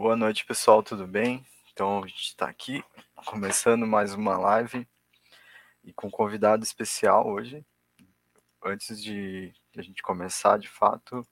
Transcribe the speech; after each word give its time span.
Boa 0.00 0.16
noite, 0.16 0.46
pessoal, 0.46 0.82
tudo 0.82 1.06
bem? 1.06 1.44
Então, 1.70 2.02
a 2.02 2.06
gente 2.06 2.28
está 2.28 2.48
aqui 2.48 2.82
começando 3.26 3.86
mais 3.86 4.14
uma 4.14 4.38
live 4.38 4.88
e 5.84 5.92
com 5.92 6.06
um 6.06 6.10
convidado 6.10 6.64
especial 6.64 7.28
hoje. 7.28 7.62
Antes 8.64 9.02
de 9.02 9.52
a 9.76 9.82
gente 9.82 10.02
começar, 10.02 10.58
de 10.58 10.70
fato, 10.70 11.22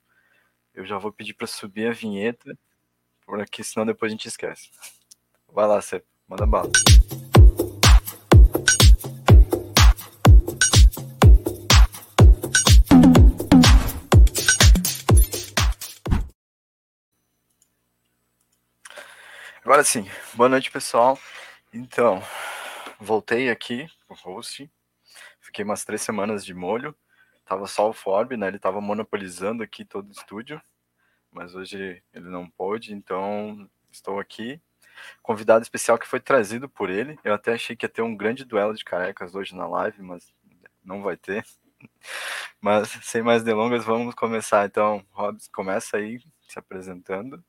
eu 0.71 0.85
já 0.85 0.99
vou 0.99 1.11
pedir 1.11 1.33
para 1.33 1.47
subir 1.47 1.87
a 1.87 1.93
vinheta, 1.93 2.55
porque 3.25 3.63
senão 3.63 3.87
depois 3.87 4.11
a 4.11 4.13
gente 4.13 4.27
esquece. 4.27 4.69
Vai 5.51 5.65
lá, 5.65 5.81
você 5.81 6.03
manda 6.27 6.45
bala. 6.45 6.69
Agora 19.79 19.87
sim, 19.87 20.05
boa 20.33 20.49
noite 20.49 20.69
pessoal. 20.69 21.17
Então, 21.71 22.21
voltei 22.99 23.49
aqui 23.49 23.87
o 24.09 24.13
host, 24.13 24.69
fiquei 25.39 25.63
umas 25.63 25.85
três 25.85 26.01
semanas 26.01 26.43
de 26.43 26.53
molho, 26.53 26.93
tava 27.45 27.65
só 27.65 27.89
o 27.89 27.93
Forb, 27.93 28.35
né? 28.35 28.49
Ele 28.49 28.59
tava 28.59 28.81
monopolizando 28.81 29.63
aqui 29.63 29.85
todo 29.85 30.09
o 30.09 30.11
estúdio, 30.11 30.61
mas 31.31 31.55
hoje 31.55 32.03
ele 32.13 32.27
não 32.27 32.49
pôde, 32.49 32.93
então 32.93 33.69
estou 33.89 34.19
aqui. 34.19 34.61
Convidado 35.21 35.63
especial 35.63 35.97
que 35.97 36.05
foi 36.05 36.19
trazido 36.19 36.67
por 36.67 36.89
ele. 36.89 37.17
Eu 37.23 37.33
até 37.33 37.53
achei 37.53 37.73
que 37.73 37.85
ia 37.85 37.89
ter 37.89 38.01
um 38.01 38.17
grande 38.17 38.43
duelo 38.43 38.75
de 38.75 38.83
carecas 38.83 39.33
hoje 39.33 39.55
na 39.55 39.65
live, 39.65 40.01
mas 40.01 40.33
não 40.83 41.01
vai 41.01 41.15
ter. 41.15 41.45
Mas 42.59 42.89
sem 43.03 43.21
mais 43.21 43.43
delongas, 43.43 43.85
vamos 43.85 44.13
começar. 44.13 44.65
Então, 44.65 45.05
Robs, 45.11 45.47
começa 45.47 45.95
aí 45.95 46.19
se 46.49 46.59
apresentando. 46.59 47.41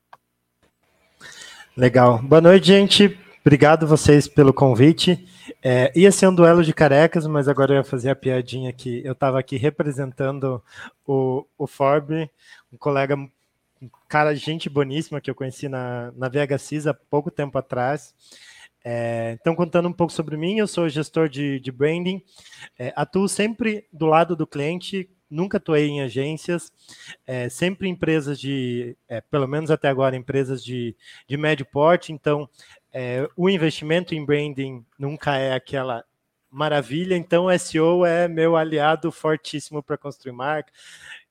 Legal. 1.75 2.21
Boa 2.21 2.41
noite, 2.41 2.67
gente. 2.67 3.17
Obrigado 3.39 3.87
vocês 3.87 4.27
pelo 4.27 4.53
convite. 4.53 5.25
É, 5.63 5.89
ia 5.95 6.11
ser 6.11 6.27
um 6.27 6.35
duelo 6.35 6.65
de 6.65 6.73
carecas, 6.73 7.25
mas 7.25 7.47
agora 7.47 7.71
eu 7.71 7.77
ia 7.77 7.83
fazer 7.83 8.09
a 8.09 8.15
piadinha 8.15 8.73
que 8.73 9.01
eu 9.05 9.13
estava 9.13 9.39
aqui 9.39 9.55
representando 9.55 10.61
o, 11.07 11.45
o 11.57 11.65
Forb, 11.65 12.29
um 12.73 12.77
colega, 12.77 13.15
um 13.15 13.29
cara, 14.09 14.35
gente 14.35 14.69
boníssima 14.69 15.21
que 15.21 15.31
eu 15.31 15.35
conheci 15.35 15.69
na, 15.69 16.11
na 16.17 16.27
VHCIS 16.27 16.87
há 16.87 16.93
pouco 16.93 17.31
tempo 17.31 17.57
atrás. 17.57 18.13
É, 18.83 19.37
então, 19.39 19.55
contando 19.55 19.87
um 19.87 19.93
pouco 19.93 20.11
sobre 20.11 20.35
mim, 20.35 20.57
eu 20.57 20.67
sou 20.67 20.89
gestor 20.89 21.29
de, 21.29 21.57
de 21.61 21.71
branding, 21.71 22.21
é, 22.77 22.91
atuo 22.97 23.29
sempre 23.29 23.85
do 23.93 24.07
lado 24.07 24.35
do 24.35 24.45
cliente, 24.45 25.09
nunca 25.31 25.57
atuei 25.57 25.87
em 25.87 26.01
agências, 26.01 26.71
é, 27.25 27.47
sempre 27.49 27.87
empresas 27.87 28.39
de, 28.39 28.95
é, 29.07 29.21
pelo 29.21 29.47
menos 29.47 29.71
até 29.71 29.87
agora, 29.87 30.15
empresas 30.15 30.63
de, 30.63 30.95
de 31.27 31.37
médio 31.37 31.65
porte, 31.65 32.11
então 32.11 32.47
é, 32.91 33.27
o 33.35 33.49
investimento 33.49 34.13
em 34.13 34.23
branding 34.23 34.85
nunca 34.99 35.37
é 35.37 35.53
aquela 35.53 36.03
maravilha, 36.49 37.15
então 37.15 37.47
SEO 37.57 38.05
é 38.05 38.27
meu 38.27 38.57
aliado 38.57 39.11
fortíssimo 39.11 39.81
para 39.81 39.97
construir 39.97 40.33
marca 40.33 40.71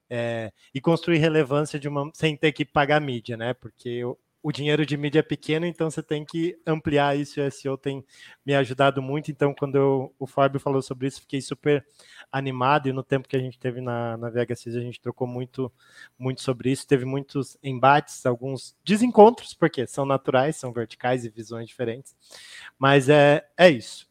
é, 0.08 0.50
e 0.74 0.80
construir 0.80 1.18
relevância 1.18 1.78
de 1.78 1.86
uma, 1.86 2.10
sem 2.14 2.36
ter 2.36 2.52
que 2.52 2.64
pagar 2.64 3.00
mídia, 3.00 3.36
né? 3.36 3.54
Porque 3.54 4.02
o 4.42 4.50
dinheiro 4.50 4.86
de 4.86 4.96
mídia 4.96 5.18
é 5.18 5.22
pequeno, 5.22 5.66
então 5.66 5.90
você 5.90 6.02
tem 6.02 6.24
que 6.24 6.58
ampliar 6.66 7.16
isso. 7.16 7.40
O 7.40 7.50
SEO 7.50 7.76
tem 7.76 8.04
me 8.44 8.54
ajudado 8.54 9.02
muito. 9.02 9.30
Então, 9.30 9.54
quando 9.54 9.76
eu, 9.76 10.14
o 10.18 10.26
Fábio 10.26 10.58
falou 10.58 10.80
sobre 10.80 11.06
isso, 11.08 11.20
fiquei 11.20 11.42
super 11.42 11.84
animado. 12.32 12.88
E 12.88 12.92
no 12.92 13.02
tempo 13.02 13.28
que 13.28 13.36
a 13.36 13.40
gente 13.40 13.58
teve 13.58 13.80
na, 13.80 14.16
na 14.16 14.30
VHC, 14.30 14.70
a 14.70 14.80
gente 14.80 15.00
trocou 15.00 15.26
muito, 15.26 15.70
muito 16.18 16.40
sobre 16.40 16.70
isso. 16.70 16.86
Teve 16.86 17.04
muitos 17.04 17.58
embates, 17.62 18.24
alguns 18.24 18.74
desencontros, 18.82 19.52
porque 19.52 19.86
são 19.86 20.06
naturais, 20.06 20.56
são 20.56 20.72
verticais 20.72 21.24
e 21.24 21.28
visões 21.28 21.68
diferentes. 21.68 22.16
Mas 22.78 23.10
é, 23.10 23.46
é 23.58 23.68
isso. 23.68 24.08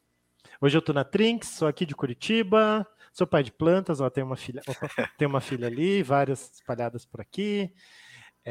Hoje 0.61 0.77
eu 0.77 0.79
estou 0.79 0.93
na 0.93 1.03
Trinx, 1.03 1.47
sou 1.47 1.67
aqui 1.67 1.85
de 1.85 1.95
Curitiba, 1.95 2.85
sou 3.11 3.25
pai 3.25 3.41
de 3.41 3.51
plantas, 3.51 3.99
ó, 3.99 4.09
tenho 4.09 4.27
uma 4.27 4.35
filha, 4.35 4.61
opa, 4.67 4.89
tenho 5.17 5.29
uma 5.29 5.41
filha 5.41 5.67
ali, 5.67 6.03
várias 6.03 6.51
espalhadas 6.53 7.05
por 7.05 7.19
aqui. 7.19 7.73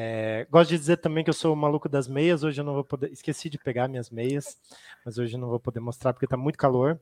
É, 0.01 0.47
gosto 0.49 0.71
de 0.71 0.79
dizer 0.79 0.99
também 0.99 1.25
que 1.25 1.31
eu 1.31 1.35
sou 1.35 1.53
o 1.53 1.57
maluco 1.57 1.89
das 1.89 2.07
meias. 2.07 2.45
Hoje 2.45 2.61
eu 2.61 2.65
não 2.65 2.73
vou 2.73 2.85
poder. 2.85 3.11
Esqueci 3.11 3.51
de 3.51 3.59
pegar 3.59 3.89
minhas 3.89 4.11
meias, 4.11 4.57
mas 5.05 5.19
hoje 5.19 5.35
eu 5.35 5.41
não 5.41 5.49
vou 5.49 5.59
poder 5.59 5.81
mostrar 5.81 6.13
porque 6.13 6.25
está 6.25 6.37
muito 6.37 6.57
calor. 6.57 7.01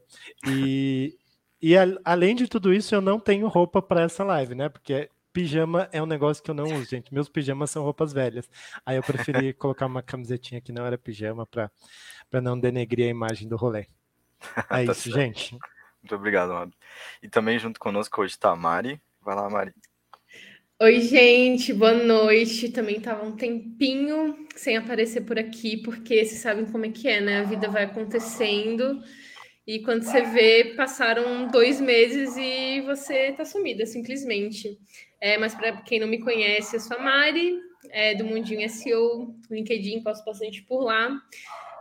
E, 0.49 1.15
e 1.61 1.77
a, 1.77 1.83
além 2.03 2.35
de 2.35 2.49
tudo 2.49 2.73
isso, 2.73 2.95
eu 2.95 3.03
não 3.03 3.21
tenho 3.21 3.49
roupa 3.49 3.83
para 3.83 4.01
essa 4.01 4.25
live, 4.25 4.55
né? 4.55 4.71
Porque 4.71 5.11
pijama 5.31 5.91
é 5.93 6.03
um 6.03 6.06
negócio 6.06 6.43
que 6.43 6.51
eu 6.51 6.55
não 6.55 6.65
uso, 6.65 6.87
gente. 6.87 7.12
Meus 7.12 7.29
pijamas 7.29 7.71
são 7.71 7.83
roupas 7.83 8.15
velhas. 8.15 8.49
Aí 8.87 8.97
eu 8.97 9.03
preferi 9.03 9.53
colocar 9.53 9.85
uma 9.85 10.03
camisetinha 10.03 10.62
que 10.62 10.73
não 10.73 10.87
era 10.87 10.97
pijama 10.97 11.45
para 11.45 11.71
não 12.41 12.59
denegrir 12.59 13.09
a 13.09 13.11
imagem 13.11 13.47
do 13.47 13.56
rolê. 13.56 13.89
É 14.41 14.62
tá 14.87 14.93
isso, 14.93 15.11
gente. 15.11 15.53
Muito 16.03 16.15
obrigado, 16.15 16.55
Rob. 16.55 16.73
E 17.23 17.29
também 17.29 17.59
junto 17.59 17.79
conosco 17.79 18.23
hoje 18.23 18.33
está 18.33 18.53
a 18.53 18.56
Mari. 18.56 18.99
Vai 19.21 19.35
lá, 19.35 19.51
Mari. 19.51 19.75
Oi, 20.78 21.00
gente, 21.00 21.72
boa 21.72 21.94
noite. 21.94 22.70
Também 22.70 22.98
estava 22.98 23.25
um 23.25 23.34
tempinho 23.34 24.47
sem 24.54 24.76
aparecer 24.76 25.22
por 25.22 25.38
aqui, 25.38 25.78
porque 25.78 26.22
vocês 26.22 26.42
sabem 26.42 26.66
como 26.66 26.84
é 26.84 26.91
que 26.91 27.09
é, 27.09 27.19
né? 27.19 27.41
A 27.41 27.44
vida 27.44 27.66
vai 27.70 27.84
acontecendo 27.84 29.03
e 29.66 29.81
quando 29.81 30.03
você 30.03 30.20
vê, 30.20 30.75
passaram 30.76 31.48
dois 31.48 31.81
meses 31.81 32.37
e 32.37 32.82
você 32.82 33.32
tá 33.32 33.42
sumida, 33.47 33.87
simplesmente. 33.87 34.78
É, 35.19 35.38
mas 35.38 35.54
para 35.54 35.81
quem 35.81 35.98
não 35.98 36.06
me 36.09 36.20
conhece, 36.20 36.76
eu 36.76 36.81
sou 36.81 36.98
a 36.98 37.00
Mari, 37.00 37.58
é, 37.88 38.14
do 38.14 38.26
Mundinho 38.26 38.69
SEO, 38.69 39.34
LinkedIn, 39.50 40.03
posto 40.03 40.26
bastante 40.26 40.62
por 40.64 40.84
lá. 40.84 41.08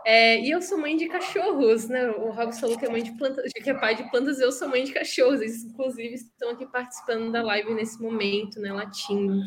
É, 0.08 0.38
e 0.38 0.52
eu 0.52 0.62
sou 0.62 0.78
mãe 0.78 0.96
de 0.96 1.08
cachorros, 1.08 1.88
né? 1.88 2.08
O 2.12 2.30
Robson 2.30 2.60
falou 2.60 2.78
que 2.78 2.86
é 2.86 2.88
mãe 2.88 3.02
de 3.02 3.10
plantas, 3.18 3.52
que 3.52 3.68
é 3.68 3.74
pai 3.74 3.96
de 3.96 4.08
plantas, 4.08 4.38
eu 4.38 4.52
sou 4.52 4.68
mãe 4.68 4.84
de 4.84 4.92
cachorros. 4.92 5.40
Eles, 5.40 5.64
inclusive, 5.64 6.14
estão 6.14 6.50
aqui 6.50 6.64
participando 6.64 7.32
da 7.32 7.42
live 7.42 7.74
nesse 7.74 8.00
momento, 8.00 8.60
né? 8.60 8.72
Latindo. 8.72 9.42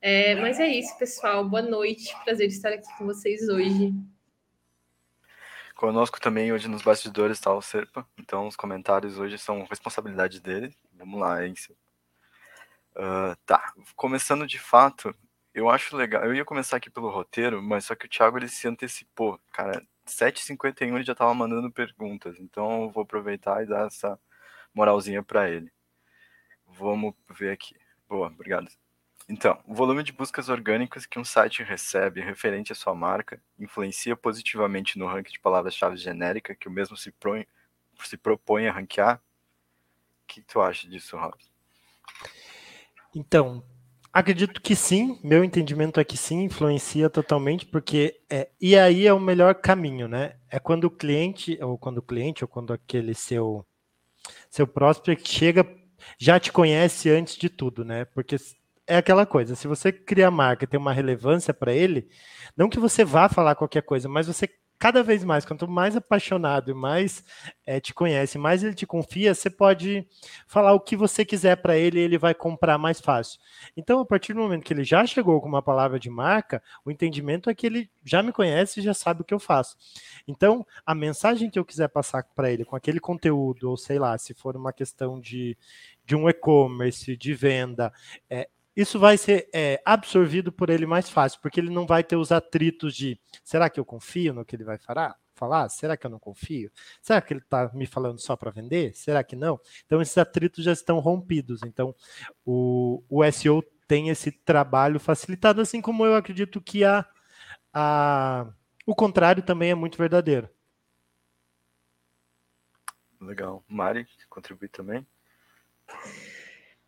É, 0.00 0.36
mas 0.36 0.58
é 0.58 0.66
isso, 0.66 0.96
pessoal. 0.98 1.46
Boa 1.46 1.60
noite. 1.60 2.16
Prazer 2.24 2.48
estar 2.48 2.72
aqui 2.72 2.88
com 2.96 3.04
vocês 3.04 3.46
hoje. 3.50 3.92
Conosco 5.74 6.18
também 6.18 6.50
hoje 6.50 6.66
nos 6.66 6.80
bastidores 6.80 7.36
está 7.36 7.52
o 7.52 7.60
Serpa, 7.60 8.06
então 8.18 8.46
os 8.46 8.56
comentários 8.56 9.18
hoje 9.18 9.36
são 9.36 9.64
responsabilidade 9.64 10.40
dele. 10.40 10.74
Vamos 10.94 11.20
lá, 11.20 11.44
hein? 11.44 11.52
Uh, 12.96 13.36
tá, 13.44 13.74
começando 13.94 14.46
de 14.46 14.58
fato, 14.58 15.14
eu 15.54 15.68
acho 15.68 15.96
legal. 15.96 16.24
Eu 16.24 16.34
ia 16.34 16.44
começar 16.44 16.78
aqui 16.78 16.88
pelo 16.88 17.10
roteiro, 17.10 17.62
mas 17.62 17.84
só 17.84 17.94
que 17.94 18.06
o 18.06 18.08
Thiago 18.08 18.38
ele 18.38 18.48
se 18.48 18.66
antecipou. 18.66 19.38
Cara, 19.52 19.82
7h51 20.10 20.94
ele 20.94 21.02
já 21.02 21.14
tava 21.14 21.34
mandando 21.34 21.70
perguntas, 21.70 22.38
então 22.38 22.84
eu 22.84 22.90
vou 22.90 23.02
aproveitar 23.02 23.62
e 23.62 23.66
dar 23.66 23.86
essa 23.86 24.18
moralzinha 24.74 25.22
para 25.22 25.48
ele. 25.48 25.72
Vamos 26.66 27.14
ver 27.30 27.52
aqui. 27.52 27.74
Boa, 28.08 28.28
obrigado. 28.28 28.68
Então, 29.28 29.62
o 29.64 29.74
volume 29.74 30.02
de 30.02 30.12
buscas 30.12 30.48
orgânicas 30.48 31.06
que 31.06 31.18
um 31.18 31.24
site 31.24 31.62
recebe 31.62 32.20
referente 32.20 32.72
à 32.72 32.74
sua 32.74 32.94
marca 32.94 33.40
influencia 33.58 34.16
positivamente 34.16 34.98
no 34.98 35.06
ranking 35.06 35.32
de 35.32 35.38
palavras-chave 35.38 35.96
genérica 35.96 36.54
que 36.54 36.66
o 36.66 36.70
mesmo 36.70 36.96
se, 36.96 37.12
pro... 37.12 37.46
se 38.02 38.16
propõe 38.16 38.66
a 38.66 38.72
ranquear? 38.72 39.22
O 40.24 40.26
que 40.26 40.42
tu 40.42 40.60
acha 40.60 40.88
disso, 40.88 41.16
Robson? 41.16 41.48
Então, 43.14 43.64
Acredito 44.12 44.60
que 44.60 44.74
sim, 44.74 45.20
meu 45.22 45.44
entendimento 45.44 46.00
é 46.00 46.04
que 46.04 46.16
sim, 46.16 46.42
influencia 46.42 47.08
totalmente, 47.08 47.64
porque 47.64 48.20
é, 48.28 48.48
e 48.60 48.76
aí 48.76 49.06
é 49.06 49.12
o 49.12 49.20
melhor 49.20 49.54
caminho, 49.54 50.08
né? 50.08 50.34
É 50.50 50.58
quando 50.58 50.84
o 50.84 50.90
cliente, 50.90 51.56
ou 51.62 51.78
quando 51.78 51.98
o 51.98 52.02
cliente, 52.02 52.42
ou 52.42 52.48
quando 52.48 52.72
aquele 52.72 53.14
seu 53.14 53.64
seu 54.50 54.66
prospect 54.66 55.28
chega, 55.28 55.66
já 56.18 56.40
te 56.40 56.52
conhece 56.52 57.10
antes 57.10 57.36
de 57.36 57.48
tudo, 57.50 57.84
né? 57.84 58.04
Porque 58.06 58.36
é 58.86 58.96
aquela 58.98 59.26
coisa, 59.26 59.54
se 59.56 59.68
você 59.68 59.92
cria 59.92 60.28
a 60.28 60.30
marca 60.30 60.66
tem 60.66 60.80
uma 60.80 60.92
relevância 60.92 61.54
para 61.54 61.72
ele, 61.74 62.08
não 62.56 62.68
que 62.68 62.80
você 62.80 63.04
vá 63.04 63.28
falar 63.28 63.54
qualquer 63.54 63.82
coisa, 63.82 64.08
mas 64.08 64.26
você 64.26 64.48
cada 64.80 65.02
vez 65.02 65.22
mais, 65.22 65.44
quanto 65.44 65.68
mais 65.68 65.94
apaixonado 65.94 66.70
e 66.70 66.74
mais 66.74 67.22
é, 67.66 67.78
te 67.78 67.92
conhece, 67.92 68.38
mais 68.38 68.64
ele 68.64 68.74
te 68.74 68.86
confia, 68.86 69.34
você 69.34 69.50
pode 69.50 70.08
falar 70.48 70.72
o 70.72 70.80
que 70.80 70.96
você 70.96 71.22
quiser 71.22 71.56
para 71.56 71.76
ele 71.76 72.00
e 72.00 72.02
ele 72.02 72.16
vai 72.16 72.34
comprar 72.34 72.78
mais 72.78 72.98
fácil. 72.98 73.38
Então, 73.76 74.00
a 74.00 74.06
partir 74.06 74.32
do 74.32 74.40
momento 74.40 74.64
que 74.64 74.72
ele 74.72 74.82
já 74.82 75.04
chegou 75.04 75.38
com 75.38 75.48
uma 75.48 75.60
palavra 75.60 76.00
de 76.00 76.08
marca, 76.08 76.62
o 76.82 76.90
entendimento 76.90 77.50
é 77.50 77.54
que 77.54 77.66
ele 77.66 77.90
já 78.02 78.22
me 78.22 78.32
conhece 78.32 78.80
e 78.80 78.82
já 78.82 78.94
sabe 78.94 79.20
o 79.20 79.24
que 79.24 79.34
eu 79.34 79.38
faço. 79.38 79.76
Então, 80.26 80.66
a 80.86 80.94
mensagem 80.94 81.50
que 81.50 81.58
eu 81.58 81.64
quiser 81.64 81.88
passar 81.88 82.24
para 82.34 82.50
ele 82.50 82.64
com 82.64 82.74
aquele 82.74 83.00
conteúdo, 83.00 83.68
ou 83.68 83.76
sei 83.76 83.98
lá, 83.98 84.16
se 84.16 84.32
for 84.32 84.56
uma 84.56 84.72
questão 84.72 85.20
de, 85.20 85.58
de 86.06 86.16
um 86.16 86.26
e-commerce, 86.26 87.14
de 87.18 87.34
venda, 87.34 87.92
é, 88.30 88.48
isso 88.76 88.98
vai 88.98 89.18
ser 89.18 89.48
é, 89.52 89.80
absorvido 89.84 90.52
por 90.52 90.70
ele 90.70 90.86
mais 90.86 91.10
fácil, 91.10 91.40
porque 91.40 91.60
ele 91.60 91.70
não 91.70 91.86
vai 91.86 92.04
ter 92.04 92.16
os 92.16 92.32
atritos 92.32 92.94
de 92.94 93.20
será 93.42 93.68
que 93.68 93.80
eu 93.80 93.84
confio 93.84 94.32
no 94.32 94.44
que 94.44 94.56
ele 94.56 94.64
vai 94.64 94.78
falar? 94.78 95.16
falar? 95.40 95.70
Será 95.70 95.96
que 95.96 96.06
eu 96.06 96.10
não 96.10 96.18
confio? 96.18 96.70
Será 97.00 97.22
que 97.22 97.32
ele 97.32 97.40
está 97.40 97.70
me 97.72 97.86
falando 97.86 98.20
só 98.20 98.36
para 98.36 98.50
vender? 98.50 98.94
Será 98.94 99.24
que 99.24 99.34
não? 99.34 99.58
Então, 99.86 100.02
esses 100.02 100.16
atritos 100.18 100.62
já 100.62 100.72
estão 100.72 100.98
rompidos. 100.98 101.62
Então, 101.62 101.94
o, 102.44 103.02
o 103.08 103.24
SEO 103.32 103.62
tem 103.88 104.10
esse 104.10 104.30
trabalho 104.30 105.00
facilitado, 105.00 105.62
assim 105.62 105.80
como 105.80 106.04
eu 106.04 106.14
acredito 106.14 106.60
que 106.60 106.84
a, 106.84 107.06
a, 107.72 108.52
o 108.86 108.94
contrário 108.94 109.42
também 109.42 109.70
é 109.70 109.74
muito 109.74 109.96
verdadeiro. 109.96 110.48
Legal. 113.18 113.64
Mari, 113.66 114.06
contribui 114.28 114.68
também? 114.68 115.06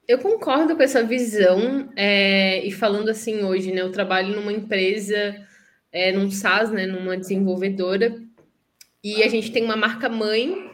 Eu 0.07 0.19
concordo 0.19 0.77
com 0.77 0.83
essa 0.83 1.03
visão, 1.03 1.93
é, 1.95 2.65
e 2.67 2.73
falando 2.73 3.09
assim 3.09 3.45
hoje, 3.45 3.71
né? 3.73 3.83
Eu 3.83 3.93
trabalho 3.93 4.35
numa 4.35 4.53
empresa, 4.53 5.37
é, 5.93 6.11
num 6.13 6.31
SaaS, 6.31 6.71
né? 6.71 6.87
Numa 6.87 7.17
desenvolvedora, 7.17 8.21
e 9.03 9.23
a 9.23 9.29
gente 9.29 9.53
tem 9.53 9.65
uma 9.65 9.77
marca 9.77 10.09
mãe, 10.09 10.71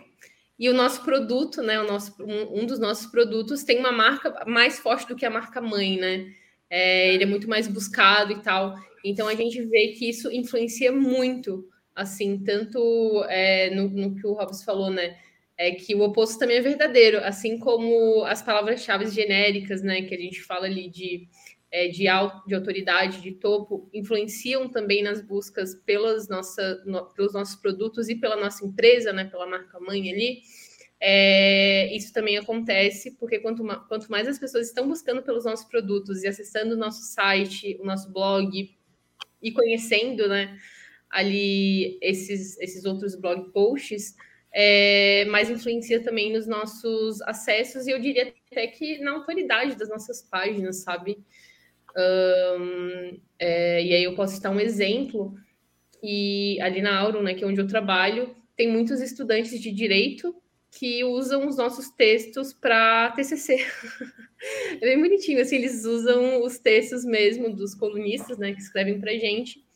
e 0.59 0.69
o 0.69 0.75
nosso 0.75 1.05
produto, 1.05 1.63
né? 1.63 1.81
O 1.81 1.87
nosso, 1.87 2.15
um, 2.21 2.67
dos 2.67 2.79
nossos 2.79 3.07
produtos 3.07 3.63
tem 3.63 3.79
uma 3.79 3.93
marca 3.93 4.45
mais 4.47 4.79
forte 4.79 5.07
do 5.07 5.15
que 5.15 5.27
a 5.27 5.31
marca 5.31 5.61
mãe, 5.61 5.99
né? 5.99 6.27
É, 6.71 7.15
ele 7.15 7.23
é 7.23 7.27
muito 7.27 7.49
mais 7.49 7.69
buscado 7.69 8.33
e 8.33 8.43
tal. 8.43 8.75
Então 9.05 9.29
a 9.29 9.35
gente 9.35 9.63
vê 9.67 9.89
que 9.89 10.09
isso 10.09 10.33
influencia 10.33 10.91
muito, 10.91 11.69
assim, 11.95 12.43
tanto 12.43 13.25
é, 13.29 13.71
no, 13.75 13.89
no 13.89 14.15
que 14.17 14.27
o 14.27 14.33
Robson 14.33 14.65
falou, 14.65 14.91
né? 14.91 15.17
É 15.59 15.73
que 15.73 15.93
o 15.93 16.03
oposto 16.03 16.39
também 16.39 16.59
é 16.59 16.63
verdadeiro, 16.63 17.19
assim 17.19 17.59
como 17.59 18.23
as 18.25 18.41
palavras-chave 18.41 19.11
genéricas, 19.11 19.83
né, 19.83 20.03
que 20.03 20.15
a 20.15 20.19
gente 20.19 20.41
fala 20.41 20.67
ali 20.67 20.89
de, 20.89 21.29
é, 21.69 21.89
de, 21.89 22.05
de 22.47 22.55
autoridade, 22.55 23.21
de 23.21 23.33
topo, 23.33 23.91
influenciam 23.93 24.69
também 24.69 25.03
nas 25.03 25.21
buscas 25.21 25.75
pelas 25.75 26.29
nossa, 26.29 26.81
no, 26.87 27.07
pelos 27.07 27.35
nossos 27.35 27.57
produtos 27.57 28.09
e 28.09 28.15
pela 28.15 28.37
nossa 28.37 28.65
empresa, 28.65 29.13
né, 29.13 29.25
pela 29.25 29.49
marca 29.49 29.81
mãe 29.81 30.09
ali. 30.13 30.43
É, 31.01 31.95
isso 31.95 32.13
também 32.13 32.39
acontece 32.39 33.17
porque 33.19 33.41
quanto, 33.41 33.65
quanto 33.89 34.11
mais 34.11 34.29
as 34.29 34.39
pessoas 34.39 34.69
estão 34.69 34.89
buscando 34.89 35.23
pelos 35.23 35.45
nossos 35.45 35.67
produtos 35.67 36.23
e 36.23 36.29
acessando 36.29 36.75
o 36.75 36.79
nosso 36.79 37.03
site, 37.03 37.77
o 37.81 37.85
nosso 37.85 38.13
blog 38.13 38.71
e 39.43 39.53
conhecendo, 39.53 40.29
né, 40.29 40.57
ali 41.11 41.99
esses, 42.01 42.57
esses 42.61 42.85
outros 42.85 43.17
blog 43.17 43.51
posts, 43.51 44.15
é, 44.53 45.25
mas 45.27 45.51
influencia 45.51 46.03
também 46.03 46.33
nos 46.33 46.47
nossos 46.47 47.21
acessos 47.23 47.87
e 47.87 47.91
eu 47.91 48.01
diria 48.01 48.33
até 48.51 48.67
que 48.67 48.99
na 48.99 49.13
autoridade 49.13 49.77
das 49.77 49.89
nossas 49.89 50.23
páginas, 50.23 50.83
sabe? 50.83 51.19
Um, 51.97 53.21
é, 53.39 53.83
e 53.83 53.95
aí 53.95 54.05
eu 54.05 54.15
posso 54.15 54.37
citar 54.37 54.53
um 54.53 54.61
exemplo 54.61 55.35
e 56.03 56.61
ali 56.61 56.81
na 56.81 56.99
Auron, 56.99 57.23
né, 57.23 57.35
que 57.35 57.45
é 57.45 57.47
onde 57.47 57.61
eu 57.61 57.67
trabalho, 57.67 58.35
tem 58.57 58.71
muitos 58.71 59.01
estudantes 59.01 59.61
de 59.61 59.71
direito 59.71 60.35
que 60.71 61.03
usam 61.03 61.47
os 61.47 61.57
nossos 61.57 61.91
textos 61.91 62.53
para 62.53 63.11
TCC. 63.13 63.57
é 64.81 64.81
bem 64.81 65.01
bonitinho, 65.01 65.41
assim, 65.41 65.57
eles 65.57 65.85
usam 65.85 66.43
os 66.43 66.59
textos 66.59 67.05
mesmo 67.05 67.55
dos 67.55 67.75
colunistas, 67.75 68.39
né, 68.39 68.53
que 68.53 68.61
escrevem 68.61 69.01
para 69.01 69.13
gente 69.13 69.68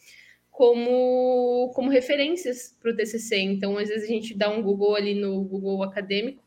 como, 0.52 1.72
como 1.74 1.90
referências 1.90 2.76
para 2.78 2.92
o 2.92 2.94
TCC. 2.94 3.38
Então, 3.38 3.78
às 3.78 3.88
vezes 3.88 4.04
a 4.04 4.12
gente 4.12 4.36
dá 4.36 4.50
um 4.50 4.62
Google 4.62 4.94
ali 4.94 5.14
no 5.14 5.42
Google 5.42 5.82
acadêmico 5.82 6.44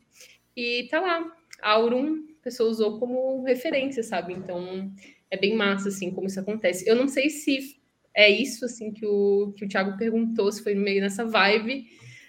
e 0.55 0.87
tá 0.89 1.01
lá, 1.01 1.35
Aurum, 1.61 2.23
a 2.39 2.43
pessoa 2.43 2.69
usou 2.69 2.99
como 2.99 3.43
referência, 3.43 4.03
sabe? 4.03 4.33
Então, 4.33 4.91
é 5.29 5.35
bem 5.35 5.55
massa, 5.55 5.89
assim, 5.89 6.11
como 6.11 6.27
isso 6.27 6.39
acontece. 6.39 6.87
Eu 6.87 6.95
não 6.95 7.07
sei 7.07 7.29
se 7.29 7.77
é 8.13 8.29
isso, 8.29 8.63
assim, 8.63 8.91
que 8.91 9.05
o, 9.05 9.53
que 9.57 9.65
o 9.65 9.67
Thiago 9.67 9.97
perguntou, 9.97 10.51
se 10.51 10.63
foi 10.63 10.75
meio 10.75 11.01
nessa 11.01 11.25
vibe. 11.25 11.87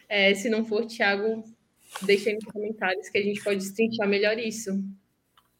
É, 0.09 0.35
se 0.35 0.49
não 0.49 0.65
for, 0.65 0.87
Thiago, 0.87 1.45
deixa 2.03 2.31
aí 2.31 2.37
nos 2.37 2.45
comentários 2.47 3.09
que 3.11 3.19
a 3.19 3.23
gente 3.23 3.45
pode 3.45 3.59
destrinchar 3.59 4.09
melhor 4.09 4.39
isso. 4.39 4.83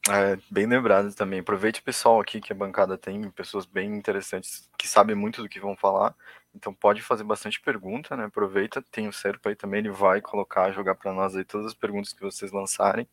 É, 0.09 0.39
bem 0.49 0.67
lembrado 0.67 1.13
também. 1.15 1.41
Aproveite 1.41 1.81
o 1.81 1.83
pessoal 1.83 2.21
aqui 2.21 2.41
que 2.41 2.53
a 2.53 2.57
bancada 2.57 2.97
tem, 2.97 3.29
pessoas 3.31 3.67
bem 3.67 3.93
interessantes 3.97 4.71
que 4.79 4.87
sabem 4.87 5.17
muito 5.17 5.43
do 5.43 5.49
que 5.49 5.59
vão 5.59 5.77
falar. 5.77 6.15
Então 6.55 6.73
pode 6.73 7.03
fazer 7.03 7.25
bastante 7.25 7.61
pergunta, 7.61 8.17
né? 8.17 8.25
Aproveita, 8.25 8.81
tem 8.81 9.09
o 9.09 9.13
Serpa 9.13 9.49
aí 9.51 9.57
também, 9.57 9.81
ele 9.81 9.91
vai 9.91 10.21
colocar, 10.21 10.71
jogar 10.71 10.95
para 10.95 11.13
nós 11.13 11.35
aí 11.35 11.45
todas 11.45 11.67
as 11.67 11.75
perguntas 11.75 12.13
que 12.13 12.23
vocês 12.23 12.53
lançarem. 12.53 13.09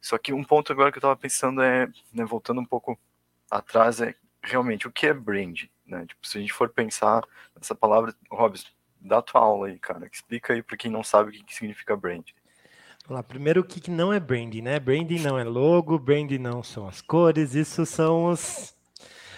Só 0.00 0.16
que 0.18 0.32
um 0.32 0.42
ponto 0.42 0.72
agora 0.72 0.90
que 0.90 0.98
eu 0.98 1.00
estava 1.00 1.16
pensando 1.16 1.62
é, 1.62 1.86
né, 2.12 2.24
voltando 2.24 2.60
um 2.60 2.64
pouco 2.64 2.98
atrás, 3.50 4.00
é 4.00 4.14
realmente 4.42 4.86
o 4.88 4.92
que 4.92 5.06
é 5.06 5.12
brand, 5.12 5.64
né? 5.86 6.06
Tipo, 6.06 6.26
se 6.26 6.38
a 6.38 6.40
gente 6.40 6.52
for 6.52 6.68
pensar 6.70 7.22
nessa 7.54 7.74
palavra, 7.74 8.14
Robson, 8.30 8.68
dá 9.00 9.20
tua 9.22 9.40
aula 9.40 9.68
aí, 9.68 9.78
cara, 9.78 10.08
explica 10.10 10.52
aí 10.52 10.62
para 10.62 10.76
quem 10.76 10.90
não 10.90 11.04
sabe 11.04 11.30
o 11.30 11.44
que, 11.44 11.54
significa 11.54 11.96
brand. 11.96 12.24
Vamos 13.06 13.18
lá, 13.18 13.22
primeiro 13.22 13.60
o 13.60 13.64
que 13.64 13.88
não 13.88 14.12
é 14.12 14.18
branding, 14.18 14.62
né? 14.62 14.80
Branding 14.80 15.20
não 15.20 15.38
é 15.38 15.44
logo, 15.44 15.96
branding 15.96 16.38
não 16.38 16.60
são 16.60 16.88
as 16.88 17.00
cores, 17.00 17.54
isso 17.54 17.86
são 17.86 18.26
os 18.26 18.74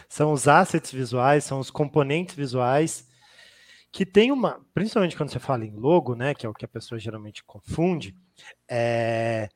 são 0.08 0.32
os 0.32 0.48
assets 0.48 0.90
visuais, 0.90 1.44
são 1.44 1.60
os 1.60 1.70
componentes 1.70 2.34
visuais 2.34 3.06
que 3.92 4.06
tem 4.06 4.32
uma, 4.32 4.64
principalmente 4.72 5.14
quando 5.14 5.30
você 5.30 5.38
fala 5.38 5.66
em 5.66 5.76
logo, 5.76 6.14
né, 6.14 6.32
que 6.34 6.46
é 6.46 6.48
o 6.48 6.54
que 6.54 6.64
a 6.64 6.68
pessoa 6.68 6.98
geralmente 6.98 7.44
confunde, 7.44 8.16
é, 8.66 9.50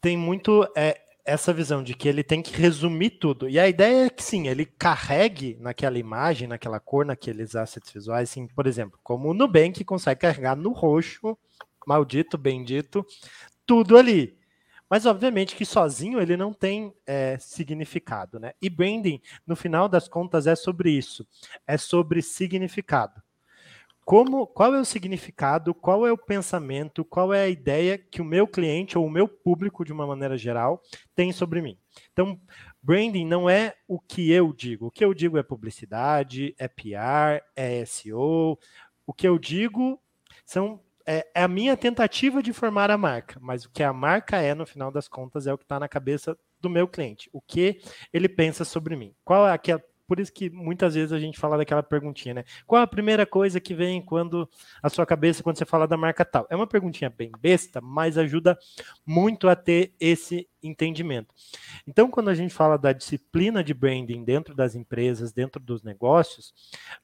tem 0.00 0.16
muito 0.16 0.64
é, 0.76 1.00
essa 1.24 1.52
visão 1.52 1.82
de 1.82 1.94
que 1.94 2.08
ele 2.08 2.22
tem 2.22 2.40
que 2.42 2.56
resumir 2.56 3.10
tudo. 3.10 3.48
E 3.48 3.58
a 3.58 3.68
ideia 3.68 4.06
é 4.06 4.10
que 4.10 4.22
sim, 4.22 4.46
ele 4.46 4.66
carregue 4.66 5.56
naquela 5.60 5.98
imagem, 5.98 6.46
naquela 6.46 6.78
cor, 6.78 7.04
naqueles 7.04 7.56
assets 7.56 7.90
visuais, 7.90 8.30
assim, 8.30 8.46
por 8.46 8.68
exemplo, 8.68 9.00
como 9.02 9.30
o 9.30 9.34
Nubank 9.34 9.84
consegue 9.84 10.20
carregar 10.20 10.54
no 10.54 10.70
roxo 10.70 11.36
maldito, 11.86 12.36
bendito, 12.36 13.04
tudo 13.66 13.96
ali. 13.96 14.38
Mas, 14.92 15.06
obviamente, 15.06 15.56
que 15.56 15.64
sozinho 15.64 16.20
ele 16.20 16.36
não 16.36 16.52
tem 16.52 16.92
é, 17.06 17.38
significado, 17.38 18.38
né? 18.38 18.52
E 18.60 18.68
branding, 18.68 19.22
no 19.46 19.56
final 19.56 19.88
das 19.88 20.06
contas, 20.06 20.46
é 20.46 20.54
sobre 20.54 20.90
isso. 20.90 21.26
É 21.66 21.78
sobre 21.78 22.20
significado. 22.20 23.22
Como, 24.04 24.46
qual 24.46 24.74
é 24.74 24.80
o 24.80 24.84
significado, 24.84 25.72
qual 25.72 26.06
é 26.06 26.12
o 26.12 26.18
pensamento, 26.18 27.04
qual 27.06 27.32
é 27.32 27.44
a 27.44 27.48
ideia 27.48 27.96
que 27.96 28.20
o 28.20 28.24
meu 28.24 28.46
cliente 28.48 28.98
ou 28.98 29.06
o 29.06 29.10
meu 29.10 29.28
público, 29.28 29.82
de 29.82 29.94
uma 29.94 30.06
maneira 30.06 30.36
geral, 30.36 30.82
tem 31.14 31.32
sobre 31.32 31.62
mim. 31.62 31.78
Então, 32.12 32.38
branding 32.82 33.24
não 33.24 33.48
é 33.48 33.74
o 33.88 33.98
que 33.98 34.30
eu 34.30 34.52
digo. 34.52 34.88
O 34.88 34.90
que 34.90 35.04
eu 35.04 35.14
digo 35.14 35.38
é 35.38 35.42
publicidade, 35.42 36.54
é 36.58 36.68
PR, 36.68 37.42
é 37.56 37.84
SEO. 37.86 38.58
O 39.06 39.14
que 39.14 39.26
eu 39.26 39.38
digo 39.38 39.98
são 40.44 40.80
é, 41.06 41.26
é, 41.34 41.42
a 41.42 41.48
minha 41.48 41.76
tentativa 41.76 42.42
de 42.42 42.52
formar 42.52 42.90
a 42.90 42.98
marca, 42.98 43.38
mas 43.40 43.64
o 43.64 43.70
que 43.70 43.82
a 43.82 43.92
marca 43.92 44.36
é, 44.36 44.54
no 44.54 44.66
final 44.66 44.90
das 44.90 45.08
contas, 45.08 45.46
é 45.46 45.52
o 45.52 45.58
que 45.58 45.64
está 45.64 45.78
na 45.78 45.88
cabeça 45.88 46.36
do 46.60 46.70
meu 46.70 46.86
cliente. 46.86 47.28
O 47.32 47.40
que 47.40 47.80
ele 48.12 48.28
pensa 48.28 48.64
sobre 48.64 48.96
mim. 48.96 49.14
Qual 49.24 49.46
é 49.46 49.52
aquela, 49.52 49.82
por 50.12 50.20
isso 50.20 50.30
que 50.30 50.50
muitas 50.50 50.94
vezes 50.94 51.10
a 51.10 51.18
gente 51.18 51.38
fala 51.38 51.56
daquela 51.56 51.82
perguntinha, 51.82 52.34
né? 52.34 52.44
Qual 52.66 52.82
a 52.82 52.86
primeira 52.86 53.24
coisa 53.24 53.58
que 53.58 53.72
vem 53.72 54.02
quando 54.02 54.46
a 54.82 54.90
sua 54.90 55.06
cabeça 55.06 55.42
quando 55.42 55.56
você 55.56 55.64
fala 55.64 55.88
da 55.88 55.96
marca 55.96 56.22
tal? 56.22 56.46
É 56.50 56.54
uma 56.54 56.66
perguntinha 56.66 57.08
bem 57.08 57.32
besta, 57.40 57.80
mas 57.80 58.18
ajuda 58.18 58.58
muito 59.06 59.48
a 59.48 59.56
ter 59.56 59.94
esse 59.98 60.46
entendimento. 60.62 61.34
Então, 61.86 62.10
quando 62.10 62.28
a 62.28 62.34
gente 62.34 62.52
fala 62.52 62.76
da 62.76 62.92
disciplina 62.92 63.64
de 63.64 63.72
branding 63.72 64.22
dentro 64.22 64.54
das 64.54 64.74
empresas, 64.74 65.32
dentro 65.32 65.58
dos 65.58 65.82
negócios, 65.82 66.52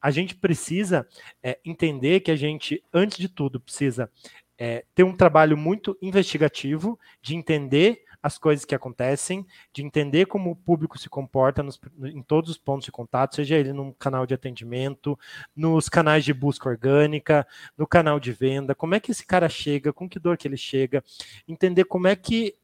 a 0.03 0.11
gente 0.11 0.35
precisa 0.35 1.09
é, 1.43 1.59
entender 1.65 2.21
que 2.21 2.31
a 2.31 2.37
gente, 2.37 2.85
antes 2.93 3.17
de 3.17 3.31
tudo, 3.31 3.59
precisa 3.59 4.11
é, 4.59 4.85
ter 4.95 5.03
um 5.03 5.17
trabalho 5.17 5.57
muito 5.57 5.97
investigativo 6.03 7.00
de 7.23 7.35
entender 7.35 8.03
as 8.29 8.39
coisas 8.39 8.65
que 8.65 8.75
acontecem, 8.75 9.45
de 9.73 9.83
entender 9.83 10.27
como 10.27 10.51
o 10.51 10.57
público 10.57 10.99
se 10.99 11.09
comporta 11.09 11.63
nos, 11.63 11.81
em 12.05 12.23
todos 12.23 12.51
os 12.51 12.59
pontos 12.59 12.85
de 12.85 12.93
contato, 12.93 13.35
seja 13.35 13.57
ele 13.57 13.73
num 13.73 13.93
canal 13.93 14.25
de 14.27 14.35
atendimento, 14.35 15.19
nos 15.57 15.89
canais 15.89 16.25
de 16.25 16.33
busca 16.33 16.69
orgânica, 16.69 17.47
no 17.77 17.87
canal 17.87 18.21
de 18.21 18.33
venda, 18.33 18.75
como 18.75 18.95
é 18.95 19.01
que 19.01 19.11
esse 19.11 19.27
cara 19.27 19.49
chega, 19.49 19.93
com 19.93 20.09
que 20.09 20.19
dor 20.19 20.37
que 20.37 20.47
ele 20.47 20.57
chega, 20.57 21.03
entender 21.49 21.85
como 21.85 22.07
é 22.07 22.15
que 22.15 22.55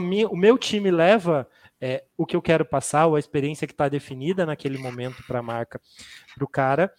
minha, 0.00 0.28
o 0.28 0.36
meu 0.36 0.58
time 0.58 0.90
leva 0.90 1.48
é, 1.80 2.04
o 2.16 2.26
que 2.26 2.34
eu 2.34 2.42
quero 2.42 2.64
passar, 2.64 3.06
ou 3.06 3.16
a 3.16 3.18
experiência 3.18 3.66
que 3.66 3.72
está 3.72 3.88
definida 3.88 4.44
naquele 4.44 4.78
momento 4.78 5.22
para 5.26 5.38
a 5.38 5.42
marca, 5.42 5.80
para 6.34 6.44
o 6.44 6.48
cara. 6.48 6.92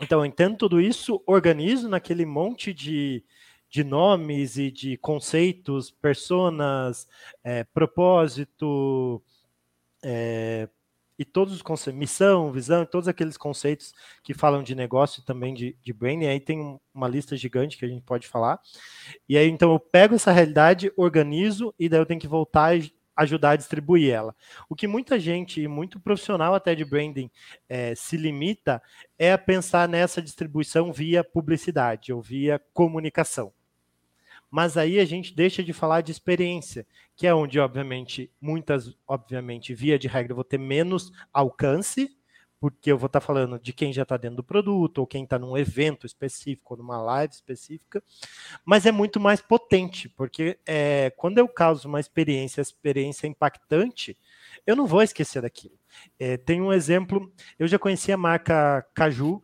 Então, 0.00 0.20
eu 0.20 0.26
entendo 0.26 0.56
tudo 0.56 0.80
isso, 0.80 1.22
organizo 1.26 1.88
naquele 1.88 2.24
monte 2.24 2.72
de, 2.72 3.24
de 3.70 3.84
nomes 3.84 4.56
e 4.56 4.70
de 4.70 4.96
conceitos, 4.96 5.90
personas, 5.90 7.06
é, 7.44 7.64
propósito, 7.64 9.22
é, 10.02 10.68
e 11.18 11.24
todos 11.24 11.52
os 11.52 11.62
conceitos, 11.62 11.98
missão, 11.98 12.52
visão, 12.52 12.86
todos 12.86 13.08
aqueles 13.08 13.36
conceitos 13.36 13.92
que 14.22 14.32
falam 14.32 14.62
de 14.62 14.74
negócio 14.74 15.20
e 15.20 15.24
também 15.24 15.52
de, 15.52 15.76
de 15.82 15.92
branding, 15.92 16.26
aí 16.26 16.38
tem 16.38 16.78
uma 16.94 17.08
lista 17.08 17.36
gigante 17.36 17.76
que 17.76 17.84
a 17.84 17.88
gente 17.88 18.02
pode 18.02 18.28
falar. 18.28 18.60
E 19.28 19.36
aí, 19.36 19.48
então, 19.48 19.72
eu 19.72 19.80
pego 19.80 20.14
essa 20.14 20.30
realidade, 20.30 20.92
organizo, 20.96 21.74
e 21.78 21.88
daí 21.88 22.00
eu 22.00 22.06
tenho 22.06 22.20
que 22.20 22.28
voltar 22.28 22.76
e 22.76 22.92
ajudar 23.16 23.50
a 23.50 23.56
distribuir 23.56 24.12
ela. 24.12 24.34
O 24.68 24.76
que 24.76 24.86
muita 24.86 25.18
gente, 25.18 25.66
muito 25.66 25.98
profissional 25.98 26.54
até 26.54 26.72
de 26.72 26.84
branding, 26.84 27.28
é, 27.68 27.92
se 27.96 28.16
limita 28.16 28.80
é 29.18 29.32
a 29.32 29.38
pensar 29.38 29.88
nessa 29.88 30.22
distribuição 30.22 30.92
via 30.92 31.24
publicidade 31.24 32.12
ou 32.12 32.22
via 32.22 32.60
comunicação 32.72 33.52
mas 34.50 34.76
aí 34.76 34.98
a 34.98 35.04
gente 35.04 35.34
deixa 35.34 35.62
de 35.62 35.72
falar 35.72 36.00
de 36.00 36.12
experiência, 36.12 36.86
que 37.16 37.26
é 37.26 37.34
onde, 37.34 37.58
obviamente, 37.58 38.30
muitas, 38.40 38.96
obviamente, 39.06 39.74
via 39.74 39.98
de 39.98 40.08
regra, 40.08 40.34
vou 40.34 40.44
ter 40.44 40.58
menos 40.58 41.12
alcance, 41.32 42.16
porque 42.60 42.90
eu 42.90 42.98
vou 42.98 43.06
estar 43.06 43.20
falando 43.20 43.58
de 43.58 43.72
quem 43.72 43.92
já 43.92 44.02
está 44.02 44.16
dentro 44.16 44.38
do 44.38 44.44
produto, 44.44 44.98
ou 44.98 45.06
quem 45.06 45.24
está 45.24 45.38
num 45.38 45.56
evento 45.56 46.06
específico, 46.06 46.74
ou 46.74 46.78
numa 46.78 47.00
live 47.00 47.32
específica, 47.32 48.02
mas 48.64 48.84
é 48.84 48.90
muito 48.90 49.20
mais 49.20 49.40
potente, 49.40 50.08
porque 50.08 50.58
é, 50.66 51.10
quando 51.16 51.38
eu 51.38 51.46
causo 51.46 51.88
uma 51.88 52.00
experiência, 52.00 52.60
experiência 52.60 53.26
impactante, 53.26 54.16
eu 54.66 54.74
não 54.74 54.86
vou 54.86 55.02
esquecer 55.02 55.42
daquilo. 55.42 55.78
É, 56.18 56.36
tem 56.36 56.60
um 56.60 56.72
exemplo, 56.72 57.32
eu 57.58 57.68
já 57.68 57.78
conheci 57.78 58.10
a 58.10 58.16
marca 58.16 58.84
Caju, 58.94 59.42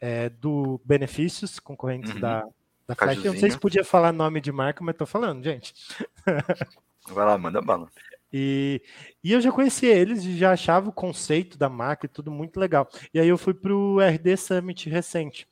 é, 0.00 0.28
do 0.28 0.80
Benefícios, 0.84 1.58
concorrentes 1.58 2.12
uhum. 2.14 2.20
da, 2.20 2.44
da 2.86 2.94
Flash. 2.94 3.24
Eu 3.24 3.32
não 3.32 3.40
sei 3.40 3.50
se 3.50 3.58
podia 3.58 3.84
falar 3.84 4.12
nome 4.12 4.40
de 4.40 4.52
marca, 4.52 4.82
mas 4.84 4.94
estou 4.94 5.06
falando, 5.06 5.42
gente. 5.42 5.74
Vai 7.10 7.24
lá, 7.24 7.38
manda 7.38 7.60
bala. 7.60 7.88
E, 8.32 8.82
e 9.22 9.32
eu 9.32 9.40
já 9.40 9.52
conhecia 9.52 9.94
eles 9.94 10.24
e 10.24 10.36
já 10.36 10.52
achava 10.52 10.88
o 10.88 10.92
conceito 10.92 11.56
da 11.56 11.68
marca 11.68 12.06
e 12.06 12.08
tudo 12.08 12.30
muito 12.30 12.58
legal. 12.58 12.88
E 13.14 13.20
aí 13.20 13.28
eu 13.28 13.38
fui 13.38 13.54
para 13.54 13.74
o 13.74 14.00
RD 14.00 14.36
Summit 14.36 14.90
recente. 14.90 15.48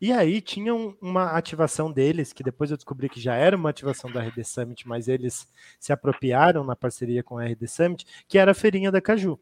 E 0.00 0.12
aí 0.12 0.40
tinha 0.40 0.74
um, 0.74 0.96
uma 1.00 1.32
ativação 1.32 1.92
deles, 1.92 2.32
que 2.32 2.42
depois 2.42 2.70
eu 2.70 2.76
descobri 2.76 3.08
que 3.08 3.20
já 3.20 3.34
era 3.34 3.56
uma 3.56 3.70
ativação 3.70 4.10
da 4.10 4.22
RD 4.22 4.44
Summit, 4.44 4.88
mas 4.88 5.08
eles 5.08 5.46
se 5.78 5.92
apropriaram 5.92 6.64
na 6.64 6.76
parceria 6.76 7.22
com 7.22 7.38
a 7.38 7.44
RD 7.44 7.66
Summit, 7.66 8.06
que 8.28 8.38
era 8.38 8.52
a 8.52 8.54
feirinha 8.54 8.90
da 8.90 9.00
Caju. 9.00 9.38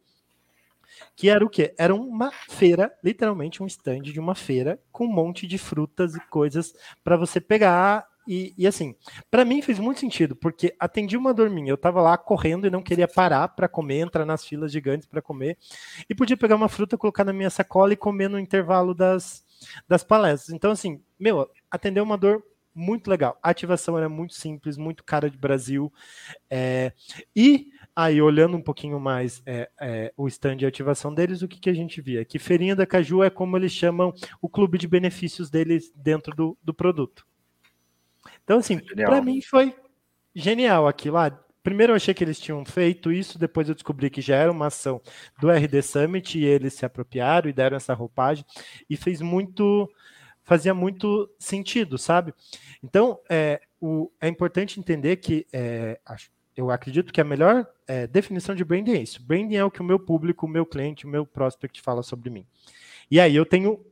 Que 1.17 1.29
era 1.29 1.45
o 1.45 1.49
quê? 1.49 1.75
Era 1.79 1.95
uma 1.95 2.31
feira, 2.49 2.93
literalmente 3.03 3.63
um 3.63 3.67
stand 3.67 4.03
de 4.03 4.21
uma 4.21 4.35
feira 4.35 4.81
com 4.93 5.07
um 5.07 5.13
monte 5.13 5.47
de 5.47 5.59
frutas 5.59 6.15
e 6.15 6.21
coisas 6.29 6.75
para 7.03 7.17
você 7.17 7.41
pegar 7.41 8.07
e, 8.27 8.55
e, 8.57 8.67
assim, 8.67 8.95
para 9.31 9.45
mim 9.45 9.61
fez 9.61 9.79
muito 9.79 10.01
sentido, 10.01 10.35
porque 10.35 10.75
atendi 10.79 11.17
uma 11.17 11.35
dorminha, 11.35 11.71
eu 11.71 11.77
tava 11.77 12.01
lá 12.01 12.17
correndo 12.17 12.67
e 12.67 12.71
não 12.71 12.83
queria 12.83 13.07
parar 13.07 13.49
para 13.49 13.69
comer, 13.69 14.01
entrar 14.01 14.25
nas 14.25 14.45
filas 14.45 14.73
gigantes 14.73 15.07
para 15.07 15.21
comer, 15.21 15.59
e 16.09 16.15
podia 16.15 16.37
pegar 16.37 16.57
uma 16.57 16.69
fruta, 16.69 16.97
colocar 16.97 17.25
na 17.25 17.33
minha 17.33 17.51
sacola 17.51 17.93
e 17.93 17.97
comer 17.97 18.29
no 18.29 18.39
intervalo 18.39 18.95
das, 18.95 19.45
das 19.87 20.03
palestras. 20.03 20.55
Então, 20.55 20.71
assim, 20.71 21.03
meu, 21.19 21.49
atendeu 21.71 22.03
uma 22.03 22.17
dor 22.17 22.43
muito 22.75 23.09
legal. 23.09 23.39
A 23.43 23.51
ativação 23.51 23.97
era 23.97 24.09
muito 24.09 24.35
simples, 24.35 24.77
muito 24.77 25.05
cara 25.05 25.31
de 25.31 25.37
Brasil. 25.39 25.93
É, 26.51 26.93
e 27.37 27.69
aí, 27.95 28.21
olhando 28.21 28.57
um 28.57 28.63
pouquinho 28.63 28.99
mais 28.99 29.43
é, 29.47 29.71
é, 29.81 30.13
o 30.17 30.27
stand 30.27 30.57
de 30.57 30.67
ativação 30.67 31.15
deles, 31.15 31.43
o 31.43 31.49
que, 31.49 31.61
que 31.61 31.71
a 31.71 31.75
gente 31.75 32.01
via? 32.01 32.25
Que 32.25 32.39
Feirinha 32.39 32.75
da 32.75 32.87
Caju 32.87 33.23
é 33.23 33.31
como 33.31 33.57
eles 33.57 33.73
chamam 33.73 34.13
o 34.43 34.49
clube 34.49 34.79
de 34.79 34.89
benefícios 34.89 35.51
deles 35.51 35.93
dentro 35.95 36.35
do, 36.35 36.59
do 36.63 36.75
produto. 36.75 37.27
Então, 38.43 38.59
assim, 38.59 38.79
para 38.79 39.23
mim 39.23 39.41
foi 39.41 39.75
genial 40.35 40.89
aquilo. 40.89 41.19
Ah, 41.19 41.31
primeiro 41.63 41.93
eu 41.93 41.97
achei 41.97 42.13
que 42.13 42.25
eles 42.25 42.41
tinham 42.41 42.65
feito 42.65 43.13
isso, 43.13 43.39
depois 43.39 43.69
eu 43.69 43.75
descobri 43.75 44.11
que 44.11 44.21
já 44.21 44.37
era 44.37 44.51
uma 44.51 44.67
ação 44.67 45.01
do 45.41 45.51
RD 45.51 45.83
Summit 45.83 46.39
e 46.39 46.45
eles 46.45 46.75
se 46.75 46.85
apropriaram 46.85 47.49
e 47.49 47.53
deram 47.53 47.77
essa 47.77 47.95
roupagem 47.95 48.45
e 48.89 48.97
fez 48.97 49.21
muito 49.21 49.89
fazia 50.43 50.75
muito 50.75 51.31
sentido, 51.39 51.97
sabe? 51.97 52.35
Então, 52.83 53.19
é, 53.31 53.63
o, 53.81 54.11
é 54.21 54.29
importante 54.29 54.79
entender 54.79 55.17
que 55.17 55.47
é, 55.51 55.99
eu 56.57 56.71
acredito 56.71 57.13
que 57.13 57.21
a 57.21 57.25
melhor 57.25 57.67
é, 57.87 58.07
definição 58.07 58.55
de 58.55 58.65
branding 58.65 58.93
é 58.93 59.03
isso. 59.03 59.23
Branding 59.23 59.57
é 59.57 59.65
o 59.65 59.71
que 59.71 59.81
o 59.81 59.85
meu 59.85 59.99
público, 59.99 60.47
o 60.47 60.49
meu 60.49 60.65
cliente, 60.65 61.07
o 61.07 61.09
meu 61.09 61.27
prospect 61.27 61.81
fala 61.81 62.03
sobre 62.03 62.31
mim. 62.31 62.47
E 63.11 63.21
aí 63.21 63.35
eu 63.35 63.45
tenho 63.45 63.85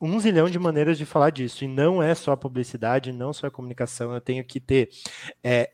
um 0.00 0.18
zilhão 0.20 0.48
de 0.48 0.58
maneiras 0.58 0.98
de 0.98 1.04
falar 1.06 1.30
disso. 1.30 1.64
E 1.64 1.68
não 1.68 2.02
é 2.02 2.14
só 2.14 2.32
a 2.32 2.36
publicidade, 2.36 3.12
não 3.12 3.32
só 3.32 3.46
a 3.46 3.50
comunicação. 3.50 4.12
Eu 4.12 4.20
tenho 4.20 4.44
que 4.44 4.60
ter 4.60 4.90
é, 5.42 5.72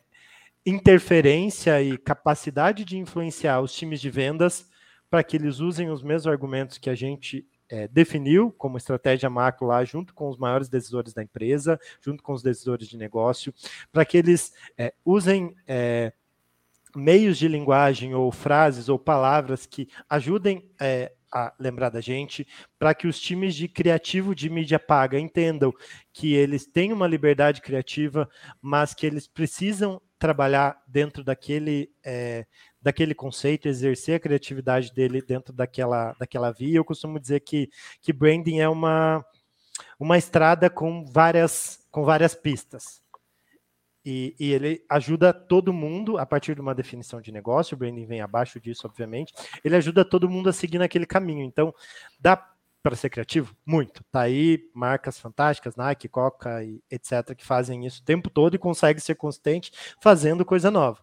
interferência 0.64 1.82
e 1.82 1.98
capacidade 1.98 2.84
de 2.84 2.98
influenciar 2.98 3.60
os 3.60 3.74
times 3.74 4.00
de 4.00 4.10
vendas 4.10 4.70
para 5.10 5.22
que 5.22 5.36
eles 5.36 5.58
usem 5.58 5.90
os 5.90 6.02
mesmos 6.02 6.26
argumentos 6.26 6.78
que 6.78 6.88
a 6.88 6.94
gente 6.94 7.46
é, 7.68 7.88
definiu 7.88 8.52
como 8.52 8.76
estratégia 8.76 9.28
macro 9.28 9.66
lá, 9.66 9.84
junto 9.84 10.14
com 10.14 10.28
os 10.28 10.38
maiores 10.38 10.68
decisores 10.68 11.12
da 11.12 11.22
empresa, 11.22 11.78
junto 12.00 12.22
com 12.22 12.32
os 12.32 12.42
decisores 12.42 12.86
de 12.86 12.96
negócio, 12.96 13.52
para 13.90 14.04
que 14.04 14.16
eles 14.16 14.52
é, 14.76 14.94
usem 15.04 15.54
é, 15.66 16.12
meios 16.94 17.38
de 17.38 17.48
linguagem 17.48 18.14
ou 18.14 18.30
frases 18.30 18.88
ou 18.88 18.98
palavras 18.98 19.66
que 19.66 19.88
ajudem 20.08 20.70
é, 20.80 21.12
a 21.32 21.52
lembrar 21.58 21.88
da 21.88 22.00
gente, 22.00 22.46
para 22.78 22.94
que 22.94 23.06
os 23.06 23.18
times 23.18 23.54
de 23.54 23.66
criativo 23.66 24.34
de 24.34 24.50
mídia 24.50 24.78
paga 24.78 25.18
entendam 25.18 25.72
que 26.12 26.34
eles 26.34 26.66
têm 26.66 26.92
uma 26.92 27.06
liberdade 27.06 27.62
criativa, 27.62 28.28
mas 28.60 28.92
que 28.92 29.06
eles 29.06 29.26
precisam 29.26 30.00
trabalhar 30.18 30.80
dentro 30.86 31.24
daquele, 31.24 31.90
é, 32.04 32.46
daquele 32.80 33.14
conceito, 33.14 33.66
exercer 33.66 34.16
a 34.16 34.20
criatividade 34.20 34.92
dele 34.92 35.20
dentro 35.20 35.52
daquela, 35.52 36.12
daquela 36.12 36.52
via. 36.52 36.76
Eu 36.76 36.84
costumo 36.84 37.18
dizer 37.18 37.40
que, 37.40 37.68
que 38.00 38.12
branding 38.12 38.60
é 38.60 38.68
uma, 38.68 39.24
uma 39.98 40.18
estrada 40.18 40.70
com 40.70 41.04
várias, 41.06 41.84
com 41.90 42.04
várias 42.04 42.34
pistas. 42.34 43.01
E, 44.04 44.34
e, 44.38 44.52
ele 44.52 44.84
ajuda 44.88 45.32
todo 45.32 45.72
mundo 45.72 46.18
a 46.18 46.26
partir 46.26 46.54
de 46.54 46.60
uma 46.60 46.74
definição 46.74 47.20
de 47.20 47.30
negócio, 47.30 47.74
o 47.74 47.78
branding 47.78 48.04
vem 48.04 48.20
abaixo 48.20 48.60
disso, 48.60 48.86
obviamente. 48.86 49.32
Ele 49.64 49.76
ajuda 49.76 50.04
todo 50.04 50.28
mundo 50.28 50.48
a 50.48 50.52
seguir 50.52 50.78
naquele 50.78 51.06
caminho. 51.06 51.44
Então, 51.44 51.72
dá 52.18 52.36
para 52.82 52.96
ser 52.96 53.10
criativo? 53.10 53.54
Muito. 53.64 54.02
Tá 54.10 54.22
aí 54.22 54.68
marcas 54.74 55.18
fantásticas, 55.18 55.76
Nike, 55.76 56.08
Coca 56.08 56.64
e 56.64 56.82
etc., 56.90 57.34
que 57.36 57.44
fazem 57.44 57.86
isso 57.86 58.02
o 58.02 58.04
tempo 58.04 58.28
todo 58.28 58.56
e 58.56 58.58
conseguem 58.58 59.00
ser 59.00 59.14
consistente 59.14 59.70
fazendo 60.00 60.44
coisa 60.44 60.70
nova. 60.70 60.98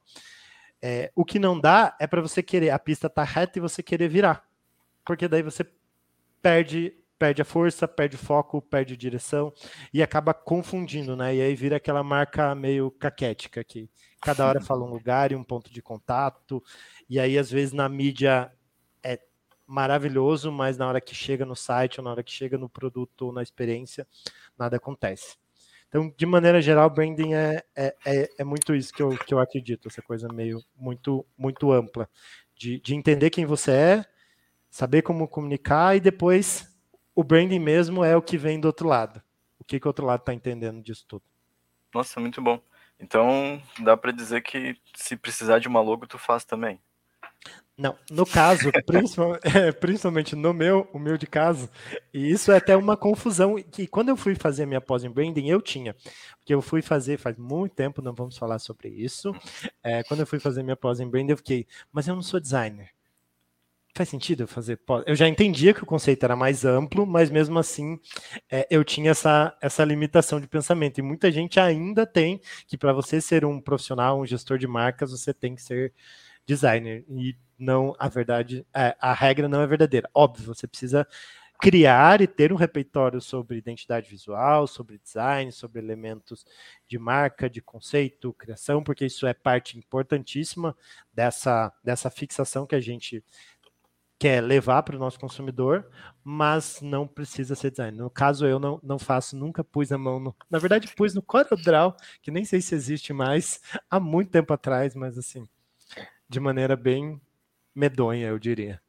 É, 0.81 1.11
o 1.15 1.23
que 1.23 1.39
não 1.39 1.59
dá 1.59 1.95
é 1.99 2.05
para 2.05 2.21
você 2.21 2.43
querer, 2.43 2.69
a 2.69 2.79
pista 2.79 3.09
tá 3.09 3.23
reta 3.23 3.59
e 3.59 3.61
você 3.61 3.81
querer 3.81 4.09
virar. 4.09 4.43
Porque 5.05 5.27
daí 5.27 5.41
você 5.41 5.65
perde 6.41 6.98
perde 7.19 7.41
a 7.41 7.45
força, 7.45 7.85
perde 7.85 8.15
o 8.15 8.19
foco, 8.19 8.61
perde 8.61 8.93
a 8.93 8.97
direção 8.97 9.53
e 9.93 10.01
acaba 10.01 10.33
confundindo, 10.33 11.17
né? 11.17 11.35
E 11.35 11.41
aí 11.41 11.53
vira 11.53 11.75
aquela 11.75 12.01
marca 12.01 12.55
meio 12.55 12.89
caquética 12.89 13.61
que 13.61 13.89
cada 14.21 14.47
hora 14.47 14.61
fala 14.61 14.85
um 14.85 14.89
lugar 14.89 15.33
e 15.33 15.35
um 15.35 15.43
ponto 15.43 15.71
de 15.71 15.81
contato. 15.81 16.63
E 17.09 17.19
aí 17.19 17.37
às 17.37 17.51
vezes 17.51 17.73
na 17.73 17.89
mídia 17.89 18.49
é 19.03 19.19
maravilhoso, 19.67 20.49
mas 20.49 20.77
na 20.77 20.87
hora 20.87 21.01
que 21.01 21.13
chega 21.13 21.45
no 21.45 21.55
site 21.55 21.99
ou 21.99 22.05
na 22.05 22.11
hora 22.11 22.23
que 22.23 22.31
chega 22.31 22.57
no 22.57 22.69
produto 22.69 23.27
ou 23.27 23.33
na 23.33 23.43
experiência, 23.43 24.07
nada 24.57 24.77
acontece. 24.77 25.37
Então, 25.89 26.13
de 26.15 26.25
maneira 26.25 26.61
geral, 26.61 26.89
branding 26.89 27.33
é, 27.33 27.63
é, 27.75 27.95
é, 28.05 28.29
é, 28.37 28.43
muito 28.43 28.75
isso 28.75 28.93
que 28.93 29.01
eu, 29.01 29.09
que 29.09 29.33
eu 29.33 29.39
acredito, 29.39 29.87
essa 29.87 30.03
coisa 30.03 30.27
meio 30.31 30.63
muito, 30.77 31.25
muito 31.35 31.71
ampla, 31.71 32.07
de, 32.55 32.79
de 32.79 32.95
entender 32.95 33.31
quem 33.31 33.43
você 33.43 33.71
é, 33.71 34.05
saber 34.69 35.01
como 35.01 35.27
comunicar 35.27 35.95
e 35.95 35.99
depois 35.99 36.68
o 37.19 37.23
branding 37.23 37.59
mesmo 37.59 38.01
é 38.01 38.15
o 38.15 38.21
que 38.21 38.37
vem 38.37 38.57
do 38.57 38.65
outro 38.65 38.87
lado. 38.87 39.21
O 39.59 39.63
que, 39.65 39.77
que 39.77 39.85
o 39.85 39.89
outro 39.89 40.05
lado 40.05 40.21
está 40.21 40.33
entendendo 40.33 40.81
disso 40.81 41.03
tudo. 41.05 41.23
Nossa, 41.93 42.17
muito 42.17 42.41
bom. 42.41 42.61
Então, 42.97 43.61
dá 43.79 43.97
para 43.97 44.13
dizer 44.13 44.41
que 44.41 44.77
se 44.95 45.17
precisar 45.17 45.59
de 45.59 45.67
uma 45.67 45.81
logo, 45.81 46.07
tu 46.07 46.17
faz 46.17 46.45
também. 46.45 46.79
Não, 47.77 47.97
no 48.09 48.25
caso, 48.25 48.69
é, 49.53 49.69
principalmente 49.73 50.33
no 50.33 50.53
meu 50.53 50.89
humilde 50.93 51.27
caso, 51.27 51.69
e 52.13 52.31
isso 52.31 52.53
é 52.53 52.57
até 52.57 52.77
uma 52.77 52.95
confusão, 52.95 53.61
que 53.69 53.85
quando 53.85 54.07
eu 54.07 54.15
fui 54.15 54.33
fazer 54.33 54.65
minha 54.65 54.79
pós 54.79 55.03
em 55.03 55.09
branding, 55.09 55.49
eu 55.49 55.61
tinha, 55.61 55.93
porque 56.37 56.53
eu 56.53 56.61
fui 56.61 56.81
fazer 56.81 57.17
faz 57.17 57.37
muito 57.37 57.75
tempo, 57.75 58.01
não 58.01 58.13
vamos 58.13 58.37
falar 58.37 58.59
sobre 58.59 58.87
isso, 58.87 59.35
é, 59.83 60.03
quando 60.03 60.21
eu 60.21 60.27
fui 60.27 60.39
fazer 60.39 60.63
minha 60.63 60.77
pós 60.77 61.01
em 61.01 61.09
branding, 61.09 61.31
eu 61.31 61.37
fiquei, 61.37 61.67
mas 61.91 62.07
eu 62.07 62.15
não 62.15 62.21
sou 62.21 62.39
designer, 62.39 62.91
faz 63.99 64.07
sentido 64.07 64.47
fazer 64.47 64.79
Eu 65.05 65.13
já 65.13 65.27
entendia 65.27 65.73
que 65.73 65.83
o 65.83 65.85
conceito 65.85 66.23
era 66.23 66.33
mais 66.33 66.63
amplo, 66.63 67.05
mas 67.05 67.29
mesmo 67.29 67.59
assim 67.59 67.99
é, 68.49 68.65
eu 68.71 68.81
tinha 68.81 69.11
essa, 69.11 69.53
essa 69.61 69.83
limitação 69.83 70.39
de 70.39 70.47
pensamento. 70.47 70.99
E 70.99 71.01
muita 71.01 71.29
gente 71.29 71.59
ainda 71.59 72.05
tem 72.05 72.39
que 72.65 72.77
para 72.77 72.93
você 72.93 73.19
ser 73.19 73.43
um 73.43 73.59
profissional, 73.59 74.21
um 74.21 74.25
gestor 74.25 74.57
de 74.57 74.67
marcas, 74.67 75.11
você 75.11 75.33
tem 75.33 75.53
que 75.53 75.61
ser 75.61 75.93
designer. 76.45 77.03
E 77.09 77.35
não, 77.57 77.93
a 77.99 78.07
verdade, 78.07 78.65
é, 78.73 78.95
a 79.01 79.11
regra 79.11 79.49
não 79.49 79.61
é 79.61 79.67
verdadeira. 79.67 80.09
Óbvio, 80.13 80.45
você 80.45 80.65
precisa 80.65 81.05
criar 81.61 82.21
e 82.21 82.27
ter 82.27 82.53
um 82.53 82.55
repertório 82.55 83.19
sobre 83.19 83.57
identidade 83.57 84.09
visual, 84.09 84.65
sobre 84.65 84.97
design, 84.97 85.51
sobre 85.51 85.79
elementos 85.81 86.45
de 86.87 86.97
marca, 86.97 87.49
de 87.49 87.61
conceito, 87.61 88.31
criação, 88.31 88.81
porque 88.81 89.05
isso 89.05 89.27
é 89.27 89.33
parte 89.33 89.77
importantíssima 89.77 90.73
dessa, 91.13 91.73
dessa 91.83 92.09
fixação 92.09 92.65
que 92.65 92.75
a 92.75 92.79
gente 92.79 93.21
quer 94.19 94.43
levar 94.43 94.83
para 94.83 94.97
o 94.97 94.99
nosso 94.99 95.17
consumidor, 95.17 95.89
mas 96.21 96.81
não 96.81 97.07
precisa 97.07 97.55
ser 97.55 97.71
design. 97.71 97.97
No 97.97 98.09
caso, 98.09 98.45
eu 98.45 98.59
não, 98.59 98.77
não 98.83 98.99
faço, 98.99 99.37
nunca 99.37 99.63
pus 99.63 99.93
a 99.93 99.97
mão 99.97 100.19
no. 100.19 100.35
Na 100.49 100.59
verdade, 100.59 100.93
pus 100.93 101.15
no 101.15 101.21
CorelDRAW, 101.21 101.95
que 102.21 102.29
nem 102.29 102.43
sei 102.43 102.61
se 102.61 102.75
existe 102.75 103.13
mais, 103.13 103.61
há 103.89 103.97
muito 103.97 104.29
tempo 104.29 104.53
atrás, 104.53 104.93
mas 104.93 105.17
assim, 105.17 105.47
de 106.27 106.39
maneira 106.39 106.75
bem 106.75 107.19
medonha, 107.73 108.27
eu 108.27 108.37
diria. 108.37 108.81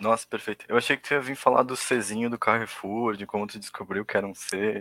Nossa, 0.00 0.26
perfeito. 0.26 0.64
Eu 0.66 0.78
achei 0.78 0.96
que 0.96 1.02
tu 1.02 1.12
ia 1.12 1.20
vir 1.20 1.36
falar 1.36 1.62
do 1.62 1.76
Czinho 1.76 2.30
do 2.30 2.38
Carrefour, 2.38 3.16
de 3.16 3.26
como 3.26 3.46
tu 3.46 3.58
descobriu 3.58 4.02
que 4.02 4.16
era 4.16 4.26
um 4.26 4.34
C. 4.34 4.80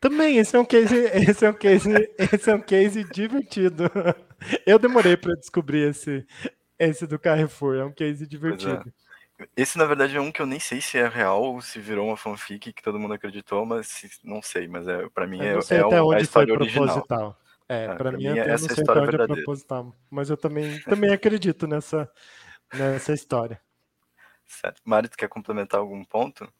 Também, 0.00 0.38
esse 0.38 0.56
é 0.56 0.58
um 0.58 0.64
case, 0.64 0.96
esse 1.28 1.44
é 1.44 1.50
um 1.50 1.54
case, 1.54 1.90
esse 2.32 2.50
é 2.50 2.54
um 2.54 2.62
case 2.62 3.04
divertido. 3.04 3.84
Eu 4.64 4.78
demorei 4.78 5.18
para 5.18 5.34
descobrir 5.34 5.90
esse, 5.90 6.26
esse 6.88 7.06
do 7.06 7.18
Carrefour, 7.18 7.76
é 7.76 7.84
um 7.84 7.92
case 7.92 8.26
divertido. 8.26 8.92
esse, 9.56 9.76
na 9.78 9.84
verdade, 9.84 10.16
é 10.16 10.20
um 10.20 10.32
que 10.32 10.40
eu 10.42 10.46
nem 10.46 10.58
sei 10.60 10.80
se 10.80 10.98
é 10.98 11.06
real 11.08 11.42
ou 11.42 11.60
se 11.60 11.78
virou 11.80 12.08
uma 12.08 12.16
fanfic 12.16 12.72
que 12.72 12.82
todo 12.82 12.98
mundo 12.98 13.14
acreditou, 13.14 13.64
mas 13.66 14.18
não 14.24 14.40
sei. 14.42 14.66
Mas 14.66 14.88
é, 14.88 15.08
pra 15.10 15.26
mim 15.26 15.40
é, 15.40 15.52
é, 15.54 15.58
até 15.58 15.84
onde 16.02 16.16
a 16.16 16.20
história 16.20 16.54
foi 16.54 16.62
original. 16.62 16.86
Proposital. 16.86 17.40
É, 17.68 17.84
É, 17.84 17.94
para 17.94 18.12
mim, 18.12 18.18
mim, 18.18 18.28
até 18.38 18.50
eu 18.50 18.54
essa 18.54 18.64
não 18.66 18.72
é 18.72 18.74
sei 18.74 18.82
história 18.82 19.00
até 19.02 19.06
onde 19.08 19.14
é 19.14 19.18
verdadeira. 19.18 19.42
proposital. 19.44 19.94
Mas 20.10 20.30
eu 20.30 20.36
também, 20.36 20.80
também 20.80 21.12
acredito 21.12 21.66
nessa, 21.66 22.10
nessa 22.74 23.12
história. 23.12 23.60
Certo. 24.46 24.80
Mari, 24.84 25.08
tu 25.08 25.16
quer 25.16 25.28
complementar 25.28 25.78
algum 25.80 26.04
ponto? 26.04 26.52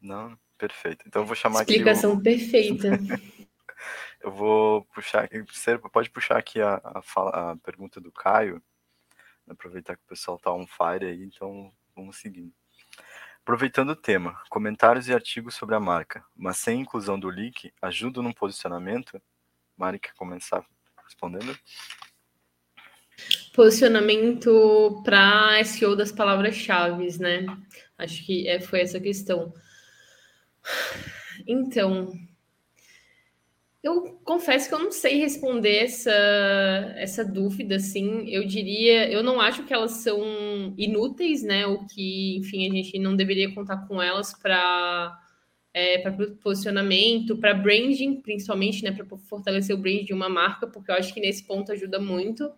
Não? 0.00 0.36
Perfeito. 0.56 1.04
Então 1.06 1.22
eu 1.22 1.26
vou 1.26 1.36
chamar 1.36 1.60
aqui. 1.60 1.70
o- 1.70 1.74
Explicação 1.74 2.20
perfeita. 2.20 2.88
Eu 4.20 4.32
vou 4.32 4.84
puxar 4.86 5.22
aqui. 5.22 5.44
Serpa, 5.52 5.88
pode 5.88 6.10
puxar 6.10 6.36
aqui 6.36 6.60
a, 6.60 6.80
a, 6.82 7.00
fala- 7.00 7.52
a 7.52 7.56
pergunta 7.58 8.00
do 8.00 8.10
Caio. 8.10 8.60
Aproveitar 9.48 9.96
que 9.96 10.02
o 10.02 10.08
pessoal 10.08 10.38
tá 10.38 10.52
on 10.52 10.66
fire 10.66 11.06
aí, 11.06 11.24
então 11.24 11.72
vamos 11.94 12.16
seguindo. 12.16 12.52
Aproveitando 13.40 13.90
o 13.90 13.96
tema, 13.96 14.38
comentários 14.50 15.08
e 15.08 15.14
artigos 15.14 15.54
sobre 15.54 15.74
a 15.74 15.80
marca, 15.80 16.22
mas 16.36 16.58
sem 16.58 16.82
inclusão 16.82 17.18
do 17.18 17.30
link, 17.30 17.72
ajudam 17.80 18.22
no 18.22 18.34
posicionamento? 18.34 19.20
Mari 19.76 19.98
quer 19.98 20.12
começar 20.14 20.64
respondendo? 21.02 21.58
Posicionamento 23.54 25.02
para 25.02 25.64
SEO 25.64 25.96
das 25.96 26.12
palavras-chave, 26.12 27.18
né? 27.18 27.46
Acho 27.96 28.24
que 28.24 28.46
é, 28.46 28.60
foi 28.60 28.80
essa 28.80 29.00
questão. 29.00 29.52
Então, 31.46 32.12
eu 33.82 34.18
confesso 34.24 34.68
que 34.68 34.74
eu 34.74 34.78
não 34.80 34.90
sei 34.90 35.18
responder 35.18 35.84
essa, 35.84 36.10
essa 36.96 37.24
dúvida, 37.24 37.76
assim. 37.76 38.28
Eu 38.28 38.44
diria, 38.44 39.10
eu 39.10 39.22
não 39.22 39.40
acho 39.40 39.64
que 39.64 39.72
elas 39.72 39.92
são 39.92 40.20
inúteis, 40.76 41.42
né? 41.42 41.66
O 41.66 41.86
que, 41.86 42.36
enfim, 42.38 42.68
a 42.68 42.72
gente 42.74 42.98
não 42.98 43.14
deveria 43.14 43.54
contar 43.54 43.86
com 43.86 44.02
elas 44.02 44.34
para 44.34 45.16
é, 45.72 45.98
para 45.98 46.12
posicionamento, 46.42 47.36
para 47.36 47.54
branding, 47.54 48.20
principalmente, 48.20 48.82
né? 48.82 48.90
Para 48.90 49.06
fortalecer 49.18 49.76
o 49.76 49.78
brand 49.78 50.04
de 50.04 50.12
uma 50.12 50.28
marca, 50.28 50.66
porque 50.66 50.90
eu 50.90 50.96
acho 50.96 51.14
que 51.14 51.20
nesse 51.20 51.44
ponto 51.44 51.70
ajuda 51.70 52.00
muito. 52.00 52.50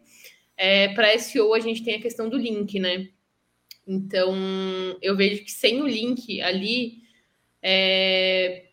É, 0.57 0.89
para 0.95 1.19
SEO, 1.19 1.53
a 1.55 1.61
gente 1.61 1.85
tem 1.85 1.97
a 1.97 2.01
questão 2.01 2.31
do 2.31 2.39
link, 2.39 2.79
né? 2.79 3.09
Então, 3.87 4.35
eu 5.03 5.17
vejo 5.17 5.45
que 5.45 5.53
sem 5.53 5.83
o 5.83 5.87
link 5.87 6.41
ali, 6.41 7.03
é, 7.63 8.69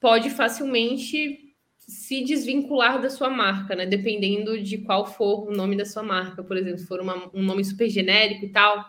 pode 0.00 0.30
facilmente 0.30 1.49
se 1.90 2.22
desvincular 2.22 3.02
da 3.02 3.10
sua 3.10 3.28
marca, 3.28 3.74
né? 3.74 3.84
Dependendo 3.84 4.62
de 4.62 4.78
qual 4.78 5.04
for 5.04 5.48
o 5.48 5.52
nome 5.52 5.76
da 5.76 5.84
sua 5.84 6.04
marca, 6.04 6.42
por 6.42 6.56
exemplo, 6.56 6.78
se 6.78 6.86
for 6.86 7.00
uma, 7.00 7.28
um 7.34 7.42
nome 7.42 7.64
super 7.64 7.88
genérico 7.88 8.44
e 8.44 8.48
tal. 8.50 8.84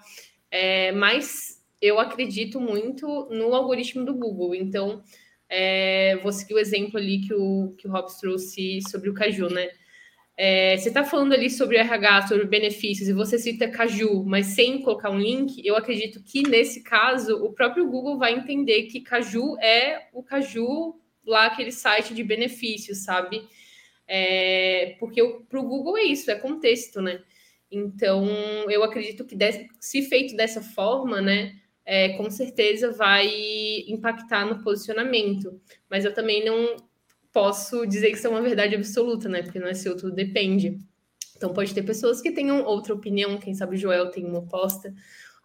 É, 0.51 0.91
mas 0.91 1.59
eu 1.81 1.99
acredito 1.99 2.61
muito 2.61 3.27
no 3.31 3.55
algoritmo 3.55 4.05
do 4.05 4.13
Google. 4.13 4.53
Então, 4.53 5.01
é, 5.49 6.17
vou 6.21 6.31
seguir 6.31 6.53
o 6.53 6.59
exemplo 6.59 6.97
ali 6.97 7.21
que 7.21 7.33
o, 7.33 7.73
que 7.75 7.87
o 7.87 8.01
trouxe 8.19 8.79
sobre 8.87 9.09
o 9.09 9.13
Caju, 9.15 9.49
né? 9.49 9.69
É, 10.37 10.77
você 10.77 10.89
está 10.89 11.03
falando 11.03 11.33
ali 11.33 11.49
sobre 11.49 11.77
RH, 11.77 12.27
sobre 12.27 12.45
benefícios, 12.45 13.09
e 13.09 13.13
você 13.13 13.37
cita 13.37 13.67
Caju, 13.67 14.23
mas 14.23 14.47
sem 14.47 14.81
colocar 14.81 15.09
um 15.09 15.19
link, 15.19 15.61
eu 15.65 15.75
acredito 15.75 16.23
que 16.23 16.43
nesse 16.43 16.83
caso 16.83 17.43
o 17.43 17.51
próprio 17.51 17.87
Google 17.89 18.17
vai 18.17 18.33
entender 18.33 18.83
que 18.83 19.01
Caju 19.01 19.57
é 19.59 20.07
o 20.13 20.23
Caju 20.23 21.00
lá 21.25 21.45
aquele 21.47 21.71
site 21.71 22.13
de 22.13 22.23
benefícios, 22.23 22.99
sabe? 23.03 23.47
É, 24.07 24.95
porque 24.99 25.23
para 25.49 25.59
o 25.59 25.63
Google 25.63 25.97
é 25.97 26.03
isso, 26.03 26.29
é 26.29 26.35
contexto, 26.35 27.01
né? 27.01 27.21
Então 27.71 28.27
eu 28.69 28.83
acredito 28.83 29.25
que 29.25 29.35
desse, 29.35 29.69
se 29.79 30.01
feito 30.03 30.35
dessa 30.35 30.61
forma, 30.61 31.21
né? 31.21 31.57
É, 31.85 32.09
com 32.17 32.29
certeza 32.29 32.91
vai 32.91 33.27
impactar 33.87 34.45
no 34.45 34.61
posicionamento. 34.63 35.59
Mas 35.89 36.05
eu 36.05 36.13
também 36.13 36.43
não 36.45 36.75
posso 37.31 37.85
dizer 37.87 38.11
que 38.11 38.17
isso 38.17 38.27
é 38.27 38.29
uma 38.29 38.41
verdade 38.41 38.75
absoluta, 38.75 39.27
né? 39.29 39.41
Porque 39.41 39.59
não 39.59 39.67
é 39.67 39.73
seu, 39.73 39.95
tudo 39.95 40.13
depende. 40.13 40.77
Então 41.35 41.53
pode 41.53 41.73
ter 41.73 41.81
pessoas 41.83 42.21
que 42.21 42.31
tenham 42.31 42.63
outra 42.65 42.93
opinião, 42.93 43.37
quem 43.39 43.53
sabe 43.53 43.75
o 43.75 43.79
Joel 43.79 44.11
tem 44.11 44.25
uma 44.25 44.39
oposta, 44.39 44.93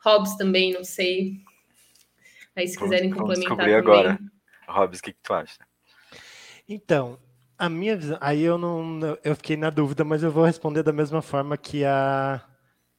Hobbs 0.04 0.36
também, 0.36 0.72
não 0.72 0.84
sei. 0.84 1.40
Aí 2.54 2.68
se 2.68 2.78
quiserem 2.78 3.08
Vamos- 3.10 3.34
vamos 3.34 3.44
complementar 3.44 3.66
descobrir 3.66 3.82
também. 3.82 4.12
agora. 4.12 4.18
Hobbs, 4.68 4.98
o 4.98 5.02
que, 5.02 5.12
que 5.12 5.18
tu 5.22 5.32
acha? 5.32 5.65
Então, 6.68 7.18
a 7.58 7.68
minha 7.68 7.96
visão. 7.96 8.18
Aí 8.20 8.42
eu 8.42 8.58
não. 8.58 9.00
Eu 9.24 9.34
fiquei 9.36 9.56
na 9.56 9.70
dúvida, 9.70 10.04
mas 10.04 10.22
eu 10.22 10.30
vou 10.30 10.44
responder 10.44 10.82
da 10.82 10.92
mesma 10.92 11.22
forma 11.22 11.56
que 11.56 11.84
a. 11.84 12.42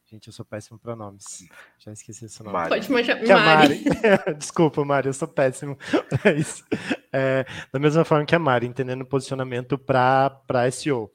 Gente, 0.09 0.27
eu 0.27 0.33
sou 0.33 0.45
péssimo 0.45 0.79
para 0.79 0.95
nomes. 0.95 1.45
Já 1.79 1.91
esqueci 1.91 2.25
esse 2.25 2.41
nome. 2.41 2.53
Mari. 2.53 2.69
Pode 2.69 2.85
chamar 2.85 3.03
Que 3.03 3.31
a 3.31 3.37
Mari. 3.37 3.83
Mari. 3.83 4.35
Desculpa, 4.39 4.85
Mari, 4.85 5.07
eu 5.07 5.13
sou 5.13 5.27
péssimo 5.27 5.77
para 6.09 6.31
isso. 6.31 6.63
É, 7.11 7.45
da 7.73 7.77
mesma 7.77 8.05
forma 8.05 8.25
que 8.25 8.33
a 8.33 8.39
Mari, 8.39 8.65
entendendo 8.65 9.01
o 9.01 9.05
posicionamento 9.05 9.77
para 9.77 10.71
SEO. 10.71 11.11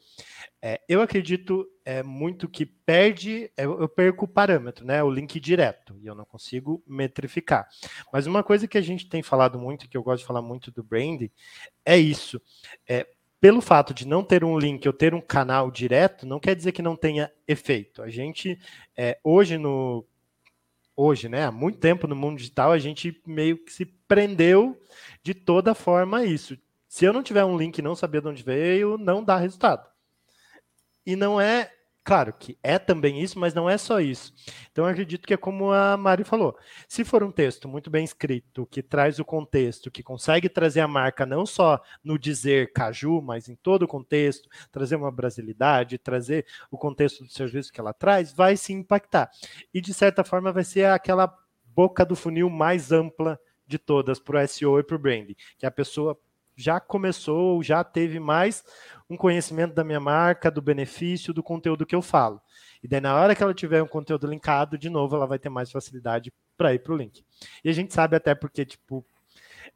É, 0.61 0.79
eu 0.87 1.01
acredito 1.01 1.67
é, 1.85 2.03
muito 2.03 2.49
que 2.49 2.65
perde, 2.65 3.51
eu, 3.57 3.81
eu 3.81 3.89
perco 3.89 4.25
o 4.25 4.29
parâmetro, 4.29 4.85
né? 4.85 5.03
O 5.03 5.11
link 5.11 5.39
direto, 5.41 5.97
e 6.01 6.07
eu 6.07 6.15
não 6.15 6.25
consigo 6.25 6.83
metrificar. 6.87 7.67
Mas 8.13 8.27
uma 8.27 8.43
coisa 8.43 8.69
que 8.69 8.79
a 8.79 8.83
gente 8.83 9.09
tem 9.09 9.23
falado 9.23 9.59
muito, 9.59 9.89
que 9.89 9.97
eu 9.97 10.03
gosto 10.03 10.21
de 10.21 10.27
falar 10.27 10.43
muito 10.43 10.71
do 10.71 10.83
branding, 10.83 11.31
é 11.85 11.97
isso. 11.97 12.41
É, 12.89 13.07
pelo 13.41 13.61
fato 13.61 13.93
de 13.93 14.07
não 14.07 14.23
ter 14.23 14.45
um 14.45 14.57
link 14.57 14.87
ou 14.87 14.93
ter 14.93 15.15
um 15.15 15.21
canal 15.21 15.69
direto, 15.71 16.25
não 16.25 16.39
quer 16.39 16.55
dizer 16.55 16.71
que 16.71 16.81
não 16.81 16.95
tenha 16.95 17.31
efeito. 17.47 18.01
A 18.01 18.09
gente, 18.09 18.59
é, 18.97 19.19
hoje 19.25 19.59
no. 19.59 20.07
Hoje, 20.95 21.29
né? 21.29 21.47
Há 21.47 21.51
muito 21.51 21.79
tempo 21.79 22.07
no 22.07 22.15
mundo 22.15 22.37
digital, 22.37 22.71
a 22.71 22.79
gente 22.79 23.21
meio 23.27 23.57
que 23.57 23.73
se 23.73 23.85
prendeu 23.85 24.79
de 25.23 25.35
toda 25.35 25.75
forma 25.75 26.19
a 26.19 26.25
isso. 26.25 26.57
Se 26.87 27.05
eu 27.07 27.13
não 27.13 27.23
tiver 27.23 27.45
um 27.45 27.57
link 27.57 27.79
e 27.79 27.83
não 27.83 27.97
saber 27.97 28.21
de 28.21 28.29
onde 28.29 28.43
veio, 28.43 28.99
não 28.99 29.25
dá 29.25 29.39
resultado. 29.39 29.92
E 31.05 31.17
não 31.17 31.41
é, 31.41 31.71
claro 32.05 32.33
que 32.33 32.59
é 32.63 32.79
também 32.79 33.21
isso, 33.21 33.39
mas 33.39 33.55
não 33.55 33.69
é 33.69 33.77
só 33.77 34.01
isso. 34.01 34.33
Então 34.71 34.85
eu 34.85 34.91
acredito 34.91 35.27
que 35.27 35.35
é 35.35 35.37
como 35.37 35.73
a 35.73 35.97
Mari 35.97 36.25
falou. 36.25 36.57
Se 36.89 37.05
for 37.05 37.23
um 37.23 37.31
texto 37.31 37.69
muito 37.69 37.91
bem 37.91 38.05
escrito, 38.05 38.67
que 38.67 38.83
traz 38.83 39.19
o 39.19 39.25
contexto, 39.25 39.91
que 39.91 40.03
consegue 40.03 40.49
trazer 40.49 40.81
a 40.81 40.89
marca 40.89 41.27
não 41.27 41.45
só 41.45 41.81
no 42.03 42.19
dizer 42.19 42.73
caju, 42.73 43.21
mas 43.21 43.49
em 43.49 43.57
todo 43.57 43.83
o 43.83 43.89
contexto, 43.89 44.49
trazer 44.71 44.97
uma 44.97 45.11
brasilidade, 45.11 45.99
trazer 45.99 46.47
o 46.71 46.79
contexto 46.79 47.25
do 47.25 47.31
serviço 47.31 47.73
que 47.73 47.81
ela 47.81 47.93
traz, 47.93 48.33
vai 48.33 48.57
se 48.57 48.73
impactar. 48.73 49.31
E 49.73 49.81
de 49.81 49.93
certa 49.93 50.25
forma 50.25 50.53
vai 50.53 50.65
ser 50.65 50.87
aquela 50.87 51.33
boca 51.65 52.05
do 52.05 52.15
funil 52.15 52.51
mais 52.51 52.93
ampla 52.93 53.39
de 53.67 53.79
todas 53.79 54.19
para 54.19 54.45
o 54.45 54.49
SEO 54.49 54.79
e 54.79 54.83
para 54.85 54.97
o 54.97 54.99
branding, 54.99 55.37
que 55.57 55.65
a 55.65 55.71
pessoa 55.71 56.19
já 56.63 56.79
começou, 56.79 57.63
já 57.63 57.83
teve 57.83 58.21
mais 58.21 58.65
um 59.11 59.17
conhecimento 59.17 59.75
da 59.75 59.83
minha 59.83 60.01
marca, 60.01 60.51
do 60.51 60.63
benefício, 60.63 61.35
do 61.35 61.43
conteúdo 61.43 61.85
que 61.85 61.95
eu 61.95 62.01
falo. 62.01 62.41
E 62.83 62.89
daí, 62.89 63.01
na 63.01 63.15
hora 63.15 63.35
que 63.35 63.43
ela 63.43 63.53
tiver 63.53 63.83
um 63.83 63.87
conteúdo 63.87 64.27
linkado, 64.27 64.79
de 64.79 64.89
novo, 64.89 65.17
ela 65.17 65.27
vai 65.27 65.39
ter 65.39 65.49
mais 65.49 65.71
facilidade 65.71 66.33
para 66.57 66.73
ir 66.73 66.79
para 66.79 66.93
o 66.93 66.97
link. 66.97 67.25
E 67.65 67.69
a 67.69 67.73
gente 67.73 67.93
sabe 67.93 68.17
até 68.17 68.35
porque, 68.35 68.65
tipo, 68.65 69.05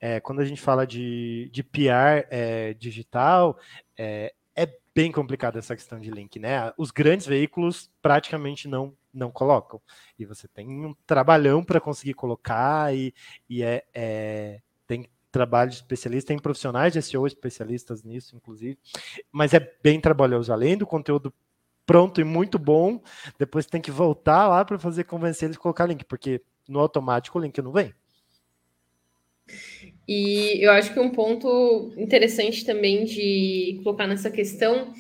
é, 0.01 0.20
quando 0.20 0.40
a 0.40 0.44
gente 0.44 0.61
fala 0.61 0.87
de, 0.87 1.51
de 1.53 1.62
PR 1.62 2.27
é, 2.31 2.75
digital, 2.75 3.59
é, 3.96 4.33
é 4.55 4.68
bem 4.94 5.11
complicado 5.11 5.59
essa 5.59 5.75
questão 5.75 6.01
de 6.01 6.11
link, 6.11 6.38
né? 6.38 6.72
Os 6.79 6.90
grandes 6.90 7.27
veículos 7.27 7.90
praticamente 8.01 8.68
não 8.68 8.96
não 9.16 9.31
colocam. 9.31 9.81
E 10.18 10.27
você 10.27 10.46
tem 10.46 10.68
um 10.68 10.94
trabalhão 11.07 11.64
para 11.64 11.81
conseguir 11.81 12.12
colocar 12.14 12.94
e, 12.94 13.14
e 13.49 13.62
é, 13.62 13.83
é, 13.94 14.61
trabalho 15.37 15.70
de 15.70 15.77
especialista, 15.77 16.29
tem 16.29 16.38
profissionais 16.38 16.94
de 16.94 17.03
SEO 17.03 17.27
especialistas 17.27 18.03
nisso, 18.03 18.35
inclusive, 18.35 18.79
mas 19.31 19.53
é 19.53 19.75
bem 19.83 20.01
trabalhoso. 20.01 20.51
Além 20.51 20.79
do 20.79 20.87
conteúdo 20.87 21.33
pronto 21.85 22.20
e 22.20 22.25
muito 22.25 22.59
bom, 22.59 23.03
depois 23.38 23.66
tem 23.66 23.81
que 23.81 23.90
voltar 23.90 24.49
lá 24.49 24.64
para 24.64 24.79
fazer 24.79 25.05
convencer 25.05 25.46
eles 25.46 25.59
a 25.59 25.61
colocar 25.61 25.85
link, 25.85 26.05
porque 26.07 26.40
no 26.66 26.81
automático 26.81 27.38
o 27.38 27.42
link 27.42 27.61
não 27.61 27.70
vem. 27.70 27.94
E 30.09 30.64
eu 30.64 30.72
acho 30.72 30.92
que 30.92 30.99
um 30.99 31.11
ponto 31.11 31.92
interessante 31.99 32.64
também 32.64 33.05
de 33.05 33.81
colocar 33.85 34.07
nessa 34.07 34.31
questão 34.31 34.94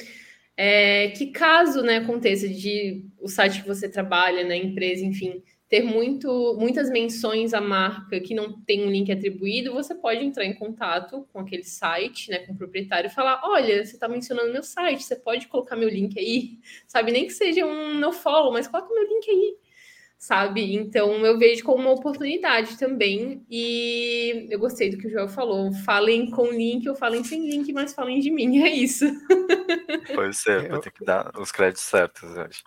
é 0.54 1.08
que 1.08 1.28
caso 1.28 1.82
né, 1.82 1.96
aconteça 1.96 2.46
de 2.46 3.06
o 3.18 3.28
site 3.28 3.62
que 3.62 3.68
você 3.68 3.88
trabalha, 3.88 4.44
né, 4.44 4.56
empresa, 4.56 5.04
enfim, 5.04 5.42
ter 5.68 5.82
muito, 5.82 6.54
muitas 6.58 6.88
menções 6.90 7.52
à 7.52 7.60
marca 7.60 8.20
que 8.20 8.34
não 8.34 8.60
tem 8.62 8.86
um 8.86 8.90
link 8.90 9.10
atribuído, 9.10 9.72
você 9.72 9.94
pode 9.94 10.24
entrar 10.24 10.44
em 10.44 10.54
contato 10.54 11.26
com 11.32 11.40
aquele 11.40 11.64
site, 11.64 12.30
né, 12.30 12.38
com 12.40 12.52
o 12.52 12.56
proprietário 12.56 13.08
e 13.08 13.12
falar, 13.12 13.40
olha, 13.44 13.84
você 13.84 13.94
está 13.94 14.08
mencionando 14.08 14.52
meu 14.52 14.62
site, 14.62 15.02
você 15.02 15.16
pode 15.16 15.48
colocar 15.48 15.74
meu 15.76 15.88
link 15.88 16.18
aí, 16.18 16.58
sabe? 16.86 17.10
Nem 17.12 17.26
que 17.26 17.32
seja 17.32 17.66
um 17.66 17.94
no 17.94 18.12
follow, 18.12 18.52
mas 18.52 18.68
coloca 18.68 18.94
meu 18.94 19.02
link 19.08 19.28
aí, 19.28 19.56
sabe? 20.18 20.74
Então 20.74 21.26
eu 21.26 21.36
vejo 21.38 21.64
como 21.64 21.82
uma 21.82 21.92
oportunidade 21.92 22.78
também. 22.78 23.44
E 23.50 24.46
eu 24.50 24.58
gostei 24.58 24.88
do 24.90 24.98
que 24.98 25.08
o 25.08 25.10
Joel 25.10 25.28
falou. 25.28 25.72
Falem 25.84 26.30
com 26.30 26.46
link 26.50 26.88
ou 26.88 26.94
falem 26.94 27.22
sem 27.24 27.48
link, 27.50 27.72
mas 27.72 27.92
falem 27.92 28.20
de 28.20 28.30
mim. 28.30 28.58
É 28.62 28.70
isso. 28.70 29.04
Pode 30.14 30.36
ser, 30.36 30.64
Eu- 30.64 30.70
vou 30.70 30.80
ter 30.80 30.90
que 30.92 31.04
dar 31.04 31.30
os 31.38 31.50
créditos 31.52 31.84
certos, 31.84 32.36
eu 32.36 32.42
acho. 32.42 32.62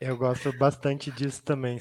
Eu 0.00 0.16
gosto 0.16 0.52
bastante 0.52 1.10
disso 1.10 1.42
também. 1.42 1.78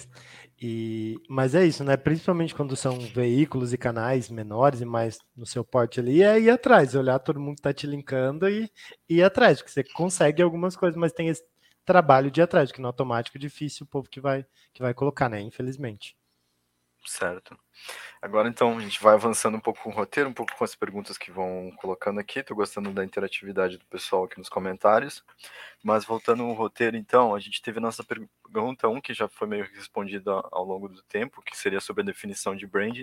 E, 0.62 1.16
mas 1.28 1.56
é 1.56 1.66
isso, 1.66 1.84
né? 1.84 1.98
Principalmente 1.98 2.54
quando 2.56 2.76
são 2.76 3.00
veículos 3.00 3.74
e 3.74 3.78
canais 3.78 4.30
menores 4.30 4.82
e 4.82 4.86
mais 4.86 5.18
no 5.36 5.46
seu 5.46 5.64
porte 5.66 6.00
ali, 6.00 6.22
é 6.22 6.40
ir 6.40 6.50
atrás, 6.50 6.96
olhar 6.96 7.20
todo 7.20 7.40
mundo 7.40 7.56
que 7.58 7.62
tá 7.64 7.74
te 7.74 7.88
linkando 7.88 8.48
e, 8.48 8.72
ir 9.10 9.24
atrás, 9.24 9.58
porque 9.60 9.72
você 9.72 9.84
consegue 9.84 10.42
algumas 10.42 10.76
coisas, 10.76 10.96
mas 10.98 11.12
tem 11.12 11.28
esse 11.28 11.44
trabalho 11.86 12.32
de 12.32 12.42
atrás, 12.42 12.72
que 12.72 12.80
no 12.82 12.88
automático 12.88 13.38
é 13.38 13.40
difícil 13.42 13.84
o 13.86 13.88
povo 13.90 14.08
que 14.10 14.22
vai, 14.22 14.46
que 14.74 14.82
vai 14.82 14.94
colocar, 14.94 15.28
né? 15.30 15.42
Infelizmente. 15.42 16.16
Certo. 17.06 17.63
Agora 18.22 18.48
então 18.48 18.78
a 18.78 18.82
gente 18.82 19.02
vai 19.02 19.14
avançando 19.16 19.58
um 19.58 19.60
pouco 19.60 19.84
com 19.84 19.90
o 19.90 19.94
roteiro, 19.94 20.30
um 20.30 20.34
pouco 20.34 20.56
com 20.56 20.64
as 20.64 20.74
perguntas 20.74 21.18
que 21.18 21.30
vão 21.30 21.72
colocando 21.78 22.20
aqui. 22.20 22.40
Estou 22.40 22.56
gostando 22.56 22.92
da 22.92 23.04
interatividade 23.04 23.78
do 23.78 23.86
pessoal 23.86 24.24
aqui 24.24 24.38
nos 24.38 24.48
comentários. 24.48 25.24
Mas 25.84 26.06
voltando 26.06 26.44
ao 26.44 26.54
roteiro, 26.54 26.96
então, 26.96 27.36
a 27.36 27.40
gente 27.40 27.62
teve 27.62 27.80
a 27.80 27.82
nossa 27.82 28.04
pergunta 28.04 28.88
1, 28.88 28.92
um, 28.94 29.02
que 29.02 29.14
já 29.14 29.28
foi 29.28 29.48
meio 29.48 29.68
respondida 29.76 30.32
ao 30.32 30.64
longo 30.64 30.88
do 30.88 31.02
tempo, 31.04 31.42
que 31.42 31.58
seria 31.58 31.82
sobre 31.82 32.04
a 32.04 32.06
definição 32.06 32.56
de 32.56 32.66
brand. 32.66 32.98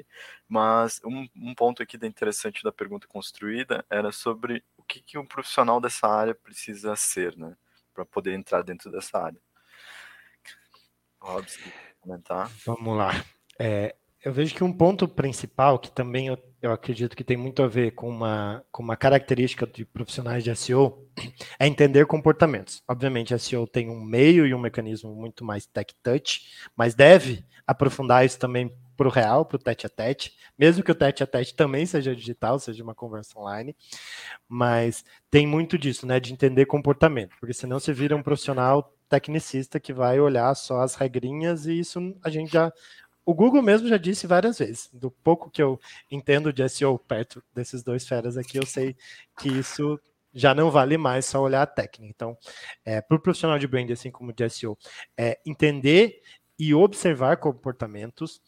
Mas 0.48 1.00
um, 1.04 1.28
um 1.36 1.54
ponto 1.54 1.82
aqui 1.82 1.98
da 1.98 2.06
interessante 2.06 2.64
da 2.64 2.72
pergunta 2.72 3.06
construída 3.06 3.84
era 3.90 4.10
sobre 4.12 4.64
o 4.78 4.82
que, 4.82 5.02
que 5.02 5.18
um 5.18 5.26
profissional 5.26 5.80
dessa 5.80 6.08
área 6.08 6.34
precisa 6.34 6.96
ser, 6.96 7.36
né? 7.36 7.54
Para 7.92 8.06
poder 8.06 8.32
entrar 8.32 8.62
dentro 8.62 8.90
dessa 8.90 9.18
área. 9.18 9.40
Robson, 11.20 11.70
comentar. 12.00 12.50
Vamos 12.64 12.96
lá. 12.96 13.10
É, 13.58 13.94
eu 14.22 14.32
vejo 14.32 14.54
que 14.54 14.62
um 14.62 14.72
ponto 14.72 15.08
principal, 15.08 15.78
que 15.78 15.90
também 15.90 16.26
eu, 16.26 16.38
eu, 16.60 16.72
acredito 16.72 17.16
que 17.16 17.24
tem 17.24 17.36
muito 17.36 17.62
a 17.62 17.66
ver 17.66 17.92
com 17.92 18.08
uma, 18.08 18.62
com 18.70 18.82
uma 18.82 18.96
característica 18.96 19.66
de 19.66 19.84
profissionais 19.84 20.44
de 20.44 20.54
SEO, 20.54 21.06
é 21.58 21.66
entender 21.66 22.06
comportamentos. 22.06 22.82
Obviamente, 22.86 23.36
SEO 23.38 23.66
tem 23.66 23.88
um 23.88 24.00
meio 24.00 24.46
e 24.46 24.52
um 24.52 24.58
mecanismo 24.58 25.14
muito 25.14 25.44
mais 25.44 25.66
tech-touch, 25.66 26.42
mas 26.76 26.94
deve 26.94 27.44
aprofundar 27.66 28.24
isso 28.24 28.38
também 28.38 28.70
para 28.94 29.08
o 29.08 29.10
real, 29.10 29.46
para 29.46 29.56
o 29.56 29.58
tete 29.58 29.86
a 29.86 29.88
tete, 29.88 30.36
mesmo 30.58 30.82
que 30.82 30.92
o 30.92 30.94
tete 30.94 31.22
a 31.22 31.26
tete 31.26 31.54
também 31.54 31.86
seja 31.86 32.14
digital, 32.14 32.58
seja 32.58 32.84
uma 32.84 32.94
conversa 32.94 33.38
online, 33.38 33.74
mas 34.46 35.02
tem 35.30 35.46
muito 35.46 35.78
disso, 35.78 36.06
né, 36.06 36.20
de 36.20 36.34
entender 36.34 36.66
comportamento, 36.66 37.34
porque 37.40 37.54
senão 37.54 37.80
você 37.80 37.94
vira 37.94 38.14
um 38.14 38.22
profissional 38.22 38.94
tecnicista 39.08 39.80
que 39.80 39.94
vai 39.94 40.20
olhar 40.20 40.54
só 40.54 40.82
as 40.82 40.94
regrinhas 40.94 41.64
e 41.64 41.78
isso 41.78 42.14
a 42.22 42.28
gente 42.28 42.52
já 42.52 42.70
o 43.30 43.34
Google 43.34 43.62
mesmo 43.62 43.86
já 43.86 43.96
disse 43.96 44.26
várias 44.26 44.58
vezes, 44.58 44.90
do 44.92 45.08
pouco 45.08 45.48
que 45.48 45.62
eu 45.62 45.78
entendo 46.10 46.52
de 46.52 46.68
SEO 46.68 46.98
perto 46.98 47.40
desses 47.54 47.80
dois 47.80 48.04
feras 48.06 48.36
aqui, 48.36 48.58
eu 48.58 48.66
sei 48.66 48.96
que 49.38 49.48
isso 49.48 50.00
já 50.34 50.52
não 50.52 50.68
vale 50.68 50.98
mais 50.98 51.26
só 51.26 51.40
olhar 51.40 51.62
a 51.62 51.66
técnica. 51.66 52.12
Então, 52.12 52.36
é, 52.84 53.00
para 53.00 53.16
o 53.16 53.20
profissional 53.20 53.56
de 53.56 53.68
brand, 53.68 53.88
assim 53.92 54.10
como 54.10 54.32
de 54.32 54.48
SEO, 54.50 54.76
é 55.16 55.38
entender 55.46 56.20
e 56.58 56.74
observar 56.74 57.36
comportamentos, 57.36 58.42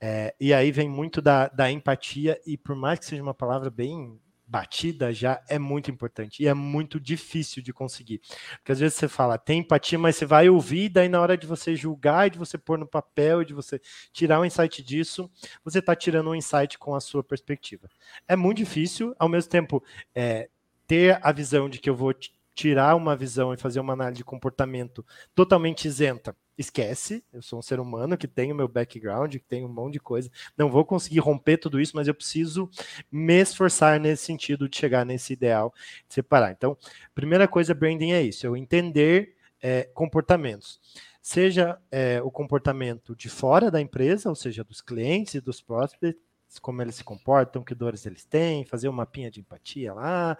é, 0.00 0.34
e 0.40 0.52
aí 0.52 0.72
vem 0.72 0.88
muito 0.88 1.22
da, 1.22 1.46
da 1.46 1.70
empatia, 1.70 2.40
e 2.44 2.56
por 2.56 2.74
mais 2.74 2.98
que 2.98 3.06
seja 3.06 3.22
uma 3.22 3.34
palavra 3.34 3.70
bem 3.70 4.20
batida 4.54 5.12
já 5.12 5.42
é 5.48 5.58
muito 5.58 5.90
importante 5.90 6.40
e 6.40 6.46
é 6.46 6.54
muito 6.54 7.00
difícil 7.00 7.60
de 7.60 7.72
conseguir. 7.72 8.20
Porque 8.58 8.70
às 8.70 8.78
vezes 8.78 8.96
você 8.96 9.08
fala, 9.08 9.36
tem 9.36 9.58
empatia, 9.58 9.98
mas 9.98 10.14
você 10.14 10.24
vai 10.24 10.48
ouvir, 10.48 10.88
daí 10.90 11.08
na 11.08 11.20
hora 11.20 11.36
de 11.36 11.44
você 11.44 11.74
julgar 11.74 12.28
e 12.28 12.30
de 12.30 12.38
você 12.38 12.56
pôr 12.56 12.78
no 12.78 12.86
papel 12.86 13.42
de 13.42 13.52
você 13.52 13.80
tirar 14.12 14.40
um 14.40 14.44
insight 14.44 14.80
disso, 14.80 15.28
você 15.64 15.80
está 15.80 15.96
tirando 15.96 16.30
um 16.30 16.36
insight 16.36 16.78
com 16.78 16.94
a 16.94 17.00
sua 17.00 17.24
perspectiva. 17.24 17.90
É 18.28 18.36
muito 18.36 18.58
difícil, 18.58 19.12
ao 19.18 19.28
mesmo 19.28 19.50
tempo, 19.50 19.82
é, 20.14 20.48
ter 20.86 21.18
a 21.20 21.32
visão 21.32 21.68
de 21.68 21.80
que 21.80 21.90
eu 21.90 21.96
vou 21.96 22.14
tirar 22.54 22.94
uma 22.94 23.16
visão 23.16 23.52
e 23.52 23.56
fazer 23.56 23.80
uma 23.80 23.94
análise 23.94 24.18
de 24.18 24.24
comportamento 24.24 25.04
totalmente 25.34 25.88
isenta, 25.88 26.36
esquece. 26.56 27.24
Eu 27.32 27.42
sou 27.42 27.58
um 27.58 27.62
ser 27.62 27.80
humano 27.80 28.16
que 28.16 28.28
tem 28.28 28.52
o 28.52 28.54
meu 28.54 28.68
background, 28.68 29.32
que 29.32 29.44
tem 29.44 29.64
um 29.64 29.68
monte 29.68 29.94
de 29.94 30.00
coisa. 30.00 30.30
Não 30.56 30.70
vou 30.70 30.84
conseguir 30.84 31.18
romper 31.18 31.58
tudo 31.58 31.80
isso, 31.80 31.96
mas 31.96 32.08
eu 32.08 32.14
preciso 32.14 32.70
me 33.10 33.40
esforçar 33.40 33.98
nesse 33.98 34.24
sentido 34.24 34.68
de 34.68 34.76
chegar 34.76 35.04
nesse 35.04 35.32
ideal 35.32 35.72
de 36.08 36.14
separar. 36.14 36.52
Então, 36.52 36.76
primeira 37.14 37.48
coisa, 37.48 37.74
branding 37.74 38.12
é 38.12 38.22
isso: 38.22 38.46
eu 38.46 38.56
entender 38.56 39.34
é, 39.60 39.84
comportamentos. 39.94 40.80
Seja 41.22 41.78
é, 41.90 42.20
o 42.22 42.30
comportamento 42.30 43.16
de 43.16 43.30
fora 43.30 43.70
da 43.70 43.80
empresa, 43.80 44.28
ou 44.28 44.34
seja, 44.34 44.62
dos 44.62 44.82
clientes 44.82 45.34
e 45.34 45.40
dos 45.40 45.62
prospects, 45.62 46.20
como 46.60 46.82
eles 46.82 46.96
se 46.96 47.04
comportam, 47.04 47.64
que 47.64 47.74
dores 47.74 48.04
eles 48.04 48.26
têm, 48.26 48.66
fazer 48.66 48.90
um 48.90 48.92
mapinha 48.92 49.30
de 49.30 49.40
empatia 49.40 49.94
lá 49.94 50.36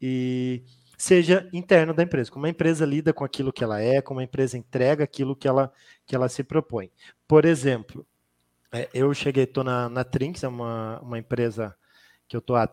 e 0.00 0.62
seja 0.96 1.48
interno 1.52 1.92
da 1.92 2.02
empresa, 2.02 2.30
como 2.30 2.46
a 2.46 2.50
empresa 2.50 2.84
lida 2.84 3.12
com 3.12 3.24
aquilo 3.24 3.52
que 3.52 3.64
ela 3.64 3.80
é, 3.80 4.00
como 4.00 4.20
a 4.20 4.24
empresa 4.24 4.56
entrega 4.56 5.04
aquilo 5.04 5.34
que 5.34 5.48
ela, 5.48 5.72
que 6.06 6.14
ela 6.14 6.28
se 6.28 6.44
propõe. 6.44 6.90
Por 7.26 7.44
exemplo, 7.44 8.06
é, 8.72 8.88
eu 8.92 9.12
cheguei, 9.14 9.44
estou 9.44 9.64
na, 9.64 9.88
na 9.88 10.04
Trinx, 10.04 10.42
é 10.42 10.48
uma, 10.48 11.00
uma 11.00 11.18
empresa 11.18 11.74
que 12.28 12.36
eu 12.36 12.38
estou 12.38 12.56
há 12.56 12.68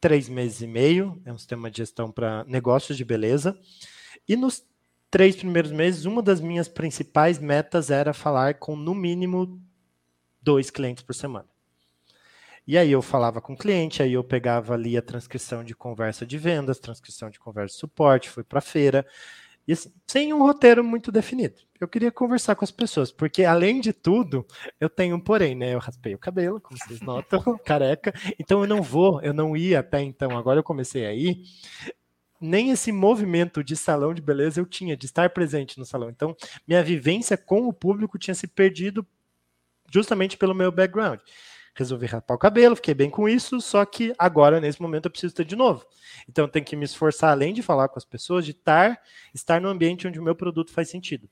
três 0.00 0.28
meses 0.28 0.62
e 0.62 0.66
meio, 0.66 1.20
é 1.24 1.32
um 1.32 1.38
sistema 1.38 1.70
de 1.70 1.78
gestão 1.78 2.10
para 2.10 2.44
negócios 2.44 2.96
de 2.96 3.04
beleza, 3.04 3.58
e 4.26 4.36
nos 4.36 4.64
três 5.10 5.36
primeiros 5.36 5.72
meses, 5.72 6.04
uma 6.04 6.22
das 6.22 6.40
minhas 6.40 6.68
principais 6.68 7.38
metas 7.38 7.90
era 7.90 8.14
falar 8.14 8.54
com 8.54 8.76
no 8.76 8.94
mínimo 8.94 9.60
dois 10.40 10.70
clientes 10.70 11.02
por 11.02 11.14
semana. 11.14 11.49
E 12.70 12.78
aí 12.78 12.92
eu 12.92 13.02
falava 13.02 13.40
com 13.40 13.54
o 13.54 13.56
cliente, 13.56 14.00
aí 14.00 14.12
eu 14.12 14.22
pegava 14.22 14.74
ali 14.74 14.96
a 14.96 15.02
transcrição 15.02 15.64
de 15.64 15.74
conversa 15.74 16.24
de 16.24 16.38
vendas, 16.38 16.78
transcrição 16.78 17.28
de 17.28 17.36
conversa 17.36 17.74
de 17.74 17.80
suporte, 17.80 18.30
fui 18.30 18.44
para 18.44 18.60
feira, 18.60 19.04
e 19.66 19.72
assim, 19.72 19.92
sem 20.06 20.32
um 20.32 20.38
roteiro 20.38 20.84
muito 20.84 21.10
definido. 21.10 21.56
Eu 21.80 21.88
queria 21.88 22.12
conversar 22.12 22.54
com 22.54 22.64
as 22.64 22.70
pessoas, 22.70 23.10
porque 23.10 23.44
além 23.44 23.80
de 23.80 23.92
tudo, 23.92 24.46
eu 24.78 24.88
tenho 24.88 25.16
um 25.16 25.20
porém, 25.20 25.56
né? 25.56 25.74
Eu 25.74 25.80
raspei 25.80 26.14
o 26.14 26.18
cabelo, 26.18 26.60
como 26.60 26.78
vocês 26.78 27.00
notam, 27.00 27.42
careca. 27.66 28.14
Então 28.38 28.60
eu 28.60 28.68
não 28.68 28.80
vou, 28.80 29.20
eu 29.20 29.34
não 29.34 29.56
ia 29.56 29.80
até 29.80 30.00
então, 30.00 30.38
agora 30.38 30.60
eu 30.60 30.64
comecei 30.64 31.06
a 31.06 31.12
ir. 31.12 31.42
Nem 32.40 32.70
esse 32.70 32.92
movimento 32.92 33.64
de 33.64 33.74
salão 33.74 34.14
de 34.14 34.22
beleza 34.22 34.60
eu 34.60 34.64
tinha, 34.64 34.96
de 34.96 35.06
estar 35.06 35.28
presente 35.30 35.76
no 35.76 35.84
salão. 35.84 36.08
Então, 36.08 36.36
minha 36.68 36.84
vivência 36.84 37.36
com 37.36 37.66
o 37.66 37.72
público 37.72 38.16
tinha 38.16 38.34
se 38.36 38.46
perdido 38.46 39.04
justamente 39.92 40.36
pelo 40.36 40.54
meu 40.54 40.70
background 40.70 41.18
resolvi 41.74 42.06
rapar 42.06 42.36
o 42.36 42.38
cabelo, 42.38 42.76
fiquei 42.76 42.94
bem 42.94 43.10
com 43.10 43.28
isso, 43.28 43.60
só 43.60 43.84
que 43.84 44.12
agora, 44.18 44.60
nesse 44.60 44.80
momento, 44.80 45.06
eu 45.06 45.10
preciso 45.10 45.34
ter 45.34 45.44
de 45.44 45.56
novo. 45.56 45.84
Então, 46.28 46.44
eu 46.44 46.48
tenho 46.48 46.64
que 46.64 46.76
me 46.76 46.84
esforçar, 46.84 47.30
além 47.30 47.52
de 47.52 47.62
falar 47.62 47.88
com 47.88 47.98
as 47.98 48.04
pessoas, 48.04 48.44
de 48.44 48.50
estar, 48.50 49.00
estar 49.34 49.60
no 49.60 49.68
ambiente 49.68 50.06
onde 50.06 50.18
o 50.18 50.22
meu 50.22 50.34
produto 50.34 50.72
faz 50.72 50.88
sentido. 50.88 51.28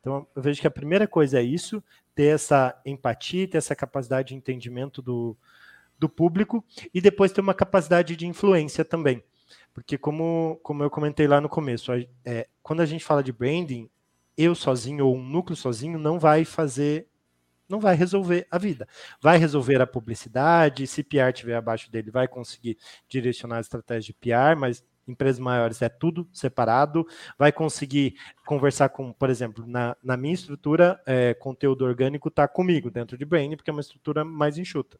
Então, 0.00 0.26
eu 0.34 0.42
vejo 0.42 0.60
que 0.60 0.66
a 0.66 0.70
primeira 0.70 1.06
coisa 1.06 1.38
é 1.38 1.42
isso, 1.42 1.82
ter 2.14 2.34
essa 2.34 2.80
empatia, 2.84 3.48
ter 3.48 3.58
essa 3.58 3.74
capacidade 3.74 4.28
de 4.28 4.34
entendimento 4.34 5.00
do, 5.00 5.36
do 5.98 6.08
público, 6.08 6.64
e 6.92 7.00
depois 7.00 7.32
ter 7.32 7.40
uma 7.40 7.54
capacidade 7.54 8.16
de 8.16 8.26
influência 8.26 8.84
também. 8.84 9.22
Porque, 9.74 9.96
como, 9.96 10.58
como 10.62 10.82
eu 10.82 10.90
comentei 10.90 11.26
lá 11.26 11.40
no 11.40 11.48
começo, 11.48 11.92
é, 12.24 12.48
quando 12.62 12.80
a 12.80 12.86
gente 12.86 13.04
fala 13.04 13.22
de 13.22 13.32
branding, 13.32 13.88
eu 14.36 14.54
sozinho 14.54 15.06
ou 15.06 15.16
um 15.16 15.22
núcleo 15.22 15.56
sozinho 15.56 15.98
não 15.98 16.18
vai 16.18 16.44
fazer 16.44 17.06
não 17.72 17.80
vai 17.80 17.96
resolver 17.96 18.46
a 18.50 18.58
vida. 18.58 18.86
Vai 19.20 19.38
resolver 19.38 19.80
a 19.80 19.86
publicidade, 19.86 20.86
se 20.86 21.02
PR 21.02 21.30
estiver 21.32 21.56
abaixo 21.56 21.90
dele, 21.90 22.10
vai 22.10 22.28
conseguir 22.28 22.76
direcionar 23.08 23.56
a 23.56 23.60
estratégia 23.60 24.12
de 24.12 24.18
PR, 24.20 24.54
mas 24.58 24.84
empresas 25.08 25.40
maiores 25.40 25.80
é 25.80 25.88
tudo 25.88 26.28
separado, 26.32 27.06
vai 27.38 27.50
conseguir 27.50 28.14
conversar 28.44 28.90
com, 28.90 29.10
por 29.12 29.30
exemplo, 29.30 29.66
na, 29.66 29.96
na 30.04 30.16
minha 30.18 30.34
estrutura, 30.34 31.00
é, 31.06 31.32
conteúdo 31.34 31.84
orgânico 31.84 32.28
está 32.28 32.46
comigo 32.46 32.90
dentro 32.90 33.16
de 33.16 33.24
Brain, 33.24 33.56
porque 33.56 33.70
é 33.70 33.72
uma 33.72 33.80
estrutura 33.80 34.22
mais 34.22 34.58
enxuta. 34.58 34.98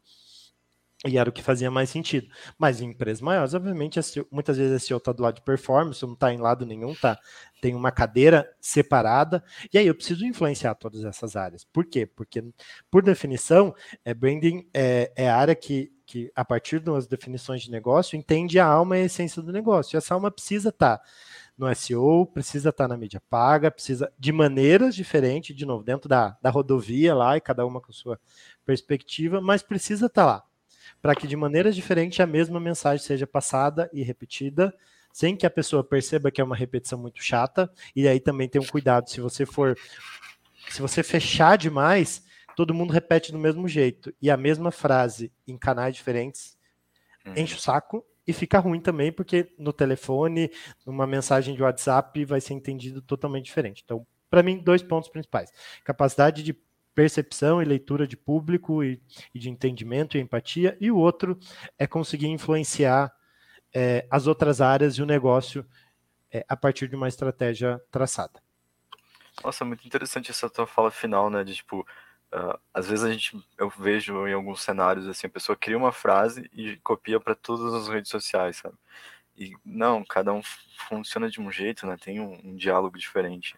E 1.04 1.18
era 1.18 1.28
o 1.28 1.32
que 1.32 1.42
fazia 1.42 1.68
mais 1.68 1.90
sentido. 1.90 2.28
Mas 2.56 2.80
em 2.80 2.90
empresas 2.90 3.20
maiores, 3.20 3.54
obviamente, 3.54 3.98
muitas 4.30 4.56
vezes 4.56 4.82
esse 4.82 4.94
outro 4.94 5.10
está 5.10 5.16
do 5.16 5.22
lado 5.22 5.34
de 5.34 5.42
performance, 5.42 6.00
não 6.04 6.12
está 6.12 6.32
em 6.32 6.38
lado 6.38 6.64
nenhum, 6.64 6.94
tá? 6.94 7.18
Tem 7.60 7.74
uma 7.74 7.90
cadeira 7.90 8.48
separada. 8.60 9.42
E 9.72 9.78
aí 9.78 9.86
eu 9.86 9.96
preciso 9.96 10.24
influenciar 10.24 10.76
todas 10.76 11.04
essas 11.04 11.34
áreas. 11.34 11.64
Por 11.64 11.86
quê? 11.86 12.06
Porque, 12.06 12.44
por 12.88 13.02
definição, 13.02 13.74
é, 14.04 14.14
branding 14.14 14.68
é, 14.72 15.12
é 15.16 15.28
a 15.28 15.36
área 15.36 15.56
que, 15.56 15.92
que, 16.06 16.30
a 16.36 16.44
partir 16.44 16.78
das 16.78 17.08
definições 17.08 17.62
de 17.62 17.70
negócio, 17.72 18.16
entende 18.16 18.60
a 18.60 18.66
alma 18.66 18.96
e 18.96 19.02
a 19.02 19.06
essência 19.06 19.42
do 19.42 19.52
negócio. 19.52 19.96
E 19.96 19.98
essa 19.98 20.14
alma 20.14 20.30
precisa 20.30 20.68
estar. 20.68 20.98
Tá 20.98 21.04
no 21.58 21.72
SEO, 21.74 22.26
precisa 22.26 22.70
estar 22.70 22.84
tá 22.84 22.88
na 22.88 22.96
mídia 22.96 23.20
paga, 23.28 23.70
precisa 23.70 24.10
de 24.18 24.32
maneiras 24.32 24.94
diferentes, 24.94 25.54
de 25.54 25.66
novo, 25.66 25.84
dentro 25.84 26.08
da, 26.08 26.36
da 26.40 26.48
rodovia 26.48 27.14
lá, 27.14 27.36
e 27.36 27.40
cada 27.40 27.66
uma 27.66 27.80
com 27.80 27.90
a 27.90 27.94
sua 27.94 28.18
perspectiva, 28.64 29.40
mas 29.40 29.62
precisa 29.62 30.06
estar 30.06 30.22
tá 30.22 30.26
lá 30.26 30.51
para 31.02 31.16
que 31.16 31.26
de 31.26 31.34
maneira 31.36 31.72
diferente 31.72 32.22
a 32.22 32.26
mesma 32.26 32.60
mensagem 32.60 33.04
seja 33.04 33.26
passada 33.26 33.90
e 33.92 34.04
repetida, 34.04 34.72
sem 35.12 35.36
que 35.36 35.44
a 35.44 35.50
pessoa 35.50 35.82
perceba 35.82 36.30
que 36.30 36.40
é 36.40 36.44
uma 36.44 36.56
repetição 36.56 36.98
muito 36.98 37.22
chata. 37.22 37.70
E 37.94 38.06
aí 38.06 38.20
também 38.20 38.48
tem 38.48 38.62
um 38.62 38.66
cuidado, 38.66 39.10
se 39.10 39.20
você 39.20 39.44
for 39.44 39.76
se 40.70 40.80
você 40.80 41.02
fechar 41.02 41.58
demais, 41.58 42.24
todo 42.56 42.72
mundo 42.72 42.92
repete 42.92 43.32
do 43.32 43.38
mesmo 43.38 43.66
jeito 43.66 44.14
e 44.22 44.30
a 44.30 44.36
mesma 44.36 44.70
frase 44.70 45.32
em 45.46 45.58
canais 45.58 45.94
diferentes 45.96 46.56
hum. 47.26 47.32
enche 47.36 47.56
o 47.56 47.60
saco 47.60 48.06
e 48.24 48.32
fica 48.32 48.60
ruim 48.60 48.80
também, 48.80 49.10
porque 49.10 49.52
no 49.58 49.72
telefone, 49.72 50.50
numa 50.86 51.06
mensagem 51.06 51.56
de 51.56 51.62
WhatsApp, 51.62 52.24
vai 52.24 52.40
ser 52.40 52.54
entendido 52.54 53.02
totalmente 53.02 53.46
diferente. 53.46 53.82
Então, 53.84 54.06
para 54.30 54.42
mim, 54.42 54.58
dois 54.58 54.82
pontos 54.82 55.10
principais: 55.10 55.50
capacidade 55.84 56.42
de 56.44 56.56
percepção 56.94 57.62
e 57.62 57.64
leitura 57.64 58.07
de 58.07 58.16
público 58.16 58.83
e, 58.85 59.00
e 59.35 59.38
de 59.38 59.48
entendimento 59.48 60.16
e 60.16 60.20
empatia, 60.20 60.76
e 60.81 60.90
o 60.90 60.96
outro 60.96 61.38
é 61.78 61.87
conseguir 61.87 62.28
influenciar 62.28 63.12
é, 63.72 64.07
as 64.11 64.26
outras 64.26 64.61
áreas 64.61 64.94
e 64.94 65.02
o 65.02 65.07
negócio 65.07 65.66
é, 66.31 66.44
a 66.48 66.57
partir 66.57 66.88
de 66.88 66.96
uma 66.96 67.09
estratégia 67.09 67.81
traçada. 67.90 68.42
Nossa, 69.42 69.64
muito 69.64 69.87
interessante 69.87 70.31
essa 70.31 70.48
tua 70.48 70.66
fala 70.66 70.90
final, 70.90 71.31
né? 71.31 71.42
De 71.42 71.55
tipo, 71.55 71.81
uh, 71.81 72.59
às 72.72 72.88
vezes 72.88 73.05
a 73.05 73.11
gente, 73.11 73.37
eu 73.59 73.70
vejo 73.70 74.26
em 74.26 74.33
alguns 74.33 74.62
cenários 74.62 75.09
assim, 75.09 75.26
a 75.26 75.31
pessoa 75.31 75.57
cria 75.57 75.76
uma 75.76 75.92
frase 75.92 76.50
e 76.52 76.76
copia 76.78 77.18
para 77.18 77.35
todas 77.35 77.72
as 77.72 77.88
redes 77.88 78.11
sociais, 78.11 78.57
sabe? 78.57 78.76
E 79.37 79.52
não, 79.64 80.05
cada 80.05 80.33
um 80.33 80.42
funciona 80.88 81.31
de 81.31 81.40
um 81.40 81.50
jeito, 81.50 81.87
né? 81.87 81.96
Tem 81.96 82.20
um, 82.20 82.38
um 82.44 82.55
diálogo 82.55 82.98
diferente. 82.98 83.57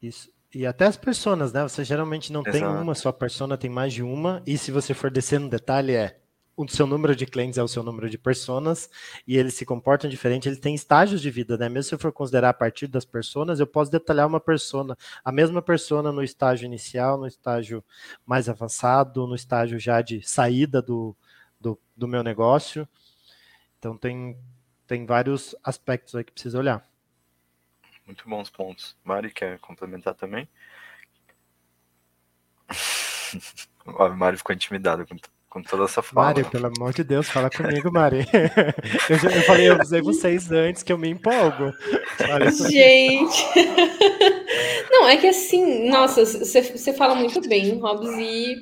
Isso. 0.00 0.30
E 0.54 0.66
até 0.66 0.86
as 0.86 0.96
personas, 0.96 1.52
né? 1.52 1.62
Você 1.62 1.84
geralmente 1.84 2.32
não 2.32 2.40
Exato. 2.40 2.52
tem 2.52 2.66
uma 2.66 2.94
só 2.94 3.12
persona, 3.12 3.58
tem 3.58 3.68
mais 3.68 3.92
de 3.92 4.02
uma. 4.02 4.42
E 4.46 4.56
se 4.56 4.70
você 4.70 4.94
for 4.94 5.10
descer 5.10 5.38
no 5.38 5.48
detalhe, 5.48 5.92
é 5.92 6.18
o 6.58 6.68
seu 6.68 6.88
número 6.88 7.14
de 7.14 7.24
clientes 7.24 7.56
é 7.56 7.62
o 7.62 7.68
seu 7.68 7.84
número 7.84 8.10
de 8.10 8.18
personas 8.18 8.90
e 9.24 9.36
eles 9.36 9.54
se 9.54 9.64
comportam 9.64 10.10
diferente, 10.10 10.48
eles 10.48 10.58
têm 10.58 10.74
estágios 10.74 11.22
de 11.22 11.30
vida, 11.30 11.56
né? 11.56 11.68
Mesmo 11.68 11.84
se 11.84 11.94
eu 11.94 11.98
for 12.00 12.12
considerar 12.12 12.48
a 12.48 12.54
partir 12.54 12.88
das 12.88 13.04
personas, 13.04 13.60
eu 13.60 13.66
posso 13.66 13.92
detalhar 13.92 14.26
uma 14.26 14.40
persona, 14.40 14.98
a 15.24 15.30
mesma 15.30 15.62
persona 15.62 16.10
no 16.10 16.20
estágio 16.20 16.66
inicial, 16.66 17.16
no 17.16 17.28
estágio 17.28 17.84
mais 18.26 18.48
avançado, 18.48 19.24
no 19.24 19.36
estágio 19.36 19.78
já 19.78 20.02
de 20.02 20.20
saída 20.26 20.82
do, 20.82 21.14
do, 21.60 21.78
do 21.96 22.08
meu 22.08 22.24
negócio. 22.24 22.88
Então 23.78 23.96
tem, 23.96 24.36
tem 24.84 25.06
vários 25.06 25.54
aspectos 25.62 26.16
aí 26.16 26.24
que 26.24 26.32
precisa 26.32 26.58
olhar. 26.58 26.84
Muito 28.08 28.28
bons 28.28 28.50
pontos. 28.50 28.96
Mari 29.04 29.30
quer 29.30 29.60
complementar 29.60 30.14
também? 30.14 30.48
o 33.86 34.08
Mari 34.08 34.38
ficou 34.38 34.54
intimidado 34.54 35.06
com 35.06 35.16
com 35.48 35.62
toda 35.62 35.84
essa 35.84 36.02
fala. 36.02 36.26
Mari, 36.26 36.44
pelo 36.44 36.66
amor 36.66 36.92
de 36.92 37.02
Deus, 37.02 37.28
fala 37.28 37.50
comigo, 37.50 37.90
Mari. 37.90 38.26
eu, 39.08 39.18
já, 39.18 39.30
eu 39.30 39.42
falei, 39.42 39.68
eu 39.68 39.74
avisei 39.74 40.02
vocês 40.02 40.50
antes 40.52 40.82
que 40.82 40.92
eu 40.92 40.98
me 40.98 41.08
empolgo. 41.08 41.72
Gente. 42.70 43.46
não, 44.90 45.08
é 45.08 45.16
que 45.16 45.26
assim, 45.26 45.88
nossa, 45.88 46.24
você 46.24 46.92
fala 46.92 47.14
muito 47.14 47.40
bem, 47.48 47.78
Robs, 47.78 48.10
e 48.18 48.56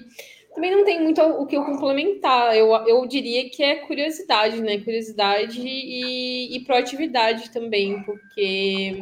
também 0.55 0.71
não 0.71 0.85
tem 0.85 1.03
muito 1.03 1.21
o 1.21 1.47
que 1.47 1.57
eu 1.57 1.65
complementar. 1.65 2.57
Eu, 2.57 2.73
eu 2.87 3.07
diria 3.07 3.51
que 3.51 3.63
é 3.63 3.77
curiosidade, 3.87 4.61
né? 4.61 4.79
Curiosidade 4.79 5.61
e, 5.61 6.57
e 6.57 6.61
proatividade 6.65 7.51
também, 7.51 8.03
porque 8.05 9.01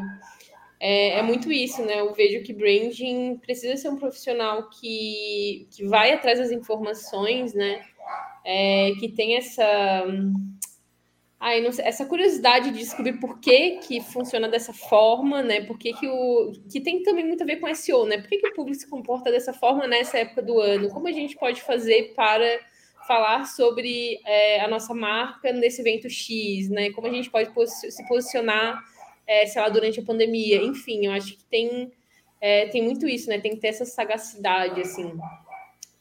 é, 0.80 1.18
é, 1.18 1.22
muito 1.22 1.50
isso, 1.52 1.82
né? 1.84 2.00
Eu 2.00 2.12
vejo 2.12 2.42
que 2.42 2.52
branding 2.52 3.36
precisa 3.38 3.76
ser 3.76 3.88
um 3.88 3.96
profissional 3.96 4.68
que, 4.68 5.68
que 5.70 5.84
vai 5.84 6.12
atrás 6.12 6.38
das 6.38 6.50
informações, 6.50 7.54
né? 7.54 7.84
É, 8.44 8.92
que 8.98 9.08
tem 9.08 9.36
essa. 9.36 10.04
Ai, 11.40 11.70
sei, 11.72 11.84
essa 11.84 12.06
curiosidade 12.06 12.70
de 12.70 12.78
descobrir 12.78 13.14
por 13.14 13.38
que, 13.38 13.78
que 13.78 14.00
funciona 14.00 14.48
dessa 14.48 14.72
forma, 14.72 15.42
né? 15.42 15.60
Por 15.62 15.78
que, 15.78 15.92
que 15.92 16.06
o. 16.08 16.52
Que 16.70 16.80
tem 16.80 17.02
também 17.02 17.26
muito 17.26 17.42
a 17.42 17.46
ver 17.46 17.56
com 17.56 17.72
SEO, 17.74 18.06
né? 18.06 18.18
Por 18.18 18.28
que, 18.28 18.38
que 18.38 18.48
o 18.48 18.54
público 18.54 18.78
se 18.78 18.88
comporta 18.88 19.30
dessa 19.30 19.52
forma 19.52 19.86
nessa 19.86 20.18
época 20.18 20.42
do 20.42 20.60
ano? 20.60 20.90
Como 20.90 21.08
a 21.08 21.12
gente 21.12 21.36
pode 21.36 21.62
fazer 21.62 22.14
para 22.14 22.60
falar 23.06 23.44
sobre 23.44 24.20
é, 24.24 24.60
a 24.60 24.68
nossa 24.68 24.94
marca 24.94 25.52
nesse 25.52 25.80
evento 25.82 26.08
X, 26.08 26.68
né? 26.68 26.90
Como 26.90 27.06
a 27.06 27.10
gente 27.10 27.30
pode 27.30 27.50
se 27.68 28.06
posicionar 28.08 28.82
é, 29.26 29.46
sei 29.46 29.60
lá, 29.60 29.68
durante 29.68 30.00
a 30.00 30.04
pandemia. 30.04 30.62
Enfim, 30.62 31.06
eu 31.06 31.12
acho 31.12 31.36
que 31.36 31.44
tem, 31.44 31.92
é, 32.40 32.66
tem 32.68 32.82
muito 32.82 33.06
isso, 33.06 33.28
né? 33.28 33.38
Tem 33.38 33.52
que 33.52 33.60
ter 33.60 33.68
essa 33.68 33.84
sagacidade, 33.84 34.80
assim. 34.80 35.12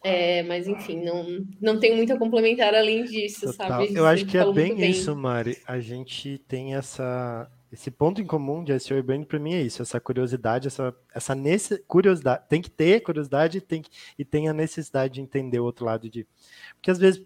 É, 0.03 0.43
mas 0.43 0.67
enfim, 0.67 1.01
não, 1.01 1.47
não 1.61 1.79
tenho 1.79 1.95
muito 1.95 2.11
a 2.11 2.19
complementar 2.19 2.75
além 2.75 3.05
disso, 3.05 3.45
Total. 3.51 3.69
sabe? 3.69 3.95
Eu 3.95 4.05
acho 4.05 4.25
que 4.25 4.37
é 4.37 4.51
bem 4.51 4.77
isso, 4.89 5.15
Mari. 5.15 5.57
A 5.65 5.79
gente 5.79 6.37
tem 6.39 6.75
essa 6.75 7.49
esse 7.71 7.89
ponto 7.89 8.21
em 8.21 8.25
comum 8.25 8.63
de 8.63 8.77
SEO 8.79 8.99
e 8.99 9.01
brand 9.01 9.25
para 9.25 9.39
mim 9.39 9.55
é 9.55 9.61
isso, 9.61 9.81
essa 9.81 9.99
curiosidade, 9.99 10.67
essa 10.67 10.93
essa 11.11 11.33
nesse, 11.33 11.79
curiosidade, 11.87 12.43
tem 12.47 12.61
que 12.61 12.69
ter 12.69 13.01
curiosidade 13.01 13.59
tem 13.61 13.81
que, 13.81 13.89
e 14.19 14.23
tem 14.23 14.47
a 14.47 14.53
necessidade 14.53 15.15
de 15.15 15.21
entender 15.21 15.59
o 15.59 15.63
outro 15.63 15.85
lado 15.85 16.07
de 16.07 16.27
porque 16.75 16.91
às 16.91 16.99
vezes 16.99 17.23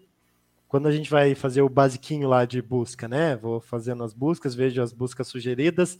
quando 0.68 0.86
a 0.86 0.92
gente 0.92 1.10
vai 1.10 1.34
fazer 1.34 1.62
o 1.62 1.68
basiquinho 1.68 2.28
lá 2.28 2.44
de 2.44 2.60
busca, 2.60 3.08
né? 3.08 3.34
Vou 3.36 3.58
fazendo 3.58 4.04
as 4.04 4.12
buscas, 4.12 4.54
vejo 4.54 4.82
as 4.82 4.92
buscas 4.92 5.26
sugeridas, 5.26 5.98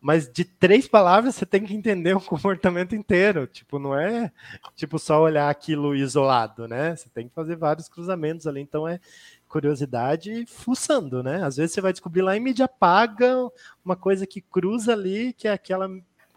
mas 0.00 0.26
de 0.26 0.42
três 0.42 0.88
palavras 0.88 1.34
você 1.34 1.44
tem 1.44 1.64
que 1.64 1.74
entender 1.74 2.16
o 2.16 2.20
comportamento 2.24 2.96
inteiro. 2.96 3.46
Tipo, 3.46 3.78
não 3.78 3.94
é 3.94 4.32
tipo 4.74 4.98
só 4.98 5.20
olhar 5.20 5.50
aquilo 5.50 5.94
isolado, 5.94 6.66
né? 6.66 6.96
Você 6.96 7.10
tem 7.10 7.28
que 7.28 7.34
fazer 7.34 7.56
vários 7.56 7.88
cruzamentos 7.88 8.46
ali. 8.46 8.60
Então 8.60 8.88
é 8.88 8.98
curiosidade 9.46 10.46
fuçando, 10.46 11.22
né? 11.22 11.44
Às 11.44 11.58
vezes 11.58 11.72
você 11.74 11.82
vai 11.82 11.92
descobrir 11.92 12.22
lá 12.22 12.34
em 12.34 12.40
mídia 12.40 12.66
paga 12.66 13.36
uma 13.84 13.96
coisa 13.96 14.26
que 14.26 14.40
cruza 14.40 14.94
ali, 14.94 15.34
que 15.34 15.46
é 15.46 15.52
aquela 15.52 15.88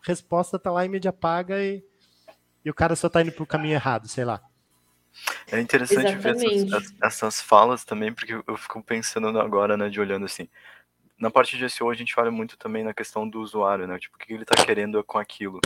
resposta 0.05 0.59
tá 0.59 0.69
lá 0.69 0.85
em 0.85 0.89
mídia 0.89 1.13
paga 1.13 1.63
e, 1.63 1.81
e 2.65 2.69
o 2.69 2.73
cara 2.73 2.93
só 2.93 3.07
tá 3.07 3.21
indo 3.21 3.31
pro 3.31 3.47
caminho 3.47 3.75
errado, 3.75 4.07
sei 4.09 4.25
lá. 4.25 4.41
É 5.51 5.59
interessante 5.59 6.15
ver 6.15 6.35
essas, 6.35 6.93
essas, 7.01 7.41
falas 7.41 7.85
também, 7.85 8.13
porque 8.13 8.33
eu 8.33 8.57
fico 8.57 8.81
pensando 8.83 9.39
agora, 9.39 9.77
né, 9.77 9.89
de 9.89 9.99
olhando 9.99 10.25
assim. 10.25 10.49
Na 11.17 11.29
parte 11.29 11.57
de 11.57 11.69
SEO, 11.69 11.89
a 11.89 11.93
gente 11.93 12.19
olha 12.19 12.31
muito 12.31 12.57
também 12.57 12.83
na 12.83 12.93
questão 12.93 13.27
do 13.27 13.39
usuário, 13.39 13.87
né? 13.87 13.97
Tipo, 13.99 14.15
o 14.15 14.19
que 14.19 14.33
ele 14.33 14.45
tá 14.45 14.65
querendo 14.65 15.03
com 15.03 15.17
aquilo. 15.17 15.61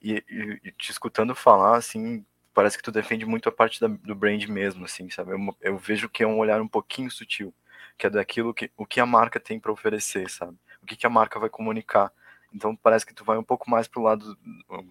E, 0.00 0.22
e, 0.28 0.60
e 0.64 0.72
te 0.72 0.90
escutando 0.90 1.34
falar, 1.34 1.76
assim, 1.76 2.24
parece 2.52 2.76
que 2.76 2.82
tu 2.82 2.92
defende 2.92 3.24
muito 3.24 3.48
a 3.48 3.52
parte 3.52 3.80
da, 3.80 3.86
do 3.86 4.14
brand 4.14 4.44
mesmo, 4.46 4.84
assim, 4.84 5.08
sabe? 5.10 5.32
Eu, 5.32 5.56
eu, 5.60 5.78
vejo 5.78 6.08
que 6.08 6.22
é 6.22 6.26
um 6.26 6.38
olhar 6.38 6.60
um 6.60 6.68
pouquinho 6.68 7.10
sutil, 7.10 7.54
que 7.96 8.06
é 8.06 8.10
daquilo 8.10 8.52
que 8.52 8.70
o 8.76 8.86
que 8.86 9.00
a 9.00 9.06
marca 9.06 9.40
tem 9.40 9.58
para 9.58 9.72
oferecer, 9.72 10.28
sabe? 10.30 10.56
O 10.82 10.86
que, 10.86 10.96
que 10.96 11.06
a 11.06 11.10
marca 11.10 11.38
vai 11.38 11.48
comunicar. 11.48 12.12
Então 12.54 12.76
parece 12.76 13.06
que 13.06 13.14
tu 13.14 13.24
vai 13.24 13.38
um 13.38 13.42
pouco 13.42 13.70
mais 13.70 13.88
pro 13.88 14.02
lado 14.02 14.36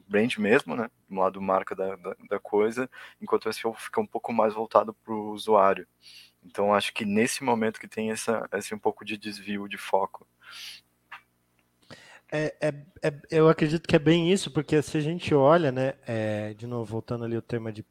brand 0.07 0.35
mesmo, 0.37 0.75
né? 0.75 0.89
Do 1.09 1.15
lado 1.19 1.41
marca 1.41 1.75
da, 1.75 1.95
da, 1.95 2.15
da 2.29 2.39
coisa, 2.39 2.89
enquanto 3.21 3.47
o 3.47 3.53
SEO 3.53 3.73
fica 3.73 4.01
um 4.01 4.07
pouco 4.07 4.33
mais 4.33 4.53
voltado 4.53 4.93
pro 4.93 5.31
usuário. 5.31 5.87
Então 6.43 6.73
acho 6.73 6.93
que 6.93 7.05
nesse 7.05 7.43
momento 7.43 7.79
que 7.79 7.87
tem 7.87 8.11
essa, 8.11 8.47
esse 8.53 8.73
um 8.73 8.79
pouco 8.79 9.05
de 9.05 9.17
desvio 9.17 9.67
de 9.67 9.77
foco. 9.77 10.27
É, 12.31 12.55
é, 12.61 12.73
é, 13.03 13.13
eu 13.29 13.49
acredito 13.49 13.87
que 13.87 13.95
é 13.95 13.99
bem 13.99 14.31
isso, 14.31 14.49
porque 14.51 14.81
se 14.81 14.97
a 14.97 15.01
gente 15.01 15.35
olha, 15.35 15.71
né, 15.71 15.95
é, 16.07 16.53
de 16.53 16.65
novo, 16.65 16.85
voltando 16.85 17.25
ali 17.25 17.35
o 17.35 17.41
tema 17.41 17.73
de 17.73 17.85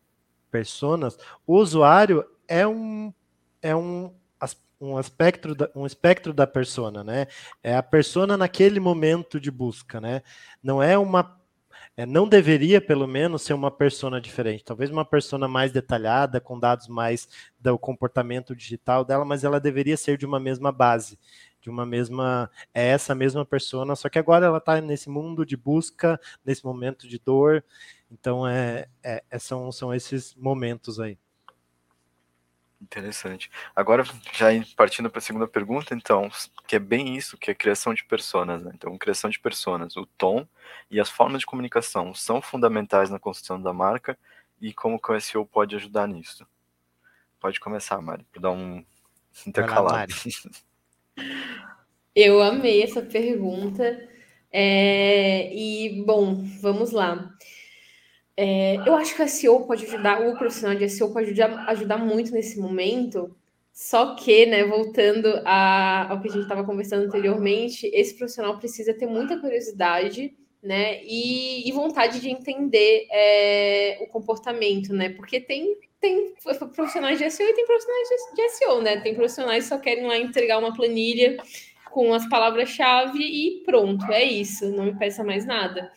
personas, 0.51 1.19
o 1.47 1.57
usuário 1.57 2.25
é 2.49 2.67
um, 2.67 3.13
é 3.63 3.77
um 3.77 4.13
um 4.81 4.99
espectro 4.99 5.55
da, 5.55 5.71
um 5.75 5.87
espectro 5.87 6.33
da 6.33 6.47
persona, 6.47 7.05
né? 7.05 7.27
É 7.63 7.77
a 7.77 7.83
persona 7.83 8.37
naquele 8.37 8.81
momento 8.81 9.39
de 9.39 9.51
busca, 9.51 10.01
né? 10.01 10.23
Não 10.63 10.83
é 10.83 10.97
uma 10.97 11.39
é, 11.97 12.07
não 12.07 12.29
deveria, 12.29 12.81
pelo 12.81 13.07
menos, 13.07 13.43
ser 13.43 13.53
uma 13.53 13.71
persona 13.71 14.21
diferente. 14.21 14.65
Talvez 14.65 14.91
uma 14.91 15.05
persona 15.05 15.47
mais 15.49 15.73
detalhada, 15.73 16.41
com 16.41 16.59
dados 16.59 16.89
mais 16.89 17.29
do 17.59 17.79
comportamento 17.79 18.55
digital 18.57 19.05
dela, 19.05 19.25
mas 19.25 19.45
ela 19.45 19.61
deveria 19.61 19.97
ser 19.97 20.17
de 20.17 20.25
uma 20.25 20.41
mesma 20.41 20.73
base, 20.73 21.19
de 21.61 21.69
uma 21.69 21.85
mesma. 21.85 22.51
É 22.73 22.89
essa 22.89 23.15
mesma 23.15 23.45
persona, 23.45 23.95
só 23.97 24.09
que 24.09 24.19
agora 24.19 24.47
ela 24.47 24.59
está 24.59 24.81
nesse 24.81 25.11
mundo 25.11 25.45
de 25.45 25.57
busca, 25.57 26.19
nesse 26.45 26.65
momento 26.65 27.09
de 27.09 27.19
dor. 27.19 27.63
Então, 28.11 28.47
é, 28.47 28.87
é, 29.03 29.23
é 29.31 29.39
são, 29.39 29.71
são 29.73 29.93
esses 29.95 30.35
momentos 30.35 30.99
aí. 31.01 31.19
Interessante. 32.81 33.51
Agora, 33.77 34.05
já 34.33 34.47
partindo 34.75 35.11
para 35.11 35.19
a 35.19 35.23
segunda 35.23 35.47
pergunta, 35.47 35.95
então, 35.95 36.31
que 36.67 36.77
é 36.77 36.79
bem 36.79 37.15
isso, 37.15 37.37
que 37.37 37.51
é 37.51 37.55
criação 37.55 37.93
de 37.93 38.05
personas, 38.05 38.63
né? 38.63 38.73
Então, 38.75 38.97
criação 38.97 39.29
de 39.29 39.39
personas, 39.39 39.97
o 39.97 40.07
tom 40.07 40.47
e 40.91 40.99
as 40.99 41.11
formas 41.11 41.41
de 41.41 41.47
comunicação 41.47 42.15
são 42.15 42.41
fundamentais 42.41 43.11
na 43.11 43.19
construção 43.19 43.61
da 43.61 43.73
marca 43.73 44.19
e 44.61 44.73
como 44.73 44.99
que 44.99 45.13
o 45.13 45.21
SEO 45.21 45.45
pode 45.45 45.77
ajudar 45.77 46.09
nisso. 46.09 46.47
Pode 47.39 47.61
começar, 47.61 48.01
Mari, 48.01 48.25
para 48.33 48.43
dar 48.43 48.51
um 48.51 48.85
intercalado. 49.47 50.15
Eu 52.15 52.43
amei 52.43 52.83
essa 52.83 53.03
pergunta. 53.03 54.09
É... 54.51 55.55
E, 55.55 56.03
bom, 56.05 56.43
vamos 56.61 56.93
lá. 56.93 57.31
É, 58.43 58.77
eu 58.87 58.95
acho 58.97 59.15
que 59.15 59.23
o 59.23 59.29
SEO 59.29 59.67
pode 59.67 59.85
ajudar, 59.85 60.27
o 60.27 60.35
profissional 60.35 60.75
de 60.75 60.89
SEO 60.89 61.13
pode 61.13 61.27
ajudar, 61.27 61.69
ajudar 61.69 61.99
muito 61.99 62.33
nesse 62.33 62.59
momento, 62.59 63.37
só 63.71 64.15
que, 64.15 64.47
né, 64.47 64.65
voltando 64.65 65.43
a, 65.45 66.11
ao 66.11 66.23
que 66.23 66.29
a 66.29 66.33
gente 66.33 66.43
estava 66.45 66.65
conversando 66.65 67.05
anteriormente, 67.05 67.91
esse 67.93 68.17
profissional 68.17 68.57
precisa 68.57 68.95
ter 68.95 69.07
muita 69.07 69.39
curiosidade, 69.39 70.35
né, 70.63 71.05
e, 71.05 71.69
e 71.69 71.73
vontade 71.73 72.19
de 72.19 72.31
entender 72.31 73.07
é, 73.11 73.99
o 74.01 74.07
comportamento, 74.07 74.95
né, 74.95 75.11
porque 75.11 75.39
tem, 75.39 75.77
tem 76.01 76.33
profissionais 76.75 77.19
de 77.19 77.31
SEO 77.31 77.47
e 77.47 77.53
tem 77.53 77.67
profissionais 77.67 78.09
de, 78.35 78.49
SEO, 78.49 78.81
né, 78.81 79.01
tem 79.03 79.15
profissionais 79.15 79.65
que 79.65 79.69
só 79.69 79.77
querem 79.79 80.07
lá 80.07 80.17
entregar 80.17 80.59
uma 80.59 80.75
planilha 80.75 81.37
com 81.91 82.15
as 82.15 82.27
palavras-chave 82.27 83.23
e 83.23 83.63
pronto, 83.67 84.11
é 84.11 84.25
isso, 84.25 84.71
não 84.71 84.85
me 84.85 84.99
peça 84.99 85.23
mais 85.23 85.45
nada. 85.45 85.93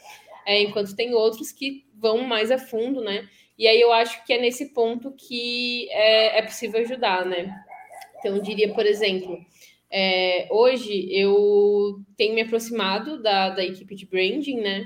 é, 0.45 0.61
enquanto 0.61 0.93
tem 0.93 1.13
outros 1.13 1.53
que 1.53 1.85
vão 2.03 2.21
mais 2.21 2.51
a 2.51 2.57
fundo, 2.57 2.99
né? 2.99 3.27
E 3.57 3.65
aí 3.65 3.79
eu 3.79 3.93
acho 3.93 4.25
que 4.25 4.33
é 4.33 4.41
nesse 4.41 4.73
ponto 4.73 5.13
que 5.13 5.87
é, 5.89 6.39
é 6.39 6.41
possível 6.41 6.81
ajudar, 6.81 7.25
né? 7.25 7.55
Então, 8.19 8.35
eu 8.35 8.41
diria, 8.41 8.73
por 8.73 8.85
exemplo, 8.85 9.39
é, 9.89 10.47
hoje 10.51 11.07
eu 11.11 11.99
tenho 12.17 12.35
me 12.35 12.41
aproximado 12.41 13.21
da, 13.21 13.49
da 13.49 13.63
equipe 13.63 13.95
de 13.95 14.05
branding, 14.05 14.59
né? 14.59 14.85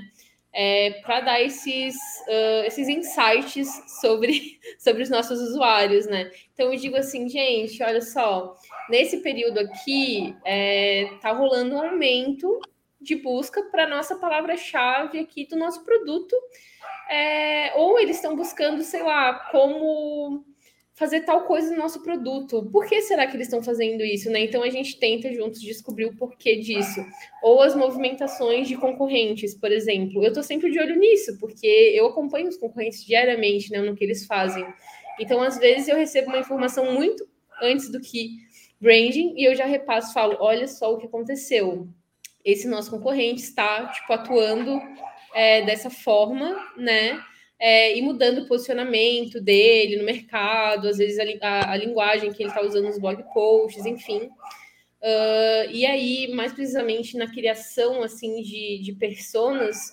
É, 0.52 0.90
para 1.02 1.20
dar 1.20 1.42
esses, 1.42 1.94
uh, 2.26 2.64
esses 2.66 2.88
insights 2.88 3.68
sobre, 4.00 4.58
sobre 4.78 5.02
os 5.02 5.10
nossos 5.10 5.40
usuários, 5.40 6.06
né? 6.06 6.30
Então 6.54 6.72
eu 6.72 6.78
digo 6.78 6.96
assim, 6.96 7.28
gente, 7.28 7.82
olha 7.82 8.00
só, 8.00 8.56
nesse 8.88 9.18
período 9.18 9.58
aqui 9.58 10.34
é, 10.44 11.10
tá 11.20 11.32
rolando 11.32 11.74
um 11.74 11.82
aumento 11.82 12.60
de 13.00 13.16
busca 13.16 13.62
para 13.64 13.86
nossa 13.86 14.16
palavra-chave 14.16 15.18
aqui 15.18 15.46
do 15.46 15.56
nosso 15.56 15.84
produto, 15.84 16.34
é, 17.08 17.72
ou 17.76 17.98
eles 17.98 18.16
estão 18.16 18.36
buscando, 18.36 18.82
sei 18.82 19.02
lá, 19.02 19.48
como 19.50 20.44
fazer 20.98 21.20
tal 21.20 21.44
coisa 21.44 21.70
no 21.70 21.78
nosso 21.78 22.02
produto. 22.02 22.68
Por 22.72 22.84
que 22.86 23.00
será 23.02 23.24
que 23.26 23.36
eles 23.36 23.46
estão 23.46 23.62
fazendo 23.62 24.02
isso, 24.02 24.28
né? 24.30 24.40
Então 24.40 24.64
a 24.64 24.68
gente 24.68 24.98
tenta 24.98 25.32
juntos 25.32 25.60
descobrir 25.60 26.06
o 26.06 26.16
porquê 26.16 26.56
disso. 26.56 27.00
Ou 27.40 27.62
as 27.62 27.74
movimentações 27.76 28.66
de 28.66 28.76
concorrentes, 28.76 29.54
por 29.54 29.70
exemplo. 29.70 30.24
Eu 30.24 30.28
estou 30.28 30.42
sempre 30.42 30.70
de 30.70 30.80
olho 30.80 30.98
nisso, 30.98 31.38
porque 31.38 31.66
eu 31.94 32.06
acompanho 32.06 32.48
os 32.48 32.56
concorrentes 32.56 33.04
diariamente, 33.04 33.70
né, 33.70 33.80
no 33.80 33.94
que 33.94 34.02
eles 34.02 34.26
fazem. 34.26 34.66
Então, 35.20 35.40
às 35.40 35.56
vezes 35.56 35.86
eu 35.86 35.96
recebo 35.96 36.30
uma 36.30 36.38
informação 36.40 36.92
muito 36.92 37.24
antes 37.62 37.90
do 37.90 38.00
que 38.00 38.30
branding 38.80 39.34
e 39.36 39.44
eu 39.48 39.54
já 39.54 39.66
repasso, 39.66 40.12
falo, 40.12 40.36
olha 40.40 40.66
só 40.66 40.92
o 40.92 40.98
que 40.98 41.06
aconteceu. 41.06 41.88
Esse 42.50 42.68
nosso 42.68 42.90
concorrente 42.90 43.42
está 43.42 43.86
tipo 43.88 44.12
atuando 44.12 44.80
é, 45.34 45.62
dessa 45.62 45.90
forma, 45.90 46.56
né? 46.76 47.22
é, 47.58 47.96
e 47.96 48.02
mudando 48.02 48.38
o 48.38 48.46
posicionamento 48.46 49.40
dele 49.40 49.96
no 49.96 50.04
mercado, 50.04 50.88
às 50.88 50.98
vezes 50.98 51.18
a, 51.18 51.46
a, 51.46 51.72
a 51.72 51.76
linguagem 51.76 52.32
que 52.32 52.42
ele 52.42 52.50
está 52.50 52.62
usando 52.62 52.84
nos 52.84 52.98
blog 52.98 53.22
posts, 53.34 53.84
enfim. 53.84 54.28
Uh, 55.00 55.70
e 55.70 55.84
aí, 55.84 56.28
mais 56.34 56.52
precisamente 56.52 57.16
na 57.16 57.28
criação 57.28 58.02
assim 58.02 58.42
de, 58.42 58.80
de 58.82 58.92
personas, 58.92 59.92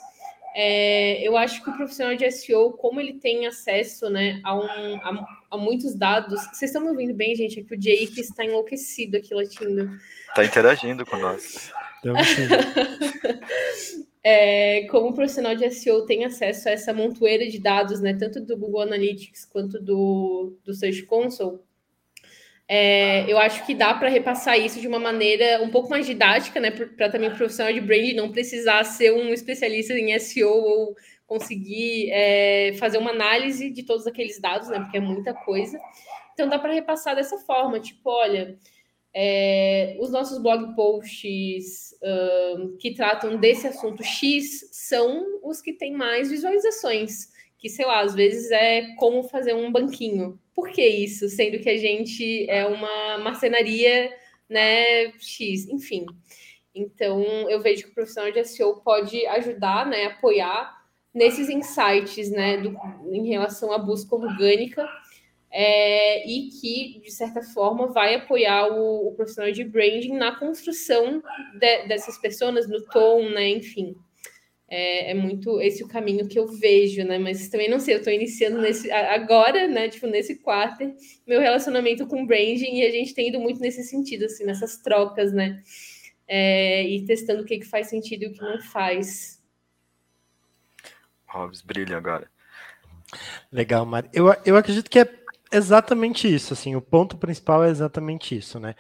é, 0.56 1.28
eu 1.28 1.36
acho 1.36 1.64
que 1.64 1.70
o 1.70 1.76
profissional 1.76 2.16
de 2.16 2.30
SEO, 2.32 2.72
como 2.74 3.02
ele 3.02 3.14
tem 3.14 3.46
acesso 3.46 4.10
né, 4.10 4.40
a, 4.44 4.56
um, 4.56 4.96
a, 4.98 5.26
a 5.52 5.58
muitos 5.58 5.96
dados. 5.96 6.42
Vocês 6.46 6.70
estão 6.70 6.82
me 6.82 6.90
ouvindo 6.90 7.14
bem, 7.14 7.36
gente? 7.36 7.60
É 7.60 7.64
que 7.64 7.74
o 7.74 7.78
Jake 7.78 8.20
está 8.20 8.46
enlouquecido 8.46 9.18
aqui 9.18 9.34
latindo. 9.34 9.92
Está 10.30 10.46
interagindo 10.46 11.06
com 11.06 11.18
nós. 11.18 11.72
é, 14.24 14.88
como 14.88 15.14
profissional 15.14 15.56
de 15.56 15.70
SEO 15.72 16.06
tem 16.06 16.26
acesso 16.26 16.70
a 16.70 16.72
essa 16.72 16.94
montoeira 16.94 17.48
de 17.48 17.60
dados, 17.60 18.02
né, 18.02 18.14
tanto 18.14 18.42
do 18.42 18.58
Google 18.58 18.82
Analytics 18.82 19.46
quanto 19.46 19.82
do, 19.82 20.58
do 20.64 20.74
Search 20.74 21.04
Console, 21.04 21.60
é, 22.68 23.32
eu 23.32 23.38
acho 23.38 23.64
que 23.66 23.76
dá 23.76 23.94
para 23.94 24.10
repassar 24.10 24.60
isso 24.60 24.82
de 24.82 24.88
uma 24.88 24.98
maneira 24.98 25.62
um 25.62 25.70
pouco 25.70 25.90
mais 25.90 26.06
didática, 26.06 26.60
né, 26.60 26.72
para 26.72 27.10
também 27.10 27.30
o 27.30 27.36
profissional 27.36 27.72
de 27.72 27.80
brand 27.80 28.14
não 28.16 28.32
precisar 28.32 28.84
ser 28.84 29.14
um 29.14 29.32
especialista 29.32 29.94
em 29.94 30.18
SEO 30.18 30.50
ou 30.50 30.96
conseguir 31.28 32.10
é, 32.12 32.74
fazer 32.80 32.98
uma 32.98 33.12
análise 33.12 33.70
de 33.70 33.84
todos 33.84 34.08
aqueles 34.08 34.40
dados, 34.40 34.70
né, 34.70 34.80
porque 34.80 34.98
é 34.98 35.02
muita 35.02 35.34
coisa. 35.34 35.80
Então 36.34 36.50
dá 36.50 36.58
para 36.58 36.74
repassar 36.74 37.16
dessa 37.16 37.38
forma, 37.38 37.80
tipo, 37.80 38.10
olha, 38.10 38.58
é, 39.18 39.96
os 39.98 40.12
nossos 40.12 40.40
blog 40.40 40.76
posts 40.76 41.96
uh, 42.04 42.76
que 42.78 42.94
tratam 42.94 43.38
desse 43.38 43.66
assunto 43.66 44.04
X 44.04 44.68
são 44.74 45.40
os 45.42 45.62
que 45.62 45.72
têm 45.72 45.94
mais 45.94 46.30
visualizações. 46.30 47.30
Que, 47.58 47.70
sei 47.70 47.86
lá, 47.86 48.02
às 48.02 48.14
vezes 48.14 48.52
é 48.52 48.94
como 48.98 49.24
fazer 49.24 49.54
um 49.56 49.72
banquinho. 49.72 50.38
Por 50.54 50.70
que 50.70 50.86
isso? 50.86 51.30
Sendo 51.30 51.60
que 51.60 51.70
a 51.70 51.78
gente 51.78 52.46
é 52.50 52.66
uma 52.66 53.18
marcenaria, 53.20 54.12
né, 54.50 55.14
X, 55.18 55.66
enfim. 55.70 56.06
Então, 56.74 57.50
eu 57.50 57.62
vejo 57.62 57.84
que 57.84 57.92
o 57.92 57.94
profissional 57.94 58.34
de 58.34 58.44
SEO 58.44 58.82
pode 58.82 59.26
ajudar, 59.28 59.86
né, 59.86 60.08
apoiar 60.08 60.76
nesses 61.14 61.48
insights, 61.48 62.30
né, 62.30 62.58
do, 62.58 62.78
em 63.14 63.26
relação 63.30 63.72
à 63.72 63.78
busca 63.78 64.14
orgânica 64.14 64.86
é, 65.58 66.30
e 66.30 66.50
que, 66.50 67.00
de 67.00 67.12
certa 67.12 67.42
forma, 67.42 67.88
vai 67.88 68.14
apoiar 68.14 68.68
o, 68.68 69.08
o 69.08 69.16
profissional 69.16 69.50
de 69.54 69.64
branding 69.64 70.12
na 70.12 70.38
construção 70.38 71.24
de, 71.58 71.88
dessas 71.88 72.18
pessoas, 72.18 72.68
no 72.68 72.84
tom, 72.88 73.30
né? 73.30 73.48
Enfim. 73.52 73.96
É, 74.68 75.12
é, 75.12 75.14
muito 75.14 75.62
esse 75.62 75.82
o 75.82 75.88
caminho 75.88 76.28
que 76.28 76.38
eu 76.38 76.46
vejo, 76.46 77.06
né? 77.06 77.18
Mas 77.18 77.48
também 77.48 77.70
não 77.70 77.80
sei, 77.80 77.94
eu 77.94 78.00
estou 78.00 78.12
iniciando 78.12 78.62
nesse 78.62 78.92
agora, 78.92 79.66
né? 79.66 79.88
Tipo, 79.88 80.08
nesse 80.08 80.42
quarto, 80.42 80.94
meu 81.26 81.40
relacionamento 81.40 82.06
com 82.06 82.26
branding, 82.26 82.80
e 82.80 82.86
a 82.86 82.92
gente 82.92 83.14
tem 83.14 83.30
ido 83.30 83.40
muito 83.40 83.62
nesse 83.62 83.82
sentido, 83.84 84.26
assim, 84.26 84.44
nessas 84.44 84.80
trocas, 84.80 85.32
né? 85.32 85.64
É, 86.28 86.84
e 86.84 87.06
testando 87.06 87.44
o 87.44 87.46
que, 87.46 87.60
que 87.60 87.66
faz 87.66 87.88
sentido 87.88 88.24
e 88.24 88.28
o 88.28 88.34
que 88.34 88.42
não 88.42 88.62
faz. 88.62 89.42
Robs, 91.28 91.62
brilha 91.62 91.96
agora. 91.96 92.30
Legal, 93.50 93.86
Mari. 93.86 94.10
Eu, 94.12 94.26
eu 94.46 94.58
acredito 94.58 94.90
que 94.90 95.00
é 95.00 95.25
exatamente 95.52 96.34
isso, 96.34 96.54
assim, 96.54 96.76
o 96.76 96.82
ponto 96.82 97.18
principal 97.18 97.64
é 97.64 97.70
exatamente 97.70 98.38
isso, 98.38 98.60
né? 98.60 98.76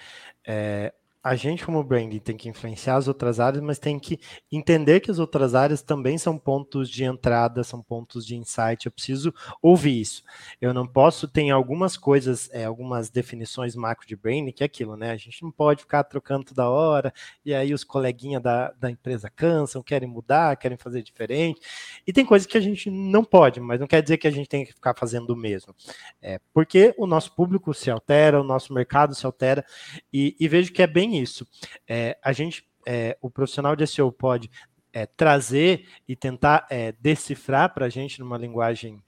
É, 0.45 0.93
a 1.25 1.35
gente, 1.35 1.65
como 1.65 1.83
branding, 1.83 2.19
tem 2.19 2.37
que 2.37 2.47
influenciar 2.47 2.97
as 2.97 3.07
outras 3.07 3.39
áreas, 3.39 3.63
mas 3.63 3.79
tem 3.79 3.97
que 3.97 4.19
entender 4.51 4.99
que 4.99 5.09
as 5.09 5.17
outras 5.17 5.55
áreas 5.55 5.81
também 5.81 6.19
são 6.19 6.37
pontos 6.37 6.87
de 6.87 7.03
entrada, 7.03 7.63
são 7.63 7.81
pontos 7.81 8.23
de 8.27 8.35
insight. 8.35 8.85
Eu 8.85 8.91
preciso 8.91 9.33
ouvir 9.59 10.01
isso. 10.01 10.23
Eu 10.61 10.71
não 10.71 10.85
posso, 10.85 11.27
tem 11.27 11.49
algumas 11.49 11.97
coisas, 11.97 12.47
é, 12.53 12.65
algumas 12.65 13.09
definições 13.09 13.75
macro 13.75 14.07
de 14.07 14.15
branding, 14.15 14.51
que 14.51 14.61
é 14.61 14.67
aquilo, 14.67 14.95
né? 14.95 15.09
A 15.09 15.17
gente 15.17 15.41
não 15.41 15.49
pode 15.49 15.81
ficar 15.81 16.03
trocando 16.03 16.45
toda 16.45 16.69
hora, 16.69 17.11
e 17.43 17.55
aí 17.55 17.73
os 17.73 17.83
coleguinhas 17.83 18.43
da, 18.43 18.69
da 18.73 18.91
empresa 18.91 19.27
cansam, 19.27 19.81
querem 19.81 20.07
mudar, 20.07 20.55
querem 20.57 20.77
fazer 20.77 21.01
diferente. 21.01 21.59
E 22.05 22.13
tem 22.13 22.23
coisas 22.23 22.45
que 22.45 22.55
a 22.55 22.61
gente 22.61 22.91
não 22.91 23.23
pode, 23.23 23.59
mas 23.59 23.79
não 23.79 23.87
quer 23.87 24.03
dizer 24.03 24.17
que 24.17 24.27
a 24.27 24.31
gente 24.31 24.47
tem 24.47 24.63
que 24.63 24.73
ficar 24.73 24.93
fazendo 24.95 25.31
o 25.31 25.35
mesmo. 25.35 25.73
É, 26.21 26.39
porque 26.53 26.93
o 26.99 27.07
nosso 27.07 27.33
público 27.33 27.73
se 27.73 27.89
altera, 27.89 28.39
o 28.39 28.43
nosso 28.43 28.71
mercado 28.71 29.15
se 29.15 29.25
altera, 29.25 29.65
e, 30.13 30.35
e 30.39 30.47
vejo 30.47 30.71
que 30.71 30.83
é 30.83 30.87
bem 30.87 31.14
isso. 31.21 31.47
É, 31.87 32.17
a 32.21 32.31
gente, 32.31 32.67
é, 32.85 33.17
o 33.21 33.29
profissional 33.29 33.75
de 33.75 33.85
SEO 33.87 34.11
pode 34.11 34.49
é, 34.93 35.05
trazer 35.05 35.87
e 36.07 36.15
tentar 36.15 36.65
é, 36.69 36.93
decifrar 36.93 37.73
para 37.73 37.87
a 37.87 37.89
gente 37.89 38.19
numa 38.19 38.37
linguagem 38.37 39.01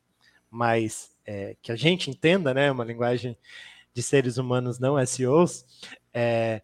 mais 0.50 1.16
é, 1.26 1.56
que 1.62 1.72
a 1.72 1.76
gente 1.76 2.10
entenda, 2.10 2.54
né, 2.54 2.72
uma 2.72 2.84
linguagem 2.84 3.38
de 3.94 4.04
seres 4.04 4.38
humanos 4.38 4.80
não 4.80 5.04
SEOs, 5.06 5.66
é, 6.14 6.62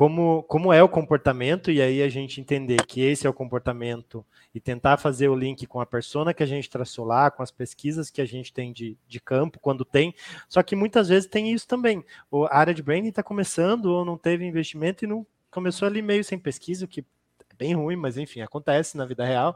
como, 0.00 0.42
como 0.44 0.72
é 0.72 0.82
o 0.82 0.88
comportamento, 0.88 1.70
e 1.70 1.82
aí 1.82 2.02
a 2.02 2.08
gente 2.08 2.40
entender 2.40 2.86
que 2.86 3.02
esse 3.02 3.26
é 3.26 3.28
o 3.28 3.34
comportamento 3.34 4.24
e 4.54 4.58
tentar 4.58 4.96
fazer 4.96 5.28
o 5.28 5.34
link 5.34 5.66
com 5.66 5.78
a 5.78 5.84
persona 5.84 6.32
que 6.32 6.42
a 6.42 6.46
gente 6.46 6.70
traçou 6.70 7.04
lá, 7.04 7.30
com 7.30 7.42
as 7.42 7.50
pesquisas 7.50 8.08
que 8.08 8.22
a 8.22 8.24
gente 8.24 8.50
tem 8.50 8.72
de, 8.72 8.96
de 9.06 9.20
campo, 9.20 9.60
quando 9.60 9.84
tem. 9.84 10.14
Só 10.48 10.62
que 10.62 10.74
muitas 10.74 11.10
vezes 11.10 11.28
tem 11.28 11.52
isso 11.52 11.68
também. 11.68 12.02
a 12.50 12.58
área 12.58 12.72
de 12.72 12.82
branding 12.82 13.10
está 13.10 13.22
começando 13.22 13.92
ou 13.92 14.02
não 14.02 14.16
teve 14.16 14.42
investimento 14.42 15.04
e 15.04 15.06
não 15.06 15.26
começou 15.50 15.86
ali 15.86 16.00
meio 16.00 16.24
sem 16.24 16.38
pesquisa, 16.38 16.86
o 16.86 16.88
que 16.88 17.00
é 17.00 17.54
bem 17.58 17.74
ruim, 17.74 17.96
mas 17.96 18.16
enfim, 18.16 18.40
acontece 18.40 18.96
na 18.96 19.04
vida 19.04 19.22
real. 19.22 19.54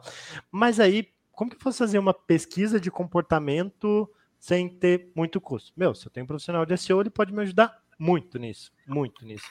Mas 0.52 0.78
aí, 0.78 1.08
como 1.32 1.50
que 1.50 1.56
eu 1.56 1.60
posso 1.60 1.78
fazer 1.78 1.98
uma 1.98 2.12
pesquisa 2.12 2.78
de 2.78 2.90
comportamento 2.90 4.06
sem 4.38 4.68
ter 4.68 5.10
muito 5.14 5.40
custo? 5.40 5.72
Meu, 5.74 5.94
se 5.94 6.06
eu 6.06 6.10
tenho 6.10 6.24
um 6.24 6.26
profissional 6.26 6.66
de 6.66 6.76
SEO, 6.76 7.00
ele 7.00 7.08
pode 7.08 7.32
me 7.32 7.40
ajudar 7.40 7.82
muito 7.98 8.38
nisso, 8.38 8.72
muito 8.86 9.24
nisso. 9.24 9.44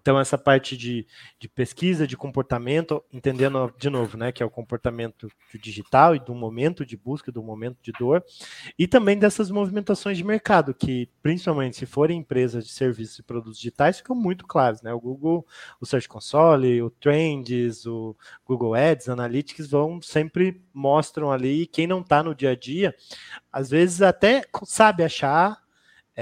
Então, 0.00 0.18
essa 0.18 0.38
parte 0.38 0.76
de, 0.76 1.06
de 1.38 1.48
pesquisa 1.48 2.06
de 2.06 2.16
comportamento, 2.16 3.04
entendendo 3.12 3.72
de 3.78 3.90
novo, 3.90 4.16
né, 4.16 4.32
que 4.32 4.42
é 4.42 4.46
o 4.46 4.50
comportamento 4.50 5.30
digital 5.60 6.14
e 6.14 6.18
do 6.18 6.34
momento 6.34 6.84
de 6.84 6.96
busca, 6.96 7.30
do 7.30 7.42
momento 7.42 7.78
de 7.82 7.92
dor, 7.92 8.24
e 8.78 8.86
também 8.86 9.18
dessas 9.18 9.50
movimentações 9.50 10.16
de 10.16 10.24
mercado, 10.24 10.74
que 10.74 11.08
principalmente 11.22 11.76
se 11.76 11.86
forem 11.86 12.18
empresas 12.18 12.64
de 12.64 12.72
serviços 12.72 13.18
e 13.18 13.22
produtos 13.22 13.58
digitais, 13.58 13.98
ficam 13.98 14.16
muito 14.16 14.46
claros, 14.46 14.82
né? 14.82 14.92
O 14.92 15.00
Google, 15.00 15.46
o 15.80 15.86
Search 15.86 16.08
Console, 16.08 16.82
o 16.82 16.90
Trends, 16.90 17.86
o 17.86 18.16
Google 18.46 18.74
Ads, 18.74 19.08
Analytics 19.08 19.68
vão 19.68 20.00
sempre 20.00 20.62
mostram 20.72 21.30
ali, 21.30 21.66
quem 21.66 21.86
não 21.86 22.00
está 22.00 22.22
no 22.22 22.34
dia 22.34 22.50
a 22.50 22.56
dia, 22.56 22.94
às 23.52 23.70
vezes 23.70 24.02
até 24.02 24.44
sabe 24.64 25.02
achar 25.02 25.60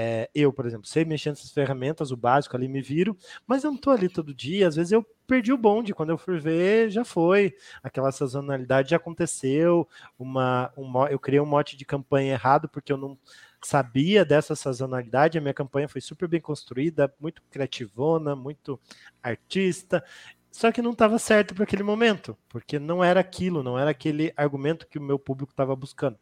é, 0.01 0.29
eu, 0.33 0.53
por 0.53 0.65
exemplo, 0.65 0.87
sei 0.87 1.03
mexer 1.03 1.31
nessas 1.31 1.51
ferramentas, 1.51 2.09
o 2.09 2.15
básico 2.15 2.55
ali 2.55 2.69
me 2.69 2.81
viro, 2.81 3.17
mas 3.45 3.65
eu 3.65 3.69
não 3.69 3.75
estou 3.75 3.91
ali 3.91 4.07
todo 4.07 4.33
dia. 4.33 4.65
Às 4.65 4.77
vezes 4.77 4.93
eu 4.93 5.05
perdi 5.27 5.51
o 5.51 5.57
bonde. 5.57 5.93
Quando 5.93 6.11
eu 6.11 6.17
fui 6.17 6.39
ver, 6.39 6.89
já 6.89 7.03
foi. 7.03 7.53
Aquela 7.83 8.09
sazonalidade 8.09 8.91
já 8.91 8.95
aconteceu. 8.95 9.85
Uma, 10.17 10.71
um, 10.77 11.05
eu 11.07 11.19
criei 11.19 11.41
um 11.41 11.45
mote 11.45 11.75
de 11.75 11.83
campanha 11.83 12.31
errado 12.31 12.69
porque 12.69 12.93
eu 12.93 12.97
não 12.97 13.17
sabia 13.61 14.23
dessa 14.23 14.55
sazonalidade. 14.55 15.37
A 15.37 15.41
minha 15.41 15.53
campanha 15.53 15.89
foi 15.89 15.99
super 15.99 16.29
bem 16.29 16.39
construída, 16.39 17.13
muito 17.19 17.41
criativona, 17.49 18.37
muito 18.37 18.79
artista. 19.21 20.01
só 20.49 20.71
que 20.71 20.81
não 20.81 20.91
estava 20.91 21.19
certo 21.19 21.53
para 21.53 21.65
aquele 21.65 21.83
momento, 21.83 22.37
porque 22.47 22.79
não 22.79 23.03
era 23.03 23.19
aquilo, 23.19 23.61
não 23.61 23.77
era 23.77 23.91
aquele 23.91 24.31
argumento 24.37 24.87
que 24.87 24.97
o 24.97 25.01
meu 25.01 25.19
público 25.19 25.51
estava 25.51 25.75
buscando. 25.75 26.17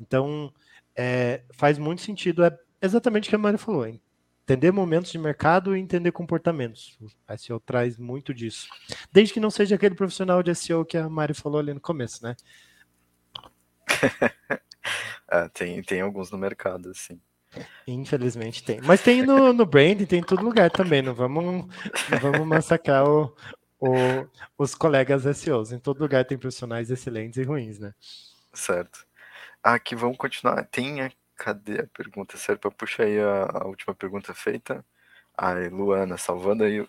Então, 0.00 0.50
é, 0.96 1.42
faz 1.52 1.78
muito 1.78 2.00
sentido, 2.00 2.42
é 2.42 2.58
exatamente 2.80 3.28
o 3.28 3.30
que 3.30 3.36
a 3.36 3.38
Mari 3.38 3.58
falou, 3.58 3.86
entender 3.86 4.72
momentos 4.72 5.12
de 5.12 5.18
mercado 5.18 5.76
e 5.76 5.80
entender 5.80 6.12
comportamentos. 6.12 6.98
O 7.00 7.38
SEO 7.38 7.60
traz 7.60 7.96
muito 7.98 8.34
disso. 8.34 8.68
Desde 9.12 9.34
que 9.34 9.40
não 9.40 9.50
seja 9.50 9.76
aquele 9.76 9.94
profissional 9.94 10.42
de 10.42 10.54
SEO 10.54 10.84
que 10.84 10.96
a 10.96 11.08
Mari 11.08 11.34
falou 11.34 11.60
ali 11.60 11.72
no 11.72 11.80
começo, 11.80 12.22
né? 12.24 12.34
é, 15.30 15.48
tem, 15.54 15.82
tem 15.82 16.00
alguns 16.00 16.30
no 16.30 16.38
mercado, 16.38 16.90
assim. 16.90 17.20
Infelizmente 17.86 18.62
tem. 18.62 18.80
Mas 18.80 19.02
tem 19.02 19.22
no, 19.22 19.52
no 19.52 19.66
brand, 19.66 20.00
tem 20.06 20.20
em 20.20 20.24
todo 20.24 20.44
lugar 20.44 20.70
também. 20.70 21.02
Não 21.02 21.14
vamos, 21.14 21.66
não 22.08 22.18
vamos 22.20 22.46
massacrar 22.46 23.04
o, 23.04 23.34
o, 23.80 23.94
os 24.56 24.74
colegas 24.74 25.24
SEOs. 25.36 25.72
Em 25.72 25.78
todo 25.78 26.00
lugar 26.00 26.24
tem 26.24 26.38
profissionais 26.38 26.90
excelentes 26.90 27.38
e 27.38 27.42
ruins, 27.42 27.78
né? 27.78 27.92
Certo. 28.52 29.06
Aqui 29.62 29.94
vamos 29.96 30.16
continuar. 30.16 30.64
Tem 30.64 31.10
cadê 31.40 31.80
a 31.80 31.86
pergunta? 31.86 32.36
Serpa, 32.36 32.70
puxa 32.70 33.04
aí 33.04 33.18
a, 33.18 33.62
a 33.62 33.66
última 33.66 33.94
pergunta 33.94 34.34
feita. 34.34 34.84
Ai, 35.36 35.68
Luana, 35.70 36.18
salvando 36.18 36.64
aí. 36.64 36.86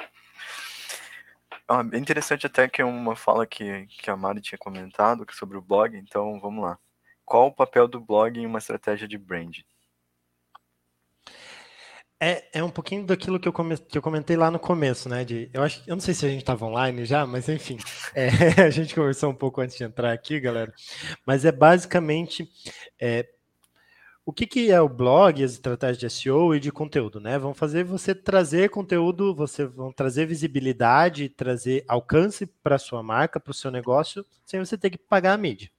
Ah, 1.68 1.84
interessante 1.94 2.46
até 2.46 2.68
que 2.68 2.82
é 2.82 2.86
uma 2.86 3.16
fala 3.16 3.48
que, 3.48 3.88
que 3.88 4.10
a 4.10 4.18
Mari 4.18 4.42
tinha 4.42 4.60
comentado 4.60 5.26
sobre 5.32 5.58
o 5.58 5.62
blog, 5.62 5.98
então 5.98 6.38
vamos 6.42 6.64
lá. 6.64 6.78
Qual 7.24 7.48
o 7.48 7.56
papel 7.56 7.88
do 7.88 8.02
blog 8.02 8.38
em 8.38 8.46
uma 8.46 8.60
estratégia 8.60 9.08
de 9.08 9.18
brand? 9.18 9.60
É, 12.20 12.60
é 12.60 12.64
um 12.64 12.70
pouquinho 12.70 13.06
daquilo 13.06 13.40
que 13.40 13.48
eu, 13.48 13.54
come, 13.54 13.78
que 13.78 13.98
eu 13.98 14.02
comentei 14.02 14.36
lá 14.36 14.52
no 14.52 14.60
começo, 14.60 15.08
né? 15.08 15.24
De, 15.24 15.50
eu, 15.54 15.64
acho, 15.64 15.82
eu 15.88 15.96
não 15.96 16.02
sei 16.02 16.14
se 16.14 16.26
a 16.26 16.30
gente 16.30 16.42
estava 16.42 16.66
online 16.66 17.06
já, 17.06 17.26
mas 17.26 17.48
enfim, 17.48 17.78
é, 18.14 18.64
a 18.64 18.70
gente 18.70 18.94
conversou 18.94 19.32
um 19.32 19.36
pouco 19.36 19.62
antes 19.62 19.78
de 19.78 19.84
entrar 19.86 20.12
aqui, 20.12 20.40
galera. 20.42 20.74
Mas 21.26 21.46
é 21.46 21.52
basicamente 21.52 22.48
é, 23.00 23.28
o 24.32 24.34
que, 24.34 24.48
que 24.48 24.72
é 24.72 24.80
o 24.80 24.88
blog, 24.88 25.44
as 25.44 25.52
estratégias 25.52 25.98
de 25.98 26.10
SEO 26.10 26.56
e 26.56 26.60
de 26.62 26.72
conteúdo, 26.72 27.20
né? 27.20 27.38
Vão 27.38 27.54
fazer 27.54 27.84
você 27.84 28.16
trazer 28.16 28.70
conteúdo, 28.70 29.36
você 29.36 29.66
vão 29.66 29.92
trazer 29.92 30.26
visibilidade, 30.26 31.28
trazer 31.28 31.84
alcance 31.86 32.46
para 32.46 32.80
sua 32.80 33.04
marca, 33.04 33.42
para 33.42 33.52
o 33.52 33.54
seu 33.54 33.70
negócio, 33.70 34.26
sem 34.46 34.58
você 34.58 34.78
ter 34.78 34.90
que 34.90 34.98
pagar 34.98 35.34
a 35.34 35.38
mídia. 35.38 35.70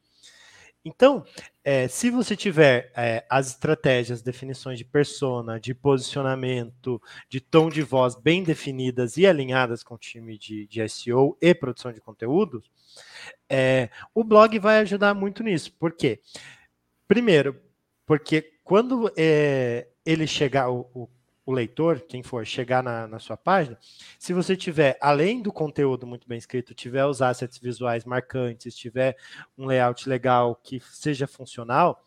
Então, 0.85 1.25
é, 1.65 1.89
se 1.89 2.11
você 2.11 2.37
tiver 2.37 2.93
é, 2.95 3.25
as 3.31 3.49
estratégias, 3.49 4.21
definições 4.21 4.77
de 4.77 4.85
persona, 4.85 5.59
de 5.59 5.73
posicionamento, 5.73 7.01
de 7.31 7.41
tom 7.41 7.71
de 7.71 7.81
voz 7.81 8.15
bem 8.15 8.43
definidas 8.43 9.17
e 9.17 9.27
alinhadas 9.27 9.83
com 9.83 9.95
o 9.95 9.99
time 9.99 10.37
de, 10.37 10.67
de 10.67 10.87
SEO 10.91 11.39
e 11.41 11.55
produção 11.55 11.91
de 11.91 12.03
conteúdo, 12.03 12.63
é, 13.49 13.89
o 14.15 14.23
blog 14.23 14.59
vai 14.59 14.81
ajudar 14.81 15.15
muito 15.15 15.43
nisso. 15.43 15.73
Por 15.79 15.93
quê? 15.93 16.21
Primeiro, 17.09 17.72
porque 18.13 18.43
quando 18.63 19.11
é, 19.17 19.89
ele 20.05 20.27
chegar, 20.27 20.69
o, 20.69 20.87
o 20.93 21.09
o 21.47 21.51
leitor, 21.51 22.01
quem 22.03 22.23
for, 22.23 22.47
chegar 22.47 22.85
na, 22.85 23.09
na, 23.09 23.19
sua 23.19 23.37
página, 23.37 23.77
se 24.19 24.33
você 24.33 24.55
tiver, 24.55 24.97
além 25.01 25.43
do 25.43 25.51
conteúdo 25.51 26.07
muito 26.07 26.29
bem 26.29 26.39
escrito, 26.39 26.75
tiver 26.75 27.05
os 27.07 27.21
assets 27.23 27.59
visuais 27.59 28.05
marcantes, 28.05 28.77
tiver 28.77 29.17
um 29.57 29.67
layout 29.67 30.07
legal 30.09 30.55
que 30.55 30.79
seja 30.79 31.27
funcional, 31.27 32.05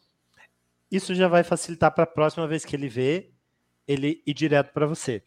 isso 0.89 1.16
já 1.16 1.28
vai 1.28 1.43
facilitar 1.43 1.91
para 1.91 2.06
a 2.06 2.08
próxima 2.08 2.47
vez 2.47 2.64
que 2.64 2.76
ele 2.76 2.88
vê, 2.88 3.32
ele 3.88 4.22
ir 4.28 4.34
direto 4.36 4.72
para 4.72 4.86
você. 4.86 5.24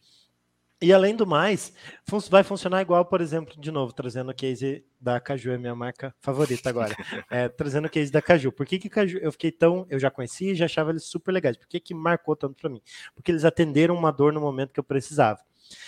E 0.81 0.93
além 0.93 1.13
do 1.13 1.27
mais, 1.27 1.73
vai 2.29 2.41
funcionar 2.41 2.81
igual, 2.81 3.03
por 3.03 3.19
exemplo, 3.19 3.59
de 3.59 3.69
novo, 3.69 3.91
trazendo 3.91 4.31
o 4.31 4.33
case 4.33 4.85
da 4.99 5.19
Caju, 5.19 5.51
é 5.51 5.57
minha 5.57 5.75
marca 5.75 6.15
favorita 6.21 6.69
agora. 6.69 6.95
É, 7.29 7.47
trazendo 7.49 7.85
o 7.85 7.89
case 7.89 8.11
da 8.11 8.21
Caju. 8.21 8.51
Por 8.51 8.65
que, 8.65 8.79
que 8.79 8.89
Caju, 8.89 9.17
eu 9.17 9.31
fiquei 9.31 9.51
tão. 9.51 9.85
Eu 9.89 9.99
já 9.99 10.09
conhecia 10.09 10.51
e 10.51 10.55
já 10.55 10.65
achava 10.65 10.89
eles 10.91 11.03
super 11.03 11.31
legais. 11.31 11.57
Por 11.57 11.67
que, 11.67 11.79
que 11.79 11.93
marcou 11.93 12.35
tanto 12.35 12.55
para 12.55 12.69
mim? 12.69 12.81
Porque 13.13 13.31
eles 13.31 13.43
atenderam 13.43 13.93
uma 13.95 14.11
dor 14.11 14.31
no 14.33 14.39
momento 14.41 14.73
que 14.73 14.79
eu 14.79 14.83
precisava. 14.83 15.39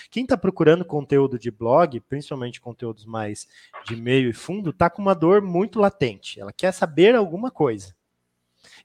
Quem 0.09 0.23
está 0.23 0.37
procurando 0.37 0.85
conteúdo 0.85 1.39
de 1.39 1.49
blog, 1.49 1.99
principalmente 2.01 2.61
conteúdos 2.61 3.05
mais 3.05 3.47
de 3.85 3.95
meio 3.95 4.29
e 4.29 4.33
fundo, 4.33 4.69
está 4.69 4.89
com 4.89 5.01
uma 5.01 5.15
dor 5.15 5.41
muito 5.41 5.79
latente. 5.79 6.39
Ela 6.39 6.53
quer 6.53 6.71
saber 6.71 7.15
alguma 7.15 7.49
coisa. 7.49 7.95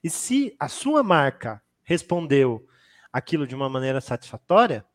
E 0.03 0.09
se 0.09 0.55
a 0.59 0.67
sua 0.67 1.03
marca 1.03 1.61
respondeu 1.83 2.67
aquilo 3.11 3.45
de 3.45 3.55
uma 3.55 3.69
maneira 3.69 4.01
satisfatória, 4.01 4.85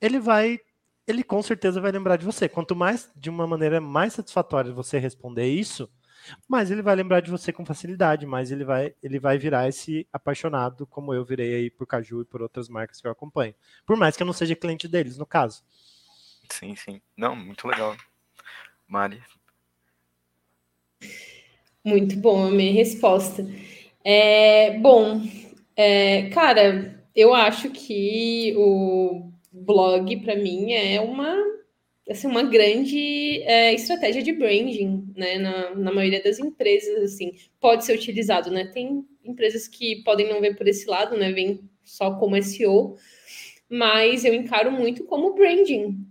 ele 0.00 0.18
vai, 0.18 0.58
ele 1.06 1.22
com 1.22 1.42
certeza 1.42 1.80
vai 1.80 1.90
lembrar 1.90 2.16
de 2.16 2.24
você. 2.24 2.48
Quanto 2.48 2.74
mais, 2.74 3.10
de 3.16 3.30
uma 3.30 3.46
maneira 3.46 3.80
mais 3.80 4.12
satisfatória 4.12 4.72
você 4.72 4.98
responder 4.98 5.48
isso, 5.48 5.90
mais 6.48 6.70
ele 6.70 6.82
vai 6.82 6.94
lembrar 6.94 7.20
de 7.20 7.30
você 7.30 7.52
com 7.52 7.64
facilidade, 7.64 8.26
mais 8.26 8.50
ele 8.50 8.64
vai, 8.64 8.94
ele 9.02 9.18
vai 9.18 9.38
virar 9.38 9.68
esse 9.68 10.06
apaixonado, 10.12 10.86
como 10.86 11.14
eu 11.14 11.24
virei 11.24 11.54
aí 11.54 11.70
por 11.70 11.86
Caju 11.86 12.22
e 12.22 12.24
por 12.24 12.42
outras 12.42 12.68
marcas 12.68 13.00
que 13.00 13.06
eu 13.06 13.12
acompanho. 13.12 13.54
Por 13.86 13.96
mais 13.96 14.16
que 14.16 14.22
eu 14.22 14.26
não 14.26 14.32
seja 14.32 14.56
cliente 14.56 14.88
deles, 14.88 15.16
no 15.16 15.26
caso. 15.26 15.62
Sim, 16.50 16.74
sim. 16.76 17.00
Não, 17.16 17.36
muito 17.36 17.66
legal. 17.66 17.96
Mari. 18.86 19.22
Muito 21.84 22.16
bom, 22.16 22.48
a 22.48 22.50
minha 22.50 22.72
resposta. 22.72 23.46
É, 24.04 24.78
bom, 24.78 25.22
é, 25.76 26.28
cara, 26.30 27.04
eu 27.14 27.34
acho 27.34 27.70
que 27.70 28.54
o 28.56 29.30
blog, 29.64 30.16
para 30.18 30.36
mim, 30.36 30.72
é 30.72 31.00
uma, 31.00 31.34
assim, 32.08 32.26
uma 32.26 32.42
grande 32.42 33.42
é, 33.42 33.74
estratégia 33.74 34.22
de 34.22 34.32
branding, 34.32 35.12
né? 35.16 35.38
Na, 35.38 35.74
na 35.74 35.92
maioria 35.92 36.22
das 36.22 36.38
empresas, 36.38 37.02
assim, 37.02 37.32
pode 37.60 37.84
ser 37.84 37.94
utilizado, 37.94 38.50
né? 38.50 38.66
Tem 38.66 39.04
empresas 39.24 39.68
que 39.68 40.02
podem 40.02 40.28
não 40.28 40.40
ver 40.40 40.56
por 40.56 40.66
esse 40.66 40.88
lado, 40.88 41.16
né? 41.16 41.32
Vem 41.32 41.60
só 41.84 42.14
como 42.18 42.40
SEO, 42.42 42.96
mas 43.68 44.24
eu 44.24 44.34
encaro 44.34 44.70
muito 44.70 45.04
como 45.04 45.34
branding. 45.34 46.06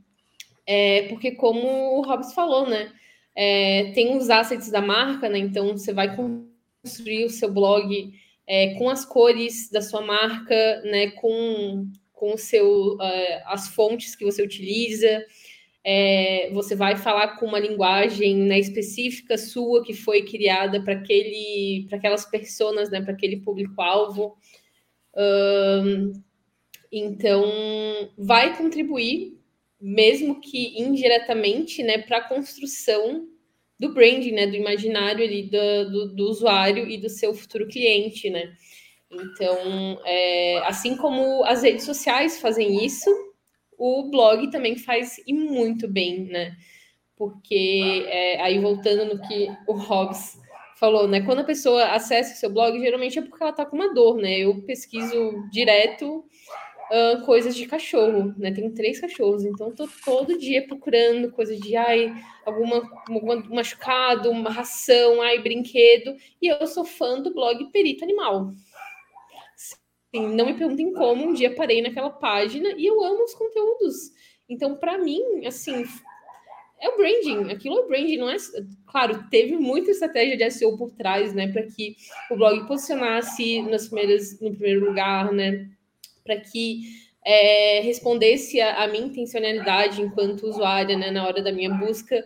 É, 0.66 1.04
porque 1.04 1.32
como 1.32 1.98
o 1.98 2.02
Robson 2.02 2.34
falou, 2.34 2.68
né? 2.68 2.92
É, 3.36 3.92
tem 3.94 4.18
os 4.18 4.30
assets 4.30 4.70
da 4.70 4.82
marca, 4.82 5.30
né? 5.30 5.38
Então 5.38 5.78
você 5.78 5.94
vai 5.94 6.16
construir 6.16 7.26
o 7.26 7.30
seu 7.30 7.52
blog 7.52 8.14
é, 8.48 8.76
com 8.76 8.90
as 8.90 9.06
cores 9.06 9.70
da 9.70 9.82
sua 9.82 10.02
marca, 10.02 10.82
né? 10.84 11.12
Com 11.12 11.88
com 12.18 12.34
o 12.34 12.38
seu, 12.38 12.96
uh, 12.96 13.42
as 13.46 13.70
fontes 13.70 14.16
que 14.16 14.26
você 14.26 14.42
utiliza. 14.42 15.24
É, 15.84 16.50
você 16.52 16.76
vai 16.76 16.98
falar 16.98 17.38
com 17.38 17.46
uma 17.46 17.60
linguagem 17.60 18.36
né, 18.36 18.60
específica 18.60 19.38
sua 19.38 19.84
que 19.84 19.94
foi 19.94 20.24
criada 20.24 20.84
para 20.84 20.96
aquele, 20.96 21.86
para 21.88 21.98
aquelas 21.98 22.26
pessoas, 22.26 22.90
né, 22.90 23.00
para 23.02 23.14
aquele 23.14 23.38
público-alvo. 23.38 24.36
Um, 25.16 26.12
então, 26.92 27.46
vai 28.18 28.58
contribuir, 28.58 29.40
mesmo 29.80 30.42
que 30.42 30.78
indiretamente, 30.82 31.84
né, 31.84 32.00
para 32.00 32.18
a 32.18 32.28
construção 32.28 33.28
do 33.80 33.94
branding, 33.94 34.32
né, 34.32 34.48
do 34.48 34.56
imaginário 34.56 35.24
ali 35.24 35.44
do, 35.44 35.92
do, 35.92 36.16
do 36.16 36.30
usuário 36.30 36.90
e 36.90 36.98
do 36.98 37.10
seu 37.10 37.34
futuro 37.34 37.68
cliente, 37.68 38.30
né. 38.30 38.58
Então, 39.10 40.00
é, 40.06 40.60
assim 40.66 40.98
como 40.98 41.44
as 41.46 41.64
redes 41.64 41.86
sociais 41.86 42.40
fazem 42.40 42.86
isso, 42.86 43.10
o 43.78 44.10
blog 44.10 44.50
também 44.52 44.78
faz 44.78 45.18
e 45.26 45.34
muito 45.34 45.88
bem, 45.88 46.26
né? 46.26 46.56
Porque 47.16 48.06
é, 48.08 48.42
aí 48.42 48.60
voltando 48.60 49.06
no 49.06 49.22
que 49.28 49.50
o 49.68 49.74
Hobbes 49.74 50.38
falou, 50.78 51.08
né? 51.08 51.22
Quando 51.22 51.40
a 51.40 51.44
pessoa 51.44 51.86
acessa 51.92 52.34
o 52.34 52.38
seu 52.38 52.50
blog, 52.50 52.80
geralmente 52.80 53.18
é 53.18 53.22
porque 53.22 53.44
ela 53.44 53.54
tá 53.54 53.66
com 53.66 53.76
uma 53.76 53.94
dor, 53.94 54.18
né? 54.18 54.40
Eu 54.40 54.62
pesquiso 54.64 55.48
direto 55.52 56.26
uh, 56.92 57.26
coisas 57.26 57.56
de 57.56 57.66
cachorro, 57.66 58.34
né? 58.38 58.52
Tenho 58.52 58.74
três 58.74 59.00
cachorros, 59.00 59.44
então 59.44 59.74
tô 59.74 59.88
todo 60.06 60.38
dia 60.38 60.68
procurando 60.68 61.32
coisas 61.32 61.60
de 61.60 61.76
ai, 61.76 62.14
alguma, 62.46 62.82
algum 63.10 63.56
machucado, 63.56 64.30
uma 64.30 64.52
ração, 64.52 65.22
ai, 65.22 65.40
brinquedo. 65.40 66.16
E 66.42 66.48
eu 66.48 66.66
sou 66.68 66.86
fã 66.86 67.22
do 67.22 67.34
blog 67.34 67.66
Perito 67.72 68.04
Animal. 68.04 68.54
Assim, 70.18 70.36
não 70.36 70.46
me 70.46 70.54
perguntem 70.54 70.92
como, 70.94 71.28
um 71.28 71.34
dia 71.34 71.54
parei 71.56 71.82
naquela 71.82 72.10
página 72.10 72.70
e 72.78 72.86
eu 72.86 73.04
amo 73.04 73.24
os 73.24 73.34
conteúdos. 73.34 74.12
Então, 74.50 74.76
para 74.76 74.98
mim, 74.98 75.46
assim, 75.46 75.84
é 76.80 76.90
o 76.90 76.98
branding, 76.98 77.52
aquilo 77.52 77.78
é 77.78 77.82
o 77.82 77.88
branding, 77.88 78.18
não 78.18 78.30
é. 78.30 78.38
Claro, 78.88 79.26
teve 79.30 79.56
muita 79.56 79.92
estratégia 79.92 80.38
de 80.38 80.50
SEO 80.50 80.78
por 80.78 80.92
trás, 80.92 81.34
né, 81.34 81.52
para 81.52 81.64
que 81.64 81.96
o 82.32 82.36
blog 82.36 82.68
posicionasse 82.68 83.62
nas 83.64 83.88
primeiras, 83.88 84.40
no 84.40 84.52
primeiro 84.52 84.86
lugar, 84.86 85.32
né, 85.32 85.70
para 86.24 86.38
que 86.38 86.82
é, 87.26 87.82
respondesse 87.82 88.62
a 88.62 88.88
minha 88.88 89.06
intencionalidade 89.06 90.02
enquanto 90.02 90.48
usuária, 90.48 90.98
né, 90.98 91.12
na 91.12 91.26
hora 91.26 91.42
da 91.42 91.52
minha 91.52 91.74
busca. 91.74 92.24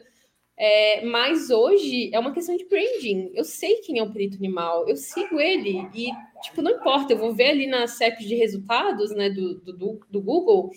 É, 0.64 1.04
mas 1.04 1.50
hoje 1.50 2.12
é 2.14 2.20
uma 2.20 2.32
questão 2.32 2.56
de 2.56 2.66
branding. 2.66 3.32
Eu 3.34 3.44
sei 3.44 3.78
quem 3.78 3.98
é 3.98 4.04
o 4.04 4.12
perito 4.12 4.38
animal, 4.38 4.88
eu 4.88 4.96
sigo 4.96 5.40
ele 5.40 5.90
e 5.92 6.12
tipo, 6.44 6.62
não 6.62 6.70
importa, 6.70 7.14
eu 7.14 7.18
vou 7.18 7.34
ver 7.34 7.50
ali 7.50 7.66
na 7.66 7.88
CEP 7.88 8.24
de 8.24 8.36
resultados 8.36 9.10
né, 9.10 9.32
do, 9.32 9.56
do, 9.56 10.00
do 10.08 10.22
Google, 10.22 10.70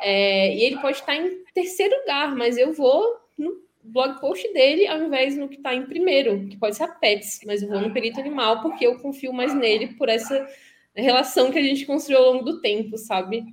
é, 0.00 0.56
e 0.56 0.62
ele 0.62 0.80
pode 0.80 1.00
estar 1.00 1.14
em 1.14 1.44
terceiro 1.52 1.94
lugar, 2.00 2.34
mas 2.34 2.56
eu 2.56 2.72
vou 2.72 3.04
no, 3.36 3.60
blog 3.84 4.18
post 4.22 4.50
dele 4.54 4.86
ao 4.86 5.02
invés 5.02 5.36
no 5.36 5.50
que 5.50 5.56
está 5.56 5.74
em 5.74 5.84
primeiro, 5.84 6.48
que 6.48 6.56
pode 6.56 6.74
ser 6.74 6.84
a 6.84 6.88
Pets, 6.88 7.40
mas 7.44 7.62
eu 7.62 7.68
vou 7.68 7.78
no 7.78 7.92
perito 7.92 8.18
animal 8.18 8.62
porque 8.62 8.86
eu 8.86 8.98
confio 9.00 9.34
mais 9.34 9.54
nele 9.54 9.94
por 9.96 10.08
essa 10.08 10.48
relação 10.94 11.52
que 11.52 11.58
a 11.58 11.62
gente 11.62 11.84
construiu 11.84 12.20
ao 12.20 12.32
longo 12.32 12.44
do 12.44 12.62
tempo, 12.62 12.96
sabe? 12.96 13.44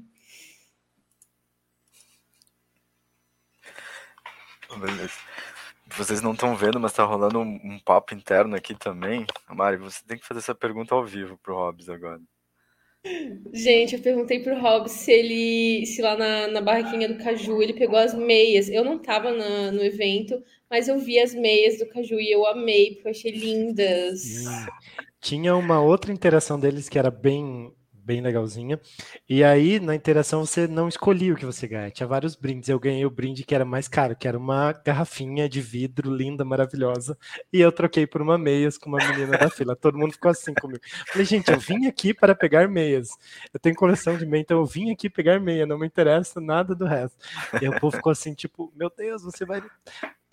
Beleza. 4.80 5.33
Vocês 5.96 6.22
não 6.22 6.34
estão 6.34 6.56
vendo, 6.56 6.80
mas 6.80 6.92
está 6.92 7.04
rolando 7.04 7.40
um, 7.40 7.60
um, 7.64 7.80
papo 7.80 8.16
interno 8.16 8.56
aqui 8.56 8.74
também. 8.74 9.26
Mari, 9.50 9.78
você 9.78 10.04
tem 10.06 10.18
que 10.18 10.26
fazer 10.26 10.40
essa 10.40 10.56
pergunta 10.56 10.96
ao 10.96 11.06
vivo 11.06 11.38
pro 11.38 11.56
Hobbs 11.56 11.88
agora. 11.88 12.20
Gente, 13.52 13.96
eu 13.96 14.02
perguntei 14.02 14.40
pro 14.40 14.60
Rob 14.60 14.88
se 14.88 15.12
ele, 15.12 15.86
se 15.86 16.02
lá 16.02 16.16
na, 16.16 16.48
na 16.48 16.62
barraquinha 16.62 17.08
do 17.10 17.22
Caju 17.22 17.62
ele 17.62 17.74
pegou 17.74 18.00
as 18.00 18.14
meias. 18.14 18.70
Eu 18.70 18.84
não 18.84 18.98
tava 18.98 19.32
na, 19.32 19.72
no 19.72 19.84
evento, 19.84 20.42
mas 20.70 20.88
eu 20.88 20.98
vi 20.98 21.20
as 21.20 21.34
meias 21.34 21.78
do 21.78 21.88
Caju 21.88 22.20
e 22.20 22.32
eu 22.32 22.46
amei, 22.48 22.94
porque 22.94 23.08
eu 23.08 23.12
achei 23.12 23.32
lindas. 23.32 24.24
Tinha 25.20 25.56
uma 25.56 25.82
outra 25.82 26.14
interação 26.14 26.60
deles 26.60 26.88
que 26.88 26.98
era 26.98 27.12
bem 27.12 27.74
bem 28.04 28.22
legalzinha. 28.22 28.80
E 29.28 29.44
aí, 29.44 29.80
na 29.80 29.96
interação, 29.96 30.46
você 30.46 30.68
não 30.68 30.88
escolhia 30.88 31.34
o 31.34 31.36
que 31.36 31.46
você 31.46 31.68
ganha. 31.68 31.92
Tinha 31.92 32.08
vários 32.08 32.36
brindes. 32.36 32.70
Eu 32.70 32.80
ganhei 32.80 33.06
o 33.06 33.10
brinde 33.10 33.44
que 33.44 33.56
era 33.56 33.66
mais 33.66 33.88
caro, 33.88 34.16
que 34.16 34.28
era 34.28 34.38
uma 34.38 34.72
garrafinha 34.74 35.48
de 35.48 35.62
vidro 35.62 36.14
linda, 36.14 36.44
maravilhosa. 36.44 37.18
E 37.52 37.60
eu 37.60 37.72
troquei 37.72 38.06
por 38.06 38.22
uma 38.22 38.38
meias 38.38 38.78
com 38.78 38.90
uma 38.90 39.00
menina 39.00 39.38
da 39.38 39.50
fila. 39.50 39.76
Todo 39.76 39.98
mundo 39.98 40.14
ficou 40.14 40.32
assim 40.32 40.54
comigo. 40.54 40.82
Falei, 41.08 41.26
gente, 41.26 41.52
eu 41.52 41.60
vim 41.60 41.88
aqui 41.88 42.14
para 42.14 42.36
pegar 42.36 42.68
meias. 42.68 43.10
Eu 43.54 43.60
tenho 43.60 43.76
coleção 43.76 44.18
de 44.18 44.26
meia, 44.26 44.42
então 44.42 44.60
eu 44.60 44.66
vim 44.66 44.92
aqui 44.92 45.10
pegar 45.10 45.40
meia. 45.40 45.66
Não 45.66 45.80
me 45.80 45.88
interessa 45.88 46.42
nada 46.42 46.76
do 46.76 46.86
resto. 46.86 47.18
E 47.62 47.68
o 47.68 47.80
povo 47.80 47.96
ficou 47.96 48.12
assim, 48.12 48.34
tipo, 48.34 48.72
meu 48.76 48.92
Deus, 48.96 49.24
você 49.24 49.46
vai 49.46 49.62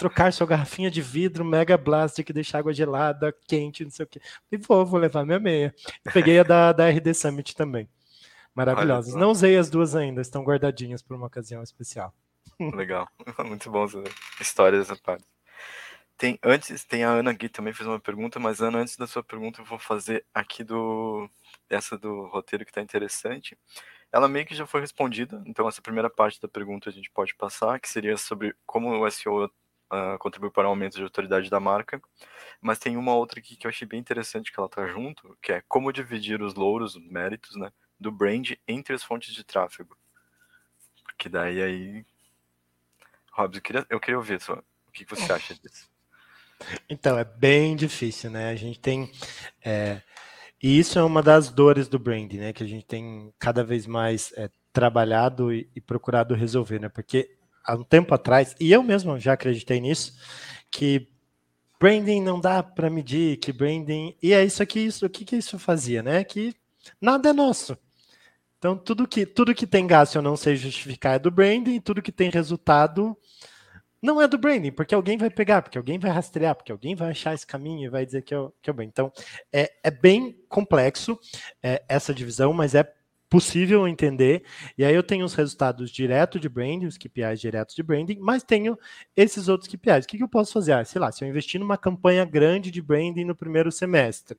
trocar 0.01 0.33
sua 0.33 0.47
garrafinha 0.47 0.91
de 0.91 1.03
vidro 1.03 1.45
Mega 1.45 1.77
Blast 1.77 2.25
que 2.25 2.33
deixa 2.33 2.57
água 2.57 2.73
gelada, 2.73 3.37
quente, 3.47 3.85
não 3.85 3.91
sei 3.91 4.07
o 4.07 4.09
quê. 4.09 4.19
E 4.51 4.57
vou, 4.57 4.87
vou 4.87 4.99
levar 4.99 5.27
minha 5.27 5.39
meia. 5.39 5.75
peguei 6.11 6.41
a 6.41 6.43
da, 6.43 6.73
da 6.73 6.89
RD 6.89 7.13
Summit 7.13 7.55
também. 7.55 7.87
Maravilhosas. 8.55 9.15
Não 9.15 9.31
usei 9.31 9.59
as 9.59 9.69
duas 9.69 9.95
ainda, 9.95 10.23
estão 10.23 10.43
guardadinhas 10.43 11.03
por 11.03 11.15
uma 11.15 11.27
ocasião 11.27 11.63
especial. 11.63 12.15
Legal. 12.75 13.07
Muito 13.45 13.71
bom 13.71 13.85
histórias 14.41 14.91
essa 14.91 14.97
parte. 14.97 15.25
Tem, 16.17 16.39
antes, 16.43 16.83
tem 16.85 17.05
a 17.05 17.11
Ana 17.11 17.33
aqui 17.33 17.49
também 17.51 17.75
fez 17.75 17.87
uma 17.87 18.01
pergunta, 18.01 18.39
mas 18.41 18.63
Ana, 18.63 18.79
antes 18.79 18.97
da 18.97 19.07
sua 19.07 19.23
pergunta, 19.23 19.61
eu 19.61 19.67
vou 19.67 19.79
fazer 19.79 20.25
aqui 20.33 20.65
do 20.65 21.29
essa 21.69 21.99
do 21.99 22.27
roteiro 22.29 22.65
que 22.65 22.71
está 22.71 22.81
interessante. 22.81 23.57
Ela 24.11 24.29
meio 24.29 24.47
que 24.47 24.55
já 24.55 24.67
foi 24.67 24.81
respondida, 24.81 25.43
então 25.47 25.69
essa 25.69 25.83
primeira 25.83 26.09
parte 26.09 26.41
da 26.41 26.49
pergunta 26.49 26.89
a 26.89 26.93
gente 26.93 27.11
pode 27.11 27.35
passar, 27.35 27.79
que 27.79 27.89
seria 27.89 28.17
sobre 28.17 28.55
como 28.67 28.99
o 28.99 29.11
SEO 29.11 29.51
uh, 29.93 30.19
contribui 30.19 30.51
para 30.51 30.67
o 30.67 30.71
aumento 30.71 30.97
de 30.97 31.03
autoridade 31.03 31.51
da 31.51 31.61
marca. 31.61 32.01
Mas 32.61 32.79
tem 32.79 32.97
uma 32.97 33.15
outra 33.15 33.41
aqui 33.41 33.57
que 33.57 33.67
eu 33.67 33.71
achei 33.71 33.87
bem 33.87 33.99
interessante 33.99 34.53
que 34.53 34.59
ela 34.59 34.69
tá 34.69 34.87
junto, 34.87 35.37
que 35.43 35.53
é 35.53 35.63
como 35.69 35.93
dividir 35.93 36.43
os 36.43 36.55
louros, 36.55 36.95
os 36.95 37.11
méritos, 37.11 37.57
né, 37.57 37.73
do 37.99 38.13
brand 38.13 38.53
entre 38.67 38.95
as 38.95 39.03
fontes 39.03 39.35
de 39.35 39.45
tráfego. 39.45 39.97
Porque 41.05 41.29
daí 41.29 41.63
aí. 41.63 42.05
Robson, 43.33 43.59
eu 43.59 43.63
queria, 43.63 43.87
eu 43.91 44.01
queria 44.01 44.19
ouvir 44.19 44.41
só. 44.41 44.55
O 44.55 44.93
que, 44.93 45.05
que 45.05 45.15
você 45.15 45.33
acha 45.33 45.55
disso? 45.55 45.89
Então, 46.89 47.19
é 47.19 47.25
bem 47.25 47.77
difícil, 47.77 48.31
né? 48.31 48.51
A 48.51 48.57
gente 48.57 48.79
tem. 48.79 49.11
É, 49.65 50.03
e 50.63 50.79
isso 50.79 50.99
é 50.99 51.03
uma 51.03 51.23
das 51.23 51.51
dores 51.51 51.89
do 51.89 51.99
brand, 51.99 52.33
né? 52.33 52.53
Que 52.53 52.63
a 52.63 52.67
gente 52.67 52.85
tem 52.85 53.33
cada 53.39 53.65
vez 53.65 53.87
mais 53.87 54.33
é, 54.37 54.51
trabalhado 54.73 55.53
e, 55.53 55.71
e, 55.75 55.81
procurado 55.81 56.35
resolver, 56.35 56.81
né? 56.81 56.89
Porque 56.89 57.39
há 57.65 57.75
um 57.75 57.85
tempo 57.85 58.15
atrás, 58.15 58.55
e 58.59 58.73
eu 58.73 58.83
mesmo 58.83 59.19
já 59.19 59.33
acreditei 59.35 59.81
nisso, 59.81 60.17
que 60.71 61.09
branding 61.81 62.21
não 62.21 62.41
dá 62.41 62.63
para 62.63 62.91
medir, 62.91 63.39
que 63.39 63.53
branding. 63.53 64.15
E 64.23 64.33
é 64.33 64.45
isso 64.45 64.63
aqui, 64.63 64.81
isso, 64.81 65.07
o 65.07 65.11
que, 65.11 65.25
que 65.25 65.37
isso 65.37 65.59
fazia, 65.59 66.03
né? 66.03 66.23
Que 66.23 66.55
nada 67.01 67.31
é 67.31 67.33
nosso. 67.33 67.77
Então, 68.59 68.77
tudo 68.77 69.09
que, 69.09 69.25
tudo 69.25 69.55
que 69.55 69.67
tem 69.67 69.87
gasto 69.87 70.17
ou 70.17 70.23
não 70.23 70.37
sei 70.37 70.55
justificar 70.55 71.17
é 71.17 71.19
do 71.19 71.31
branding, 71.31 71.81
tudo 71.81 72.03
que 72.03 72.13
tem 72.13 72.29
resultado 72.29 73.17
não 74.03 74.21
é 74.21 74.29
do 74.29 74.39
branding, 74.39 74.73
porque 74.73 74.95
alguém 74.95 75.17
vai 75.19 75.31
pegar, 75.31 75.63
porque 75.63 75.77
alguém 75.79 75.99
vai 75.99 76.11
rastrear, 76.11 76.55
porque 76.55 76.73
alguém 76.73 76.95
vai 76.95 77.11
achar 77.11 77.35
esse 77.35 77.47
caminho 77.47 77.87
e 77.87 77.89
vai 77.89 78.05
dizer 78.05 78.23
que 78.23 78.33
é 78.33 78.39
o, 78.39 78.53
que 78.63 78.71
é 78.71 78.73
o 78.73 78.75
bem. 78.75 78.89
Então, 78.89 79.13
é, 79.53 79.73
é 79.83 79.91
bem 79.91 80.39
complexo 80.49 81.19
é, 81.63 81.83
essa 81.89 82.15
divisão, 82.15 82.53
mas 82.53 82.75
é 82.75 82.91
possível 83.31 83.87
entender. 83.87 84.43
E 84.77 84.85
aí 84.85 84.93
eu 84.93 85.05
tenho 85.05 85.25
os 85.25 85.35
resultados 85.35 85.89
direto 85.91 86.39
de 86.41 86.49
branding, 86.49 86.87
os 86.87 86.99
KPIs 86.99 87.41
diretos 87.41 87.77
de 87.77 87.83
branding, 87.83 88.19
mas 88.21 88.43
tenho 88.43 88.77
esses 89.17 89.49
outros 89.49 89.71
KPIs. 89.73 90.05
O 90.05 90.09
que, 90.09 90.17
que 90.17 90.23
eu 90.25 90.29
posso 90.29 90.53
fazer? 90.53 90.73
Ah, 90.73 90.85
sei 90.85 91.01
lá, 91.01 91.13
se 91.13 91.25
eu 91.25 91.29
investir 91.29 91.61
numa 91.61 91.79
campanha 91.79 92.25
grande 92.25 92.73
de 92.73 92.83
branding 92.83 93.25
no 93.25 93.37
primeiro 93.37 93.71
semestre, 93.71 94.37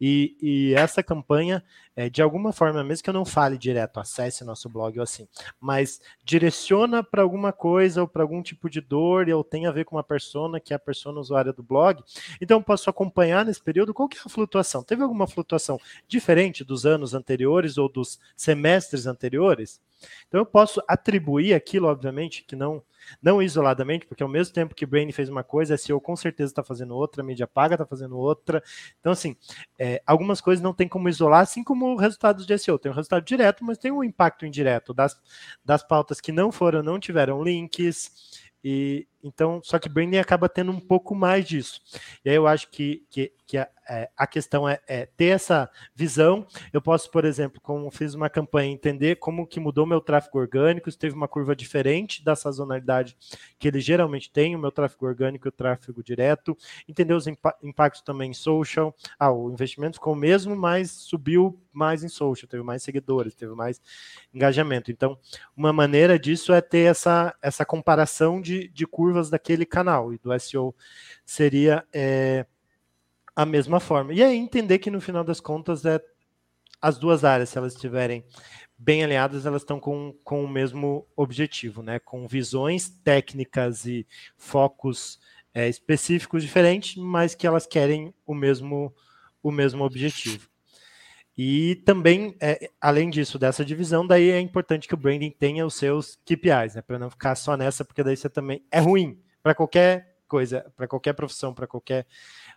e, 0.00 0.36
e 0.40 0.74
essa 0.74 1.02
campanha, 1.02 1.62
é, 2.00 2.08
de 2.08 2.22
alguma 2.22 2.50
forma, 2.50 2.82
mesmo 2.82 3.04
que 3.04 3.10
eu 3.10 3.14
não 3.14 3.26
fale 3.26 3.58
direto, 3.58 4.00
acesse 4.00 4.42
nosso 4.42 4.70
blog 4.70 4.98
ou 4.98 5.02
assim, 5.02 5.28
mas 5.60 6.00
direciona 6.24 7.02
para 7.02 7.20
alguma 7.20 7.52
coisa 7.52 8.00
ou 8.00 8.08
para 8.08 8.22
algum 8.22 8.42
tipo 8.42 8.70
de 8.70 8.80
dor, 8.80 9.28
ou 9.28 9.44
tem 9.44 9.66
a 9.66 9.70
ver 9.70 9.84
com 9.84 9.96
uma 9.96 10.02
persona, 10.02 10.58
que 10.58 10.72
é 10.72 10.76
a 10.76 10.78
persona 10.78 11.20
usuária 11.20 11.52
do 11.52 11.62
blog, 11.62 12.02
então 12.40 12.56
eu 12.56 12.62
posso 12.62 12.88
acompanhar 12.88 13.44
nesse 13.44 13.62
período 13.62 13.92
qual 13.92 14.08
que 14.08 14.16
é 14.16 14.20
a 14.24 14.30
flutuação. 14.30 14.82
Teve 14.82 15.02
alguma 15.02 15.26
flutuação 15.26 15.78
diferente 16.08 16.64
dos 16.64 16.86
anos 16.86 17.12
anteriores 17.12 17.76
ou 17.76 17.86
dos 17.86 18.18
semestres 18.34 19.06
anteriores. 19.06 19.78
Então 20.26 20.40
eu 20.40 20.46
posso 20.46 20.82
atribuir 20.88 21.52
aquilo, 21.52 21.86
obviamente, 21.86 22.44
que 22.44 22.56
não 22.56 22.82
não 23.22 23.42
isoladamente, 23.42 24.06
porque 24.06 24.22
ao 24.22 24.28
mesmo 24.28 24.54
tempo 24.54 24.74
que 24.74 24.86
Brain 24.86 25.10
fez 25.12 25.28
uma 25.28 25.42
coisa, 25.42 25.74
a 25.74 25.78
SEO 25.78 26.00
com 26.00 26.16
certeza 26.16 26.52
está 26.52 26.62
fazendo 26.62 26.94
outra, 26.94 27.22
a 27.22 27.24
mídia 27.24 27.46
paga 27.46 27.74
está 27.74 27.86
fazendo 27.86 28.16
outra. 28.16 28.62
Então, 29.00 29.12
assim, 29.12 29.36
é, 29.78 30.02
algumas 30.06 30.40
coisas 30.40 30.62
não 30.62 30.74
tem 30.74 30.88
como 30.88 31.08
isolar, 31.08 31.42
assim 31.42 31.62
como 31.64 31.96
resultados 31.96 32.46
de 32.46 32.58
SEO. 32.58 32.78
Tem 32.78 32.90
um 32.90 32.94
resultado 32.94 33.24
direto, 33.24 33.64
mas 33.64 33.78
tem 33.78 33.90
um 33.90 34.04
impacto 34.04 34.46
indireto 34.46 34.92
das, 34.94 35.20
das 35.64 35.82
pautas 35.82 36.20
que 36.20 36.32
não 36.32 36.50
foram, 36.50 36.82
não 36.82 36.98
tiveram 36.98 37.42
links, 37.42 38.48
e 38.62 39.06
então, 39.22 39.60
só 39.62 39.78
que 39.78 39.88
branding 39.88 40.18
acaba 40.18 40.48
tendo 40.48 40.70
um 40.70 40.80
pouco 40.80 41.14
mais 41.14 41.46
disso. 41.46 41.80
E 42.24 42.30
aí 42.30 42.36
eu 42.36 42.46
acho 42.46 42.70
que, 42.70 43.04
que, 43.10 43.32
que 43.46 43.58
a, 43.58 43.68
é, 43.90 44.08
a 44.16 44.24
questão 44.24 44.68
é, 44.68 44.78
é, 44.86 45.04
ter 45.04 45.26
essa 45.26 45.68
visão. 45.92 46.46
Eu 46.72 46.80
posso, 46.80 47.10
por 47.10 47.24
exemplo, 47.24 47.60
como 47.60 47.90
fiz 47.90 48.14
uma 48.14 48.30
campanha, 48.30 48.72
entender 48.72 49.16
como 49.16 49.44
que 49.44 49.58
mudou 49.58 49.84
meu 49.84 50.00
tráfego 50.00 50.38
orgânico, 50.38 50.88
se 50.88 50.96
teve 50.96 51.16
uma 51.16 51.26
curva 51.26 51.56
diferente 51.56 52.22
da 52.22 52.36
sazonalidade 52.36 53.16
que 53.58 53.66
ele 53.66 53.80
geralmente 53.80 54.30
tem, 54.30 54.54
o 54.54 54.58
meu 54.60 54.70
tráfego 54.70 55.06
orgânico 55.06 55.48
e 55.48 55.50
o 55.50 55.52
tráfego 55.52 56.04
direto, 56.04 56.56
entender 56.88 57.14
os 57.14 57.26
impa 57.26 57.52
impactos 57.64 58.02
também 58.02 58.30
em 58.30 58.34
social. 58.34 58.94
Ah, 59.18 59.32
o 59.32 59.50
investimento 59.50 59.96
ficou 59.96 60.12
o 60.12 60.16
mesmo, 60.16 60.54
mas 60.54 60.92
subiu 60.92 61.60
mais 61.72 62.04
em 62.04 62.08
social, 62.08 62.48
teve 62.48 62.62
mais 62.62 62.84
seguidores, 62.84 63.34
teve 63.34 63.54
mais 63.54 63.80
engajamento. 64.32 64.92
Então, 64.92 65.18
uma 65.56 65.72
maneira 65.72 66.16
disso 66.16 66.52
é 66.52 66.60
ter 66.60 66.90
essa, 66.90 67.34
essa 67.42 67.64
comparação 67.64 68.40
de, 68.40 68.68
de 68.68 68.86
curva 68.86 69.09
curvas 69.10 69.28
daquele 69.28 69.66
canal, 69.66 70.14
e 70.14 70.18
do 70.18 70.38
SEO 70.38 70.74
seria 71.26 71.84
é, 71.92 72.46
a 73.34 73.44
mesma 73.44 73.80
forma. 73.80 74.14
E 74.14 74.22
aí 74.22 74.36
entender 74.36 74.78
que 74.78 74.90
no 74.90 75.00
final 75.00 75.24
das 75.24 75.40
contas 75.40 75.84
é 75.84 76.00
as 76.80 76.96
duas 76.96 77.24
áreas, 77.24 77.50
se 77.50 77.58
elas 77.58 77.74
estiverem 77.74 78.24
bem 78.78 79.04
alinhadas, 79.04 79.44
elas 79.44 79.62
estão 79.62 79.78
com, 79.78 80.14
com 80.24 80.44
o 80.44 80.48
mesmo 80.48 81.06
objetivo, 81.14 81.82
né? 81.82 81.98
Com 81.98 82.26
visões 82.26 82.88
técnicas 82.88 83.84
e 83.84 84.06
focos 84.38 85.18
é, 85.52 85.68
específicos 85.68 86.42
diferentes, 86.42 86.96
mas 86.96 87.34
que 87.34 87.46
elas 87.46 87.66
querem 87.66 88.14
o 88.24 88.34
mesmo, 88.34 88.94
o 89.42 89.50
mesmo 89.50 89.84
objetivo. 89.84 90.48
E 91.42 91.76
também, 91.86 92.36
é, 92.38 92.70
além 92.78 93.08
disso, 93.08 93.38
dessa 93.38 93.64
divisão, 93.64 94.06
daí 94.06 94.28
é 94.28 94.38
importante 94.38 94.86
que 94.86 94.92
o 94.92 94.96
branding 94.98 95.30
tenha 95.30 95.64
os 95.64 95.72
seus 95.72 96.16
KPIs, 96.16 96.74
né? 96.74 96.82
Para 96.82 96.98
não 96.98 97.08
ficar 97.08 97.34
só 97.34 97.56
nessa, 97.56 97.82
porque 97.82 98.04
daí 98.04 98.14
você 98.14 98.28
também 98.28 98.62
é 98.70 98.78
ruim 98.78 99.18
para 99.42 99.54
qualquer 99.54 100.18
coisa, 100.28 100.70
para 100.76 100.86
qualquer 100.86 101.14
profissão, 101.14 101.54
para 101.54 101.66
qualquer 101.66 102.06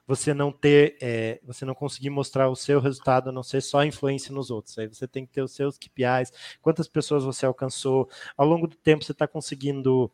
você 0.05 0.33
não 0.33 0.51
ter, 0.51 0.97
é, 1.01 1.39
você 1.45 1.63
não 1.63 1.73
conseguir 1.73 2.09
mostrar 2.09 2.49
o 2.49 2.57
seu 2.57 2.81
resultado, 2.81 3.29
a 3.29 3.31
não 3.31 3.41
ser 3.41 3.61
só 3.61 3.85
influência 3.85 4.35
nos 4.35 4.51
outros. 4.51 4.77
Aí 4.77 4.85
você 4.89 5.07
tem 5.07 5.25
que 5.25 5.31
ter 5.31 5.41
os 5.41 5.53
seus 5.53 5.77
KPIs, 5.77 6.33
quantas 6.61 6.89
pessoas 6.89 7.23
você 7.23 7.45
alcançou, 7.45 8.09
ao 8.35 8.45
longo 8.45 8.67
do 8.67 8.75
tempo 8.75 9.05
você 9.05 9.13
está 9.13 9.25
conseguindo. 9.25 10.11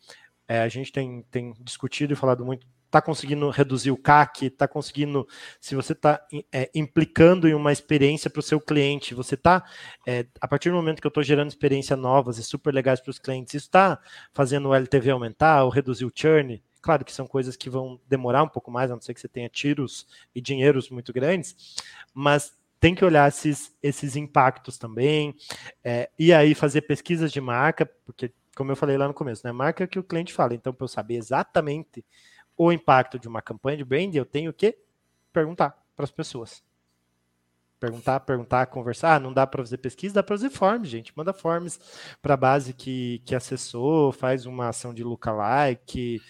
É, 0.47 0.61
a 0.61 0.69
gente 0.69 0.91
tem, 0.91 1.23
tem 1.31 1.55
discutido 1.59 2.13
e 2.13 2.15
falado 2.15 2.45
muito 2.45 2.67
está 2.89 3.01
conseguindo 3.01 3.49
reduzir 3.51 3.91
o 3.91 3.97
CAC, 3.97 4.47
está 4.47 4.67
conseguindo, 4.67 5.27
se 5.61 5.75
você 5.75 5.93
está 5.93 6.19
é, 6.51 6.69
implicando 6.73 7.47
em 7.47 7.53
uma 7.53 7.71
experiência 7.71 8.29
para 8.29 8.39
o 8.39 8.43
seu 8.43 8.59
cliente, 8.59 9.13
você 9.13 9.35
está, 9.35 9.63
é, 10.05 10.25
a 10.41 10.47
partir 10.47 10.71
do 10.71 10.75
momento 10.75 10.99
que 10.99 11.05
eu 11.07 11.09
estou 11.09 11.23
gerando 11.23 11.49
experiências 11.49 11.97
novas 11.97 12.39
e 12.39 12.43
super 12.43 12.73
legais 12.73 12.99
para 12.99 13.11
os 13.11 13.19
clientes, 13.19 13.53
isso 13.53 13.67
está 13.67 13.99
fazendo 14.33 14.69
o 14.69 14.73
LTV 14.73 15.11
aumentar 15.11 15.63
ou 15.63 15.69
reduzir 15.69 16.05
o 16.05 16.11
churn? 16.13 16.61
Claro 16.81 17.05
que 17.05 17.13
são 17.13 17.27
coisas 17.27 17.55
que 17.55 17.69
vão 17.69 17.99
demorar 18.07 18.41
um 18.41 18.49
pouco 18.49 18.71
mais, 18.71 18.89
a 18.89 18.95
não 18.95 19.01
ser 19.01 19.13
que 19.13 19.21
você 19.21 19.27
tenha 19.27 19.49
tiros 19.49 20.07
e 20.33 20.41
dinheiros 20.41 20.89
muito 20.89 21.13
grandes, 21.13 21.75
mas 22.13 22.57
tem 22.79 22.95
que 22.95 23.05
olhar 23.05 23.27
esses, 23.27 23.75
esses 23.83 24.15
impactos 24.15 24.77
também, 24.79 25.35
é, 25.83 26.09
e 26.17 26.33
aí 26.33 26.55
fazer 26.55 26.81
pesquisas 26.81 27.31
de 27.31 27.39
marca, 27.39 27.85
porque 28.05 28.31
como 28.55 28.73
eu 28.73 28.75
falei 28.75 28.97
lá 28.97 29.07
no 29.07 29.13
começo, 29.13 29.45
né? 29.47 29.53
Marca 29.53 29.87
que 29.87 29.97
o 29.97 30.03
cliente 30.03 30.33
fala. 30.33 30.53
Então, 30.53 30.73
para 30.73 30.83
eu 30.83 30.89
saber 30.89 31.15
exatamente 31.15 32.03
o 32.59 32.73
impacto 32.73 33.17
de 33.17 33.25
uma 33.25 33.41
campanha 33.41 33.77
de 33.77 33.85
brand, 33.85 34.13
eu 34.13 34.25
tenho 34.25 34.51
que 34.51 34.77
perguntar 35.31 35.81
para 35.95 36.03
as 36.03 36.11
pessoas. 36.11 36.61
Perguntar, 37.79 38.19
perguntar, 38.19 38.65
conversar. 38.65 39.15
Ah, 39.15 39.19
não 39.19 39.31
dá 39.31 39.47
para 39.47 39.63
fazer 39.63 39.77
pesquisa, 39.77 40.15
dá 40.15 40.21
para 40.21 40.35
fazer 40.35 40.49
forms, 40.49 40.89
gente. 40.89 41.13
Manda 41.15 41.31
forms 41.31 41.79
para 42.21 42.33
a 42.33 42.37
base 42.37 42.73
que, 42.73 43.21
que 43.25 43.33
acessou, 43.33 44.11
faz 44.11 44.45
uma 44.45 44.67
ação 44.67 44.93
de 44.93 45.05
lookalike. 45.05 46.21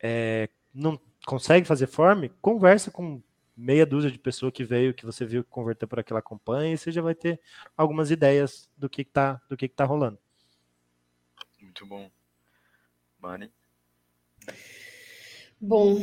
É, 0.00 0.48
não 0.72 0.96
consegue 1.26 1.66
fazer 1.66 1.88
form? 1.88 2.28
Conversa 2.40 2.92
com 2.92 3.20
meia 3.56 3.84
dúzia 3.84 4.12
de 4.12 4.18
pessoas 4.18 4.52
que 4.52 4.62
veio, 4.62 4.94
que 4.94 5.04
você 5.04 5.26
viu 5.26 5.42
que 5.42 5.50
converteu 5.50 5.88
por 5.88 5.98
aquela 5.98 6.22
campanha, 6.22 6.72
e 6.72 6.78
você 6.78 6.92
já 6.92 7.02
vai 7.02 7.16
ter 7.16 7.40
algumas 7.76 8.12
ideias 8.12 8.70
do 8.76 8.88
que, 8.88 9.02
está 9.02 9.42
do 9.48 9.56
que, 9.56 9.68
que 9.68 9.74
tá 9.74 9.84
rolando. 9.84 10.20
Muito 11.60 11.84
bom. 11.84 12.08
Mari? 13.18 13.50
Bom, 15.60 15.98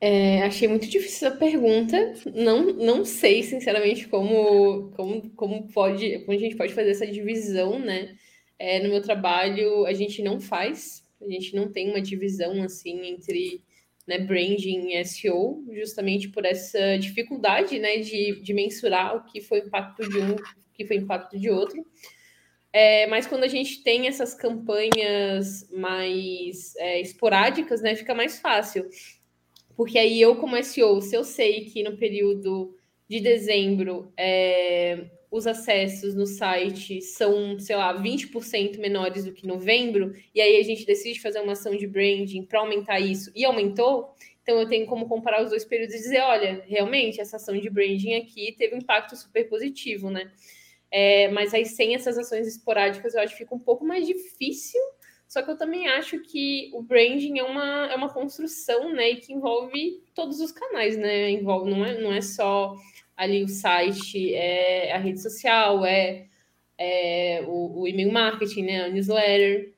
é, 0.00 0.42
achei 0.42 0.68
muito 0.68 0.88
difícil 0.88 1.28
a 1.28 1.32
pergunta. 1.32 2.14
Não, 2.34 2.72
não 2.72 3.04
sei, 3.04 3.42
sinceramente, 3.42 4.06
como, 4.08 4.90
como, 4.92 5.30
como, 5.30 5.68
pode, 5.72 6.20
como 6.20 6.32
a 6.36 6.40
gente 6.40 6.56
pode 6.56 6.74
fazer 6.74 6.90
essa 6.90 7.06
divisão, 7.06 7.78
né? 7.78 8.16
É, 8.58 8.80
no 8.80 8.88
meu 8.90 9.02
trabalho, 9.02 9.86
a 9.86 9.92
gente 9.92 10.22
não 10.22 10.40
faz, 10.40 11.04
a 11.20 11.28
gente 11.30 11.54
não 11.54 11.70
tem 11.70 11.90
uma 11.90 12.00
divisão 12.00 12.62
assim 12.62 13.06
entre 13.06 13.62
né, 14.06 14.18
branding 14.18 14.94
e 14.94 15.04
SEO, 15.04 15.64
justamente 15.74 16.28
por 16.28 16.44
essa 16.44 16.96
dificuldade 16.98 17.78
né, 17.78 17.98
de, 17.98 18.40
de 18.40 18.54
mensurar 18.54 19.16
o 19.16 19.24
que 19.24 19.40
foi 19.40 19.58
impacto 19.58 20.08
de 20.08 20.18
um, 20.18 20.34
o 20.34 20.72
que 20.74 20.86
foi 20.86 20.96
impacto 20.96 21.38
de 21.38 21.50
outro. 21.50 21.84
É, 22.72 23.06
mas 23.06 23.26
quando 23.26 23.44
a 23.44 23.48
gente 23.48 23.82
tem 23.82 24.06
essas 24.06 24.34
campanhas 24.34 25.68
mais 25.70 26.76
é, 26.76 27.00
esporádicas, 27.00 27.80
né, 27.80 27.94
fica 27.96 28.14
mais 28.14 28.38
fácil. 28.38 28.88
Porque 29.76 29.98
aí 29.98 30.20
eu, 30.20 30.36
como 30.36 30.62
SEO, 30.62 31.00
se 31.00 31.16
eu 31.16 31.24
sei 31.24 31.64
que 31.64 31.82
no 31.82 31.96
período 31.96 32.76
de 33.08 33.20
dezembro 33.20 34.12
é, 34.16 35.06
os 35.30 35.46
acessos 35.46 36.14
no 36.14 36.26
site 36.26 37.00
são, 37.00 37.58
sei 37.58 37.76
lá, 37.76 37.94
20% 38.02 38.78
menores 38.78 39.24
do 39.24 39.32
que 39.32 39.46
novembro, 39.46 40.14
e 40.34 40.40
aí 40.40 40.58
a 40.58 40.62
gente 40.62 40.84
decide 40.84 41.20
fazer 41.20 41.40
uma 41.40 41.52
ação 41.52 41.76
de 41.76 41.86
branding 41.86 42.44
para 42.44 42.60
aumentar 42.60 42.98
isso 43.00 43.30
e 43.34 43.44
aumentou, 43.44 44.14
então 44.42 44.58
eu 44.58 44.66
tenho 44.66 44.86
como 44.86 45.06
comparar 45.06 45.42
os 45.42 45.50
dois 45.50 45.64
períodos 45.64 45.94
e 45.94 45.98
dizer, 45.98 46.20
olha, 46.20 46.64
realmente 46.66 47.20
essa 47.20 47.36
ação 47.36 47.58
de 47.58 47.68
branding 47.68 48.14
aqui 48.14 48.54
teve 48.56 48.74
um 48.74 48.78
impacto 48.78 49.14
super 49.14 49.46
positivo, 49.48 50.10
né? 50.10 50.30
É, 50.90 51.28
mas 51.28 51.52
aí 51.52 51.66
sem 51.66 51.94
essas 51.94 52.16
ações 52.16 52.46
esporádicas 52.46 53.14
eu 53.14 53.20
acho 53.20 53.34
que 53.34 53.44
fica 53.44 53.54
um 53.54 53.58
pouco 53.58 53.84
mais 53.84 54.06
difícil. 54.06 54.80
Só 55.28 55.42
que 55.42 55.50
eu 55.50 55.58
também 55.58 55.86
acho 55.88 56.20
que 56.20 56.70
o 56.72 56.82
branding 56.82 57.38
é 57.38 57.42
uma, 57.42 57.86
é 57.92 57.94
uma 57.94 58.08
construção, 58.08 58.90
né? 58.94 59.10
E 59.10 59.16
que 59.16 59.32
envolve 59.32 60.02
todos 60.14 60.40
os 60.40 60.50
canais, 60.50 60.96
né? 60.96 61.30
Envolve, 61.30 61.70
não 61.70 61.84
é, 61.84 62.00
não 62.00 62.12
é 62.12 62.22
só 62.22 62.74
ali 63.14 63.44
o 63.44 63.48
site, 63.48 64.34
é 64.34 64.92
a 64.92 64.98
rede 64.98 65.20
social, 65.20 65.84
é, 65.84 66.26
é 66.78 67.44
o, 67.46 67.80
o 67.80 67.88
e-mail 67.88 68.10
marketing, 68.10 68.62
né? 68.62 68.84
A 68.84 68.88
newsletter, 68.88 69.74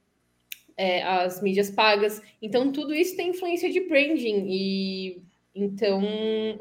é, 0.76 1.02
as 1.02 1.42
mídias 1.42 1.70
pagas. 1.70 2.22
Então, 2.40 2.70
tudo 2.70 2.94
isso 2.94 3.16
tem 3.16 3.30
influência 3.30 3.70
de 3.70 3.80
branding. 3.80 4.46
E 4.48 5.22
então, 5.52 6.00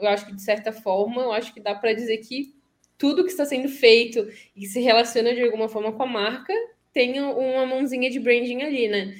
eu 0.01 0.07
acho 0.07 0.25
que 0.25 0.35
de 0.35 0.41
certa 0.41 0.71
forma, 0.71 1.21
eu 1.21 1.31
acho 1.31 1.53
que 1.53 1.59
dá 1.59 1.75
para 1.75 1.93
dizer 1.93 2.17
que 2.17 2.55
tudo 2.99 3.23
que 3.23 3.31
está 3.31 3.45
sendo 3.45 3.69
feito 3.69 4.27
e 4.55 4.67
se 4.67 4.79
relaciona 4.81 5.33
de 5.33 5.41
alguma 5.41 5.69
forma 5.69 5.93
com 5.93 6.03
a 6.03 6.05
marca 6.05 6.53
tem 6.93 7.19
uma 7.21 7.65
mãozinha 7.65 8.09
de 8.09 8.19
branding 8.19 8.61
ali, 8.61 8.87
né? 8.87 9.15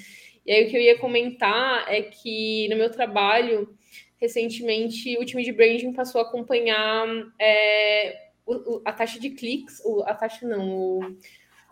E 0.46 0.52
aí 0.52 0.66
o 0.66 0.70
que 0.70 0.76
eu 0.76 0.82
ia 0.82 0.98
comentar 0.98 1.86
é 1.88 2.02
que 2.02 2.68
no 2.70 2.76
meu 2.76 2.92
trabalho, 2.92 3.74
recentemente, 4.20 5.18
o 5.18 5.26
time 5.26 5.44
de 5.44 5.54
branding 5.54 5.94
passou 5.94 6.20
a 6.20 6.24
acompanhar 6.26 7.08
é, 7.40 8.30
o, 8.46 8.82
a 8.84 8.92
taxa 8.92 9.20
de 9.20 9.30
cliques, 9.30 9.80
o, 9.86 10.04
a 10.04 10.14
taxa 10.14 10.48
não, 10.48 10.70
o, 10.70 11.00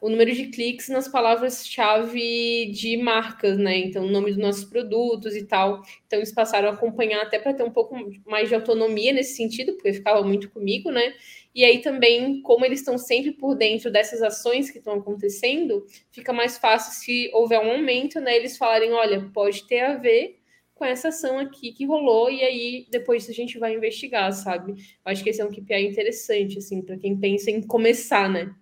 o 0.01 0.09
número 0.09 0.31
de 0.31 0.47
cliques 0.47 0.89
nas 0.89 1.07
palavras-chave 1.07 2.71
de 2.71 2.97
marcas, 2.97 3.57
né? 3.57 3.79
Então, 3.79 4.05
o 4.05 4.09
nome 4.09 4.29
dos 4.29 4.37
nossos 4.37 4.65
produtos 4.65 5.35
e 5.35 5.43
tal. 5.43 5.81
Então, 6.05 6.19
eles 6.19 6.31
passaram 6.31 6.69
a 6.69 6.73
acompanhar 6.73 7.23
até 7.23 7.39
para 7.39 7.53
ter 7.53 7.63
um 7.63 7.71
pouco 7.71 7.95
mais 8.25 8.47
de 8.47 8.55
autonomia 8.55 9.11
nesse 9.11 9.35
sentido, 9.35 9.73
porque 9.73 9.93
ficava 9.93 10.21
muito 10.23 10.49
comigo, 10.51 10.91
né? 10.91 11.13
E 11.57 11.65
aí 11.65 11.81
também, 11.81 12.39
como 12.43 12.63
eles 12.63 12.81
estão 12.81 12.99
sempre 12.99 13.31
por 13.31 13.55
dentro 13.55 13.89
dessas 13.89 14.21
ações 14.21 14.69
que 14.69 14.77
estão 14.77 14.93
acontecendo, 14.93 15.87
fica 16.11 16.31
mais 16.31 16.55
fácil 16.55 16.93
se 16.93 17.31
houver 17.33 17.59
um 17.59 17.71
aumento, 17.71 18.21
né? 18.21 18.35
Eles 18.35 18.55
falarem, 18.55 18.93
olha, 18.93 19.27
pode 19.33 19.63
ter 19.63 19.79
a 19.79 19.97
ver 19.97 20.39
com 20.75 20.85
essa 20.85 21.07
ação 21.07 21.39
aqui 21.39 21.71
que 21.71 21.83
rolou, 21.83 22.29
e 22.29 22.43
aí 22.43 22.87
depois 22.91 23.27
a 23.27 23.33
gente 23.33 23.57
vai 23.57 23.73
investigar, 23.73 24.31
sabe? 24.33 24.75
Acho 25.03 25.23
que 25.23 25.31
esse 25.31 25.41
é 25.41 25.45
um 25.45 25.49
KPI 25.49 25.87
interessante, 25.87 26.59
assim, 26.59 26.79
para 26.79 26.95
quem 26.95 27.17
pensa 27.17 27.49
em 27.49 27.59
começar, 27.63 28.29
né? 28.29 28.53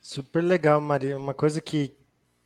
Super 0.00 0.44
legal, 0.44 0.80
Maria. 0.80 1.18
Uma 1.18 1.34
coisa 1.34 1.60
que, 1.60 1.96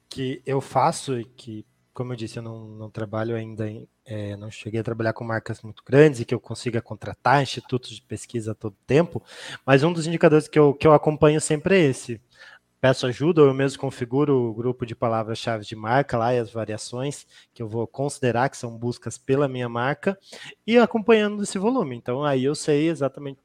que 0.09 0.41
eu 0.47 0.63
faço 0.63 1.21
e 1.21 1.27
que, 1.27 1.67
como 1.93 2.15
eu 2.15 2.17
disse, 2.17 2.39
eu 2.39 2.43
não, 2.43 2.67
não 2.69 2.91
trabalho 2.91 3.37
ainda 3.37 3.69
em, 3.69 3.87
é, 4.07 4.37
não 4.37 4.51
cheguei 4.51 4.81
a 4.81 4.85
trabalhar 4.85 5.13
com 5.13 5.25
marcas 5.25 5.61
muito 5.63 5.83
grandes 5.85 6.21
e 6.21 6.25
que 6.25 6.35
eu 6.35 6.39
consiga 6.39 6.81
contratar 6.81 7.43
institutos 7.43 7.91
de 7.91 8.03
pesquisa 8.03 8.53
a 8.53 8.55
todo 8.55 8.77
tempo, 8.87 9.21
mas 9.67 9.83
um 9.83 9.93
dos 9.93 10.07
indicadores 10.07 10.47
que 10.47 10.59
eu, 10.59 10.73
que 10.73 10.87
eu 10.87 10.93
acompanho 10.93 11.41
sempre 11.41 11.77
é 11.77 11.81
esse. 11.87 12.21
Peço 12.81 13.07
ajuda, 13.07 13.41
eu 13.41 13.53
mesmo 13.53 13.81
configuro 13.81 14.51
o 14.51 14.55
grupo 14.55 14.87
de 14.87 14.95
palavras-chave 14.95 15.65
de 15.65 15.75
marca 15.75 16.17
lá 16.17 16.33
e 16.33 16.39
as 16.39 16.53
variações 16.53 17.27
que 17.53 17.61
eu 17.61 17.69
vou 17.69 17.87
considerar 17.87 18.49
que 18.49 18.57
são 18.57 18.79
buscas 18.79 19.19
pela 19.19 19.49
minha 19.49 19.69
marca 19.69 20.17
e 20.65 20.79
acompanhando 20.79 21.43
esse 21.43 21.59
volume. 21.59 21.97
Então 21.97 22.23
aí 22.23 22.45
eu 22.45 22.55
sei 22.55 22.89
exatamente 22.89 23.41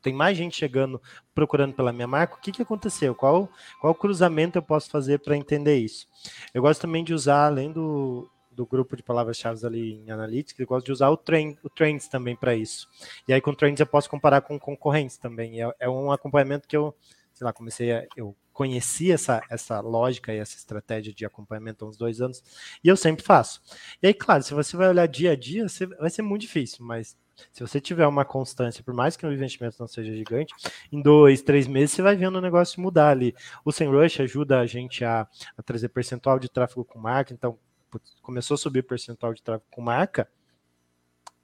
tem 0.00 0.12
mais 0.12 0.36
gente 0.36 0.54
chegando 0.54 1.00
procurando 1.34 1.72
pela 1.72 1.90
minha 1.90 2.06
marca, 2.06 2.36
o 2.36 2.38
que, 2.38 2.52
que 2.52 2.60
aconteceu? 2.60 3.14
Qual, 3.14 3.48
qual 3.80 3.94
cruzamento 3.94 4.58
eu 4.58 4.62
posso 4.62 4.90
fazer 4.90 5.18
para 5.20 5.34
entender 5.34 5.78
isso? 5.78 6.06
Eu 6.52 6.60
gosto 6.60 6.82
também 6.82 7.02
de 7.02 7.14
usar, 7.14 7.46
além 7.46 7.72
do, 7.72 8.30
do 8.54 8.66
grupo 8.66 8.96
de 8.96 9.02
palavras-chave 9.02 9.64
ali 9.66 9.94
em 9.94 10.10
Analytics, 10.10 10.58
eu 10.58 10.66
gosto 10.66 10.86
de 10.86 10.92
usar 10.92 11.10
o, 11.10 11.16
trend, 11.16 11.58
o 11.62 11.68
Trends 11.68 12.08
também 12.08 12.36
para 12.36 12.54
isso. 12.54 12.88
E 13.26 13.32
aí 13.32 13.40
com 13.40 13.50
o 13.50 13.56
Trends 13.56 13.80
eu 13.80 13.86
posso 13.86 14.08
comparar 14.08 14.40
com 14.40 14.58
concorrentes 14.58 15.16
também. 15.16 15.62
É, 15.62 15.74
é, 15.80 15.88
um 15.88 16.10
acompanhamento 16.10 16.68
que 16.68 16.76
eu, 16.76 16.94
sei 17.32 17.44
lá, 17.44 17.52
comecei 17.52 17.92
a, 17.92 18.06
eu 18.16 18.36
conheci 18.52 19.10
essa, 19.10 19.42
essa 19.50 19.80
lógica 19.80 20.32
e 20.32 20.38
essa 20.38 20.56
estratégia 20.56 21.12
de 21.12 21.26
acompanhamento 21.26 21.84
há 21.84 21.88
uns 21.88 21.96
dois 21.96 22.20
anos, 22.20 22.42
e 22.82 22.88
eu 22.88 22.96
sempre 22.96 23.24
faço. 23.24 23.60
E 24.00 24.06
aí, 24.06 24.14
claro, 24.14 24.42
se 24.44 24.54
você 24.54 24.76
vai 24.76 24.88
olhar 24.88 25.06
dia 25.06 25.32
a 25.32 25.36
dia, 25.36 25.68
você, 25.68 25.86
vai 25.86 26.08
ser 26.08 26.22
muito 26.22 26.42
difícil, 26.42 26.84
mas 26.84 27.16
se 27.52 27.60
você 27.60 27.80
tiver 27.80 28.06
uma 28.06 28.24
constância, 28.24 28.84
por 28.84 28.94
mais 28.94 29.16
que 29.16 29.26
o 29.26 29.32
investimento 29.32 29.76
não 29.80 29.88
seja 29.88 30.14
gigante, 30.14 30.54
em 30.92 31.02
dois, 31.02 31.42
três 31.42 31.66
meses 31.66 31.90
você 31.90 32.02
vai 32.02 32.14
vendo 32.14 32.36
o 32.36 32.40
negócio 32.40 32.80
mudar 32.80 33.10
ali. 33.10 33.34
O 33.64 33.72
SEMrush 33.72 34.22
ajuda 34.22 34.60
a 34.60 34.66
gente 34.66 35.04
a, 35.04 35.26
a 35.56 35.62
trazer 35.62 35.88
percentual 35.88 36.38
de 36.38 36.48
tráfego 36.48 36.84
com 36.84 36.98
marca, 36.98 37.34
então 37.34 37.58
putz, 37.94 38.16
começou 38.20 38.56
a 38.56 38.58
subir 38.58 38.80
o 38.80 38.84
percentual 38.84 39.32
de 39.32 39.40
tráfego 39.40 39.70
com 39.70 39.80
marca, 39.80 40.28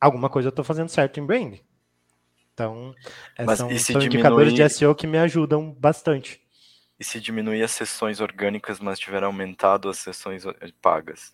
alguma 0.00 0.28
coisa 0.28 0.48
eu 0.48 0.50
estou 0.50 0.64
fazendo 0.64 0.88
certo 0.88 1.20
em 1.20 1.26
brand. 1.26 1.58
Então, 2.52 2.92
Mas 3.38 3.58
são, 3.58 3.78
são 3.78 4.02
indicadores 4.02 4.52
de 4.52 4.68
SEO 4.68 4.94
que 4.94 5.06
me 5.06 5.16
ajudam 5.16 5.72
bastante. 5.72 6.42
E 6.98 7.04
se 7.04 7.20
diminuir 7.20 7.62
as 7.62 7.70
sessões 7.70 8.20
orgânicas, 8.20 8.80
mas 8.80 8.98
tiver 8.98 9.22
aumentado 9.22 9.88
as 9.88 9.98
sessões 9.98 10.44
eh, 10.44 10.72
pagas, 10.82 11.32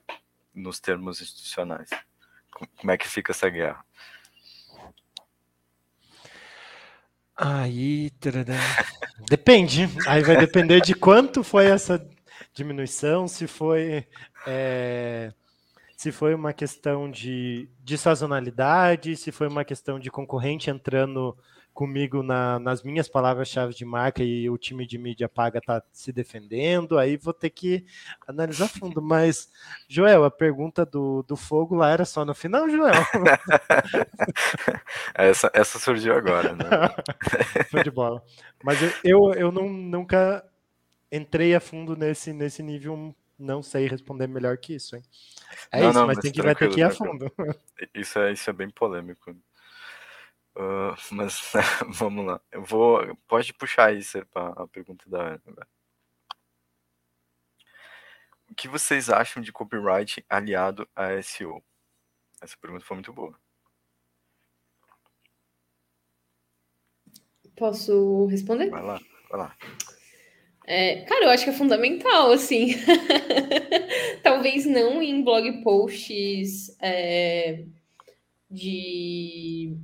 nos 0.54 0.78
termos 0.78 1.20
institucionais? 1.20 1.88
Como 2.76 2.90
é 2.90 2.98
que 2.98 3.08
fica 3.08 3.32
essa 3.32 3.48
guerra? 3.48 3.84
Aí, 7.36 8.10
depende. 9.28 9.88
Aí 10.06 10.22
vai 10.22 10.36
depender 10.36 10.80
de 10.80 10.94
quanto 10.94 11.42
foi 11.42 11.66
essa 11.66 12.06
diminuição, 12.54 13.26
se 13.26 13.46
foi 13.46 14.06
é, 14.46 15.32
se 15.96 16.12
foi 16.12 16.34
uma 16.34 16.52
questão 16.52 17.10
de, 17.10 17.68
de 17.82 17.98
sazonalidade, 17.98 19.16
se 19.16 19.32
foi 19.32 19.48
uma 19.48 19.64
questão 19.64 19.98
de 19.98 20.10
concorrente 20.10 20.70
entrando 20.70 21.36
comigo 21.76 22.22
na, 22.22 22.58
nas 22.58 22.82
minhas 22.82 23.06
palavras-chave 23.06 23.74
de 23.74 23.84
marca 23.84 24.22
e 24.22 24.48
o 24.48 24.56
time 24.56 24.86
de 24.86 24.96
mídia 24.96 25.28
paga 25.28 25.58
está 25.58 25.82
se 25.92 26.10
defendendo, 26.10 26.98
aí 26.98 27.18
vou 27.18 27.34
ter 27.34 27.50
que 27.50 27.84
analisar 28.26 28.66
fundo. 28.66 29.02
Mas, 29.02 29.50
Joel, 29.86 30.24
a 30.24 30.30
pergunta 30.30 30.86
do, 30.86 31.22
do 31.24 31.36
fogo 31.36 31.74
lá 31.74 31.90
era 31.90 32.06
só 32.06 32.24
no 32.24 32.34
final, 32.34 32.66
Joel? 32.68 32.94
essa, 35.14 35.50
essa 35.52 35.78
surgiu 35.78 36.14
agora, 36.14 36.54
né? 36.54 36.64
Foi 37.70 37.84
de 37.84 37.90
bola. 37.90 38.22
Mas 38.64 38.82
eu, 38.82 38.90
eu, 39.04 39.34
eu 39.34 39.52
não, 39.52 39.68
nunca 39.68 40.42
entrei 41.12 41.54
a 41.54 41.60
fundo 41.60 41.94
nesse, 41.94 42.32
nesse 42.32 42.62
nível, 42.62 43.14
não 43.38 43.62
sei 43.62 43.86
responder 43.86 44.26
melhor 44.26 44.56
que 44.58 44.74
isso, 44.74 44.96
hein? 44.96 45.02
É 45.70 45.80
não, 45.80 45.90
isso, 45.90 45.98
não, 45.98 46.06
mas, 46.06 46.16
mas 46.16 46.22
tem 46.22 46.32
que 46.32 46.42
vai 46.42 46.54
ter 46.54 46.68
que 46.70 46.80
ir 46.80 46.84
a 46.84 46.90
fundo. 46.90 47.30
Isso 47.94 48.18
é, 48.18 48.32
isso 48.32 48.48
é 48.48 48.52
bem 48.52 48.70
polêmico. 48.70 49.30
Uh, 50.56 50.96
mas 51.12 51.52
vamos 51.98 52.24
lá. 52.24 52.40
Eu 52.50 52.64
vou. 52.64 53.14
Pode 53.28 53.52
puxar 53.52 53.90
aí, 53.90 54.02
Serpa, 54.02 54.54
a 54.56 54.66
pergunta 54.66 55.04
da 55.08 55.34
Ana. 55.34 55.68
o 58.48 58.54
que 58.54 58.66
vocês 58.68 59.10
acham 59.10 59.42
de 59.42 59.52
copyright 59.52 60.24
aliado 60.30 60.88
a 60.96 61.20
SEO? 61.22 61.62
Essa 62.40 62.56
pergunta 62.56 62.84
foi 62.84 62.96
muito 62.96 63.12
boa. 63.12 63.38
Posso 67.56 68.26
responder? 68.26 68.70
Vai 68.70 68.82
lá, 68.82 69.00
vai 69.30 69.40
lá. 69.40 69.56
É, 70.66 71.02
cara, 71.02 71.26
eu 71.26 71.30
acho 71.30 71.44
que 71.44 71.50
é 71.50 71.52
fundamental, 71.52 72.32
assim. 72.32 72.74
Talvez 74.22 74.66
não 74.66 75.00
em 75.00 75.22
blog 75.22 75.62
posts 75.62 76.76
é, 76.82 77.62
de. 78.50 79.76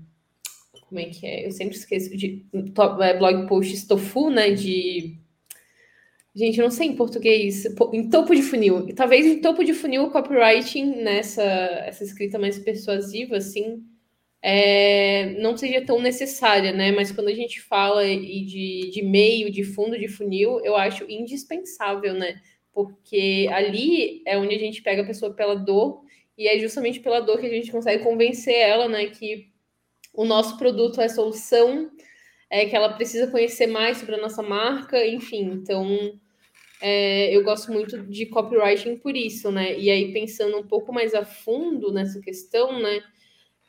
Como 0.89 1.01
é 1.01 1.05
que 1.05 1.25
é? 1.25 1.47
Eu 1.47 1.53
sempre 1.53 1.77
esqueço 1.77 2.15
de 2.17 2.45
é, 3.01 3.17
blog 3.17 3.47
posts 3.47 3.87
tofu, 3.87 4.29
né? 4.29 4.51
De. 4.51 5.17
Gente, 6.35 6.59
eu 6.59 6.65
não 6.65 6.71
sei 6.73 6.89
em 6.89 6.97
português. 6.97 7.65
Em 7.93 8.11
topo 8.11 8.35
de 8.35 8.43
funil. 8.43 8.93
Talvez 8.95 9.25
em 9.25 9.41
topo 9.41 9.63
de 9.63 9.75
funil, 9.75 10.11
copywriting 10.11 10.97
nessa 11.03 11.43
essa 11.43 12.03
escrita 12.03 12.41
mais 12.41 12.59
persuasiva, 12.59 13.37
assim, 13.37 13.85
é, 14.43 15.37
não 15.39 15.57
seja 15.57 15.85
tão 15.85 16.01
necessária, 16.01 16.73
né? 16.73 16.91
Mas 16.91 17.13
quando 17.13 17.29
a 17.29 17.35
gente 17.35 17.61
fala 17.61 18.05
de, 18.05 18.91
de 18.93 19.03
meio, 19.03 19.51
de 19.51 19.63
fundo 19.63 19.97
de 19.97 20.09
funil, 20.09 20.61
eu 20.65 20.75
acho 20.75 21.05
indispensável, 21.09 22.13
né? 22.13 22.41
Porque 22.73 23.49
ali 23.53 24.21
é 24.27 24.37
onde 24.37 24.55
a 24.55 24.59
gente 24.59 24.83
pega 24.83 25.03
a 25.03 25.07
pessoa 25.07 25.33
pela 25.33 25.55
dor, 25.55 26.03
e 26.37 26.49
é 26.49 26.59
justamente 26.59 26.99
pela 26.99 27.21
dor 27.21 27.39
que 27.39 27.47
a 27.47 27.51
gente 27.51 27.71
consegue 27.71 28.03
convencer 28.03 28.57
ela, 28.57 28.89
né? 28.89 29.07
Que 29.07 29.49
o 30.13 30.25
nosso 30.25 30.59
produto 30.59 31.01
é 31.01 31.09
solução, 31.09 31.91
é 32.51 32.67
que 32.67 32.75
ela 32.75 32.93
precisa 32.95 33.31
conhecer 33.31 33.69
mais 33.69 33.99
sobre 33.99 34.17
a 34.17 34.21
nossa 34.21 34.43
marca, 34.43 35.07
enfim. 35.07 35.53
Então, 35.53 36.19
é, 36.81 37.35
eu 37.35 37.45
gosto 37.45 37.71
muito 37.71 37.97
de 38.03 38.27
copywriting 38.27 38.97
por 38.97 39.17
isso, 39.17 39.53
né? 39.53 39.79
E 39.79 39.89
aí, 39.89 40.13
pensando 40.13 40.59
um 40.59 40.67
pouco 40.67 40.93
mais 40.93 41.15
a 41.15 41.25
fundo 41.25 41.93
nessa 41.93 42.21
questão, 42.21 42.81
né? 42.81 43.03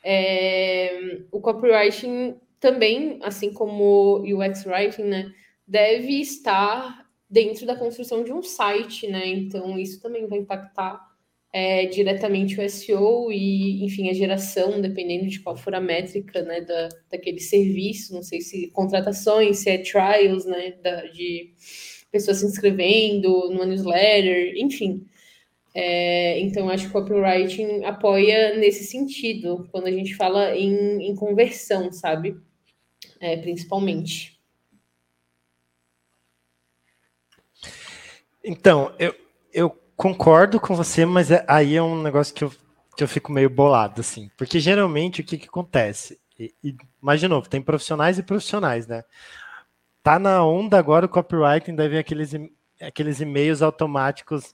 É, 0.03 1.21
o 1.31 1.39
copywriting 1.39 2.35
também, 2.59 3.19
assim 3.21 3.51
como 3.53 4.19
o 4.19 4.37
UX 4.37 4.65
writing, 4.65 5.03
né, 5.03 5.31
deve 5.67 6.19
estar 6.19 7.03
dentro 7.29 7.65
da 7.65 7.75
construção 7.75 8.23
de 8.23 8.31
um 8.31 8.43
site, 8.43 9.07
né? 9.07 9.27
Então 9.27 9.77
isso 9.79 10.01
também 10.01 10.27
vai 10.27 10.39
impactar 10.39 11.01
é, 11.53 11.85
diretamente 11.85 12.59
o 12.59 12.69
SEO 12.69 13.31
e, 13.31 13.83
enfim, 13.85 14.09
a 14.09 14.13
geração, 14.13 14.81
dependendo 14.81 15.27
de 15.27 15.39
qual 15.39 15.55
for 15.55 15.75
a 15.75 15.79
métrica, 15.79 16.41
né, 16.41 16.61
da, 16.61 16.89
daquele 17.11 17.39
serviço, 17.39 18.13
não 18.13 18.23
sei 18.23 18.41
se 18.41 18.69
contratações, 18.71 19.59
se 19.59 19.69
é 19.69 19.77
trials, 19.77 20.45
né, 20.45 20.71
da, 20.81 21.05
de 21.07 21.53
pessoas 22.11 22.37
se 22.37 22.45
inscrevendo 22.45 23.49
no 23.51 23.65
newsletter, 23.65 24.53
enfim. 24.57 25.05
É, 25.75 26.39
então, 26.39 26.69
acho 26.69 26.83
que 26.83 26.89
o 26.89 27.01
copywriting 27.01 27.83
apoia 27.83 28.55
nesse 28.57 28.83
sentido, 28.83 29.67
quando 29.71 29.87
a 29.87 29.91
gente 29.91 30.15
fala 30.15 30.55
em, 30.55 31.09
em 31.09 31.15
conversão, 31.15 31.91
sabe? 31.91 32.39
É, 33.19 33.37
principalmente. 33.37 34.39
Então, 38.43 38.93
eu, 38.99 39.15
eu 39.51 39.69
concordo 39.95 40.59
com 40.59 40.75
você, 40.75 41.05
mas 41.05 41.31
é, 41.31 41.43
aí 41.47 41.75
é 41.75 41.81
um 41.81 42.01
negócio 42.01 42.35
que 42.35 42.43
eu, 42.43 42.51
que 42.95 43.03
eu 43.03 43.07
fico 43.07 43.31
meio 43.31 43.49
bolado, 43.49 44.01
assim. 44.01 44.29
Porque 44.37 44.59
geralmente 44.59 45.21
o 45.21 45.23
que, 45.23 45.37
que 45.37 45.47
acontece? 45.47 46.19
E, 46.37 46.53
e, 46.63 46.75
mas, 47.01 47.19
de 47.19 47.27
novo, 47.27 47.49
tem 47.49 47.61
profissionais 47.61 48.19
e 48.19 48.23
profissionais, 48.23 48.85
né? 48.85 49.03
Tá 50.03 50.19
na 50.19 50.45
onda 50.45 50.77
agora 50.77 51.05
o 51.05 51.09
copywriting, 51.09 51.75
deve 51.75 51.97
aqueles, 51.97 52.33
aqueles 52.81 53.21
e-mails 53.21 53.61
automáticos 53.61 54.53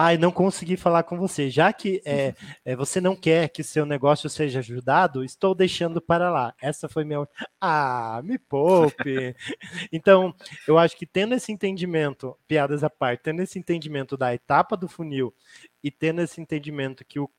ai, 0.00 0.16
não 0.16 0.32
consegui 0.32 0.76
falar 0.76 1.02
com 1.02 1.18
você. 1.18 1.50
Já 1.50 1.72
que 1.72 2.00
é, 2.06 2.34
é, 2.64 2.74
você 2.74 3.00
não 3.00 3.14
quer 3.14 3.48
que 3.48 3.62
seu 3.62 3.84
negócio 3.84 4.30
seja 4.30 4.60
ajudado, 4.60 5.24
estou 5.24 5.54
deixando 5.54 6.00
para 6.00 6.30
lá. 6.30 6.54
Essa 6.60 6.88
foi 6.88 7.04
minha. 7.04 7.26
Ah, 7.60 8.20
me 8.24 8.38
poupe. 8.38 9.34
então, 9.92 10.34
eu 10.66 10.78
acho 10.78 10.96
que 10.96 11.06
tendo 11.06 11.34
esse 11.34 11.52
entendimento, 11.52 12.36
piadas 12.48 12.82
à 12.82 12.88
parte, 12.90 13.22
tendo 13.22 13.42
esse 13.42 13.58
entendimento 13.58 14.16
da 14.16 14.34
etapa 14.34 14.76
do 14.76 14.88
funil 14.88 15.34
e 15.82 15.90
tendo 15.90 16.22
esse 16.22 16.40
entendimento 16.40 17.04
que, 17.04 17.20
o, 17.20 17.30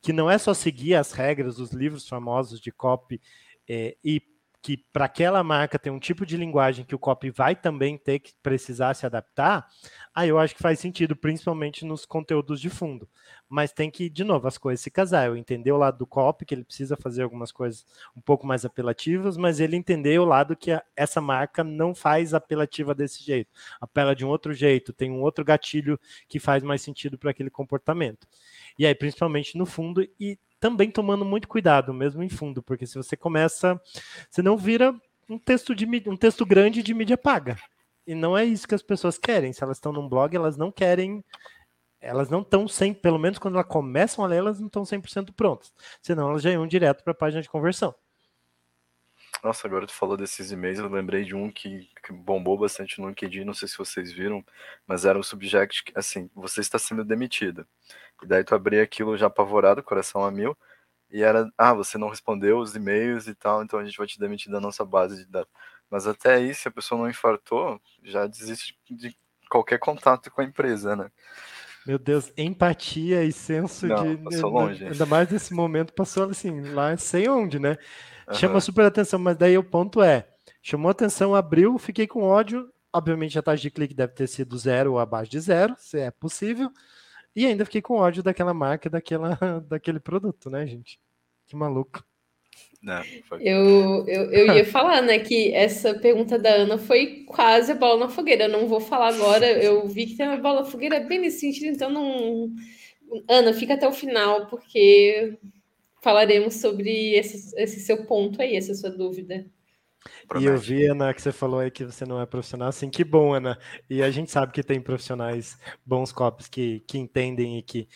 que 0.00 0.12
não 0.12 0.30
é 0.30 0.38
só 0.38 0.52
seguir 0.52 0.94
as 0.94 1.12
regras 1.12 1.56
dos 1.56 1.70
livros 1.70 2.08
famosos 2.08 2.60
de 2.60 2.72
copy 2.72 3.20
é, 3.68 3.96
e 4.02 4.20
que 4.60 4.76
para 4.92 5.04
aquela 5.04 5.42
marca 5.42 5.78
tem 5.78 5.92
um 5.92 5.98
tipo 5.98 6.26
de 6.26 6.36
linguagem 6.36 6.84
que 6.84 6.94
o 6.94 6.98
copy 6.98 7.30
vai 7.30 7.54
também 7.54 7.96
ter 7.96 8.18
que 8.18 8.34
precisar 8.42 8.94
se 8.94 9.06
adaptar, 9.06 9.66
aí 10.18 10.30
eu 10.30 10.38
acho 10.38 10.52
que 10.56 10.60
faz 10.60 10.80
sentido, 10.80 11.14
principalmente 11.14 11.84
nos 11.84 12.04
conteúdos 12.04 12.60
de 12.60 12.68
fundo. 12.68 13.08
Mas 13.48 13.70
tem 13.70 13.88
que, 13.88 14.10
de 14.10 14.24
novo, 14.24 14.48
as 14.48 14.58
coisas 14.58 14.80
se 14.80 14.90
casar. 14.90 15.28
Eu 15.28 15.36
entender 15.36 15.70
o 15.70 15.76
lado 15.76 15.98
do 15.98 16.06
copy, 16.08 16.44
que 16.44 16.52
ele 16.52 16.64
precisa 16.64 16.96
fazer 16.96 17.22
algumas 17.22 17.52
coisas 17.52 17.86
um 18.16 18.20
pouco 18.20 18.44
mais 18.44 18.64
apelativas, 18.64 19.36
mas 19.36 19.60
ele 19.60 19.76
entender 19.76 20.18
o 20.18 20.24
lado 20.24 20.56
que 20.56 20.72
a, 20.72 20.82
essa 20.96 21.20
marca 21.20 21.62
não 21.62 21.94
faz 21.94 22.34
apelativa 22.34 22.96
desse 22.96 23.22
jeito. 23.22 23.48
Apela 23.80 24.12
de 24.12 24.24
um 24.24 24.28
outro 24.28 24.52
jeito, 24.52 24.92
tem 24.92 25.08
um 25.08 25.22
outro 25.22 25.44
gatilho 25.44 26.00
que 26.28 26.40
faz 26.40 26.64
mais 26.64 26.82
sentido 26.82 27.16
para 27.16 27.30
aquele 27.30 27.48
comportamento. 27.48 28.26
E 28.76 28.84
aí, 28.84 28.96
principalmente 28.96 29.56
no 29.56 29.66
fundo, 29.66 30.02
e 30.18 30.36
também 30.58 30.90
tomando 30.90 31.24
muito 31.24 31.46
cuidado, 31.46 31.94
mesmo 31.94 32.24
em 32.24 32.28
fundo, 32.28 32.60
porque 32.60 32.86
se 32.86 32.96
você 32.96 33.16
começa, 33.16 33.80
você 34.28 34.42
não 34.42 34.56
vira 34.56 34.92
um 35.30 35.38
texto 35.38 35.76
de 35.76 35.86
um 36.08 36.16
texto 36.16 36.44
grande 36.44 36.82
de 36.82 36.92
mídia 36.92 37.16
paga. 37.16 37.56
E 38.08 38.14
não 38.14 38.36
é 38.36 38.42
isso 38.42 38.66
que 38.66 38.74
as 38.74 38.80
pessoas 38.80 39.18
querem. 39.18 39.52
Se 39.52 39.62
elas 39.62 39.76
estão 39.76 39.92
num 39.92 40.08
blog, 40.08 40.34
elas 40.34 40.56
não 40.56 40.72
querem 40.72 41.22
elas 42.00 42.30
não 42.30 42.40
estão 42.40 42.66
sem, 42.66 42.94
pelo 42.94 43.18
menos 43.18 43.38
quando 43.38 43.56
elas 43.56 43.66
começam 43.66 44.24
a 44.24 44.28
ler, 44.28 44.36
elas 44.36 44.58
não 44.58 44.68
estão 44.68 44.84
100% 44.84 45.32
prontas. 45.34 45.74
Senão 46.00 46.30
elas 46.30 46.42
já 46.42 46.50
iam 46.50 46.66
direto 46.66 47.02
para 47.02 47.10
a 47.10 47.16
página 47.16 47.42
de 47.42 47.50
conversão. 47.50 47.94
Nossa, 49.44 49.66
agora 49.66 49.86
tu 49.86 49.92
falou 49.92 50.16
desses 50.16 50.50
e-mails, 50.50 50.78
eu 50.78 50.88
lembrei 50.88 51.24
de 51.24 51.34
um 51.34 51.50
que, 51.50 51.90
que, 52.02 52.12
bombou 52.12 52.56
bastante 52.56 52.98
no 52.98 53.08
LinkedIn, 53.08 53.44
não 53.44 53.52
sei 53.52 53.68
se 53.68 53.76
vocês 53.76 54.10
viram, 54.10 54.42
mas 54.86 55.04
era 55.04 55.18
um 55.18 55.22
subject, 55.22 55.92
assim, 55.94 56.30
você 56.34 56.60
está 56.60 56.78
sendo 56.78 57.04
demitida. 57.04 57.66
E 58.22 58.26
daí 58.26 58.42
tu 58.42 58.54
abria 58.54 58.82
aquilo 58.82 59.18
já 59.18 59.26
apavorado, 59.26 59.82
coração 59.82 60.24
a 60.24 60.30
mil, 60.30 60.56
e 61.10 61.22
era, 61.22 61.50
ah, 61.58 61.74
você 61.74 61.98
não 61.98 62.08
respondeu 62.08 62.58
os 62.58 62.74
e-mails 62.74 63.28
e 63.28 63.34
tal, 63.34 63.62
então 63.62 63.78
a 63.78 63.84
gente 63.84 63.98
vai 63.98 64.06
te 64.06 64.18
demitir 64.18 64.50
da 64.50 64.60
nossa 64.60 64.84
base 64.84 65.24
de 65.24 65.30
dados. 65.30 65.50
Mas 65.90 66.06
até 66.06 66.34
aí, 66.34 66.54
se 66.54 66.68
a 66.68 66.70
pessoa 66.70 67.00
não 67.00 67.08
infartou, 67.08 67.80
já 68.02 68.26
desiste 68.26 68.78
de 68.90 69.16
qualquer 69.48 69.78
contato 69.78 70.30
com 70.30 70.40
a 70.40 70.44
empresa, 70.44 70.94
né? 70.94 71.10
Meu 71.86 71.98
Deus, 71.98 72.30
empatia 72.36 73.24
e 73.24 73.32
senso 73.32 73.86
não, 73.86 74.16
de. 74.16 74.22
Passou 74.22 74.50
longe. 74.50 74.84
Ainda 74.84 75.06
mais 75.06 75.30
nesse 75.30 75.54
momento, 75.54 75.92
passou 75.94 76.28
assim, 76.28 76.60
lá 76.72 76.94
sei 76.98 77.28
onde, 77.28 77.58
né? 77.58 77.78
Uhum. 78.28 78.34
Chama 78.34 78.60
super 78.60 78.84
atenção, 78.84 79.18
mas 79.18 79.36
daí 79.38 79.56
o 79.56 79.64
ponto 79.64 80.02
é: 80.02 80.28
chamou 80.62 80.90
atenção, 80.90 81.34
abriu, 81.34 81.78
fiquei 81.78 82.06
com 82.06 82.22
ódio. 82.22 82.70
Obviamente 82.92 83.38
a 83.38 83.42
taxa 83.42 83.62
de 83.62 83.70
clique 83.70 83.94
deve 83.94 84.12
ter 84.12 84.26
sido 84.26 84.56
zero 84.58 84.92
ou 84.92 84.98
abaixo 84.98 85.30
de 85.30 85.40
zero, 85.40 85.74
se 85.78 85.98
é 85.98 86.10
possível. 86.10 86.70
E 87.34 87.46
ainda 87.46 87.64
fiquei 87.64 87.80
com 87.80 87.96
ódio 87.96 88.22
daquela 88.22 88.52
marca, 88.52 88.90
daquela, 88.90 89.38
daquele 89.66 90.00
produto, 90.00 90.50
né, 90.50 90.66
gente? 90.66 91.00
Que 91.46 91.56
maluco. 91.56 92.04
Não, 92.80 93.02
eu, 93.40 94.06
eu, 94.06 94.32
eu 94.32 94.54
ia 94.54 94.64
falar, 94.64 95.02
né, 95.02 95.18
que 95.18 95.52
essa 95.52 95.94
pergunta 95.94 96.38
da 96.38 96.50
Ana 96.50 96.78
foi 96.78 97.24
quase 97.26 97.72
a 97.72 97.74
bola 97.74 98.06
na 98.06 98.08
fogueira. 98.08 98.44
Eu 98.44 98.48
não 98.48 98.68
vou 98.68 98.80
falar 98.80 99.08
agora, 99.08 99.46
eu 99.46 99.86
vi 99.88 100.06
que 100.06 100.16
tem 100.16 100.28
uma 100.28 100.36
bola 100.36 100.60
na 100.60 100.66
fogueira 100.66 101.00
bem 101.00 101.18
nesse 101.18 101.40
sentido, 101.40 101.74
então 101.74 101.90
não. 101.90 102.52
Ana, 103.28 103.52
fica 103.52 103.74
até 103.74 103.88
o 103.88 103.92
final, 103.92 104.46
porque 104.46 105.36
falaremos 106.00 106.54
sobre 106.54 107.14
esse, 107.14 107.54
esse 107.56 107.80
seu 107.80 108.04
ponto 108.06 108.40
aí, 108.40 108.54
essa 108.54 108.74
sua 108.74 108.90
dúvida. 108.90 109.44
Promete. 110.28 110.50
E 110.50 110.54
eu 110.54 110.58
vi, 110.58 110.86
Ana, 110.86 111.12
que 111.12 111.20
você 111.20 111.32
falou 111.32 111.60
aí 111.60 111.70
que 111.70 111.84
você 111.84 112.04
não 112.04 112.20
é 112.20 112.26
profissional. 112.26 112.68
Assim, 112.68 112.88
que 112.88 113.02
bom, 113.02 113.34
Ana. 113.34 113.58
E 113.90 114.02
a 114.02 114.10
gente 114.10 114.30
sabe 114.30 114.52
que 114.52 114.62
tem 114.62 114.80
profissionais 114.80 115.58
bons 115.84 116.12
copies 116.12 116.48
que, 116.48 116.80
que 116.86 116.98
entendem 116.98 117.58
e 117.58 117.62
que, 117.62 117.88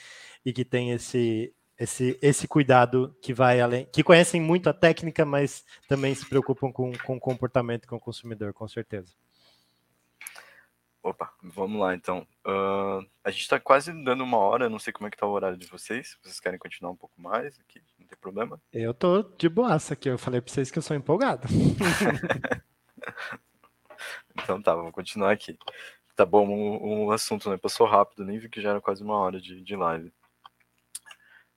e 0.44 0.52
que 0.52 0.64
tem 0.64 0.90
esse, 0.90 1.54
esse, 1.82 2.16
esse 2.22 2.46
cuidado 2.46 3.14
que 3.20 3.34
vai 3.34 3.60
além, 3.60 3.86
que 3.86 4.04
conhecem 4.04 4.40
muito 4.40 4.70
a 4.70 4.72
técnica, 4.72 5.24
mas 5.24 5.64
também 5.88 6.14
se 6.14 6.24
preocupam 6.28 6.70
com, 6.70 6.92
com 6.98 7.16
o 7.16 7.20
comportamento 7.20 7.88
com 7.88 7.96
o 7.96 8.00
consumidor, 8.00 8.52
com 8.52 8.68
certeza. 8.68 9.12
Opa, 11.02 11.32
vamos 11.42 11.80
lá 11.80 11.96
então. 11.96 12.24
Uh, 12.46 13.04
a 13.24 13.30
gente 13.32 13.40
está 13.40 13.58
quase 13.58 13.92
dando 14.04 14.22
uma 14.22 14.38
hora, 14.38 14.70
não 14.70 14.78
sei 14.78 14.92
como 14.92 15.08
é 15.08 15.10
que 15.10 15.16
tá 15.16 15.26
o 15.26 15.32
horário 15.32 15.58
de 15.58 15.66
vocês. 15.66 16.16
Vocês 16.22 16.38
querem 16.38 16.60
continuar 16.60 16.92
um 16.92 16.96
pouco 16.96 17.20
mais 17.20 17.58
aqui? 17.58 17.82
Não 17.98 18.06
tem 18.06 18.16
problema? 18.16 18.62
Eu 18.72 18.94
tô 18.94 19.24
de 19.36 19.48
boaça 19.48 19.94
aqui, 19.94 20.08
eu 20.08 20.16
falei 20.16 20.40
para 20.40 20.52
vocês 20.52 20.70
que 20.70 20.78
eu 20.78 20.82
sou 20.82 20.96
empolgado. 20.96 21.48
então 24.38 24.62
tá, 24.62 24.76
vamos 24.76 24.92
continuar 24.92 25.32
aqui. 25.32 25.58
Tá 26.14 26.24
bom, 26.24 26.48
o, 26.48 27.06
o 27.06 27.10
assunto 27.10 27.50
né, 27.50 27.56
passou 27.56 27.88
rápido, 27.88 28.24
nem 28.24 28.38
vi 28.38 28.48
que 28.48 28.60
já 28.60 28.70
era 28.70 28.80
quase 28.80 29.02
uma 29.02 29.16
hora 29.16 29.40
de, 29.40 29.60
de 29.60 29.74
live. 29.74 30.12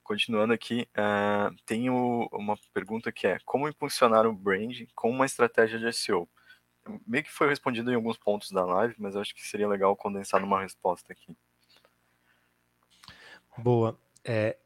Continuando 0.05 0.53
aqui, 0.53 0.87
uh, 0.97 1.53
tenho 1.65 2.29
uma 2.31 2.55
pergunta 2.73 3.11
que 3.11 3.27
é: 3.27 3.39
como 3.43 3.67
impulsionar 3.67 4.25
o 4.25 4.31
brand 4.33 4.83
com 4.95 5.09
uma 5.09 5.25
estratégia 5.25 5.77
de 5.77 5.91
SEO? 5.91 6.29
meio 7.05 7.23
que 7.23 7.31
foi 7.31 7.49
respondido 7.49 7.91
em 7.91 7.95
alguns 7.95 8.17
pontos 8.17 8.51
da 8.51 8.63
live, 8.63 8.95
mas 8.97 9.15
acho 9.15 9.33
que 9.33 9.45
seria 9.45 9.67
legal 9.67 9.95
condensar 9.95 10.39
numa 10.39 10.61
resposta 10.61 11.11
aqui. 11.11 11.35
Boa. 13.57 13.97
É, 14.23 14.57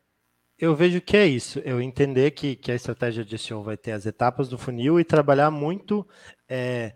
eu 0.58 0.76
vejo 0.76 1.02
que 1.02 1.16
é 1.16 1.26
isso. 1.26 1.60
Eu 1.60 1.82
entender 1.82 2.32
que, 2.32 2.56
que 2.56 2.72
a 2.72 2.76
estratégia 2.76 3.24
de 3.24 3.38
SEO 3.38 3.64
vai 3.64 3.78
ter 3.78 3.92
as 3.92 4.06
etapas 4.06 4.50
do 4.50 4.58
funil 4.58 5.00
e 5.00 5.04
trabalhar 5.04 5.52
muito 5.52 6.08
é, 6.48 6.94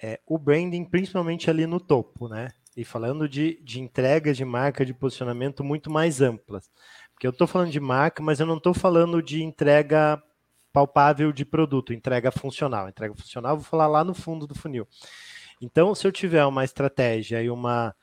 é, 0.00 0.20
o 0.26 0.38
branding, 0.38 0.84
principalmente 0.84 1.50
ali 1.50 1.66
no 1.66 1.80
topo, 1.80 2.28
né? 2.28 2.50
E 2.76 2.84
falando 2.84 3.26
de, 3.26 3.58
de 3.62 3.80
entregas 3.80 4.36
de 4.36 4.44
marca, 4.44 4.84
de 4.84 4.92
posicionamento 4.92 5.64
muito 5.64 5.90
mais 5.90 6.20
amplas. 6.20 6.70
Porque 7.16 7.26
eu 7.26 7.30
estou 7.30 7.46
falando 7.46 7.70
de 7.70 7.80
marca, 7.80 8.22
mas 8.22 8.40
eu 8.40 8.46
não 8.46 8.58
estou 8.58 8.74
falando 8.74 9.22
de 9.22 9.42
entrega 9.42 10.22
palpável 10.70 11.32
de 11.32 11.46
produto, 11.46 11.94
entrega 11.94 12.30
funcional. 12.30 12.90
Entrega 12.90 13.14
funcional, 13.14 13.56
vou 13.56 13.64
falar 13.64 13.86
lá 13.86 14.04
no 14.04 14.12
fundo 14.12 14.46
do 14.46 14.54
funil. 14.54 14.86
Então, 15.58 15.94
se 15.94 16.06
eu 16.06 16.12
tiver 16.12 16.44
uma 16.44 16.62
estratégia 16.62 17.42
e 17.42 17.48
uma, 17.48 17.96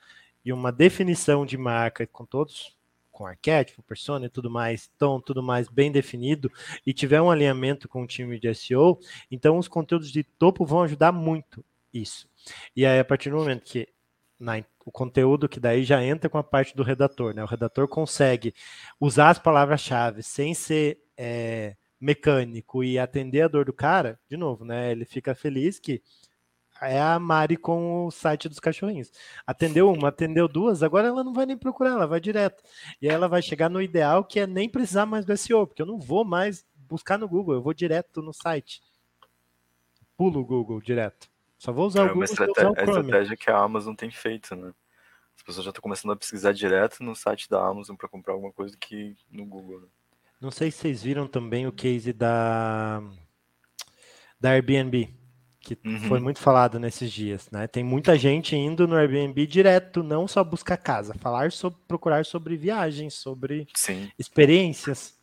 e 0.44 0.52
uma 0.52 0.72
definição 0.72 1.46
de 1.46 1.56
marca 1.56 2.04
com 2.08 2.26
todos 2.26 2.76
com 3.12 3.24
arquétipo, 3.24 3.80
persona 3.84 4.26
e 4.26 4.28
tudo 4.28 4.50
mais, 4.50 4.90
tom, 4.98 5.20
tudo 5.20 5.40
mais 5.40 5.68
bem 5.68 5.92
definido, 5.92 6.50
e 6.84 6.92
tiver 6.92 7.22
um 7.22 7.30
alinhamento 7.30 7.88
com 7.88 8.02
o 8.02 8.06
time 8.08 8.40
de 8.40 8.52
SEO, 8.52 8.98
então 9.30 9.56
os 9.56 9.68
conteúdos 9.68 10.10
de 10.10 10.24
topo 10.24 10.66
vão 10.66 10.82
ajudar 10.82 11.12
muito 11.12 11.64
isso. 11.92 12.28
E 12.74 12.84
aí, 12.84 12.98
a 12.98 13.04
partir 13.04 13.30
do 13.30 13.36
momento 13.36 13.62
que 13.62 13.88
na, 14.36 14.60
o 14.84 14.92
conteúdo 14.92 15.48
que 15.48 15.58
daí 15.58 15.82
já 15.82 16.02
entra 16.04 16.28
com 16.28 16.38
a 16.38 16.44
parte 16.44 16.76
do 16.76 16.82
redator, 16.82 17.34
né? 17.34 17.42
O 17.42 17.46
redator 17.46 17.88
consegue 17.88 18.54
usar 19.00 19.30
as 19.30 19.38
palavras-chave 19.38 20.22
sem 20.22 20.54
ser 20.54 21.00
é, 21.16 21.76
mecânico 22.00 22.84
e 22.84 22.98
atender 22.98 23.42
a 23.42 23.48
dor 23.48 23.64
do 23.64 23.72
cara, 23.72 24.20
de 24.28 24.36
novo, 24.36 24.64
né? 24.64 24.92
Ele 24.92 25.04
fica 25.04 25.34
feliz 25.34 25.78
que 25.78 26.02
é 26.82 27.00
a 27.00 27.18
Mari 27.18 27.56
com 27.56 28.06
o 28.06 28.10
site 28.10 28.48
dos 28.48 28.60
cachorrinhos. 28.60 29.10
Atendeu 29.46 29.90
uma, 29.90 30.08
atendeu 30.08 30.46
duas, 30.46 30.82
agora 30.82 31.08
ela 31.08 31.24
não 31.24 31.32
vai 31.32 31.46
nem 31.46 31.56
procurar, 31.56 31.92
ela 31.92 32.06
vai 32.06 32.20
direto. 32.20 32.62
E 33.00 33.08
aí 33.08 33.14
ela 33.14 33.28
vai 33.28 33.40
chegar 33.40 33.70
no 33.70 33.80
ideal 33.80 34.24
que 34.24 34.40
é 34.40 34.46
nem 34.46 34.68
precisar 34.68 35.06
mais 35.06 35.24
do 35.24 35.36
SEO, 35.36 35.66
porque 35.66 35.80
eu 35.80 35.86
não 35.86 35.98
vou 35.98 36.24
mais 36.24 36.66
buscar 36.76 37.18
no 37.18 37.28
Google, 37.28 37.54
eu 37.54 37.62
vou 37.62 37.72
direto 37.72 38.20
no 38.20 38.32
site. 38.32 38.82
Pulo 40.16 40.40
o 40.40 40.44
Google 40.44 40.80
direto. 40.80 41.33
Só 41.64 41.72
vou 41.72 41.86
usar 41.86 42.00
é 42.00 42.04
o 42.04 42.08
Google. 42.08 42.24
Estratégia, 42.24 42.70
usar 42.70 42.70
o 42.70 42.74
Chrome. 42.74 42.98
a 42.98 43.00
estratégia 43.00 43.36
que 43.38 43.50
a 43.50 43.56
Amazon 43.56 43.94
tem 43.94 44.10
feito, 44.10 44.54
né? 44.54 44.70
As 45.34 45.42
pessoas 45.42 45.64
já 45.64 45.70
estão 45.70 45.80
começando 45.80 46.12
a 46.12 46.16
pesquisar 46.16 46.52
direto 46.52 47.02
no 47.02 47.16
site 47.16 47.48
da 47.48 47.66
Amazon 47.66 47.96
para 47.96 48.06
comprar 48.06 48.34
alguma 48.34 48.52
coisa 48.52 48.76
que 48.78 49.16
no 49.30 49.46
Google. 49.46 49.80
Né? 49.80 49.86
Não 50.42 50.50
sei 50.50 50.70
se 50.70 50.78
vocês 50.78 51.02
viram 51.02 51.26
também 51.26 51.66
o 51.66 51.72
case 51.72 52.12
da 52.12 53.02
da 54.38 54.50
Airbnb 54.50 55.08
que 55.58 55.78
uhum. 55.82 56.00
foi 56.00 56.20
muito 56.20 56.38
falado 56.38 56.78
nesses 56.78 57.10
dias, 57.10 57.50
né? 57.50 57.66
Tem 57.66 57.82
muita 57.82 58.18
gente 58.18 58.54
indo 58.54 58.86
no 58.86 58.96
Airbnb 58.96 59.46
direto, 59.46 60.02
não 60.02 60.28
só 60.28 60.44
buscar 60.44 60.76
casa, 60.76 61.14
falar 61.14 61.50
sobre, 61.50 61.80
procurar 61.88 62.26
sobre 62.26 62.54
viagens, 62.54 63.14
sobre 63.14 63.66
Sim. 63.74 64.10
experiências. 64.18 65.13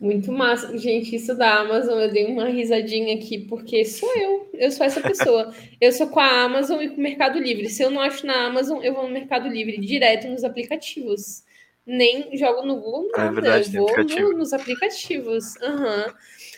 Muito 0.00 0.30
massa. 0.30 0.78
Gente, 0.78 1.16
isso 1.16 1.34
da 1.34 1.58
Amazon, 1.58 1.98
eu 1.98 2.12
dei 2.12 2.26
uma 2.26 2.48
risadinha 2.48 3.16
aqui, 3.16 3.38
porque 3.38 3.84
sou 3.84 4.08
eu. 4.16 4.48
Eu 4.54 4.70
sou 4.70 4.86
essa 4.86 5.00
pessoa. 5.00 5.52
eu 5.80 5.90
sou 5.90 6.06
com 6.06 6.20
a 6.20 6.42
Amazon 6.42 6.80
e 6.80 6.88
com 6.88 6.96
o 6.96 7.00
Mercado 7.00 7.38
Livre. 7.38 7.68
Se 7.68 7.82
eu 7.82 7.90
não 7.90 8.00
acho 8.00 8.24
na 8.24 8.46
Amazon, 8.46 8.80
eu 8.82 8.94
vou 8.94 9.04
no 9.04 9.12
Mercado 9.12 9.48
Livre, 9.48 9.78
direto 9.78 10.28
nos 10.28 10.44
aplicativos. 10.44 11.42
Nem 11.84 12.36
jogo 12.36 12.62
no 12.62 12.76
Google, 12.76 13.08
nada. 13.16 13.28
É 13.28 13.32
verdade, 13.32 13.76
eu 13.76 13.82
vou 13.82 13.90
aplicativo. 13.90 14.32
no, 14.32 14.38
nos 14.38 14.52
aplicativos. 14.52 15.56
Uhum. 15.56 16.12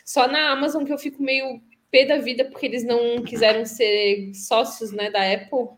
Só 0.05 0.28
na 0.28 0.51
Amazon 0.51 0.84
que 0.84 0.93
eu 0.93 0.99
fico 0.99 1.22
meio 1.22 1.62
pé 1.91 2.05
da 2.05 2.18
vida, 2.18 2.45
porque 2.45 2.66
eles 2.66 2.84
não 2.84 3.22
quiseram 3.22 3.64
ser 3.64 4.32
sócios 4.34 4.93
né, 4.93 5.11
da 5.11 5.32
Apple. 5.32 5.68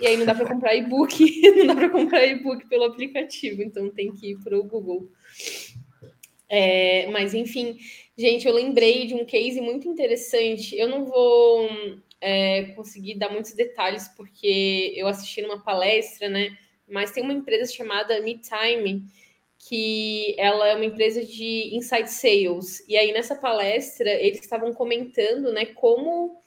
E 0.00 0.06
aí 0.06 0.16
não 0.16 0.24
dá 0.24 0.34
para 0.34 0.46
comprar 0.46 0.74
e-book, 0.74 1.18
não 1.56 1.66
dá 1.66 1.74
para 1.74 1.90
comprar 1.90 2.24
e-book 2.26 2.66
pelo 2.68 2.84
aplicativo, 2.84 3.62
então 3.62 3.90
tem 3.90 4.12
que 4.12 4.30
ir 4.30 4.38
para 4.38 4.58
o 4.58 4.64
Google. 4.64 5.10
É, 6.52 7.06
mas 7.06 7.32
enfim, 7.32 7.78
gente, 8.18 8.46
eu 8.46 8.52
lembrei 8.52 9.06
de 9.06 9.14
um 9.14 9.24
case 9.24 9.60
muito 9.60 9.88
interessante. 9.88 10.76
Eu 10.76 10.88
não 10.88 11.06
vou 11.06 11.68
é, 12.20 12.64
conseguir 12.74 13.14
dar 13.14 13.30
muitos 13.30 13.52
detalhes 13.52 14.08
porque 14.16 14.92
eu 14.96 15.06
assisti 15.06 15.40
numa 15.40 15.62
palestra, 15.62 16.28
né? 16.28 16.58
Mas 16.88 17.12
tem 17.12 17.22
uma 17.22 17.32
empresa 17.32 17.72
chamada 17.72 18.20
MeTime 18.20 19.04
que 19.58 20.34
ela 20.38 20.68
é 20.68 20.74
uma 20.74 20.84
empresa 20.84 21.24
de 21.24 21.70
inside 21.74 22.10
sales. 22.10 22.82
E 22.88 22.96
aí, 22.96 23.12
nessa 23.12 23.36
palestra, 23.36 24.10
eles 24.10 24.40
estavam 24.40 24.72
comentando 24.72 25.52
né, 25.52 25.66
como 25.66 26.40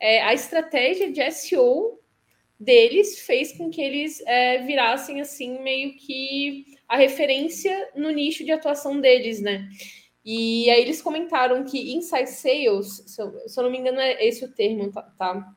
é, 0.00 0.22
a 0.22 0.32
estratégia 0.32 1.10
de 1.10 1.20
SEO 1.32 2.00
deles 2.58 3.20
fez 3.20 3.52
com 3.52 3.70
que 3.70 3.82
eles 3.82 4.20
é, 4.26 4.58
virassem 4.58 5.20
assim 5.20 5.58
meio 5.60 5.96
que 5.96 6.78
a 6.90 6.96
referência 6.96 7.90
no 7.94 8.10
nicho 8.10 8.44
de 8.44 8.50
atuação 8.50 9.00
deles, 9.00 9.40
né? 9.40 9.68
E 10.24 10.68
aí 10.68 10.82
eles 10.82 11.00
comentaram 11.00 11.64
que 11.64 11.94
inside 11.94 12.28
sales, 12.28 13.04
se 13.06 13.22
eu, 13.22 13.48
se 13.48 13.58
eu 13.58 13.64
não 13.64 13.70
me 13.70 13.78
engano 13.78 14.00
é 14.00 14.26
esse 14.26 14.44
o 14.44 14.52
termo, 14.52 14.90
tá? 14.90 15.02
tá? 15.16 15.54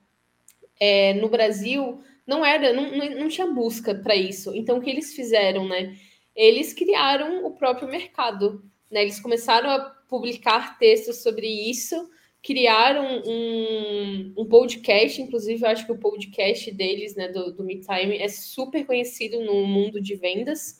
É, 0.80 1.16
no 1.16 1.28
Brasil 1.28 2.02
não 2.26 2.46
era, 2.46 2.72
não, 2.72 2.96
não 2.96 3.28
tinha 3.28 3.48
busca 3.48 3.96
para 3.96 4.16
isso. 4.16 4.56
Então 4.56 4.78
o 4.78 4.82
que 4.82 4.92
eles 4.92 5.16
fizeram, 5.16 5.68
né? 5.68 5.98
eles 6.36 6.72
criaram 6.72 7.46
o 7.46 7.52
próprio 7.52 7.88
mercado. 7.88 8.64
Né? 8.92 9.02
Eles 9.02 9.20
começaram 9.20 9.72
a 9.72 9.80
publicar 10.08 10.78
textos 10.78 11.24
sobre 11.24 11.48
isso, 11.48 12.10
criaram 12.44 13.24
um, 13.26 14.34
um 14.38 14.46
podcast, 14.46 15.20
inclusive 15.20 15.64
eu 15.64 15.70
acho 15.70 15.86
que 15.86 15.92
o 15.92 15.98
podcast 15.98 16.70
deles, 16.72 17.16
né, 17.16 17.30
do, 17.30 17.52
do 17.54 17.66
é 17.68 18.28
super 18.28 18.86
conhecido 18.86 19.40
no 19.40 19.66
mundo 19.66 20.00
de 20.00 20.16
vendas. 20.16 20.78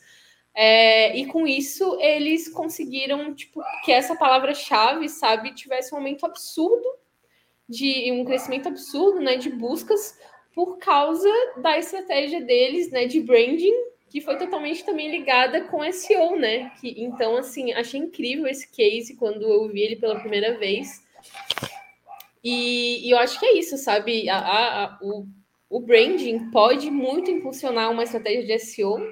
É, 0.54 1.16
e 1.16 1.26
com 1.26 1.46
isso 1.46 1.98
eles 2.00 2.48
conseguiram 2.48 3.34
tipo, 3.34 3.60
que 3.84 3.90
essa 3.90 4.14
palavra-chave, 4.14 5.08
sabe, 5.08 5.54
tivesse 5.54 5.92
um 5.92 5.98
aumento 5.98 6.24
absurdo 6.24 6.86
de 7.68 8.12
um 8.12 8.24
crescimento 8.24 8.68
absurdo, 8.68 9.20
né, 9.20 9.36
de 9.36 9.50
buscas 9.50 10.16
por 10.54 10.78
causa 10.78 11.28
da 11.56 11.76
estratégia 11.76 12.40
deles, 12.40 12.90
né, 12.90 13.06
de 13.06 13.20
branding 13.20 13.74
que 14.14 14.20
foi 14.20 14.38
totalmente 14.38 14.84
também 14.84 15.10
ligada 15.10 15.64
com 15.64 15.82
SEO, 15.92 16.36
né? 16.36 16.70
Que, 16.80 17.02
então, 17.02 17.36
assim, 17.36 17.72
achei 17.72 17.98
incrível 17.98 18.46
esse 18.46 18.70
case 18.70 19.16
quando 19.16 19.42
eu 19.42 19.68
vi 19.68 19.80
ele 19.80 19.96
pela 19.96 20.20
primeira 20.20 20.56
vez. 20.56 21.02
E, 22.44 23.04
e 23.04 23.10
eu 23.10 23.18
acho 23.18 23.40
que 23.40 23.44
é 23.44 23.58
isso, 23.58 23.76
sabe? 23.76 24.28
A, 24.28 24.38
a, 24.38 24.84
a, 24.84 24.98
o, 25.02 25.26
o 25.68 25.80
branding 25.80 26.48
pode 26.52 26.92
muito 26.92 27.28
impulsionar 27.28 27.90
uma 27.90 28.04
estratégia 28.04 28.46
de 28.46 28.56
SEO, 28.60 29.04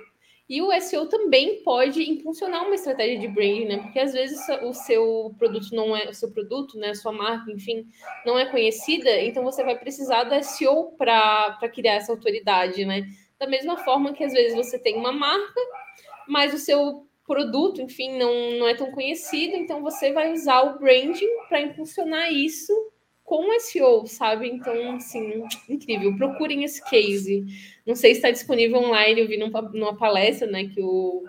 e 0.53 0.61
o 0.61 0.71
SEO 0.83 1.07
também 1.07 1.63
pode 1.63 2.03
impulsionar 2.03 2.67
uma 2.67 2.75
estratégia 2.75 3.19
de 3.19 3.27
branding, 3.27 3.65
né? 3.65 3.79
Porque 3.79 3.99
às 3.99 4.13
vezes 4.13 4.39
o 4.61 4.75
seu 4.75 5.35
produto 5.39 5.75
não 5.75 5.97
é 5.97 6.11
o 6.11 6.13
seu 6.13 6.31
produto, 6.31 6.77
né? 6.77 6.93
Sua 6.93 7.11
marca, 7.11 7.51
enfim, 7.51 7.89
não 8.27 8.39
é 8.39 8.45
conhecida, 8.45 9.19
então 9.23 9.43
você 9.43 9.65
vai 9.65 9.79
precisar 9.79 10.25
do 10.25 10.45
SEO 10.45 10.93
para 10.99 11.57
criar 11.73 11.95
essa 11.95 12.13
autoridade, 12.13 12.85
né? 12.85 13.07
Da 13.39 13.47
mesma 13.47 13.79
forma 13.79 14.13
que 14.13 14.23
às 14.23 14.35
vezes 14.35 14.55
você 14.55 14.79
tem 14.79 14.95
uma 14.95 15.11
marca, 15.11 15.59
mas 16.29 16.53
o 16.53 16.59
seu 16.59 17.07
produto, 17.27 17.81
enfim, 17.81 18.19
não, 18.19 18.51
não 18.59 18.69
é 18.69 18.75
tão 18.75 18.93
conhecido, 18.93 19.57
então 19.57 19.81
você 19.81 20.13
vai 20.13 20.35
usar 20.35 20.61
o 20.65 20.79
branding 20.79 21.31
para 21.49 21.63
impulsionar 21.63 22.31
isso 22.31 22.75
com 23.25 23.59
SEO, 23.61 24.07
sabe? 24.07 24.49
Então, 24.49 24.97
assim, 24.97 25.45
incrível. 25.69 26.17
Procurem 26.17 26.65
esse 26.65 26.85
case. 26.89 27.45
Não 27.87 27.95
sei 27.95 28.13
se 28.13 28.19
está 28.19 28.31
disponível 28.31 28.79
online, 28.79 29.21
eu 29.21 29.29
vi 29.29 29.37
numa, 29.37 29.63
numa 29.63 29.97
palestra, 29.97 30.47
né, 30.47 30.69
que 30.69 30.81
o, 30.81 31.25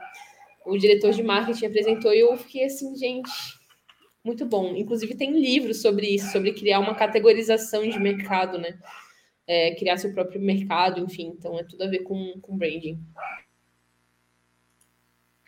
o 0.65 0.77
diretor 0.77 1.11
de 1.11 1.23
marketing 1.23 1.65
apresentou 1.65 2.13
e 2.13 2.19
eu 2.19 2.35
fiquei 2.37 2.65
assim, 2.65 2.95
gente, 2.95 3.31
muito 4.23 4.45
bom. 4.45 4.75
Inclusive 4.75 5.15
tem 5.15 5.31
livros 5.31 5.81
sobre 5.81 6.07
isso, 6.07 6.31
sobre 6.31 6.53
criar 6.53 6.79
uma 6.79 6.95
categorização 6.95 7.87
de 7.87 7.99
mercado, 7.99 8.57
né? 8.57 8.77
é, 9.47 9.75
criar 9.75 9.97
seu 9.97 10.13
próprio 10.13 10.41
mercado, 10.41 10.99
enfim. 10.99 11.33
Então 11.37 11.57
é 11.59 11.63
tudo 11.63 11.83
a 11.83 11.87
ver 11.87 11.99
com, 11.99 12.39
com 12.41 12.57
branding. 12.57 12.99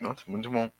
Nossa, 0.00 0.22
muito 0.26 0.50
bom. 0.50 0.70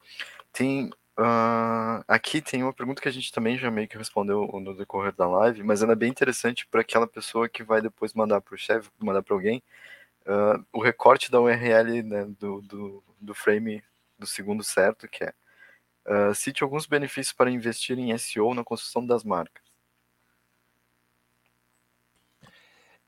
Tem. 0.52 0.90
Uh, 1.18 2.04
aqui 2.06 2.42
tem 2.42 2.62
uma 2.62 2.74
pergunta 2.74 3.00
que 3.00 3.08
a 3.08 3.12
gente 3.12 3.32
também 3.32 3.56
já 3.56 3.70
meio 3.70 3.88
que 3.88 3.96
respondeu 3.96 4.46
no 4.60 4.76
decorrer 4.76 5.14
da 5.14 5.26
live, 5.26 5.62
mas 5.62 5.82
ela 5.82 5.92
é 5.92 5.96
bem 5.96 6.10
interessante 6.10 6.66
para 6.66 6.82
aquela 6.82 7.06
pessoa 7.06 7.48
que 7.48 7.62
vai 7.62 7.80
depois 7.80 8.12
mandar 8.12 8.42
para 8.42 8.54
o 8.54 8.58
chefe, 8.58 8.90
mandar 8.98 9.22
para 9.22 9.34
alguém, 9.34 9.62
uh, 10.26 10.62
o 10.70 10.82
recorte 10.82 11.30
da 11.30 11.40
URL 11.40 12.02
né, 12.02 12.26
do, 12.38 12.60
do, 12.60 13.04
do, 13.18 13.34
frame 13.34 13.82
do 14.18 14.26
segundo 14.26 14.62
certo, 14.62 15.08
que 15.08 15.24
é 15.24 15.32
uh, 16.06 16.34
cite 16.34 16.62
alguns 16.62 16.84
benefícios 16.84 17.32
para 17.32 17.50
investir 17.50 17.98
em 17.98 18.16
SEO 18.18 18.52
na 18.52 18.62
construção 18.62 19.04
das 19.06 19.24
marcas. 19.24 19.64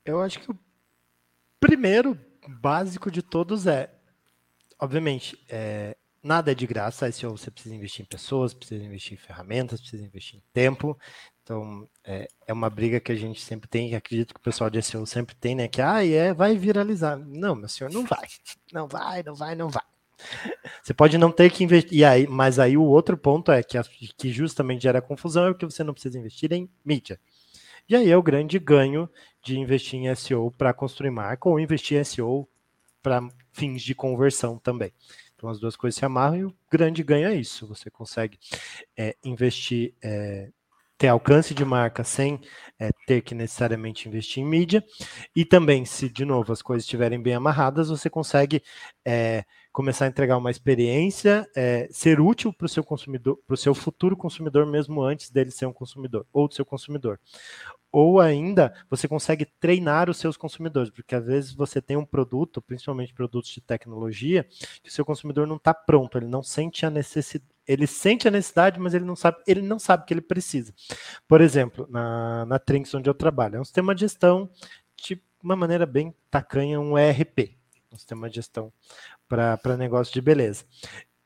Eu 0.03 0.19
acho 0.19 0.39
que 0.39 0.49
o 0.49 0.57
primeiro 1.59 2.17
básico 2.47 3.11
de 3.11 3.21
todos 3.21 3.67
é, 3.67 3.93
obviamente, 4.79 5.39
é, 5.47 5.95
nada 6.23 6.51
é 6.51 6.55
de 6.55 6.67
graça. 6.67 7.11
SEO 7.11 7.37
você 7.37 7.49
precisa 7.49 7.75
investir 7.75 8.03
em 8.03 8.07
pessoas, 8.07 8.53
precisa 8.53 8.83
investir 8.83 9.13
em 9.13 9.17
ferramentas, 9.17 9.79
precisa 9.79 10.03
investir 10.03 10.39
em 10.39 10.43
tempo. 10.53 10.97
Então, 11.43 11.89
é, 12.03 12.27
é 12.45 12.53
uma 12.53 12.69
briga 12.69 12.99
que 12.99 13.11
a 13.11 13.15
gente 13.15 13.41
sempre 13.41 13.67
tem, 13.67 13.95
acredito 13.95 14.33
que 14.33 14.39
o 14.39 14.43
pessoal 14.43 14.69
de 14.69 14.81
SEO 14.81 15.05
sempre 15.05 15.35
tem, 15.35 15.55
né? 15.55 15.67
Que, 15.67 15.81
ah, 15.81 16.05
é, 16.05 16.33
vai 16.33 16.55
viralizar. 16.55 17.17
Não, 17.17 17.55
meu 17.55 17.67
senhor, 17.67 17.91
não 17.91 18.05
vai. 18.05 18.27
Não 18.71 18.87
vai, 18.87 19.23
não 19.23 19.33
vai, 19.33 19.55
não 19.55 19.69
vai. 19.69 19.83
Você 20.83 20.93
pode 20.93 21.17
não 21.17 21.31
ter 21.31 21.49
que 21.51 21.63
investir. 21.63 22.05
Aí, 22.05 22.27
mas 22.27 22.59
aí 22.59 22.77
o 22.77 22.83
outro 22.83 23.17
ponto 23.17 23.51
é 23.51 23.63
que, 23.63 23.77
que 24.17 24.31
justamente 24.31 24.83
gera 24.83 25.01
confusão 25.01 25.47
é 25.47 25.53
que 25.53 25.65
você 25.65 25.83
não 25.83 25.93
precisa 25.93 26.19
investir 26.19 26.51
em 26.51 26.69
mídia. 26.83 27.19
E 27.87 27.95
aí 27.95 28.09
é 28.11 28.17
o 28.17 28.21
grande 28.21 28.59
ganho 28.59 29.09
de 29.41 29.57
investir 29.57 29.99
em 29.99 30.13
SEO 30.15 30.51
para 30.51 30.73
construir 30.73 31.09
marca 31.09 31.49
ou 31.49 31.59
investir 31.59 31.99
em 31.99 32.03
SEO 32.03 32.47
para 33.01 33.27
fins 33.51 33.81
de 33.81 33.95
conversão 33.95 34.59
também. 34.59 34.93
Então 35.39 35.49
as 35.49 35.57
duas 35.57 35.77
coisas 35.77 35.97
se 35.97 36.03
amarram 36.03 36.35
e 36.35 36.43
o 36.43 36.53
grande 36.69 37.01
ganho 37.01 37.29
é 37.29 37.33
isso. 37.33 37.65
Você 37.65 37.89
consegue 37.89 38.37
é, 38.97 39.15
investir, 39.23 39.93
é, 40.03 40.49
ter 40.97 41.07
alcance 41.07 41.53
de 41.53 41.63
marca 41.63 42.03
sem 42.03 42.41
é, 42.77 42.89
ter 43.07 43.21
que 43.21 43.33
necessariamente 43.33 44.05
investir 44.09 44.43
em 44.43 44.45
mídia. 44.45 44.83
E 45.33 45.45
também, 45.45 45.85
se 45.85 46.09
de 46.09 46.25
novo 46.25 46.51
as 46.51 46.61
coisas 46.61 46.83
estiverem 46.83 47.21
bem 47.21 47.35
amarradas, 47.35 47.87
você 47.87 48.09
consegue 48.09 48.61
é, 49.05 49.45
começar 49.71 50.03
a 50.03 50.07
entregar 50.09 50.35
uma 50.35 50.51
experiência, 50.51 51.49
é, 51.55 51.87
ser 51.89 52.19
útil 52.19 52.51
para 52.51 52.65
o 52.65 52.69
seu 52.69 52.83
consumidor, 52.83 53.39
para 53.47 53.53
o 53.53 53.57
seu 53.57 53.73
futuro 53.73 54.17
consumidor, 54.17 54.65
mesmo 54.65 55.01
antes 55.01 55.29
dele 55.29 55.51
ser 55.51 55.67
um 55.67 55.73
consumidor, 55.73 56.27
ou 56.33 56.49
do 56.49 56.53
seu 56.53 56.65
consumidor. 56.65 57.17
Ou 57.91 58.19
ainda, 58.19 58.73
você 58.89 59.07
consegue 59.07 59.45
treinar 59.45 60.09
os 60.09 60.17
seus 60.17 60.37
consumidores, 60.37 60.91
porque 60.91 61.15
às 61.15 61.25
vezes 61.25 61.53
você 61.53 61.81
tem 61.81 61.97
um 61.97 62.05
produto, 62.05 62.61
principalmente 62.61 63.13
produtos 63.13 63.49
de 63.51 63.61
tecnologia, 63.61 64.45
que 64.83 64.89
o 64.89 64.91
seu 64.91 65.03
consumidor 65.03 65.47
não 65.47 65.55
está 65.55 65.73
pronto, 65.73 66.17
ele 66.17 66.27
não 66.27 66.43
sente 66.43 66.85
a 66.85 66.89
necessidade 66.89 67.49
ele 67.69 67.85
sente 67.85 68.27
a 68.27 68.31
necessidade, 68.31 68.79
mas 68.79 68.95
ele 68.95 69.05
não 69.05 69.15
sabe, 69.15 69.37
ele 69.45 69.61
não 69.61 69.77
sabe 69.77 70.03
que 70.03 70.11
ele 70.11 70.21
precisa. 70.21 70.73
Por 71.27 71.39
exemplo, 71.39 71.87
na, 71.87 72.43
na 72.47 72.57
Trinks, 72.57 72.95
onde 72.95 73.07
eu 73.07 73.13
trabalho, 73.13 73.57
é 73.57 73.61
um 73.61 73.63
sistema 73.63 73.93
de 73.93 74.01
gestão 74.01 74.49
de 74.97 75.21
uma 75.43 75.55
maneira 75.55 75.85
bem 75.85 76.11
tacanha, 76.31 76.79
um 76.79 76.97
ERP, 76.97 77.55
um 77.93 77.95
sistema 77.95 78.27
de 78.27 78.37
gestão 78.37 78.73
para 79.27 79.77
negócio 79.77 80.11
de 80.11 80.19
beleza. 80.19 80.65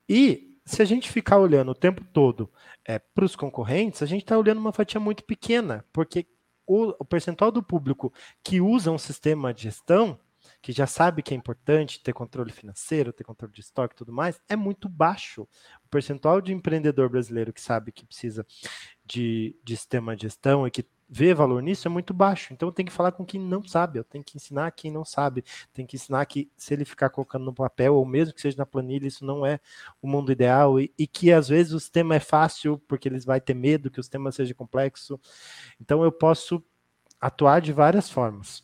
E 0.07 0.53
se 0.65 0.81
a 0.81 0.85
gente 0.85 1.09
ficar 1.09 1.37
olhando 1.39 1.71
o 1.71 1.75
tempo 1.75 2.03
todo 2.11 2.51
é, 2.85 2.99
para 2.99 3.23
os 3.23 3.37
concorrentes, 3.37 4.03
a 4.03 4.05
gente 4.05 4.23
está 4.23 4.37
olhando 4.37 4.59
uma 4.59 4.73
fatia 4.73 4.99
muito 4.99 5.23
pequena, 5.23 5.85
porque 5.93 6.27
o, 6.65 6.89
o 6.99 7.05
percentual 7.05 7.51
do 7.51 7.63
público 7.63 8.13
que 8.43 8.61
usa 8.61 8.91
um 8.91 8.97
sistema 8.97 9.53
de 9.53 9.63
gestão 9.63 10.19
que 10.61 10.71
já 10.71 10.87
sabe 10.87 11.21
que 11.21 11.33
é 11.33 11.37
importante 11.37 12.01
ter 12.01 12.13
controle 12.13 12.51
financeiro, 12.51 13.13
ter 13.13 13.23
controle 13.23 13.53
de 13.53 13.61
estoque 13.61 13.95
e 13.95 13.97
tudo 13.97 14.11
mais, 14.11 14.41
é 14.47 14.55
muito 14.55 14.87
baixo. 14.87 15.43
O 15.85 15.89
percentual 15.89 16.41
de 16.41 16.53
empreendedor 16.53 17.09
brasileiro 17.09 17.53
que 17.53 17.61
sabe 17.61 17.91
que 17.91 18.05
precisa 18.05 18.45
de, 19.05 19.55
de 19.63 19.75
sistema 19.75 20.15
de 20.15 20.23
gestão 20.23 20.65
e 20.67 20.71
que 20.71 20.85
vê 21.13 21.31
valor 21.31 21.61
nisso 21.61 21.87
é 21.87 21.91
muito 21.91 22.11
baixo. 22.11 22.53
Então 22.53 22.67
eu 22.67 22.73
tenho 22.73 22.87
que 22.87 22.93
falar 22.93 23.11
com 23.11 23.23
quem 23.23 23.39
não 23.39 23.63
sabe, 23.63 23.99
eu 23.99 24.03
tenho 24.03 24.23
que 24.23 24.35
ensinar 24.35 24.71
quem 24.71 24.91
não 24.91 25.05
sabe, 25.05 25.45
tenho 25.71 25.87
que 25.87 25.95
ensinar 25.95 26.25
que 26.25 26.49
se 26.57 26.73
ele 26.73 26.83
ficar 26.83 27.11
colocando 27.11 27.45
no 27.45 27.53
papel, 27.53 27.93
ou 27.93 28.03
mesmo 28.03 28.33
que 28.33 28.41
seja 28.41 28.57
na 28.57 28.65
planilha, 28.65 29.05
isso 29.05 29.23
não 29.23 29.45
é 29.45 29.59
o 30.01 30.07
mundo 30.07 30.31
ideal, 30.31 30.79
e, 30.79 30.91
e 30.97 31.05
que 31.05 31.31
às 31.31 31.49
vezes 31.49 31.71
o 31.71 31.79
sistema 31.79 32.15
é 32.15 32.19
fácil, 32.19 32.79
porque 32.87 33.07
eles 33.07 33.23
vai 33.25 33.39
ter 33.39 33.53
medo 33.53 33.91
que 33.91 33.99
o 33.99 34.03
sistema 34.03 34.31
seja 34.31 34.55
complexo. 34.55 35.19
Então 35.79 36.03
eu 36.03 36.11
posso 36.11 36.63
atuar 37.21 37.61
de 37.61 37.71
várias 37.71 38.09
formas. 38.09 38.63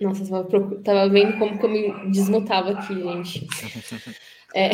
Nossa, 0.00 0.24
eu 0.24 0.44
tava, 0.48 0.82
tava 0.82 1.08
vendo 1.08 1.38
como 1.38 1.56
que 1.56 1.64
eu 1.64 1.70
me 1.70 2.10
desmutava 2.10 2.72
aqui, 2.72 2.94
gente. 3.00 3.46
É... 4.54 4.70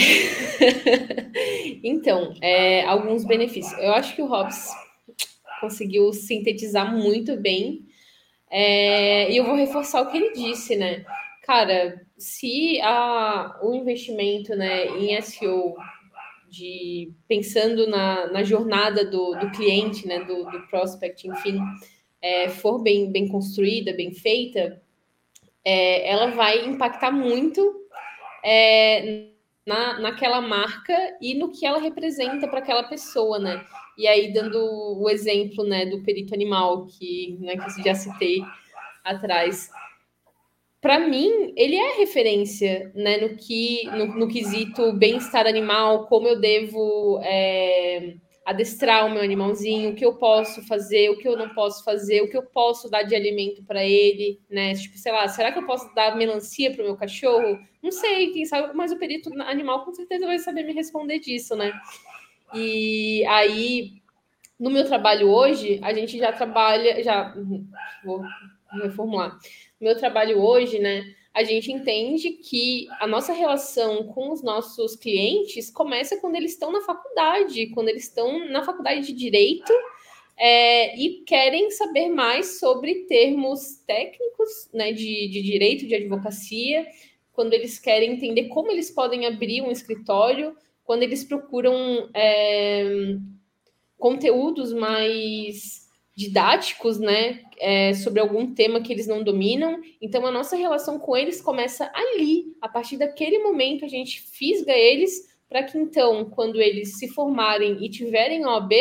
então, 1.83 2.35
é, 2.43 2.85
alguns 2.85 3.25
benefícios. 3.25 3.77
Eu 3.81 3.95
acho 3.95 4.15
que 4.15 4.21
o 4.21 4.27
Hobbes 4.27 4.69
conseguiu 5.61 6.13
sintetizar 6.13 6.95
muito 6.95 7.37
bem. 7.37 7.87
É, 8.51 9.31
e 9.31 9.37
eu 9.37 9.45
vou 9.45 9.55
reforçar 9.55 10.03
o 10.03 10.11
que 10.11 10.19
ele 10.19 10.33
disse, 10.33 10.77
né? 10.77 11.05
Cara, 11.43 12.05
se 12.19 12.81
a, 12.83 13.59
o 13.63 13.75
investimento 13.75 14.55
né, 14.55 14.87
em 14.87 15.21
SEO, 15.23 15.75
de, 16.49 17.13
pensando 17.29 17.87
na, 17.87 18.27
na 18.27 18.43
jornada 18.43 19.05
do, 19.05 19.35
do 19.37 19.51
cliente, 19.53 20.07
né, 20.07 20.25
do, 20.25 20.45
do 20.45 20.67
prospect, 20.67 21.27
enfim, 21.27 21.61
é, 22.21 22.49
for 22.49 22.83
bem, 22.83 23.11
bem 23.11 23.29
construída, 23.29 23.93
bem 23.93 24.13
feita, 24.13 24.83
é, 25.65 26.11
ela 26.11 26.33
vai 26.33 26.67
impactar 26.67 27.13
muito 27.13 27.87
é, 28.45 29.30
na, 29.67 29.99
naquela 30.01 30.41
marca 30.41 30.95
e 31.21 31.35
no 31.35 31.51
que 31.51 31.67
ela 31.67 31.79
representa 31.79 32.49
para 32.49 32.61
aquela 32.61 32.85
pessoa, 32.85 33.39
né? 33.39 33.65
E 33.97 34.07
aí, 34.07 34.33
dando 34.33 34.59
o 34.99 35.09
exemplo 35.11 35.65
né, 35.65 35.87
do 35.87 36.03
perito 36.03 36.35
animal, 36.35 36.87
que, 36.87 37.37
né, 37.41 37.57
que 37.57 37.83
já 37.83 37.95
citei 37.95 38.43
atrás. 39.05 39.71
Para 40.81 40.99
mim, 40.99 41.53
ele 41.57 41.77
é 41.77 41.99
referência 41.99 42.91
né, 42.95 43.19
no 43.19 43.37
que 43.37 43.85
no, 43.91 44.07
no 44.07 44.29
quesito 44.29 44.93
bem-estar 44.95 45.47
animal, 45.47 46.07
como 46.07 46.27
eu 46.27 46.41
devo 46.41 47.21
é, 47.23 48.15
adestrar 48.45 49.07
o 49.07 49.11
meu 49.11 49.23
animalzinho, 49.23 49.91
o 49.91 49.95
que 49.95 50.05
eu 50.05 50.15
posso 50.15 50.67
fazer, 50.67 51.11
o 51.11 51.19
que 51.19 51.29
eu 51.29 51.37
não 51.37 51.51
posso 51.51 51.85
fazer, 51.85 52.23
o 52.23 52.29
que 52.29 52.37
eu 52.37 52.43
posso 52.43 52.91
dar 52.91 53.03
de 53.03 53.15
alimento 53.15 53.63
para 53.65 53.85
ele, 53.85 54.41
né? 54.49 54.75
Tipo, 54.75 54.97
sei 54.99 55.13
lá, 55.13 55.29
será 55.29 55.53
que 55.53 55.59
eu 55.59 55.67
posso 55.67 55.95
dar 55.95 56.17
melancia 56.17 56.73
para 56.73 56.83
o 56.83 56.87
meu 56.87 56.97
cachorro? 56.97 57.59
Não 57.83 57.93
sei, 57.93 58.33
quem 58.33 58.45
sabe, 58.45 58.75
mas 58.75 58.93
o 58.93 58.99
perito 58.99 59.31
animal 59.43 59.85
com 59.85 59.93
certeza 59.93 60.27
vai 60.27 60.39
saber 60.39 60.65
me 60.65 60.73
responder 60.73 61.19
disso, 61.19 61.55
né? 61.55 61.73
E 62.55 63.25
aí, 63.27 63.93
no 64.59 64.71
meu 64.71 64.85
trabalho 64.85 65.31
hoje, 65.31 65.79
a 65.83 65.93
gente 65.93 66.19
já 66.19 66.33
trabalha, 66.33 67.03
já 67.03 67.35
vou 68.05 68.23
reformular. 68.83 69.39
No 69.81 69.87
meu 69.87 69.97
trabalho 69.97 70.41
hoje, 70.41 70.79
né? 70.79 71.15
A 71.33 71.45
gente 71.45 71.71
entende 71.71 72.31
que 72.31 72.89
a 72.99 73.07
nossa 73.07 73.33
relação 73.33 74.05
com 74.09 74.33
os 74.33 74.43
nossos 74.43 74.97
clientes 74.97 75.71
começa 75.71 76.21
quando 76.21 76.35
eles 76.35 76.53
estão 76.53 76.73
na 76.73 76.81
faculdade, 76.81 77.69
quando 77.69 77.89
eles 77.89 78.05
estão 78.05 78.49
na 78.49 78.65
faculdade 78.65 79.07
de 79.07 79.13
direito 79.13 79.73
é, 80.37 80.97
e 80.99 81.23
querem 81.25 81.71
saber 81.71 82.09
mais 82.09 82.59
sobre 82.59 83.05
termos 83.05 83.77
técnicos 83.87 84.69
né, 84.73 84.93
de, 84.93 85.29
de 85.29 85.43
direito, 85.43 85.87
de 85.87 85.95
advocacia, 85.95 86.85
quando 87.33 87.53
eles 87.53 87.79
querem 87.79 88.15
entender 88.15 88.49
como 88.49 88.73
eles 88.73 88.91
podem 88.91 89.25
abrir 89.27 89.63
um 89.63 89.71
escritório, 89.71 90.57
quando 90.83 91.05
eles 91.05 91.23
procuram 91.23 92.11
é, 92.13 93.17
conteúdos 93.97 94.73
mais 94.73 95.80
didáticos, 96.21 96.99
né, 96.99 97.41
é, 97.59 97.95
sobre 97.95 98.21
algum 98.21 98.55
tema 98.55 98.83
que 98.83 98.93
eles 98.93 99.07
não 99.07 99.25
dominam. 99.25 99.81
Então, 100.03 100.27
a 100.27 100.31
nossa 100.31 100.55
relação 100.55 100.99
com 100.99 101.17
eles 101.17 101.41
começa 101.41 101.91
ali. 101.95 102.55
A 102.61 102.69
partir 102.69 102.99
daquele 102.99 103.39
momento, 103.39 103.87
a 103.87 103.89
gente 103.89 104.21
fisga 104.21 104.73
eles 104.73 105.35
para 105.49 105.63
que, 105.63 105.79
então, 105.79 106.27
quando 106.27 106.61
eles 106.61 106.99
se 106.99 107.09
formarem 107.09 107.83
e 107.83 107.89
tiverem 107.89 108.45
OB, 108.45 108.75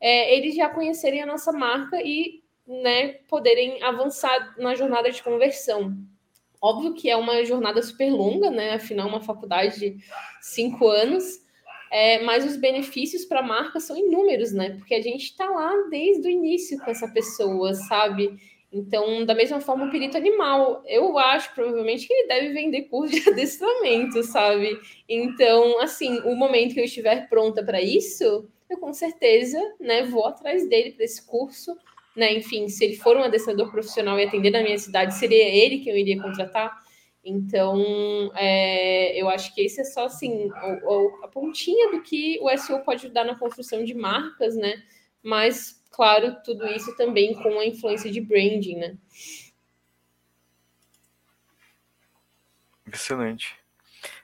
é, 0.00 0.36
eles 0.36 0.56
já 0.56 0.68
conhecerem 0.68 1.22
a 1.22 1.26
nossa 1.26 1.52
marca 1.52 2.02
e 2.02 2.42
né, 2.66 3.12
poderem 3.28 3.80
avançar 3.82 4.56
na 4.58 4.74
jornada 4.74 5.12
de 5.12 5.22
conversão. 5.22 5.96
Óbvio 6.60 6.92
que 6.92 7.08
é 7.08 7.16
uma 7.16 7.44
jornada 7.44 7.80
super 7.80 8.10
longa, 8.10 8.50
né? 8.50 8.74
Afinal, 8.74 9.08
uma 9.08 9.20
faculdade 9.20 9.78
de 9.78 9.96
cinco 10.40 10.88
anos 10.88 11.38
é, 11.90 12.22
mas 12.22 12.44
os 12.44 12.56
benefícios 12.56 13.24
para 13.24 13.40
a 13.40 13.42
marca 13.42 13.80
são 13.80 13.96
inúmeros, 13.96 14.52
né? 14.52 14.70
Porque 14.78 14.94
a 14.94 15.02
gente 15.02 15.24
está 15.24 15.48
lá 15.48 15.72
desde 15.90 16.28
o 16.28 16.30
início 16.30 16.78
com 16.78 16.90
essa 16.90 17.08
pessoa, 17.08 17.74
sabe? 17.74 18.38
Então, 18.70 19.24
da 19.24 19.34
mesma 19.34 19.60
forma, 19.60 19.86
o 19.86 19.90
perito 19.90 20.16
animal, 20.16 20.82
eu 20.86 21.18
acho 21.18 21.54
provavelmente 21.54 22.06
que 22.06 22.12
ele 22.12 22.28
deve 22.28 22.52
vender 22.52 22.82
curso 22.82 23.14
de 23.18 23.30
adestramento, 23.30 24.22
sabe? 24.22 24.78
Então, 25.08 25.80
assim, 25.80 26.18
o 26.20 26.34
momento 26.34 26.74
que 26.74 26.80
eu 26.80 26.84
estiver 26.84 27.28
pronta 27.28 27.64
para 27.64 27.80
isso, 27.80 28.46
eu 28.68 28.78
com 28.78 28.92
certeza, 28.92 29.58
né, 29.80 30.02
vou 30.04 30.26
atrás 30.26 30.68
dele 30.68 30.92
para 30.92 31.04
esse 31.04 31.26
curso, 31.26 31.74
né? 32.14 32.34
Enfim, 32.34 32.68
se 32.68 32.84
ele 32.84 32.96
for 32.96 33.16
um 33.16 33.22
adestrador 33.22 33.70
profissional 33.70 34.18
e 34.18 34.24
atender 34.24 34.50
na 34.50 34.62
minha 34.62 34.76
cidade, 34.76 35.14
seria 35.14 35.48
ele 35.48 35.78
que 35.78 35.88
eu 35.88 35.96
iria 35.96 36.20
contratar. 36.20 36.82
Então, 37.24 38.30
é, 38.34 39.20
eu 39.20 39.28
acho 39.28 39.54
que 39.54 39.60
esse 39.60 39.80
é 39.80 39.84
só 39.84 40.06
assim 40.06 40.50
o, 40.84 41.24
a 41.24 41.28
pontinha 41.28 41.90
do 41.90 42.02
que 42.02 42.38
o 42.40 42.48
SEO 42.56 42.80
pode 42.80 43.04
ajudar 43.04 43.24
na 43.24 43.38
construção 43.38 43.84
de 43.84 43.94
marcas, 43.94 44.56
né? 44.56 44.82
Mas, 45.22 45.82
claro, 45.90 46.36
tudo 46.44 46.66
isso 46.66 46.96
também 46.96 47.34
com 47.34 47.58
a 47.58 47.66
influência 47.66 48.10
de 48.10 48.20
branding, 48.20 48.76
né? 48.76 48.98
Excelente. 52.90 53.56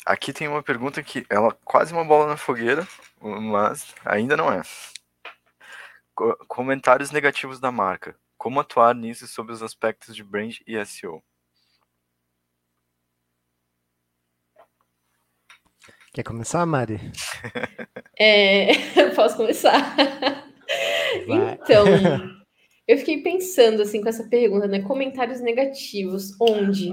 Aqui 0.06 0.32
tem 0.32 0.48
uma 0.48 0.62
pergunta 0.62 1.02
que 1.02 1.26
ela 1.28 1.52
quase 1.64 1.92
uma 1.92 2.04
bola 2.04 2.26
na 2.26 2.36
fogueira, 2.36 2.86
mas 3.20 3.94
ainda 4.04 4.36
não 4.36 4.50
é. 4.50 4.62
Comentários 6.46 7.10
negativos 7.10 7.58
da 7.58 7.72
marca 7.72 8.16
como 8.44 8.60
atuar 8.60 8.94
nisso 8.94 9.26
sobre 9.26 9.54
os 9.54 9.62
aspectos 9.62 10.14
de 10.14 10.22
brand 10.22 10.56
e 10.66 10.76
SEO? 10.84 11.24
Quer 16.14 16.22
começar, 16.22 16.64
Mari? 16.64 17.00
É, 18.16 18.68
posso 19.16 19.36
começar? 19.36 19.96
Vai. 21.26 21.58
Então, 21.60 21.84
eu 22.86 22.96
fiquei 22.98 23.20
pensando 23.20 23.82
assim 23.82 24.00
com 24.00 24.08
essa 24.08 24.22
pergunta, 24.28 24.68
né? 24.68 24.80
Comentários 24.80 25.40
negativos, 25.40 26.30
onde? 26.40 26.92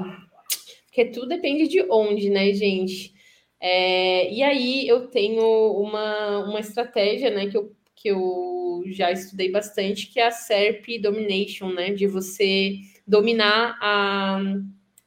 Porque 0.87 1.05
tudo 1.05 1.27
depende 1.27 1.67
de 1.67 1.85
onde, 1.87 2.31
né, 2.31 2.51
gente? 2.51 3.13
É, 3.59 4.33
e 4.33 4.41
aí 4.41 4.87
eu 4.87 5.05
tenho 5.05 5.45
uma, 5.79 6.39
uma 6.39 6.59
estratégia, 6.59 7.29
né, 7.29 7.45
que 7.45 7.55
eu, 7.55 7.71
que 7.95 8.07
eu 8.07 8.81
já 8.87 9.11
estudei 9.11 9.51
bastante, 9.51 10.07
que 10.07 10.19
é 10.19 10.25
a 10.25 10.31
SERP 10.31 10.99
Domination, 10.99 11.69
né? 11.71 11.91
De 11.91 12.07
você 12.07 12.73
dominar 13.05 13.77
a, 13.79 14.41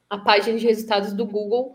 a 0.09 0.19
página 0.19 0.57
de 0.57 0.65
resultados 0.65 1.13
do 1.13 1.27
Google 1.27 1.75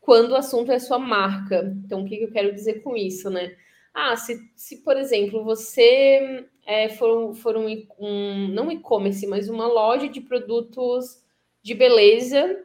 quando 0.00 0.32
o 0.32 0.36
assunto 0.36 0.72
é 0.72 0.78
sua 0.78 0.98
marca. 0.98 1.76
Então, 1.84 2.02
o 2.02 2.04
que, 2.06 2.22
eu 2.22 2.30
quero 2.30 2.52
dizer 2.52 2.82
com 2.82 2.96
isso, 2.96 3.30
né? 3.30 3.56
Ah, 3.92 4.16
se, 4.16 4.50
se 4.54 4.78
por 4.78 4.96
exemplo, 4.96 5.44
você 5.44 6.46
é, 6.64 6.88
for, 6.88 7.34
for 7.34 7.56
um, 7.56 7.66
um 7.98 8.48
não 8.48 8.70
e-commerce, 8.70 9.26
mas 9.26 9.48
uma 9.48 9.66
loja 9.66 10.08
de 10.08 10.20
produtos 10.20 11.22
de 11.62 11.74
beleza 11.74 12.64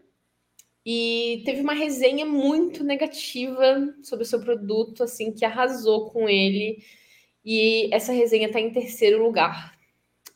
e 0.86 1.42
teve 1.46 1.62
uma 1.62 1.74
resenha 1.74 2.26
muito 2.26 2.84
negativa 2.84 3.94
sobre 4.04 4.24
o 4.24 4.28
seu 4.28 4.40
produto, 4.40 5.04
assim, 5.04 5.32
que 5.32 5.44
arrasou 5.44 6.12
com 6.12 6.30
ele. 6.30 6.84
E 7.44 7.90
essa 7.92 8.14
resenha 8.14 8.48
está 8.48 8.60
em 8.60 8.72
terceiro 8.72 9.24
lugar 9.24 9.76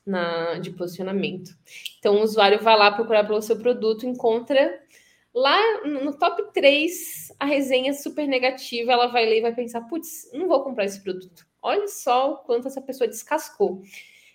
na, 0.06 0.58
de 0.58 0.72
posicionamento. 0.72 1.52
Então, 2.00 2.18
o 2.18 2.24
usuário 2.24 2.60
vai 2.62 2.76
lá 2.76 2.92
procurar 2.92 3.26
pelo 3.26 3.42
seu 3.42 3.60
produto, 3.60 4.08
encontra 4.08 4.82
Lá 5.34 5.86
no 5.86 6.18
top 6.18 6.52
3, 6.54 7.34
a 7.40 7.46
resenha 7.46 7.94
super 7.94 8.28
negativa, 8.28 8.92
ela 8.92 9.08
vai 9.08 9.26
ler 9.26 9.40
e 9.40 9.42
vai 9.42 9.54
pensar: 9.54 9.82
putz, 9.82 10.30
não 10.34 10.48
vou 10.48 10.64
comprar 10.64 10.86
esse 10.86 11.02
produto. 11.02 11.46
Olha 11.62 11.88
só 11.88 12.34
o 12.34 12.38
quanto 12.38 12.68
essa 12.68 12.82
pessoa 12.82 13.08
descascou. 13.08 13.82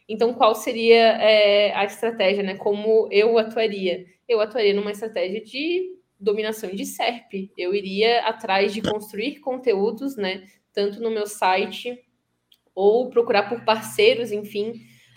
Então, 0.09 0.35
qual 0.35 0.55
seria 0.55 1.17
é, 1.19 1.75
a 1.75 1.85
estratégia, 1.85 2.43
né? 2.43 2.57
Como 2.57 3.09
eu 3.11 3.39
atuaria? 3.39 4.07
Eu 4.29 4.41
atuaria 4.41 4.75
numa 4.75 4.93
estratégia 4.93 5.43
de 5.43 5.95
dominação 6.21 6.71
de 6.71 6.85
SERP. 6.85 7.51
Eu 7.57 7.75
iria 7.75 8.21
atrás 8.21 8.73
de 8.73 8.83
construir 8.83 9.41
conteúdos, 9.41 10.17
né? 10.17 10.47
Tanto 10.73 11.01
no 11.01 11.11
meu 11.11 11.27
site 11.27 11.99
ou 12.75 13.09
procurar 13.09 13.49
por 13.49 13.65
parceiros, 13.65 14.31
enfim. 14.31 14.75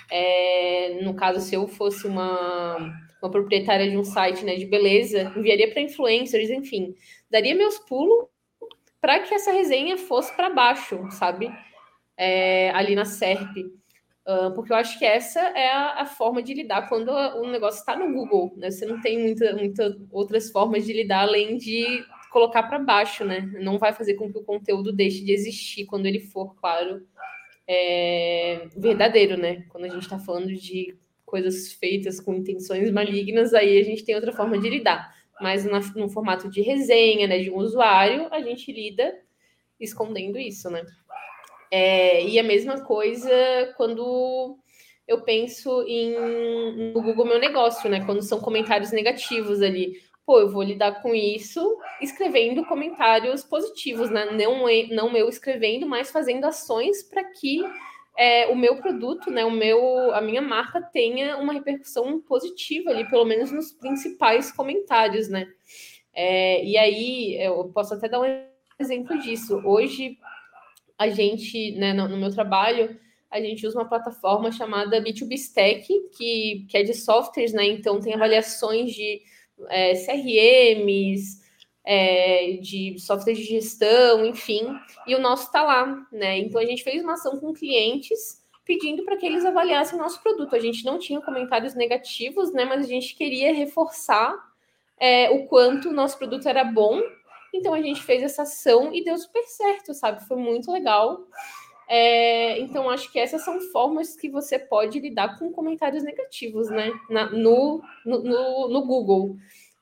É, 0.10 1.00
no 1.02 1.14
caso, 1.14 1.42
se 1.42 1.54
eu 1.56 1.68
fosse 1.68 2.08
uma 2.08 2.94
uma 3.22 3.32
proprietária 3.32 3.90
de 3.90 3.98
um 3.98 4.04
site 4.04 4.44
né, 4.46 4.56
de 4.56 4.66
beleza, 4.66 5.34
enviaria 5.36 5.72
para 5.72 5.82
influencers, 5.82 6.50
enfim, 6.50 6.96
daria 7.30 7.56
meus 7.56 7.78
pulos 7.80 8.28
para 9.00 9.20
que 9.20 9.34
essa 9.34 9.52
resenha 9.52 9.98
fosse 9.98 10.36
para 10.36 10.50
baixo, 10.50 11.00
sabe? 11.12 11.52
É, 12.18 12.72
ali 12.72 12.96
na 12.96 13.06
SERP. 13.06 13.58
Uh, 14.28 14.54
porque 14.54 14.74
eu 14.74 14.78
acho 14.78 15.00
que 15.00 15.06
essa 15.06 15.40
é 15.40 15.72
a, 15.72 16.02
a 16.02 16.06
forma 16.06 16.44
de 16.44 16.54
lidar 16.54 16.90
quando 16.90 17.10
o 17.10 17.50
negócio 17.50 17.80
está 17.80 17.96
no 17.96 18.12
Google. 18.14 18.54
Né? 18.58 18.70
Você 18.70 18.86
não 18.86 19.00
tem 19.00 19.18
muitas 19.18 19.56
muita 19.56 19.98
outras 20.12 20.52
formas 20.52 20.86
de 20.86 20.92
lidar 20.92 21.22
além 21.22 21.58
de 21.58 22.04
colocar 22.30 22.64
para 22.64 22.78
baixo, 22.78 23.24
né? 23.24 23.50
Não 23.62 23.78
vai 23.78 23.94
fazer 23.94 24.16
com 24.16 24.30
que 24.30 24.38
o 24.38 24.44
conteúdo 24.44 24.92
deixe 24.92 25.24
de 25.24 25.32
existir 25.32 25.86
quando 25.86 26.06
ele 26.06 26.20
for, 26.20 26.54
claro, 26.56 27.08
é, 27.66 28.68
verdadeiro, 28.76 29.38
né? 29.38 29.64
Quando 29.70 29.86
a 29.86 29.90
gente 29.90 30.04
está 30.04 30.20
falando 30.20 30.54
de 30.54 30.98
coisas 31.28 31.74
feitas 31.74 32.22
com 32.22 32.34
intenções 32.34 32.90
malignas, 32.90 33.54
aí 33.54 33.78
a 33.78 33.84
gente 33.84 34.04
tem 34.04 34.16
outra 34.16 34.32
forma 34.32 34.58
de 34.58 34.70
lidar. 34.70 35.14
Mas 35.42 35.66
na, 35.66 35.82
no 35.96 36.10
formato 36.10 36.50
de 36.50 36.62
resenha, 36.62 37.28
né, 37.28 37.38
de 37.38 37.52
um 37.52 37.58
usuário, 37.58 38.28
a 38.32 38.42
gente 38.42 38.72
lida 38.72 39.14
escondendo 39.80 40.40
isso, 40.40 40.70
né? 40.70 40.84
É, 41.70 42.26
e 42.26 42.40
a 42.40 42.44
mesma 42.44 42.82
coisa 42.82 43.30
quando 43.76 44.58
eu 45.06 45.22
penso 45.22 45.84
em 45.84 46.94
no 46.94 47.02
Google 47.02 47.26
Meu 47.26 47.40
Negócio, 47.40 47.90
né? 47.90 48.04
Quando 48.06 48.24
são 48.24 48.40
comentários 48.40 48.92
negativos 48.92 49.62
ali. 49.62 50.02
Pô, 50.26 50.40
eu 50.40 50.50
vou 50.50 50.64
lidar 50.64 51.02
com 51.02 51.14
isso 51.14 51.78
escrevendo 52.02 52.66
comentários 52.66 53.44
positivos, 53.44 54.10
né? 54.10 54.26
Não, 54.32 54.66
não 54.90 55.16
eu 55.16 55.30
escrevendo, 55.30 55.86
mas 55.86 56.10
fazendo 56.10 56.46
ações 56.46 57.04
para 57.04 57.24
que 57.26 57.62
é, 58.18 58.48
o 58.48 58.56
meu 58.56 58.78
produto, 58.78 59.30
né, 59.30 59.46
o 59.46 59.52
meu, 59.52 60.12
a 60.14 60.20
minha 60.20 60.42
marca 60.42 60.82
tenha 60.82 61.38
uma 61.38 61.54
repercussão 61.54 62.20
positiva 62.20 62.90
ali, 62.90 63.08
pelo 63.08 63.26
menos 63.26 63.52
nos 63.52 63.72
principais 63.72 64.52
comentários, 64.52 65.30
né? 65.30 65.48
É, 66.14 66.66
e 66.66 66.76
aí 66.78 67.38
eu 67.40 67.70
posso 67.70 67.94
até 67.94 68.10
dar 68.10 68.20
um 68.20 68.26
exemplo 68.80 69.20
disso. 69.20 69.62
Hoje 69.64 70.18
a 70.98 71.10
gente, 71.10 71.74
né, 71.74 71.94
no, 71.94 72.08
no 72.08 72.18
meu 72.18 72.32
trabalho, 72.32 73.00
a 73.30 73.40
gente 73.40 73.68
usa 73.68 73.78
uma 73.78 73.88
plataforma 73.88 74.52
chamada 74.52 75.00
B2B 75.00 75.34
Stack, 75.34 75.88
que, 76.18 76.66
que 76.68 76.78
é 76.78 76.82
de 76.82 76.96
softwares, 76.96 77.54
né? 77.54 77.68
Então 77.68 78.00
tem 78.00 78.16
avaliações 78.16 78.94
de 78.94 79.22
é, 79.70 79.94
CRMs, 79.94 81.42
é, 81.90 82.58
de 82.62 83.00
software 83.00 83.34
de 83.34 83.44
gestão, 83.44 84.26
enfim, 84.26 84.78
e 85.08 85.16
o 85.16 85.22
nosso 85.22 85.46
está 85.46 85.64
lá, 85.64 86.06
né? 86.12 86.38
Então 86.38 86.60
a 86.60 86.66
gente 86.66 86.84
fez 86.84 87.02
uma 87.02 87.14
ação 87.14 87.40
com 87.40 87.54
clientes 87.54 88.46
pedindo 88.66 89.06
para 89.06 89.16
que 89.16 89.26
eles 89.26 89.46
avaliassem 89.46 89.98
o 89.98 90.02
nosso 90.02 90.22
produto. 90.22 90.54
A 90.54 90.60
gente 90.60 90.84
não 90.84 91.00
tinha 91.00 91.22
comentários 91.22 91.76
negativos, 91.76 92.52
né? 92.52 92.66
Mas 92.66 92.84
a 92.84 92.88
gente 92.90 93.16
queria 93.16 93.54
reforçar 93.54 94.36
é, 95.00 95.30
o 95.30 95.48
quanto 95.48 95.88
o 95.88 95.94
nosso 95.94 96.18
produto 96.18 96.50
era 96.50 96.66
bom. 96.66 97.02
Então 97.56 97.74
a 97.74 97.82
gente 97.82 98.04
fez 98.04 98.22
essa 98.22 98.42
ação 98.42 98.94
e 98.94 99.02
deu 99.02 99.18
super 99.18 99.44
certo, 99.44 99.94
sabe? 99.94 100.28
Foi 100.28 100.36
muito 100.36 100.70
legal. 100.70 101.26
É, 101.88 102.60
então, 102.60 102.90
acho 102.90 103.10
que 103.14 103.18
essas 103.18 103.46
são 103.46 103.62
formas 103.72 104.14
que 104.18 104.30
você 104.30 104.60
pode 104.60 105.00
lidar 105.00 105.40
com 105.40 105.54
comentários 105.54 106.04
negativos, 106.04 106.70
né? 106.70 106.92
Na, 107.10 107.30
no, 107.30 107.82
no, 108.06 108.24
no, 108.24 108.68
no 108.68 108.86
Google. 108.86 109.38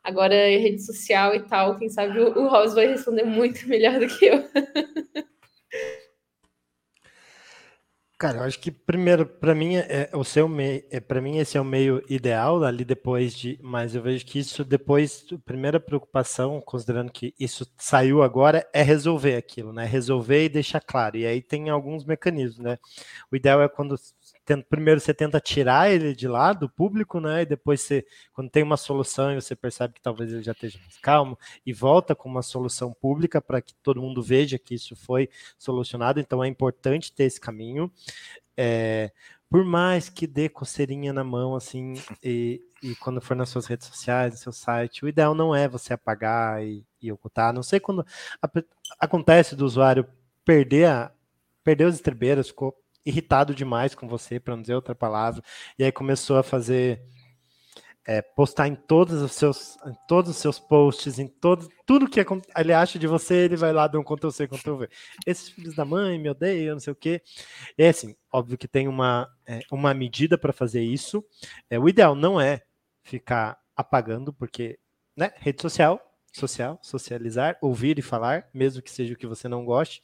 Agora, 0.05 0.35
rede 0.35 0.85
social 0.85 1.33
e 1.33 1.39
tal, 1.39 1.79
quem 1.79 1.89
sabe 1.89 2.19
o, 2.19 2.47
Ross 2.47 2.75
vai 2.75 2.85
responder 2.85 3.23
muito 3.23 3.65
melhor 3.67 3.99
do 3.99 4.07
que 4.07 4.25
eu. 4.25 4.47
Cara, 8.17 8.37
eu 8.37 8.43
acho 8.43 8.59
que 8.59 8.71
primeiro, 8.71 9.25
para 9.25 9.55
mim, 9.55 9.75
é, 9.75 10.09
o 10.13 10.23
seu 10.23 10.47
meio, 10.47 10.83
é, 10.91 10.99
para 10.99 11.19
mim 11.19 11.37
esse 11.39 11.57
é 11.57 11.61
o 11.61 11.65
meio 11.65 12.03
ideal 12.07 12.63
ali 12.63 12.85
depois 12.85 13.33
de, 13.33 13.59
mas 13.61 13.93
eu 13.95 14.01
vejo 14.01 14.25
que 14.25 14.39
isso 14.39 14.63
depois, 14.63 15.25
primeira 15.43 15.79
preocupação, 15.79 16.61
considerando 16.61 17.11
que 17.11 17.33
isso 17.39 17.67
saiu 17.77 18.21
agora, 18.21 18.65
é 18.71 18.83
resolver 18.83 19.35
aquilo, 19.35 19.73
né? 19.73 19.85
Resolver 19.85 20.45
e 20.45 20.49
deixar 20.49 20.81
claro. 20.81 21.17
E 21.17 21.25
aí 21.25 21.41
tem 21.41 21.69
alguns 21.69 22.05
mecanismos, 22.05 22.59
né? 22.59 22.77
O 23.31 23.35
ideal 23.35 23.61
é 23.61 23.67
quando 23.67 23.95
primeiro 24.69 24.99
você 24.99 25.13
tenta 25.13 25.39
tirar 25.39 25.91
ele 25.91 26.15
de 26.15 26.27
lá 26.27 26.53
do 26.53 26.69
público, 26.69 27.19
né? 27.19 27.41
E 27.41 27.45
depois 27.45 27.81
você, 27.81 28.05
quando 28.33 28.49
tem 28.49 28.63
uma 28.63 28.77
solução 28.77 29.31
e 29.31 29.41
você 29.41 29.55
percebe 29.55 29.95
que 29.95 30.01
talvez 30.01 30.31
ele 30.31 30.43
já 30.43 30.51
esteja 30.51 30.79
mais 30.79 30.97
calmo, 30.97 31.37
e 31.65 31.73
volta 31.73 32.15
com 32.15 32.29
uma 32.29 32.41
solução 32.41 32.93
pública 32.93 33.41
para 33.41 33.61
que 33.61 33.73
todo 33.75 34.01
mundo 34.01 34.21
veja 34.21 34.59
que 34.59 34.75
isso 34.75 34.95
foi 34.95 35.29
solucionado. 35.57 36.19
Então 36.19 36.43
é 36.43 36.47
importante 36.47 37.11
ter 37.11 37.23
esse 37.25 37.39
caminho. 37.39 37.91
É, 38.57 39.11
por 39.49 39.63
mais 39.63 40.09
que 40.09 40.27
dê 40.27 40.49
coceirinha 40.49 41.13
na 41.13 41.23
mão, 41.23 41.55
assim, 41.55 41.93
e, 42.23 42.61
e, 42.83 42.95
quando 42.95 43.21
for 43.21 43.35
nas 43.35 43.49
suas 43.49 43.65
redes 43.67 43.87
sociais, 43.87 44.33
no 44.33 44.37
seu 44.37 44.51
site, 44.51 45.05
o 45.05 45.07
ideal 45.07 45.33
não 45.35 45.55
é 45.55 45.67
você 45.67 45.93
apagar 45.93 46.63
e, 46.63 46.85
e 47.01 47.11
ocultar. 47.11 47.53
Não 47.53 47.63
sei 47.63 47.79
quando 47.79 48.05
a, 48.41 48.49
acontece 48.99 49.55
do 49.55 49.65
usuário 49.65 50.07
perder 50.43 50.87
a, 50.87 51.11
perder 51.63 51.85
os 51.85 51.95
estribeiros, 51.95 52.49
ficou 52.49 52.75
irritado 53.05 53.53
demais 53.53 53.93
com 53.93 54.07
você, 54.07 54.39
para 54.39 54.55
não 54.55 54.61
dizer 54.61 54.75
outra 54.75 54.95
palavra, 54.95 55.43
e 55.77 55.83
aí 55.83 55.91
começou 55.91 56.37
a 56.37 56.43
fazer 56.43 57.01
é, 58.07 58.21
postar 58.21 58.67
em 58.67 58.75
todos 58.75 59.21
os 59.21 59.31
seus 59.31 59.77
em 59.85 59.95
todos 60.07 60.31
os 60.31 60.37
seus 60.37 60.59
posts, 60.59 61.17
em 61.17 61.27
todo, 61.27 61.67
tudo 61.85 62.07
que 62.07 62.23
ele 62.55 62.73
acha 62.73 62.99
de 62.99 63.07
você, 63.07 63.45
ele 63.45 63.55
vai 63.55 63.73
lá 63.73 63.87
dar 63.87 63.99
um 63.99 64.03
Ctrl 64.03 64.29
C, 64.29 64.47
Ctrl 64.47 64.75
V. 64.75 64.89
Esses 65.25 65.49
filhos 65.49 65.75
da 65.75 65.83
mãe 65.83 66.19
me 66.19 66.29
odeiam, 66.29 66.75
não 66.75 66.79
sei 66.79 66.93
o 66.93 66.95
quê. 66.95 67.21
É 67.77 67.89
assim, 67.89 68.15
óbvio 68.31 68.57
que 68.57 68.67
tem 68.67 68.87
uma, 68.87 69.27
é, 69.45 69.61
uma 69.71 69.93
medida 69.93 70.37
para 70.37 70.53
fazer 70.53 70.83
isso. 70.83 71.25
É, 71.69 71.79
o 71.79 71.89
ideal 71.89 72.15
não 72.15 72.39
é 72.39 72.61
ficar 73.03 73.57
apagando, 73.75 74.31
porque 74.31 74.77
né, 75.17 75.31
rede 75.37 75.61
social 75.61 75.99
social, 76.35 76.77
socializar, 76.81 77.57
ouvir 77.61 77.97
e 77.97 78.01
falar, 78.01 78.47
mesmo 78.53 78.81
que 78.81 78.91
seja 78.91 79.13
o 79.13 79.17
que 79.17 79.25
você 79.25 79.47
não 79.47 79.63
goste, 79.63 80.01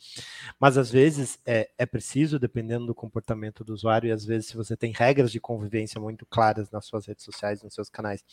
mas 0.59 0.77
às 0.77 0.89
vezes 0.89 1.39
é, 1.45 1.69
é 1.77 1.85
preciso, 1.85 2.39
dependendo 2.39 2.85
do 2.85 2.95
comportamento 2.95 3.63
do 3.63 3.73
usuário, 3.73 4.07
e 4.07 4.11
às 4.11 4.23
vezes 4.25 4.47
se 4.47 4.55
você 4.55 4.77
tem 4.77 4.93
regras 4.95 5.31
de 5.31 5.39
convivência 5.39 5.99
muito 5.99 6.25
claras 6.25 6.71
nas 6.71 6.85
suas 6.85 7.05
redes 7.05 7.25
sociais, 7.25 7.61
nos 7.61 7.73
seus 7.73 7.89
canais, 7.89 8.23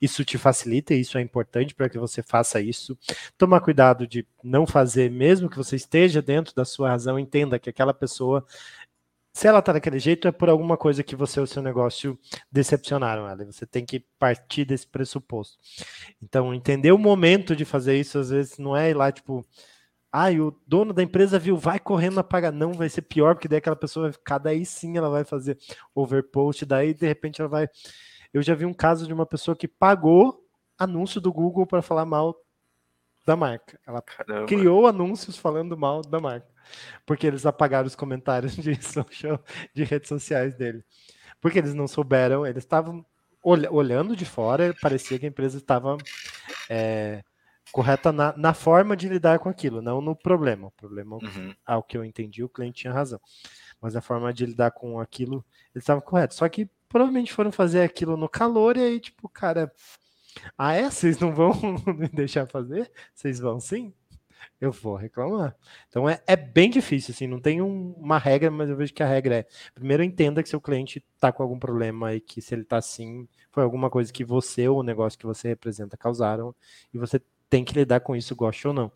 isso 0.00 0.24
te 0.24 0.38
facilita 0.38 0.94
e 0.94 1.00
isso 1.00 1.18
é 1.18 1.20
importante 1.20 1.74
para 1.74 1.88
que 1.88 1.98
você 1.98 2.22
faça 2.22 2.60
isso. 2.60 2.96
Tomar 3.36 3.60
cuidado 3.60 4.06
de 4.06 4.26
não 4.42 4.66
fazer, 4.66 5.10
mesmo 5.10 5.50
que 5.50 5.56
você 5.56 5.76
esteja 5.76 6.22
dentro 6.22 6.54
da 6.54 6.64
sua 6.64 6.90
razão, 6.90 7.18
entenda 7.18 7.58
que 7.58 7.68
aquela 7.68 7.92
pessoa 7.92 8.46
se 9.32 9.46
ela 9.46 9.62
tá 9.62 9.72
daquele 9.72 9.98
jeito, 9.98 10.26
é 10.26 10.32
por 10.32 10.48
alguma 10.48 10.76
coisa 10.76 11.02
que 11.02 11.14
você 11.14 11.38
ou 11.40 11.46
seu 11.46 11.62
negócio 11.62 12.18
decepcionaram 12.50 13.28
ela. 13.28 13.44
Você 13.44 13.66
tem 13.66 13.84
que 13.84 14.00
partir 14.18 14.64
desse 14.64 14.86
pressuposto. 14.86 15.58
Então, 16.22 16.52
entender 16.52 16.92
o 16.92 16.98
momento 16.98 17.54
de 17.54 17.64
fazer 17.64 17.96
isso, 17.98 18.18
às 18.18 18.30
vezes, 18.30 18.58
não 18.58 18.76
é 18.76 18.90
ir 18.90 18.94
lá, 18.94 19.12
tipo, 19.12 19.46
ah, 20.12 20.30
o 20.30 20.50
dono 20.66 20.92
da 20.92 21.02
empresa 21.02 21.38
viu, 21.38 21.56
vai 21.56 21.78
correndo 21.78 22.18
apagar. 22.18 22.52
Não, 22.52 22.72
vai 22.72 22.88
ser 22.88 23.02
pior, 23.02 23.34
porque 23.34 23.46
daí 23.46 23.58
aquela 23.58 23.76
pessoa 23.76 24.06
vai 24.06 24.12
ficar, 24.12 24.38
daí 24.38 24.66
sim 24.66 24.96
ela 24.96 25.08
vai 25.08 25.24
fazer 25.24 25.56
overpost, 25.94 26.64
daí 26.66 26.92
de 26.92 27.06
repente 27.06 27.40
ela 27.40 27.48
vai. 27.48 27.68
Eu 28.32 28.42
já 28.42 28.54
vi 28.54 28.64
um 28.64 28.74
caso 28.74 29.06
de 29.06 29.12
uma 29.12 29.26
pessoa 29.26 29.56
que 29.56 29.68
pagou 29.68 30.44
anúncio 30.76 31.20
do 31.20 31.32
Google 31.32 31.66
para 31.66 31.82
falar 31.82 32.04
mal 32.04 32.34
da 33.24 33.36
marca. 33.36 33.78
Ela 33.86 34.02
Caramba. 34.02 34.46
criou 34.46 34.86
anúncios 34.86 35.36
falando 35.36 35.76
mal 35.76 36.02
da 36.02 36.18
marca, 36.18 36.48
porque 37.06 37.26
eles 37.26 37.46
apagaram 37.46 37.86
os 37.86 37.96
comentários 37.96 38.54
de 38.56 38.82
social, 38.82 39.42
de 39.74 39.84
redes 39.84 40.08
sociais 40.08 40.54
dele. 40.54 40.84
Porque 41.40 41.58
eles 41.58 41.74
não 41.74 41.88
souberam, 41.88 42.46
eles 42.46 42.64
estavam 42.64 43.04
olhando 43.42 44.14
de 44.14 44.26
fora, 44.26 44.74
parecia 44.82 45.18
que 45.18 45.24
a 45.24 45.28
empresa 45.28 45.56
estava 45.56 45.96
é, 46.68 47.22
correta 47.72 48.12
na, 48.12 48.36
na, 48.36 48.52
forma 48.52 48.94
de 48.94 49.08
lidar 49.08 49.38
com 49.38 49.48
aquilo, 49.48 49.80
não 49.80 50.00
no 50.00 50.14
problema. 50.14 50.68
O 50.68 50.70
problema, 50.72 51.16
uhum. 51.16 51.54
ao 51.64 51.82
que 51.82 51.96
eu 51.96 52.04
entendi, 52.04 52.44
o 52.44 52.48
cliente 52.48 52.82
tinha 52.82 52.92
razão. 52.92 53.20
Mas 53.80 53.96
a 53.96 54.02
forma 54.02 54.32
de 54.32 54.44
lidar 54.44 54.72
com 54.72 55.00
aquilo, 55.00 55.44
eles 55.74 55.82
estavam 55.82 56.02
corretos. 56.02 56.36
Só 56.36 56.48
que 56.48 56.68
provavelmente 56.88 57.32
foram 57.32 57.50
fazer 57.50 57.82
aquilo 57.82 58.16
no 58.16 58.28
calor 58.28 58.76
e 58.76 58.82
aí, 58.82 59.00
tipo, 59.00 59.28
cara, 59.28 59.72
ah, 60.56 60.74
é? 60.74 60.90
Vocês 60.90 61.18
não 61.18 61.34
vão 61.34 61.52
me 61.96 62.08
deixar 62.08 62.46
fazer? 62.46 62.90
Vocês 63.14 63.38
vão 63.38 63.58
sim? 63.60 63.94
Eu 64.60 64.70
vou 64.70 64.94
reclamar. 64.94 65.56
Então 65.88 66.06
é, 66.08 66.22
é 66.26 66.36
bem 66.36 66.68
difícil, 66.68 67.14
assim, 67.14 67.26
não 67.26 67.40
tem 67.40 67.62
um, 67.62 67.92
uma 67.96 68.18
regra, 68.18 68.50
mas 68.50 68.68
eu 68.68 68.76
vejo 68.76 68.92
que 68.92 69.02
a 69.02 69.06
regra 69.08 69.36
é: 69.36 69.46
primeiro 69.74 70.02
entenda 70.02 70.42
que 70.42 70.48
seu 70.48 70.60
cliente 70.60 71.02
está 71.14 71.32
com 71.32 71.42
algum 71.42 71.58
problema 71.58 72.14
e 72.14 72.20
que 72.20 72.42
se 72.42 72.54
ele 72.54 72.62
está 72.62 72.76
assim, 72.76 73.26
foi 73.50 73.62
alguma 73.62 73.88
coisa 73.88 74.12
que 74.12 74.22
você 74.22 74.68
ou 74.68 74.80
o 74.80 74.82
negócio 74.82 75.18
que 75.18 75.26
você 75.26 75.48
representa 75.48 75.96
causaram, 75.96 76.54
e 76.92 76.98
você 76.98 77.20
tem 77.48 77.64
que 77.64 77.74
lidar 77.74 78.00
com 78.00 78.14
isso, 78.14 78.36
goste 78.36 78.68
ou 78.68 78.74
não. 78.74 78.92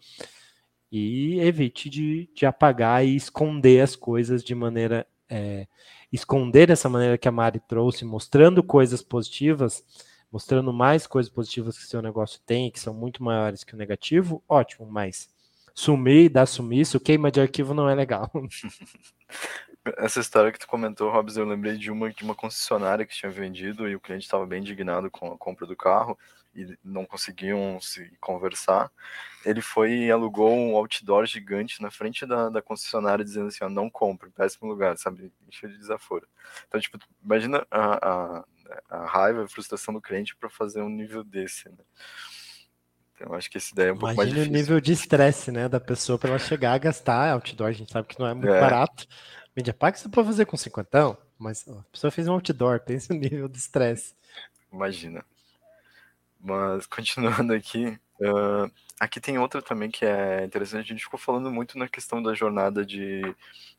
E 0.92 1.40
evite 1.40 1.90
de, 1.90 2.30
de 2.34 2.46
apagar 2.46 3.04
e 3.04 3.16
esconder 3.16 3.80
as 3.80 3.96
coisas 3.96 4.44
de 4.44 4.54
maneira. 4.54 5.06
É, 5.28 5.66
esconder 6.12 6.68
dessa 6.68 6.88
maneira 6.88 7.18
que 7.18 7.26
a 7.26 7.32
Mari 7.32 7.58
trouxe, 7.66 8.04
mostrando 8.04 8.62
coisas 8.62 9.02
positivas 9.02 9.82
mostrando 10.30 10.72
mais 10.72 11.06
coisas 11.06 11.30
positivas 11.30 11.78
que 11.78 11.84
seu 11.84 12.02
negócio 12.02 12.40
tem, 12.44 12.68
que 12.68 12.80
são 12.80 12.92
muito 12.92 13.22
maiores 13.22 13.62
que 13.62 13.72
o 13.72 13.76
negativo, 13.76 14.42
ótimo, 14.48 14.84
mas 14.84 15.28
sumir, 15.74 16.28
dar 16.30 16.46
sumiço, 16.46 17.00
queima 17.00 17.30
de 17.30 17.40
arquivo 17.40 17.74
não 17.74 17.88
é 17.88 17.94
legal. 17.94 18.30
Essa 19.98 20.20
história 20.20 20.50
que 20.50 20.58
tu 20.58 20.66
comentou, 20.66 21.10
Robson, 21.10 21.40
eu 21.40 21.46
lembrei 21.46 21.76
de 21.76 21.90
uma 21.90 22.10
de 22.10 22.24
uma 22.24 22.34
concessionária 22.34 23.04
que 23.04 23.14
tinha 23.14 23.30
vendido 23.30 23.86
e 23.86 23.94
o 23.94 24.00
cliente 24.00 24.24
estava 24.24 24.46
bem 24.46 24.60
indignado 24.60 25.10
com 25.10 25.30
a 25.30 25.36
compra 25.36 25.66
do 25.66 25.76
carro 25.76 26.18
e 26.54 26.78
não 26.82 27.04
conseguiam 27.04 27.78
se 27.82 28.10
conversar. 28.18 28.90
Ele 29.44 29.60
foi 29.60 29.90
e 29.92 30.10
alugou 30.10 30.56
um 30.56 30.74
outdoor 30.74 31.26
gigante 31.26 31.82
na 31.82 31.90
frente 31.90 32.24
da, 32.24 32.48
da 32.48 32.62
concessionária 32.62 33.22
dizendo 33.22 33.48
assim, 33.48 33.62
ó, 33.62 33.68
não 33.68 33.90
compre, 33.90 34.30
péssimo 34.30 34.70
lugar, 34.70 34.96
sabe? 34.96 35.30
Encheu 35.46 35.68
de 35.68 35.76
desaforo. 35.76 36.26
Então, 36.66 36.80
tipo, 36.80 36.98
imagina 37.22 37.66
a, 37.70 38.38
a 38.38 38.44
a 38.88 39.06
raiva, 39.06 39.44
a 39.44 39.48
frustração 39.48 39.94
do 39.94 40.00
cliente 40.00 40.36
para 40.36 40.48
fazer 40.48 40.82
um 40.82 40.88
nível 40.88 41.22
desse, 41.22 41.68
né? 41.68 41.84
Então, 43.24 43.34
acho 43.34 43.50
que 43.50 43.56
esse 43.56 43.74
daí 43.74 43.88
é 43.88 43.92
um 43.92 43.96
Imagina 43.96 44.06
pouco 44.06 44.16
mais 44.16 44.28
difícil. 44.28 44.50
o 44.50 44.54
nível 44.54 44.80
de 44.80 44.92
estresse, 44.92 45.50
né, 45.50 45.66
da 45.66 45.80
pessoa 45.80 46.18
para 46.18 46.30
ela 46.30 46.38
chegar 46.38 46.74
a 46.74 46.78
gastar 46.78 47.30
outdoor, 47.30 47.70
a 47.70 47.72
gente 47.72 47.90
sabe 47.90 48.06
que 48.06 48.20
não 48.20 48.26
é 48.26 48.34
muito 48.34 48.52
é. 48.52 48.60
barato. 48.60 49.06
Media 49.56 49.72
Pack 49.72 49.98
você 49.98 50.08
pode 50.10 50.26
fazer 50.26 50.44
com 50.44 50.56
cinquentão, 50.58 51.16
mas 51.38 51.64
ó, 51.66 51.78
a 51.78 51.84
pessoa 51.90 52.10
fez 52.10 52.28
um 52.28 52.34
outdoor, 52.34 52.80
pensa 52.80 53.14
no 53.14 53.20
nível 53.20 53.48
de 53.48 53.56
estresse. 53.56 54.14
Imagina. 54.70 55.24
Mas, 56.38 56.84
continuando 56.86 57.54
aqui, 57.54 57.98
uh, 58.20 58.70
aqui 59.00 59.18
tem 59.20 59.38
outra 59.38 59.62
também 59.62 59.90
que 59.90 60.04
é 60.04 60.44
interessante, 60.44 60.84
a 60.84 60.94
gente 60.94 61.04
ficou 61.04 61.18
falando 61.18 61.50
muito 61.50 61.78
na 61.78 61.88
questão 61.88 62.22
da 62.22 62.34
jornada 62.34 62.84
de 62.84 63.22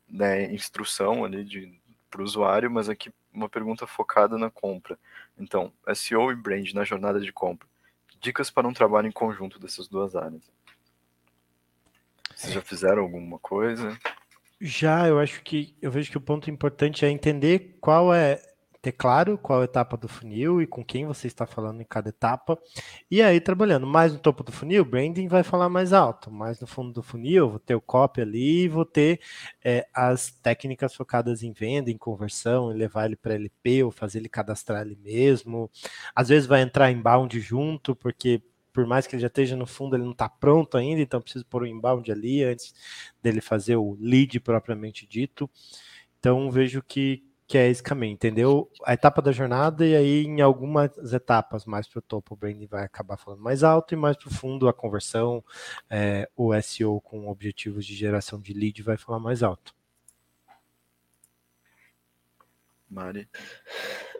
né, 0.08 0.52
instrução 0.52 1.24
ali, 1.24 1.44
de 1.44 1.72
para 2.10 2.22
o 2.22 2.24
usuário, 2.24 2.70
mas 2.70 2.88
aqui 2.88 3.12
uma 3.32 3.48
pergunta 3.48 3.86
focada 3.86 4.38
na 4.38 4.50
compra. 4.50 4.98
Então, 5.38 5.72
SEO 5.94 6.32
e 6.32 6.34
brand 6.34 6.72
na 6.72 6.84
jornada 6.84 7.20
de 7.20 7.32
compra. 7.32 7.68
Dicas 8.26 8.50
para 8.50 8.66
um 8.66 8.72
trabalho 8.72 9.06
em 9.06 9.12
conjunto 9.12 9.56
dessas 9.56 9.86
duas 9.86 10.16
áreas. 10.16 10.42
Vocês 12.34 12.52
já 12.52 12.60
fizeram 12.60 13.02
alguma 13.02 13.38
coisa? 13.38 13.96
Já, 14.60 15.06
eu 15.06 15.20
acho 15.20 15.40
que 15.44 15.76
eu 15.80 15.92
vejo 15.92 16.10
que 16.10 16.18
o 16.18 16.20
ponto 16.20 16.50
importante 16.50 17.06
é 17.06 17.08
entender 17.08 17.78
qual 17.80 18.12
é 18.12 18.42
ter 18.80 18.92
claro 18.92 19.38
qual 19.38 19.62
etapa 19.64 19.96
do 19.96 20.08
funil 20.08 20.62
e 20.62 20.66
com 20.66 20.84
quem 20.84 21.06
você 21.06 21.26
está 21.26 21.46
falando 21.46 21.80
em 21.80 21.84
cada 21.84 22.08
etapa. 22.08 22.58
E 23.10 23.22
aí, 23.22 23.40
trabalhando 23.40 23.86
mais 23.86 24.12
no 24.12 24.18
topo 24.18 24.42
do 24.42 24.52
funil, 24.52 24.82
o 24.82 24.84
branding 24.84 25.28
vai 25.28 25.42
falar 25.42 25.68
mais 25.68 25.92
alto. 25.92 26.30
Mais 26.30 26.60
no 26.60 26.66
fundo 26.66 26.92
do 26.92 27.02
funil, 27.02 27.50
vou 27.50 27.58
ter 27.58 27.74
o 27.74 27.80
copy 27.80 28.20
ali, 28.20 28.68
vou 28.68 28.84
ter 28.84 29.20
é, 29.64 29.86
as 29.92 30.30
técnicas 30.30 30.94
focadas 30.94 31.42
em 31.42 31.52
venda, 31.52 31.90
em 31.90 31.98
conversão, 31.98 32.72
em 32.72 32.76
levar 32.76 33.06
ele 33.06 33.16
para 33.16 33.34
LP 33.34 33.82
ou 33.84 33.90
fazer 33.90 34.18
ele 34.18 34.28
cadastrar 34.28 34.82
ele 34.82 34.98
mesmo. 35.02 35.70
Às 36.14 36.28
vezes 36.28 36.46
vai 36.46 36.62
entrar 36.62 36.90
inbound 36.90 37.38
junto, 37.40 37.94
porque 37.96 38.42
por 38.76 38.86
mais 38.86 39.06
que 39.06 39.16
ele 39.16 39.22
já 39.22 39.28
esteja 39.28 39.56
no 39.56 39.66
fundo, 39.66 39.96
ele 39.96 40.04
não 40.04 40.12
está 40.12 40.28
pronto 40.28 40.76
ainda, 40.76 41.00
então 41.00 41.18
preciso 41.18 41.46
pôr 41.46 41.62
o 41.62 41.66
inbound 41.66 42.12
ali 42.12 42.44
antes 42.44 42.74
dele 43.22 43.40
fazer 43.40 43.76
o 43.76 43.96
lead 43.98 44.38
propriamente 44.40 45.06
dito. 45.06 45.48
Então 46.18 46.50
vejo 46.50 46.82
que, 46.82 47.24
que 47.46 47.56
é 47.56 47.68
esse 47.68 47.82
caminho, 47.82 48.12
entendeu? 48.12 48.68
A 48.84 48.92
etapa 48.92 49.22
da 49.22 49.30
jornada, 49.30 49.86
e 49.86 49.94
aí 49.94 50.24
em 50.24 50.40
algumas 50.40 51.12
etapas 51.12 51.64
mais 51.64 51.86
para 51.86 52.00
o 52.00 52.02
topo, 52.02 52.34
o 52.34 52.36
branding 52.36 52.66
vai 52.66 52.84
acabar 52.84 53.16
falando 53.16 53.40
mais 53.40 53.62
alto, 53.62 53.94
e 53.94 53.96
mais 53.96 54.16
para 54.16 54.28
o 54.28 54.34
fundo, 54.34 54.68
a 54.68 54.72
conversão, 54.72 55.44
é, 55.88 56.28
o 56.36 56.52
SEO 56.60 57.00
com 57.00 57.28
objetivos 57.28 57.86
de 57.86 57.94
geração 57.94 58.40
de 58.40 58.52
lead 58.52 58.82
vai 58.82 58.96
falar 58.96 59.20
mais 59.20 59.42
alto. 59.42 59.74
Mari? 62.90 63.28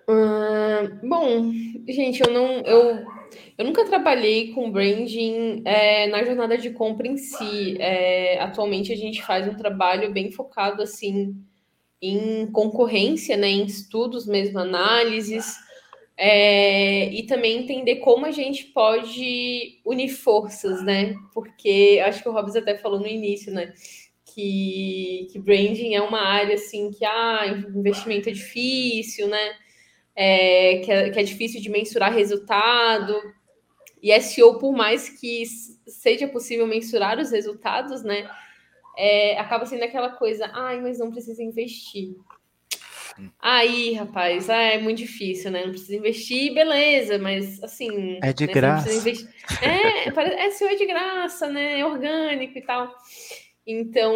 Uh, 0.09 1.07
bom, 1.09 1.53
gente, 1.89 2.21
eu 2.21 2.33
não. 2.33 2.61
Eu, 2.61 3.07
eu 3.59 3.65
nunca 3.65 3.85
trabalhei 3.85 4.53
com 4.53 4.71
branding 4.71 5.63
é, 5.65 6.07
na 6.09 6.23
jornada 6.25 6.57
de 6.57 6.71
compra 6.71 7.09
em 7.09 7.17
si. 7.17 7.77
É, 7.81 8.41
atualmente 8.41 8.93
a 8.93 8.97
gente 8.97 9.23
faz 9.23 9.49
um 9.49 9.55
trabalho 9.55 10.13
bem 10.13 10.31
focado 10.31 10.83
assim 10.83 11.37
em 12.01 12.47
concorrência, 12.53 13.37
né, 13.37 13.49
em 13.49 13.65
estudos 13.65 14.27
mesmo, 14.27 14.59
análises, 14.59 15.57
é, 16.17 17.09
e 17.13 17.25
também 17.25 17.59
entender 17.59 17.97
como 17.97 18.25
a 18.25 18.31
gente 18.31 18.65
pode 18.67 19.81
unir 19.85 20.09
forças, 20.09 20.83
né? 20.83 21.15
Porque 21.35 22.03
acho 22.05 22.23
que 22.23 22.29
o 22.29 22.33
Robson 22.33 22.59
até 22.59 22.77
falou 22.77 22.99
no 22.99 23.07
início, 23.07 23.53
né? 23.53 23.75
Que, 24.25 25.29
que 25.31 25.39
branding 25.39 25.95
é 25.95 26.01
uma 26.01 26.21
área 26.21 26.55
assim 26.55 26.91
que 26.91 27.05
ah, 27.05 27.47
investimento 27.75 28.31
é 28.31 28.33
difícil, 28.33 29.29
né? 29.29 29.57
É, 30.15 30.79
que, 30.79 30.91
é, 30.91 31.11
que 31.11 31.21
é 31.21 31.23
difícil 31.23 31.61
de 31.61 31.69
mensurar 31.69 32.15
resultado. 32.15 33.15
E 34.03 34.19
SEO, 34.21 34.59
por 34.59 34.73
mais 34.73 35.11
que 35.11 35.45
seja 35.87 36.27
possível 36.29 36.67
mensurar 36.67 37.19
os 37.19 37.31
resultados, 37.31 38.03
né? 38.03 38.27
É, 38.97 39.39
acaba 39.39 39.67
sendo 39.67 39.85
aquela 39.85 40.11
coisa, 40.11 40.51
ai, 40.53 40.81
mas 40.81 40.99
não 40.99 41.11
precisa 41.11 41.43
investir. 41.43 42.17
Aí, 43.41 43.95
rapaz, 43.95 44.51
ah, 44.51 44.61
é 44.61 44.79
muito 44.79 44.99
difícil, 44.99 45.51
né? 45.51 45.65
Não 45.65 45.71
precisa 45.71 45.97
investir, 45.97 46.53
beleza, 46.53 47.19
mas 47.19 47.63
assim. 47.63 48.19
É 48.23 48.33
de 48.33 48.47
né, 48.47 48.53
graça. 48.53 48.91
É, 49.63 50.09
é 50.47 50.51
seu 50.51 50.69
é 50.69 50.75
de 50.75 50.87
graça, 50.87 51.49
né? 51.49 51.81
É 51.81 51.87
orgânico 51.87 52.59
e 52.59 52.61
tal. 52.61 52.95
Então, 53.67 54.15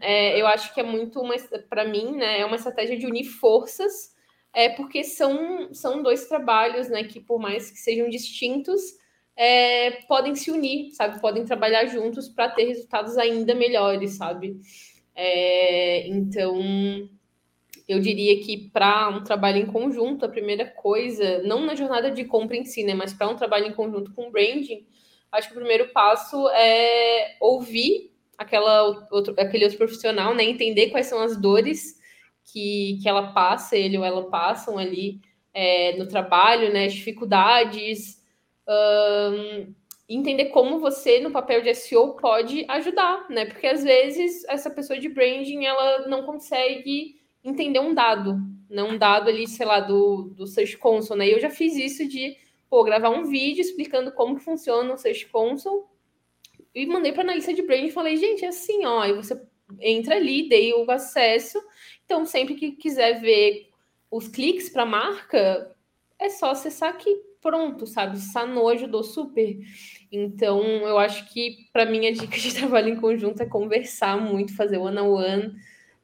é, 0.00 0.40
eu 0.40 0.46
acho 0.46 0.74
que 0.74 0.80
é 0.80 0.82
muito 0.82 1.20
uma, 1.20 1.34
para 1.70 1.84
mim, 1.84 2.16
né? 2.16 2.40
É 2.40 2.44
uma 2.44 2.56
estratégia 2.56 2.98
de 2.98 3.06
unir 3.06 3.24
forças, 3.24 4.14
é 4.52 4.68
porque 4.68 5.04
são, 5.04 5.72
são 5.72 6.02
dois 6.02 6.26
trabalhos, 6.26 6.88
né? 6.88 7.04
Que 7.04 7.20
por 7.20 7.38
mais 7.38 7.70
que 7.70 7.78
sejam 7.78 8.08
distintos, 8.08 8.82
é, 9.38 9.92
podem 10.08 10.34
se 10.34 10.50
unir, 10.50 10.90
sabe? 10.94 11.20
Podem 11.20 11.44
trabalhar 11.44 11.86
juntos 11.86 12.28
para 12.28 12.48
ter 12.48 12.64
resultados 12.64 13.16
ainda 13.16 13.54
melhores, 13.54 14.16
sabe? 14.16 14.60
É, 15.14 16.08
então, 16.08 17.08
eu 17.86 18.00
diria 18.00 18.42
que 18.42 18.68
para 18.70 19.08
um 19.10 19.22
trabalho 19.22 19.58
em 19.58 19.66
conjunto, 19.66 20.24
a 20.24 20.28
primeira 20.28 20.66
coisa, 20.66 21.40
não 21.44 21.64
na 21.64 21.76
jornada 21.76 22.10
de 22.10 22.24
compra 22.24 22.56
em 22.56 22.64
si, 22.64 22.82
né? 22.82 22.94
Mas 22.94 23.14
para 23.14 23.28
um 23.28 23.36
trabalho 23.36 23.66
em 23.66 23.72
conjunto 23.72 24.12
com 24.12 24.28
branding, 24.28 24.84
acho 25.30 25.46
que 25.46 25.54
o 25.54 25.58
primeiro 25.58 25.92
passo 25.92 26.48
é 26.48 27.36
ouvir 27.40 28.10
aquela 28.36 29.06
outro, 29.12 29.34
aquele 29.38 29.62
outro 29.64 29.78
profissional, 29.78 30.34
né? 30.34 30.42
Entender 30.42 30.90
quais 30.90 31.06
são 31.06 31.20
as 31.20 31.40
dores 31.40 31.96
que, 32.52 32.98
que 33.00 33.08
ela 33.08 33.32
passa, 33.32 33.76
ele 33.76 33.96
ou 33.96 34.04
ela 34.04 34.28
passam 34.28 34.78
ali 34.78 35.20
é, 35.54 35.96
no 35.96 36.08
trabalho, 36.08 36.72
né? 36.72 36.86
As 36.86 36.94
dificuldades, 36.94 38.17
um, 38.68 39.74
entender 40.08 40.46
como 40.46 40.78
você, 40.78 41.20
no 41.20 41.30
papel 41.30 41.62
de 41.62 41.74
SEO, 41.74 42.14
pode 42.14 42.64
ajudar, 42.68 43.28
né? 43.28 43.46
Porque 43.46 43.66
às 43.66 43.82
vezes 43.82 44.44
essa 44.44 44.70
pessoa 44.70 44.98
de 44.98 45.08
branding 45.08 45.64
ela 45.64 46.06
não 46.06 46.24
consegue 46.24 47.20
entender 47.44 47.80
um 47.80 47.94
dado, 47.94 48.38
não 48.68 48.90
um 48.90 48.98
dado 48.98 49.28
ali, 49.28 49.46
sei 49.46 49.66
lá, 49.66 49.80
do, 49.80 50.32
do 50.34 50.46
Search 50.46 50.76
Console, 50.78 51.18
né? 51.18 51.28
E 51.28 51.32
eu 51.32 51.40
já 51.40 51.50
fiz 51.50 51.76
isso 51.76 52.06
de, 52.06 52.36
pô, 52.68 52.82
gravar 52.84 53.10
um 53.10 53.24
vídeo 53.24 53.60
explicando 53.60 54.12
como 54.12 54.38
funciona 54.38 54.92
o 54.92 54.96
Search 54.96 55.26
Console 55.26 55.84
e 56.74 56.86
mandei 56.86 57.12
para 57.12 57.22
analista 57.22 57.52
de 57.52 57.62
brand 57.62 57.84
e 57.84 57.90
falei, 57.90 58.16
gente, 58.16 58.44
é 58.44 58.48
assim, 58.48 58.84
ó, 58.84 59.04
e 59.04 59.12
você 59.12 59.40
entra 59.80 60.16
ali, 60.16 60.48
dei 60.48 60.72
o 60.72 60.90
acesso, 60.90 61.62
então 62.04 62.24
sempre 62.24 62.54
que 62.54 62.72
quiser 62.72 63.20
ver 63.20 63.68
os 64.10 64.28
cliques 64.28 64.70
para 64.70 64.86
marca, 64.86 65.74
é 66.18 66.30
só 66.30 66.50
acessar 66.50 66.90
aqui, 66.90 67.14
pronto, 67.40 67.86
sabe? 67.86 68.18
Sanou 68.18 68.68
ajudou 68.68 69.02
super. 69.02 69.58
Então, 70.10 70.62
eu 70.62 70.98
acho 70.98 71.32
que 71.32 71.68
para 71.72 71.86
mim 71.86 72.06
a 72.06 72.12
dica 72.12 72.38
de 72.38 72.54
trabalho 72.54 72.88
em 72.90 73.00
conjunto 73.00 73.42
é 73.42 73.46
conversar 73.46 74.20
muito, 74.20 74.56
fazer 74.56 74.78
one 74.78 74.98
on 74.98 75.14
one 75.14 75.54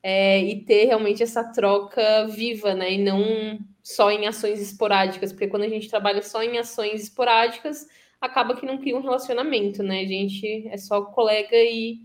é, 0.02 0.40
e 0.42 0.64
ter 0.64 0.84
realmente 0.84 1.22
essa 1.22 1.42
troca 1.44 2.26
viva, 2.26 2.74
né? 2.74 2.92
E 2.92 2.98
não 2.98 3.58
só 3.82 4.10
em 4.10 4.26
ações 4.26 4.60
esporádicas, 4.60 5.32
porque 5.32 5.48
quando 5.48 5.64
a 5.64 5.68
gente 5.68 5.88
trabalha 5.88 6.22
só 6.22 6.42
em 6.42 6.58
ações 6.58 7.02
esporádicas, 7.02 7.86
acaba 8.20 8.56
que 8.56 8.66
não 8.66 8.78
cria 8.78 8.96
um 8.96 9.02
relacionamento, 9.02 9.82
né? 9.82 10.00
A 10.00 10.06
gente 10.06 10.68
é 10.68 10.76
só 10.76 11.02
colega 11.02 11.56
e 11.56 11.98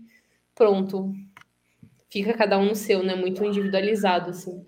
pronto. 0.54 1.12
Fica 2.10 2.34
cada 2.34 2.58
um 2.58 2.66
no 2.66 2.74
seu, 2.74 3.02
né? 3.02 3.14
Muito 3.14 3.44
individualizado, 3.44 4.30
assim. 4.30 4.66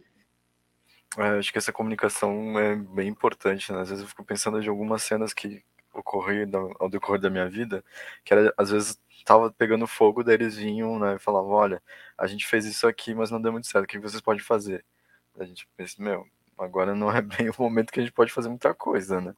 É, 1.19 1.39
acho 1.39 1.53
que 1.53 1.59
essa 1.59 1.73
comunicação 1.73 2.59
é 2.59 2.75
bem 2.77 3.09
importante, 3.09 3.73
né? 3.73 3.81
Às 3.81 3.91
vezes 3.91 4.03
eu 4.03 4.09
fico 4.09 4.25
pensando 4.25 4.61
de 4.61 4.69
algumas 4.69 5.03
cenas 5.03 5.35
que 5.35 5.63
ocorreram 5.93 6.75
ao 6.79 6.89
decorrer 6.89 7.21
da 7.21 7.31
minha 7.31 7.49
vida, 7.49 7.85
que 8.25 8.33
era, 8.33 8.53
às 8.57 8.71
vezes 8.71 8.99
tava 9.25 9.53
pegando 9.53 9.87
fogo, 9.87 10.25
daí 10.25 10.35
eles 10.35 10.57
vinham, 10.57 10.99
né, 10.99 11.17
e 11.17 11.19
falavam, 11.19 11.51
olha, 11.51 11.83
a 12.19 12.27
gente 12.27 12.47
fez 12.47 12.65
isso 12.65 12.87
aqui, 12.87 13.15
mas 13.15 13.31
não 13.31 13.41
deu 13.41 13.53
muito 13.53 13.67
certo, 13.67 13.85
o 13.85 13.89
que 13.89 13.99
vocês 13.99 14.21
podem 14.21 14.43
fazer? 14.43 14.85
A 15.39 15.45
gente 15.45 15.69
pensa, 15.77 16.03
meu, 16.03 16.27
agora 16.59 16.95
não 16.95 17.11
é 17.11 17.21
bem 17.23 17.51
o 17.51 17.55
momento 17.59 17.93
que 17.93 18.01
a 18.01 18.03
gente 18.03 18.13
pode 18.13 18.33
fazer 18.33 18.49
muita 18.49 18.75
coisa, 18.75 19.21
né? 19.21 19.35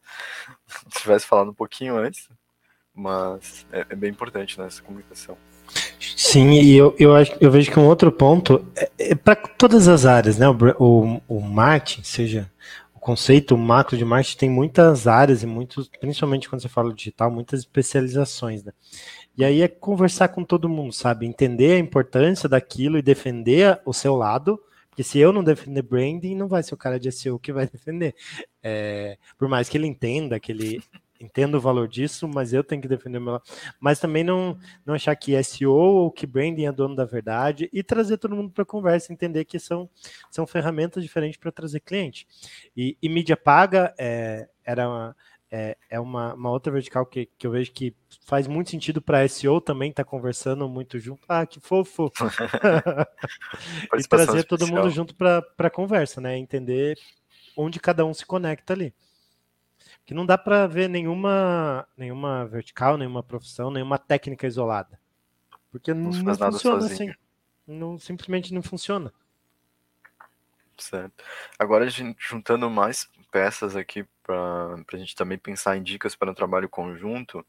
Se 0.67 1.03
tivesse 1.03 1.27
falado 1.27 1.51
um 1.51 1.55
pouquinho 1.55 1.97
antes, 1.97 2.29
mas 2.95 3.67
é, 3.73 3.81
é 3.91 3.97
bem 3.97 4.11
importante, 4.11 4.59
né, 4.59 4.67
essa 4.67 4.83
comunicação. 4.83 5.37
Sim, 5.99 6.53
e 6.53 6.77
eu, 6.77 6.95
eu, 6.99 7.15
acho, 7.15 7.33
eu 7.41 7.51
vejo 7.51 7.71
que 7.71 7.79
um 7.79 7.87
outro 7.87 8.11
ponto 8.13 8.65
é, 8.77 8.91
é 8.99 9.15
para 9.15 9.37
todas 9.37 9.89
as 9.89 10.05
áreas, 10.05 10.39
né? 10.39 10.49
O, 10.49 10.57
o, 10.79 11.23
o 11.29 11.41
marketing, 11.41 12.03
seja 12.03 12.51
o 12.95 13.01
conceito 13.01 13.55
o 13.55 13.59
macro 13.59 13.97
de 13.97 14.05
marketing, 14.05 14.39
tem 14.39 14.51
muitas 14.51 15.07
áreas 15.07 15.43
e 15.43 15.47
muitos, 15.47 15.89
principalmente 16.01 16.49
quando 16.49 16.63
você 16.63 16.69
fala 16.69 16.93
digital, 16.93 17.31
muitas 17.31 17.61
especializações, 17.61 18.63
né? 18.63 18.73
E 19.37 19.45
aí 19.45 19.63
é 19.63 19.69
conversar 19.69 20.29
com 20.29 20.45
todo 20.45 20.69
mundo, 20.69 20.93
sabe? 20.93 21.27
Entender 21.27 21.73
a 21.73 21.79
importância 21.79 22.49
daquilo 22.49 22.97
e 22.97 23.03
defender 23.03 23.81
o 23.85 23.93
seu 23.93 24.15
lado, 24.15 24.61
porque 24.89 25.03
se 25.03 25.19
eu 25.19 25.33
não 25.33 25.43
defender 25.43 25.83
branding, 25.83 26.37
não 26.37 26.47
vai 26.47 26.63
ser 26.63 26.75
o 26.75 26.79
cara 26.79 27.01
de 27.01 27.11
SEO 27.11 27.37
que 27.37 27.53
vai 27.53 27.67
defender. 27.69 28.15
É, 28.63 29.19
por 29.37 29.49
mais 29.49 29.69
que 29.69 29.77
ele 29.77 29.89
entenda, 29.89 30.39
que 30.39 30.53
ele 30.53 30.81
entendo 31.25 31.57
o 31.57 31.61
valor 31.61 31.89
disso, 31.89 32.29
mas 32.29 32.53
eu 32.53 32.63
tenho 32.63 32.83
que 32.83 32.89
defender 32.89 33.19
o 33.19 33.21
meu. 33.21 33.43
Mas 33.81 33.99
também 33.99 34.23
não, 34.23 34.59
não 34.85 34.95
achar 34.95 35.17
que 35.17 35.43
SEO 35.43 35.73
ou 35.73 36.11
que 36.11 36.27
branding 36.27 36.67
é 36.67 36.73
dono 36.73 36.95
da 36.95 37.05
verdade 37.05 37.69
e 37.73 37.83
trazer 37.83 38.19
todo 38.19 38.37
mundo 38.37 38.51
para 38.51 38.65
conversa, 38.65 39.13
entender 39.13 39.45
que 39.45 39.59
são, 39.59 39.89
são 40.31 40.47
ferramentas 40.47 41.03
diferentes 41.03 41.39
para 41.39 41.51
trazer 41.51 41.81
cliente. 41.81 42.27
E, 42.77 42.97
e 43.03 43.09
mídia 43.09 43.37
paga 43.37 43.95
é, 43.99 44.49
era 44.65 44.89
uma, 44.89 45.17
é, 45.51 45.77
é 45.91 46.01
uma, 46.01 46.35
uma 46.35 46.51
outra 46.51 46.73
vertical 46.73 47.07
que, 47.07 47.27
que 47.39 47.47
eu 47.47 47.51
vejo 47.51 47.73
que 47.73 47.95
faz 48.27 48.47
muito 48.47 48.71
sentido 48.71 49.01
para 49.01 49.27
SEO 49.29 49.61
também, 49.61 49.93
tá 49.93 50.05
conversando 50.05 50.69
muito 50.69 50.99
junto. 50.99 51.23
Ah, 51.29 51.47
que 51.47 51.61
fofo! 51.61 52.11
e 53.99 54.03
trazer 54.09 54.39
especial. 54.39 54.45
todo 54.45 54.67
mundo 54.67 54.91
junto 54.91 55.15
para 55.15 55.45
a 55.59 55.71
conversa, 55.71 56.21
né? 56.21 56.37
Entender 56.37 56.97
onde 57.57 57.81
cada 57.81 58.05
um 58.05 58.13
se 58.13 58.27
conecta 58.27 58.73
ali 58.73 58.93
que 60.05 60.15
não 60.15 60.27
dá 60.27 60.37
para 60.37 60.67
ver 60.67 60.89
nenhuma, 60.89 61.87
nenhuma 61.97 62.45
vertical, 62.47 62.99
nenhuma 62.99 63.23
profissão, 63.23 63.71
nenhuma 63.71 63.99
técnica 63.99 64.47
isolada. 64.47 65.01
Porque 65.71 65.93
não, 65.95 66.11
não, 66.11 66.13
funciona 66.13 66.53
sozinho. 66.53 67.11
assim. 67.11 67.19
Não, 67.67 67.99
simplesmente 67.99 68.53
não 68.53 68.63
funciona. 68.63 69.13
Certo. 70.77 71.25
Agora, 71.59 71.87
juntando 72.19 72.69
mais 72.69 73.09
peças 73.31 73.77
aqui 73.77 74.07
para 74.23 74.77
a 74.93 74.97
gente 74.97 75.15
também 75.15 75.39
pensar 75.39 75.77
em 75.77 75.83
dicas 75.83 76.15
para 76.15 76.31
um 76.31 76.35
trabalho 76.35 76.69
conjunto 76.69 77.45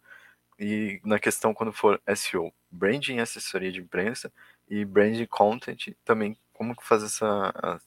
e 0.57 1.01
na 1.03 1.19
questão 1.19 1.53
quando 1.53 1.73
for 1.73 2.01
SEO, 2.15 2.53
branding 2.71 3.19
assessoria 3.19 3.71
de 3.71 3.81
imprensa 3.81 4.31
e 4.69 4.85
branding 4.85 5.25
content 5.25 5.93
também 6.03 6.37
como 6.53 6.73
fazer 6.81 7.05
essa 7.05 7.53
a, 7.55 7.79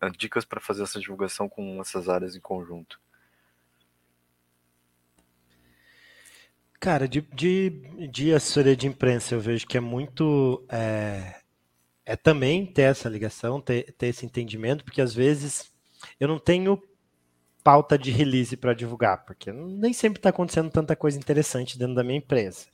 a, 0.00 0.08
dicas 0.08 0.44
para 0.44 0.60
fazer 0.60 0.82
essa 0.82 0.98
divulgação 0.98 1.48
com 1.48 1.80
essas 1.80 2.08
áreas 2.08 2.34
em 2.34 2.40
conjunto. 2.40 3.00
Cara, 6.80 7.08
de, 7.08 7.20
de, 7.20 7.70
de 8.10 8.32
assessoria 8.32 8.76
de 8.76 8.86
imprensa 8.86 9.34
eu 9.34 9.40
vejo 9.40 9.66
que 9.66 9.76
é 9.76 9.80
muito. 9.80 10.64
É, 10.70 11.40
é 12.06 12.16
também 12.16 12.64
ter 12.64 12.82
essa 12.82 13.08
ligação, 13.08 13.60
ter, 13.60 13.92
ter 13.98 14.06
esse 14.06 14.24
entendimento, 14.24 14.84
porque 14.84 15.00
às 15.00 15.12
vezes 15.12 15.72
eu 16.20 16.28
não 16.28 16.38
tenho 16.38 16.80
pauta 17.64 17.98
de 17.98 18.10
release 18.10 18.56
para 18.56 18.74
divulgar, 18.74 19.24
porque 19.24 19.52
nem 19.52 19.92
sempre 19.92 20.20
está 20.20 20.30
acontecendo 20.30 20.70
tanta 20.70 20.94
coisa 20.94 21.18
interessante 21.18 21.78
dentro 21.78 21.94
da 21.94 22.04
minha 22.04 22.18
empresa. 22.18 22.66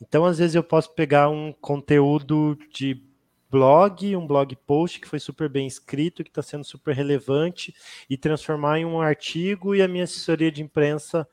Então, 0.00 0.24
às 0.24 0.38
vezes, 0.38 0.54
eu 0.54 0.64
posso 0.64 0.94
pegar 0.94 1.28
um 1.28 1.52
conteúdo 1.52 2.58
de 2.72 3.02
blog, 3.50 4.16
um 4.16 4.26
blog 4.26 4.56
post 4.66 5.00
que 5.00 5.08
foi 5.08 5.18
super 5.18 5.48
bem 5.48 5.66
escrito, 5.66 6.24
que 6.24 6.30
está 6.30 6.42
sendo 6.42 6.64
super 6.64 6.94
relevante, 6.94 7.74
e 8.08 8.16
transformar 8.16 8.78
em 8.78 8.84
um 8.84 9.00
artigo 9.00 9.74
e 9.74 9.82
a 9.82 9.88
minha 9.88 10.04
assessoria 10.04 10.50
de 10.50 10.62
imprensa 10.62 11.28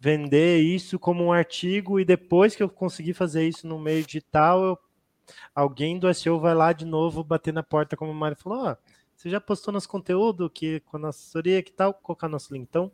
vender 0.00 0.60
isso 0.60 0.98
como 0.98 1.22
um 1.22 1.32
artigo 1.32 2.00
e 2.00 2.04
depois 2.04 2.56
que 2.56 2.62
eu 2.62 2.70
conseguir 2.70 3.12
fazer 3.12 3.46
isso 3.46 3.66
no 3.66 3.78
meio 3.78 4.04
digital, 4.04 4.64
eu, 4.64 4.78
alguém 5.54 5.98
do 5.98 6.12
SEO 6.12 6.40
vai 6.40 6.54
lá 6.54 6.72
de 6.72 6.86
novo 6.86 7.22
bater 7.22 7.52
na 7.52 7.62
porta, 7.62 7.96
como 7.96 8.10
o 8.10 8.14
Mário 8.14 8.36
falou, 8.36 8.70
oh, 8.70 8.76
você 9.14 9.28
já 9.28 9.38
postou 9.38 9.72
nosso 9.72 9.88
conteúdo 9.88 10.48
que 10.48 10.80
com 10.80 10.96
a 11.04 11.10
assessoria, 11.10 11.62
que 11.62 11.70
tal? 11.70 11.92
Colocar 11.92 12.26
nosso 12.26 12.54
link. 12.54 12.66
Então, 12.66 12.90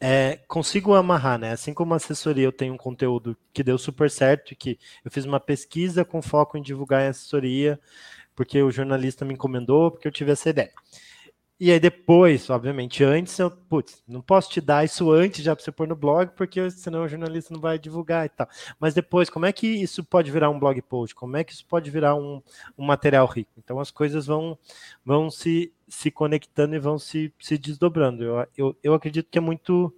é, 0.00 0.36
consigo 0.46 0.94
amarrar, 0.94 1.36
né? 1.38 1.50
Assim 1.50 1.74
como 1.74 1.92
a 1.92 1.96
assessoria, 1.96 2.44
eu 2.44 2.52
tenho 2.52 2.74
um 2.74 2.78
conteúdo 2.78 3.36
que 3.52 3.64
deu 3.64 3.76
super 3.76 4.08
certo, 4.08 4.54
que 4.54 4.78
eu 5.04 5.10
fiz 5.10 5.24
uma 5.24 5.40
pesquisa 5.40 6.04
com 6.04 6.22
foco 6.22 6.56
em 6.56 6.62
divulgar 6.62 7.02
em 7.02 7.08
assessoria, 7.08 7.80
porque 8.36 8.62
o 8.62 8.70
jornalista 8.70 9.24
me 9.24 9.34
encomendou, 9.34 9.90
porque 9.90 10.06
eu 10.06 10.12
tive 10.12 10.30
essa 10.30 10.50
ideia. 10.50 10.72
E 11.60 11.70
aí 11.70 11.78
depois, 11.78 12.48
obviamente, 12.48 13.04
antes 13.04 13.38
eu, 13.38 13.50
putz, 13.50 14.02
não 14.08 14.22
posso 14.22 14.48
te 14.50 14.62
dar 14.62 14.82
isso 14.82 15.10
antes 15.12 15.44
já 15.44 15.54
para 15.54 15.62
você 15.62 15.70
pôr 15.70 15.86
no 15.86 15.94
blog, 15.94 16.30
porque 16.34 16.70
senão 16.70 17.04
o 17.04 17.08
jornalista 17.08 17.52
não 17.52 17.60
vai 17.60 17.78
divulgar 17.78 18.24
e 18.24 18.30
tal. 18.30 18.48
Mas 18.80 18.94
depois, 18.94 19.28
como 19.28 19.44
é 19.44 19.52
que 19.52 19.66
isso 19.66 20.02
pode 20.02 20.30
virar 20.30 20.48
um 20.48 20.58
blog 20.58 20.80
post? 20.80 21.14
Como 21.14 21.36
é 21.36 21.44
que 21.44 21.52
isso 21.52 21.66
pode 21.66 21.90
virar 21.90 22.14
um, 22.14 22.42
um 22.78 22.86
material 22.86 23.26
rico? 23.26 23.50
Então 23.58 23.78
as 23.78 23.90
coisas 23.90 24.24
vão, 24.24 24.58
vão 25.04 25.30
se, 25.30 25.70
se 25.86 26.10
conectando 26.10 26.74
e 26.74 26.78
vão 26.78 26.98
se, 26.98 27.30
se 27.38 27.58
desdobrando. 27.58 28.24
Eu, 28.24 28.46
eu, 28.56 28.76
eu 28.82 28.94
acredito 28.94 29.28
que 29.30 29.36
é 29.36 29.40
muito 29.42 29.94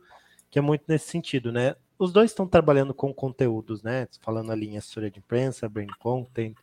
que 0.51 0.59
é 0.59 0.63
muito 0.63 0.85
nesse 0.89 1.09
sentido, 1.09 1.51
né? 1.53 1.77
Os 1.99 2.13
dois 2.13 2.31
estão 2.31 2.47
trabalhando 2.47 2.93
com 2.93 3.15
conteúdos, 3.15 3.83
né? 3.83 4.09
Falando 4.21 4.51
ali 4.53 4.69
em 4.69 4.77
assessoria 4.77 5.11
de 5.11 5.21
imprensa, 5.21 5.69
brand 5.69 5.89
content, 5.99 6.55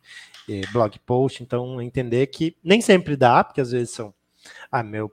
eh, 0.48 0.60
blog 0.72 0.96
post, 1.00 1.42
então 1.42 1.80
entender 1.82 2.26
que 2.28 2.56
nem 2.62 2.80
sempre 2.80 3.16
dá, 3.16 3.42
porque 3.42 3.60
às 3.60 3.72
vezes 3.72 3.90
são 3.90 4.14
ah, 4.70 4.82
meu, 4.82 5.12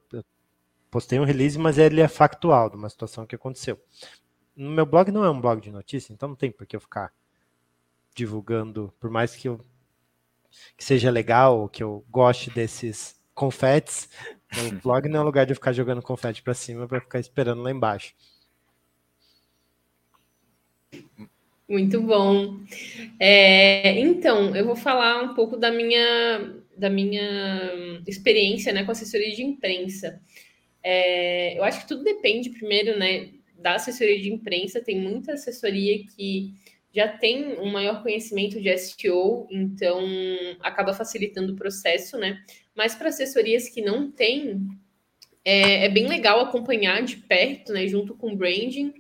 postei 0.90 1.20
um 1.20 1.24
release, 1.24 1.58
mas 1.58 1.78
ele 1.78 2.02
é 2.02 2.08
factual 2.08 2.70
de 2.70 2.76
uma 2.76 2.90
situação 2.90 3.26
que 3.26 3.36
aconteceu. 3.36 3.80
No 4.56 4.72
meu 4.72 4.86
blog 4.86 5.12
não 5.12 5.24
é 5.24 5.30
um 5.30 5.40
blog 5.40 5.62
de 5.62 5.72
notícia, 5.72 6.14
então 6.14 6.30
não 6.30 6.36
tem 6.36 6.52
por 6.52 6.66
que 6.66 6.76
eu 6.76 6.82
ficar 6.82 7.14
divulgando, 8.16 8.94
por 9.00 9.10
mais 9.10 9.36
que 9.36 9.48
eu 9.48 9.64
que 10.76 10.84
seja 10.84 11.12
legal, 11.12 11.70
que 11.70 11.84
eu 11.84 12.04
goste 12.10 12.50
desses 12.50 13.20
confetes, 13.36 14.10
o 14.72 14.82
blog 14.82 15.08
não 15.08 15.20
é 15.20 15.22
um 15.22 15.26
lugar 15.26 15.46
de 15.46 15.52
eu 15.52 15.56
ficar 15.56 15.74
jogando 15.74 16.02
confete 16.02 16.42
para 16.42 16.54
cima 16.54 16.88
para 16.88 17.02
ficar 17.02 17.20
esperando 17.20 17.62
lá 17.62 17.70
embaixo. 17.70 18.16
Muito 21.70 22.02
bom. 22.02 22.60
É, 23.20 24.00
então, 24.00 24.56
eu 24.56 24.66
vou 24.66 24.76
falar 24.76 25.22
um 25.22 25.34
pouco 25.34 25.58
da 25.58 25.70
minha 25.70 26.56
da 26.78 26.90
minha 26.90 28.02
experiência 28.08 28.72
né, 28.72 28.84
com 28.84 28.92
assessoria 28.92 29.36
de 29.36 29.44
imprensa. 29.44 30.22
É, 30.84 31.58
eu 31.58 31.64
acho 31.64 31.82
que 31.82 31.88
tudo 31.88 32.04
depende, 32.04 32.50
primeiro, 32.50 32.98
né, 32.98 33.30
da 33.58 33.76
assessoria 33.76 34.20
de 34.20 34.32
imprensa. 34.32 34.82
Tem 34.82 35.00
muita 35.00 35.34
assessoria 35.34 36.04
que 36.06 36.54
já 36.94 37.08
tem 37.08 37.60
um 37.60 37.70
maior 37.72 38.02
conhecimento 38.02 38.60
de 38.60 38.76
SEO, 38.78 39.48
então 39.52 40.04
acaba 40.62 40.94
facilitando 40.94 41.54
o 41.54 41.56
processo, 41.56 42.18
né? 42.18 42.42
Mas 42.76 42.96
para 42.96 43.10
assessorias 43.10 43.70
que 43.70 43.82
não 43.82 44.10
têm, 44.10 44.68
é, 45.44 45.86
é, 45.86 45.90
bem 45.90 46.08
legal 46.08 46.40
acompanhar 46.40 47.04
de 47.04 47.18
perto, 47.18 47.72
né, 47.72 47.88
junto 47.88 48.16
com 48.16 48.36
branding, 48.36 48.94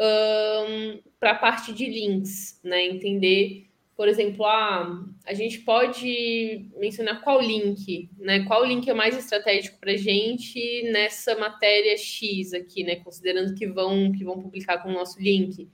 um, 0.00 1.00
para 1.20 1.32
a 1.32 1.38
parte 1.38 1.72
de 1.72 1.86
links, 1.86 2.60
né? 2.64 2.86
Entender 2.86 3.67
por 3.98 4.06
exemplo, 4.06 4.46
ah, 4.46 5.04
a 5.26 5.34
gente 5.34 5.58
pode 5.58 6.70
mencionar 6.76 7.20
qual 7.20 7.40
link, 7.42 8.08
né? 8.16 8.44
Qual 8.44 8.64
link 8.64 8.88
é 8.88 8.94
mais 8.94 9.18
estratégico 9.18 9.76
para 9.80 9.90
a 9.90 9.96
gente 9.96 10.84
nessa 10.92 11.36
matéria 11.36 11.96
X 11.96 12.54
aqui, 12.54 12.84
né? 12.84 12.94
Considerando 12.94 13.56
que 13.56 13.66
vão 13.66 14.12
que 14.12 14.22
vão 14.22 14.40
publicar 14.40 14.78
com 14.78 14.90
o 14.90 14.92
nosso 14.92 15.20
link. 15.20 15.68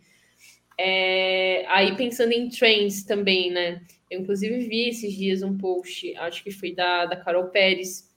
É, 0.81 1.67
aí 1.69 1.95
pensando 1.97 2.33
em 2.33 2.49
trends 2.49 3.05
também, 3.05 3.51
né? 3.51 3.83
Eu 4.11 4.23
inclusive 4.23 4.59
vi 4.61 4.89
esses 4.89 5.13
dias 5.13 5.43
um 5.43 5.59
post, 5.59 6.17
acho 6.17 6.43
que 6.43 6.51
foi 6.51 6.75
da, 6.75 7.05
da 7.05 7.17
Carol 7.17 7.51
Pérez, 7.51 8.11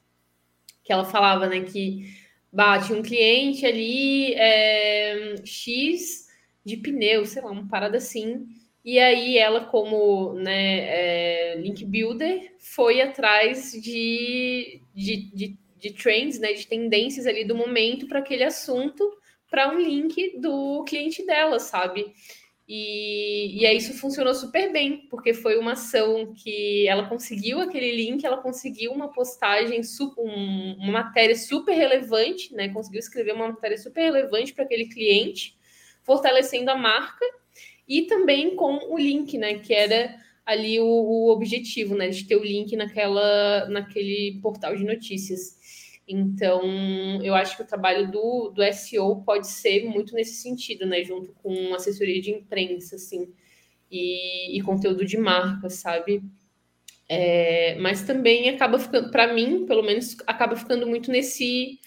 que 0.86 0.94
ela 0.94 1.04
falava, 1.04 1.48
né, 1.48 1.66
que 1.66 2.14
bate 2.50 2.94
um 2.94 3.02
cliente 3.02 3.66
ali 3.66 4.34
é, 4.36 5.36
X 5.44 6.30
de 6.64 6.78
pneu, 6.78 7.26
sei 7.26 7.42
lá, 7.42 7.52
uma 7.52 7.68
parada 7.68 7.98
assim 7.98 8.48
e 8.88 9.00
aí 9.00 9.38
ela, 9.38 9.66
como 9.66 10.32
né, 10.36 10.80
é, 10.80 11.56
link 11.58 11.84
builder, 11.84 12.56
foi 12.58 13.02
atrás 13.02 13.74
de, 13.74 14.82
de, 14.96 15.30
de, 15.36 15.60
de 15.76 15.92
trends, 15.92 16.40
né, 16.40 16.54
de 16.54 16.66
tendências 16.66 17.28
ali 17.28 17.44
do 17.44 17.54
momento 17.54 18.08
para 18.08 18.20
aquele 18.20 18.46
assunto, 18.46 19.04
para 19.52 19.70
um 19.76 19.78
link 19.78 20.40
do 20.40 20.86
cliente 20.86 21.26
dela, 21.26 21.60
sabe? 21.60 22.14
E, 22.66 23.60
e 23.60 23.66
aí 23.66 23.76
isso 23.76 23.94
funcionou 24.00 24.34
super 24.34 24.72
bem, 24.72 25.06
porque 25.10 25.34
foi 25.34 25.58
uma 25.58 25.74
ação 25.74 26.34
que 26.34 26.88
ela 26.88 27.10
conseguiu 27.10 27.60
aquele 27.60 27.94
link, 27.94 28.26
ela 28.26 28.38
conseguiu 28.38 28.94
uma 28.94 29.12
postagem, 29.12 29.82
um, 30.18 30.76
uma 30.80 30.94
matéria 30.94 31.36
super 31.36 31.74
relevante, 31.74 32.54
né? 32.56 32.70
Conseguiu 32.70 33.00
escrever 33.00 33.34
uma 33.34 33.50
matéria 33.50 33.78
super 33.78 34.00
relevante 34.02 34.54
para 34.54 34.64
aquele 34.64 34.88
cliente, 34.88 35.58
fortalecendo 36.06 36.72
a 36.72 36.76
marca 36.78 37.26
e 37.88 38.04
também 38.04 38.56
com 38.56 38.94
o 38.94 38.98
link, 38.98 39.38
né? 39.38 39.60
Que 39.60 39.74
era 39.74 40.16
ali 40.46 40.80
o, 40.80 40.86
o, 40.86 41.30
objetivo, 41.30 41.96
né? 41.96 42.10
De 42.10 42.26
ter 42.26 42.36
o 42.36 42.44
link 42.44 42.76
naquela, 42.76 43.68
naquele 43.70 44.40
portal 44.42 44.76
de 44.76 44.84
notícias. 44.84 45.58
Então, 46.08 46.62
eu 47.24 47.36
acho 47.36 47.56
que 47.58 47.64
o 47.64 47.68
trabalho 47.68 48.10
do, 48.10 48.50
do 48.50 48.62
SEO 48.74 49.24
pode 49.24 49.48
ser 49.48 49.86
muito 49.86 50.14
nesse 50.14 50.42
sentido, 50.42 50.86
né? 50.86 51.04
Junto 51.04 51.34
com 51.34 51.74
assessoria 51.74 52.22
de 52.22 52.32
imprensa, 52.32 52.96
assim, 52.96 53.32
e, 53.92 54.58
e 54.58 54.62
conteúdo 54.62 55.06
de 55.06 55.18
marca, 55.18 55.70
sabe? 55.70 56.24
É, 57.10 57.76
mas 57.80 58.04
também 58.04 58.50
acaba 58.50 58.80
ficando, 58.80 59.12
para 59.12 59.34
mim, 59.34 59.66
pelo 59.66 59.84
menos, 59.84 60.18
acaba 60.28 60.56
ficando 60.56 60.86
muito 60.86 61.10
nesse 61.12 61.80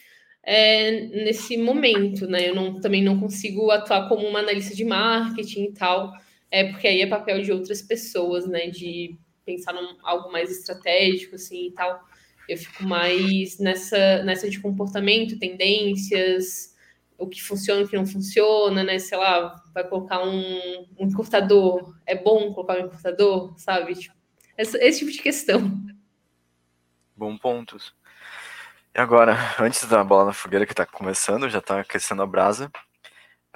é, 0.43 0.91
nesse 1.25 1.57
momento, 1.57 2.27
né? 2.27 2.49
Eu 2.49 2.55
não, 2.55 2.81
também 2.81 3.03
não 3.03 3.19
consigo 3.21 3.71
atuar 3.71 4.09
como 4.09 4.27
uma 4.27 4.41
analista 4.41 4.75
de 4.75 4.85
marketing 4.85 5.65
e 5.65 5.73
tal, 5.73 6.13
é 6.51 6.65
porque 6.71 6.89
aí 6.89 7.01
é 7.01 7.07
papel 7.07 7.43
de 7.43 7.53
outras 7.53 7.83
pessoas, 7.83 8.47
né? 8.47 8.69
De 8.69 9.19
pensar 9.45 9.75
em 9.75 9.97
algo 10.03 10.31
mais 10.33 10.51
estratégico, 10.51 11.35
assim 11.37 11.69
e 11.69 11.73
tal. 11.73 12.01
Eu 12.49 12.57
fico 12.57 12.85
mais 12.85 13.59
nessa, 13.59 14.23
nessa 14.25 14.51
de 14.51 14.61
comportamento, 14.61 15.39
tendências, 15.39 16.75
o 17.17 17.29
que 17.29 17.41
funciona, 17.43 17.83
o 17.83 17.89
que 17.89 17.97
não 17.97 18.07
funciona, 18.07 18.83
né? 18.83 18.99
Sei 18.99 19.17
lá, 19.17 19.63
vai 19.75 19.87
colocar 19.87 20.25
um, 20.27 20.87
um 20.99 21.07
encurtador, 21.07 21.95
é 22.07 22.15
bom 22.15 22.53
colocar 22.53 22.79
um 22.79 22.87
encurtador, 22.87 23.55
sabe? 23.59 23.95
Tipo, 23.95 24.15
esse, 24.57 24.77
esse 24.79 24.99
tipo 25.01 25.13
de 25.13 25.23
questão. 25.23 25.61
Bom 27.15 27.37
pontos. 27.37 27.95
E 28.95 29.01
agora, 29.01 29.35
antes 29.61 29.85
da 29.87 30.03
bola 30.03 30.27
na 30.27 30.33
fogueira 30.33 30.67
que 30.67 30.73
está 30.73 30.85
começando, 30.85 31.49
já 31.49 31.59
está 31.59 31.81
aquecendo 31.81 32.23
a 32.23 32.27
brasa, 32.27 32.71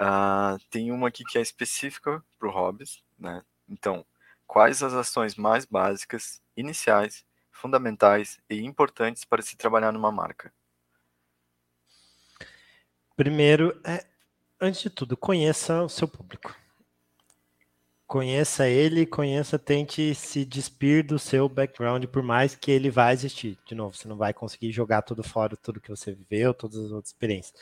uh, 0.01 0.57
tem 0.69 0.91
uma 0.91 1.09
aqui 1.09 1.23
que 1.23 1.37
é 1.37 1.41
específica 1.41 2.23
para 2.39 2.47
o 2.47 2.51
hobbies, 2.51 3.03
né? 3.17 3.43
Então, 3.67 4.05
quais 4.47 4.81
as 4.81 4.93
ações 4.93 5.35
mais 5.35 5.65
básicas, 5.65 6.41
iniciais, 6.55 7.25
fundamentais 7.51 8.39
e 8.49 8.63
importantes 8.63 9.25
para 9.25 9.41
se 9.41 9.57
trabalhar 9.57 9.91
numa 9.91 10.11
marca? 10.11 10.53
Primeiro, 13.15 13.79
é, 13.85 14.05
antes 14.59 14.81
de 14.81 14.89
tudo, 14.89 15.15
conheça 15.17 15.81
o 15.83 15.89
seu 15.89 16.07
público 16.07 16.55
conheça 18.07 18.67
ele, 18.67 19.05
conheça, 19.05 19.57
tente 19.57 20.13
se 20.13 20.45
despir 20.45 21.05
do 21.05 21.17
seu 21.17 21.49
background, 21.49 22.05
por 22.05 22.21
mais 22.21 22.55
que 22.55 22.71
ele 22.71 22.89
vá 22.89 23.11
existir. 23.11 23.57
De 23.65 23.73
novo, 23.73 23.95
você 23.95 24.07
não 24.07 24.15
vai 24.15 24.33
conseguir 24.33 24.71
jogar 24.71 25.01
tudo 25.01 25.23
fora, 25.23 25.57
tudo 25.57 25.81
que 25.81 25.89
você 25.89 26.13
viveu, 26.13 26.53
todas 26.53 26.77
as 26.77 26.91
outras 26.91 27.09
experiências. 27.09 27.53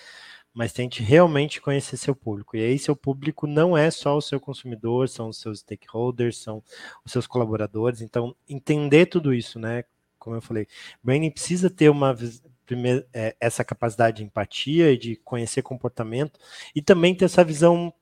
Mas 0.53 0.73
tente 0.73 1.01
realmente 1.01 1.61
conhecer 1.61 1.97
seu 1.97 2.15
público. 2.15 2.55
E 2.55 2.63
aí, 2.63 2.77
seu 2.77 2.95
público 2.95 3.47
não 3.47 3.75
é 3.77 3.89
só 3.89 4.17
o 4.17 4.21
seu 4.21 4.39
consumidor, 4.39 5.09
são 5.09 5.29
os 5.29 5.39
seus 5.39 5.59
stakeholders, 5.59 6.37
são 6.37 6.61
os 7.03 7.11
seus 7.11 7.25
colaboradores. 7.25 8.01
Então, 8.01 8.35
entender 8.47 9.07
tudo 9.07 9.33
isso, 9.33 9.57
né? 9.57 9.83
Como 10.19 10.35
eu 10.35 10.41
falei, 10.41 10.67
branding 11.03 11.31
precisa 11.31 11.69
ter 11.69 11.89
uma 11.89 12.15
primeira, 12.65 13.05
é, 13.13 13.35
essa 13.39 13.63
capacidade 13.63 14.17
de 14.17 14.23
empatia 14.23 14.91
e 14.91 14.97
de 14.97 15.15
conhecer 15.17 15.61
comportamento 15.61 16.39
e 16.75 16.81
também 16.81 17.15
ter 17.15 17.25
essa 17.25 17.43
visão 17.43 17.93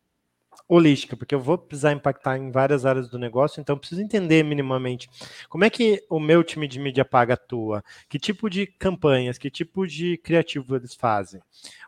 holística, 0.67 1.17
porque 1.17 1.35
eu 1.35 1.39
vou 1.39 1.57
precisar 1.57 1.91
impactar 1.91 2.37
em 2.37 2.51
várias 2.51 2.85
áreas 2.85 3.09
do 3.09 3.19
negócio, 3.19 3.59
então 3.59 3.77
preciso 3.77 4.01
entender 4.01 4.43
minimamente 4.43 5.09
como 5.49 5.65
é 5.65 5.69
que 5.69 6.03
o 6.09 6.19
meu 6.19 6.43
time 6.43 6.67
de 6.67 6.79
mídia 6.79 7.03
paga 7.03 7.33
atua, 7.33 7.83
que 8.09 8.17
tipo 8.17 8.49
de 8.49 8.67
campanhas, 8.67 9.37
que 9.37 9.49
tipo 9.49 9.85
de 9.85 10.17
criativo 10.17 10.75
eles 10.75 10.95
fazem, 10.95 11.41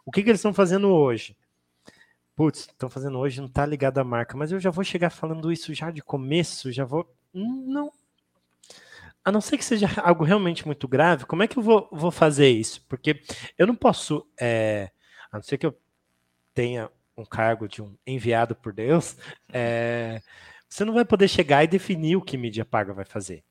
o 0.06 0.12
que, 0.12 0.22
que 0.22 0.30
eles 0.30 0.40
estão 0.40 0.54
fazendo 0.54 0.90
hoje. 0.90 1.36
Putz, 2.36 2.62
estão 2.62 2.90
fazendo 2.90 3.20
hoje, 3.20 3.40
não 3.40 3.48
está 3.48 3.66
ligado 3.66 4.00
à 4.00 4.04
marca, 4.04 4.36
mas 4.36 4.52
eu 4.52 4.60
já 4.60 4.72
vou 4.72 4.84
chegar 4.84 5.12
falando 5.12 5.52
isso 5.52 5.74
já 5.74 5.92
de 5.92 6.02
começo, 6.02 6.72
já 6.72 6.84
vou. 6.84 7.08
Não. 7.32 7.92
A 9.24 9.32
não 9.32 9.40
ser 9.40 9.58
que 9.58 9.64
seja 9.64 9.88
algo 10.02 10.24
realmente 10.24 10.66
muito 10.66 10.88
grave, 10.88 11.26
como 11.26 11.44
é 11.44 11.48
que 11.48 11.58
eu 11.58 11.64
vou, 11.64 11.88
vou 11.92 12.12
fazer 12.12 12.50
isso? 12.50 12.84
Porque 12.90 13.22
eu 13.58 13.68
não 13.68 13.76
posso. 13.76 14.28
É, 14.40 14.90
a 15.32 15.38
não 15.38 15.44
ser 15.44 15.60
que 15.60 15.66
eu 15.66 15.78
tenha 16.56 16.90
um 17.18 17.26
cargo 17.26 17.68
de 17.68 17.82
um 17.82 17.96
enviado 18.06 18.56
por 18.56 18.74
Deus, 18.74 19.18
é, 19.52 20.22
você 20.68 20.84
não 20.84 20.94
vai 20.94 21.06
poder 21.06 21.28
chegar 21.28 21.64
e 21.64 21.68
definir 21.68 22.16
o 22.16 22.22
que 22.22 22.38
mídia 22.38 22.66
paga 22.66 22.94
vai 22.94 23.06
fazer. 23.06 23.44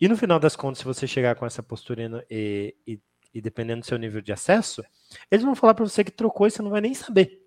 E 0.00 0.08
no 0.08 0.16
final 0.16 0.40
das 0.40 0.56
contas, 0.56 0.78
se 0.78 0.84
você 0.84 1.06
chegar 1.06 1.36
com 1.36 1.46
essa 1.46 1.62
postura 1.62 2.26
e, 2.28 2.74
e, 2.86 3.00
e 3.32 3.40
dependendo 3.40 3.80
do 3.80 3.86
seu 3.86 3.96
nível 3.98 4.20
de 4.20 4.32
acesso, 4.32 4.84
eles 5.30 5.44
vão 5.44 5.54
falar 5.54 5.74
para 5.74 5.86
você 5.86 6.02
que 6.02 6.10
trocou 6.10 6.46
e 6.46 6.50
você 6.50 6.60
não 6.60 6.70
vai 6.70 6.80
nem 6.80 6.94
saber. 6.94 7.40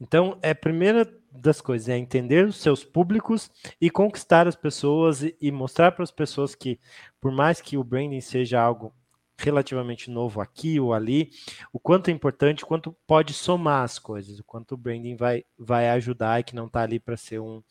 Então, 0.00 0.38
é 0.42 0.50
a 0.50 0.54
primeira 0.54 1.10
das 1.30 1.60
coisas 1.60 1.88
é 1.88 1.96
entender 1.96 2.46
os 2.46 2.56
seus 2.56 2.84
públicos 2.84 3.50
e 3.80 3.90
conquistar 3.90 4.46
as 4.46 4.56
pessoas 4.56 5.22
e, 5.22 5.36
e 5.40 5.50
mostrar 5.50 5.92
para 5.92 6.02
as 6.02 6.10
pessoas 6.10 6.54
que, 6.54 6.78
por 7.20 7.32
mais 7.32 7.60
que 7.60 7.76
o 7.76 7.84
branding 7.84 8.20
seja 8.20 8.60
algo 8.60 8.94
relativamente 9.38 10.10
novo 10.10 10.40
aqui 10.40 10.80
ou 10.80 10.92
ali, 10.92 11.30
o 11.72 11.78
quanto 11.78 12.08
é 12.08 12.12
importante, 12.12 12.64
o 12.64 12.66
quanto 12.66 12.92
pode 13.06 13.32
somar 13.32 13.84
as 13.84 13.98
coisas, 13.98 14.38
o 14.38 14.44
quanto 14.44 14.72
o 14.72 14.76
branding 14.76 15.16
vai, 15.16 15.44
vai 15.56 15.88
ajudar 15.90 16.40
e 16.40 16.44
que 16.44 16.56
não 16.56 16.66
está 16.66 16.82
ali 16.82 16.98
para 16.98 17.16
ser 17.16 17.40
um, 17.40 17.62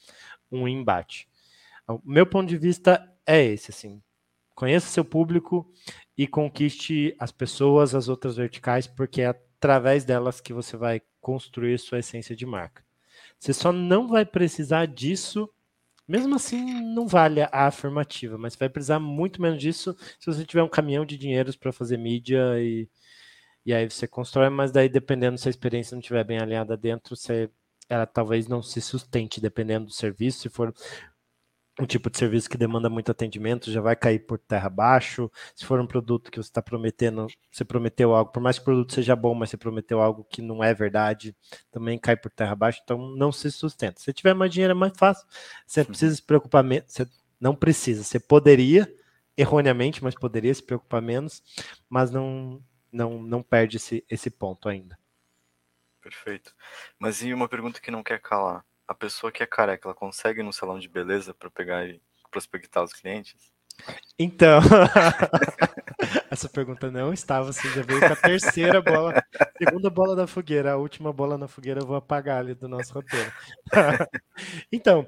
um 0.51 0.67
embate. 0.67 1.27
O 1.87 2.01
meu 2.03 2.25
ponto 2.25 2.47
de 2.47 2.57
vista 2.57 3.13
é 3.25 3.43
esse, 3.43 3.71
assim, 3.71 4.01
conheça 4.55 4.87
seu 4.87 5.05
público 5.05 5.69
e 6.17 6.25
conquiste 6.25 7.15
as 7.19 7.31
pessoas, 7.31 7.93
as 7.93 8.07
outras 8.07 8.37
verticais, 8.37 8.87
porque 8.87 9.21
é 9.21 9.27
através 9.27 10.05
delas 10.05 10.39
que 10.39 10.53
você 10.53 10.77
vai 10.77 11.01
construir 11.19 11.77
sua 11.77 11.99
essência 11.99 12.35
de 12.35 12.45
marca. 12.45 12.83
Você 13.39 13.53
só 13.53 13.71
não 13.71 14.07
vai 14.07 14.25
precisar 14.25 14.85
disso 14.85 15.49
mesmo 16.07 16.35
assim, 16.35 16.63
não 16.93 17.07
vale 17.07 17.41
a 17.41 17.49
afirmativa, 17.67 18.37
mas 18.37 18.55
vai 18.55 18.69
precisar 18.69 18.99
muito 18.99 19.41
menos 19.41 19.59
disso 19.61 19.95
se 20.19 20.25
você 20.25 20.45
tiver 20.45 20.63
um 20.63 20.69
caminhão 20.69 21.05
de 21.05 21.17
dinheiros 21.17 21.55
para 21.55 21.71
fazer 21.73 21.97
mídia 21.97 22.59
e, 22.59 22.89
e 23.65 23.73
aí 23.73 23.89
você 23.89 24.07
constrói, 24.07 24.49
mas 24.49 24.71
daí 24.71 24.89
dependendo 24.89 25.37
se 25.37 25.49
a 25.49 25.51
experiência 25.51 25.95
não 25.95 25.99
estiver 25.99 26.23
bem 26.23 26.39
alinhada 26.39 26.77
dentro, 26.77 27.15
você, 27.15 27.49
ela 27.89 28.05
talvez 28.05 28.47
não 28.47 28.63
se 28.63 28.81
sustente, 28.81 29.41
dependendo 29.41 29.87
do 29.87 29.93
serviço. 29.93 30.41
Se 30.41 30.49
for 30.49 30.73
um 31.79 31.85
tipo 31.85 32.09
de 32.09 32.17
serviço 32.17 32.49
que 32.49 32.57
demanda 32.57 32.89
muito 32.89 33.11
atendimento 33.11 33.71
já 33.71 33.79
vai 33.79 33.95
cair 33.95 34.19
por 34.19 34.39
terra 34.39 34.67
abaixo. 34.67 35.31
Se 35.55 35.65
for 35.65 35.79
um 35.79 35.85
produto 35.85 36.31
que 36.31 36.37
você 36.37 36.49
está 36.49 36.61
prometendo, 36.61 37.27
você 37.51 37.63
prometeu 37.63 38.15
algo, 38.15 38.31
por 38.31 38.41
mais 38.41 38.57
que 38.57 38.63
o 38.63 38.65
produto 38.65 38.93
seja 38.93 39.15
bom, 39.15 39.35
mas 39.35 39.49
você 39.49 39.57
prometeu 39.57 40.01
algo 40.01 40.23
que 40.23 40.41
não 40.41 40.63
é 40.63 40.73
verdade, 40.73 41.35
também 41.71 41.99
cai 41.99 42.17
por 42.17 42.31
terra 42.31 42.53
abaixo, 42.53 42.81
então 42.83 42.97
não 43.15 43.31
se 43.31 43.51
sustenta. 43.51 44.01
Se 44.01 44.11
tiver 44.11 44.33
mais 44.33 44.51
dinheiro 44.51 44.71
é 44.71 44.75
mais 44.75 44.93
fácil, 44.97 45.27
você 45.65 45.83
precisa 45.83 46.15
se 46.15 46.21
preocupar 46.21 46.63
menos, 46.63 46.91
você 46.91 47.07
não 47.39 47.55
precisa, 47.55 48.03
você 48.03 48.19
poderia, 48.19 48.91
erroneamente, 49.37 50.03
mas 50.03 50.15
poderia 50.15 50.53
se 50.53 50.63
preocupar 50.63 51.01
menos, 51.01 51.43
mas 51.87 52.09
não, 52.09 52.59
não, 52.91 53.21
não 53.21 53.43
perde 53.43 53.77
esse, 53.77 54.03
esse 54.09 54.31
ponto 54.31 54.67
ainda. 54.67 54.97
Perfeito. 56.01 56.55
Mas 56.97 57.21
e 57.21 57.33
uma 57.33 57.47
pergunta 57.47 57.79
que 57.79 57.91
não 57.91 58.01
quer 58.01 58.19
calar? 58.19 58.65
A 58.87 58.93
pessoa 58.93 59.31
que 59.31 59.43
é 59.43 59.45
careca, 59.45 59.87
ela 59.87 59.95
consegue 59.95 60.41
ir 60.41 60.43
no 60.43 60.53
salão 60.53 60.79
de 60.79 60.87
beleza 60.87 61.33
para 61.33 61.49
pegar 61.49 61.85
e 61.85 62.01
prospectar 62.31 62.83
os 62.83 62.93
clientes? 62.93 63.51
Então, 64.17 64.59
Essa 66.29 66.47
pergunta 66.47 66.91
não 66.91 67.13
está, 67.13 67.41
você 67.41 67.69
já 67.69 67.81
veio 67.81 67.99
com 67.99 68.13
a 68.13 68.15
terceira 68.15 68.81
bola, 68.81 69.23
segunda 69.57 69.89
bola 69.89 70.15
da 70.15 70.27
fogueira, 70.27 70.73
a 70.73 70.77
última 70.77 71.11
bola 71.11 71.37
na 71.37 71.47
fogueira 71.47 71.81
eu 71.81 71.85
vou 71.85 71.95
apagar 71.95 72.39
ali 72.39 72.53
do 72.53 72.67
nosso 72.67 72.93
roteiro. 72.93 73.31
então, 74.71 75.07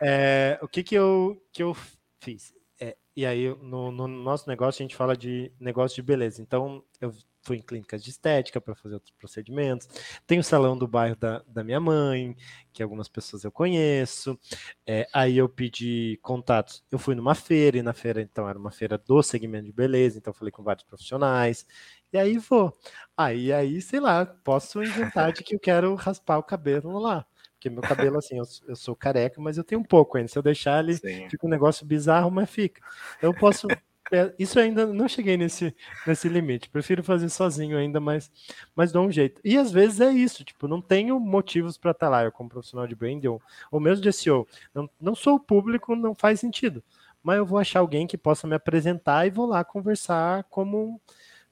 é, 0.00 0.58
o 0.62 0.68
que 0.68 0.82
que 0.82 0.94
eu, 0.94 1.42
que 1.52 1.62
eu 1.62 1.76
fiz? 2.20 2.54
É, 2.80 2.96
e 3.16 3.26
aí, 3.26 3.48
no, 3.62 3.90
no, 3.90 4.06
nosso 4.06 4.48
negócio, 4.48 4.80
a 4.80 4.84
gente 4.84 4.94
fala 4.94 5.16
de 5.16 5.52
negócio 5.58 5.96
de 5.96 6.02
beleza. 6.02 6.40
Então, 6.40 6.84
eu 7.00 7.12
fui 7.42 7.56
em 7.56 7.62
clínicas 7.62 8.04
de 8.04 8.10
estética 8.10 8.60
para 8.60 8.74
fazer 8.74 8.94
outros 8.94 9.12
procedimentos. 9.18 9.88
Tem 10.26 10.38
o 10.38 10.44
salão 10.44 10.76
do 10.76 10.86
bairro 10.86 11.16
da, 11.16 11.42
da 11.46 11.64
minha 11.64 11.80
mãe, 11.80 12.36
que 12.72 12.82
algumas 12.82 13.08
pessoas 13.08 13.42
eu 13.42 13.50
conheço. 13.50 14.38
É, 14.86 15.08
aí 15.12 15.36
eu 15.36 15.48
pedi 15.48 16.18
contatos. 16.22 16.84
Eu 16.90 16.98
fui 16.98 17.14
numa 17.14 17.34
feira, 17.34 17.78
e 17.78 17.82
na 17.82 17.92
feira, 17.92 18.22
então, 18.22 18.48
era 18.48 18.58
uma 18.58 18.70
feira 18.70 18.96
do 18.98 19.22
segmento 19.22 19.66
de 19.66 19.72
beleza, 19.72 20.18
então 20.18 20.32
falei 20.32 20.52
com 20.52 20.62
vários 20.62 20.84
profissionais. 20.84 21.66
E 22.12 22.18
aí 22.18 22.38
vou. 22.38 22.72
Aí, 23.16 23.52
aí, 23.52 23.80
sei 23.82 24.00
lá, 24.00 24.24
posso 24.26 24.82
inventar 24.82 25.32
de 25.32 25.42
que 25.42 25.54
eu 25.56 25.60
quero 25.60 25.94
raspar 25.94 26.38
o 26.38 26.42
cabelo 26.42 26.98
lá. 26.98 27.26
Porque 27.58 27.68
meu 27.68 27.82
cabelo, 27.82 28.18
assim, 28.18 28.38
eu, 28.38 28.44
eu, 28.68 28.76
sou 28.76 28.94
careca, 28.94 29.40
mas 29.40 29.58
eu 29.58 29.64
tenho 29.64 29.80
um 29.80 29.84
pouco 29.84 30.16
ainda. 30.16 30.28
Se 30.28 30.38
eu 30.38 30.42
deixar 30.42 30.78
ele, 30.82 30.94
Sim. 30.94 31.28
fica 31.28 31.44
um 31.44 31.50
negócio 31.50 31.84
bizarro, 31.84 32.30
mas 32.30 32.48
fica. 32.48 32.80
Eu 33.20 33.34
posso 33.34 33.66
é, 34.12 34.32
isso 34.38 34.60
ainda 34.60 34.86
não 34.86 35.08
cheguei 35.08 35.36
nesse, 35.36 35.74
nesse 36.06 36.28
limite. 36.28 36.70
Prefiro 36.70 37.02
fazer 37.02 37.28
sozinho 37.28 37.76
ainda, 37.76 37.98
mas, 37.98 38.30
mas 38.76 38.92
dou 38.92 39.04
um 39.04 39.10
jeito. 39.10 39.40
E 39.44 39.58
às 39.58 39.72
vezes 39.72 40.00
é 40.00 40.12
isso, 40.12 40.44
tipo, 40.44 40.68
não 40.68 40.80
tenho 40.80 41.18
motivos 41.18 41.76
para 41.76 41.90
estar 41.90 42.06
tá 42.06 42.10
lá. 42.10 42.22
Eu, 42.22 42.30
como 42.30 42.48
profissional 42.48 42.86
de 42.86 42.94
branding 42.94 43.26
ou, 43.26 43.42
ou 43.72 43.80
mesmo 43.80 44.02
de 44.02 44.12
SEO, 44.12 44.46
não, 44.72 44.88
não 45.00 45.14
sou 45.16 45.34
o 45.34 45.40
público, 45.40 45.96
não 45.96 46.14
faz 46.14 46.38
sentido. 46.38 46.82
Mas 47.24 47.38
eu 47.38 47.44
vou 47.44 47.58
achar 47.58 47.80
alguém 47.80 48.06
que 48.06 48.16
possa 48.16 48.46
me 48.46 48.54
apresentar 48.54 49.26
e 49.26 49.30
vou 49.30 49.46
lá 49.46 49.64
conversar 49.64 50.44
como 50.44 51.00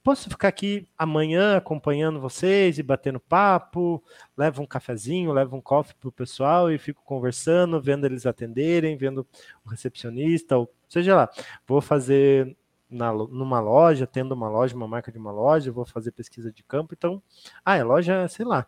posso 0.07 0.31
ficar 0.31 0.47
aqui 0.47 0.87
amanhã 0.97 1.57
acompanhando 1.57 2.20
vocês 2.20 2.78
e 2.78 2.83
batendo 2.85 3.19
papo, 3.19 4.01
levo 4.37 4.62
um 4.62 4.66
cafezinho, 4.66 5.33
levo 5.33 5.57
um 5.57 5.61
coffee 5.61 5.97
pro 5.97 6.12
pessoal 6.12 6.70
e 6.70 6.78
fico 6.78 7.03
conversando, 7.05 7.81
vendo 7.81 8.07
eles 8.07 8.24
atenderem, 8.24 8.97
vendo 8.97 9.27
o 9.65 9.69
recepcionista, 9.69 10.59
ou 10.59 10.73
seja 10.89 11.16
lá. 11.16 11.28
Vou 11.66 11.81
fazer 11.81 12.57
na, 12.89 13.12
numa 13.12 13.59
loja, 13.59 14.07
tendo 14.07 14.31
uma 14.31 14.49
loja, 14.49 14.77
uma 14.77 14.87
marca 14.87 15.11
de 15.11 15.19
uma 15.19 15.33
loja, 15.33 15.73
vou 15.73 15.85
fazer 15.85 16.12
pesquisa 16.12 16.53
de 16.53 16.62
campo, 16.62 16.95
então, 16.97 17.20
ah, 17.65 17.77
é 17.77 17.83
loja, 17.83 18.28
sei 18.28 18.47
lá, 18.47 18.65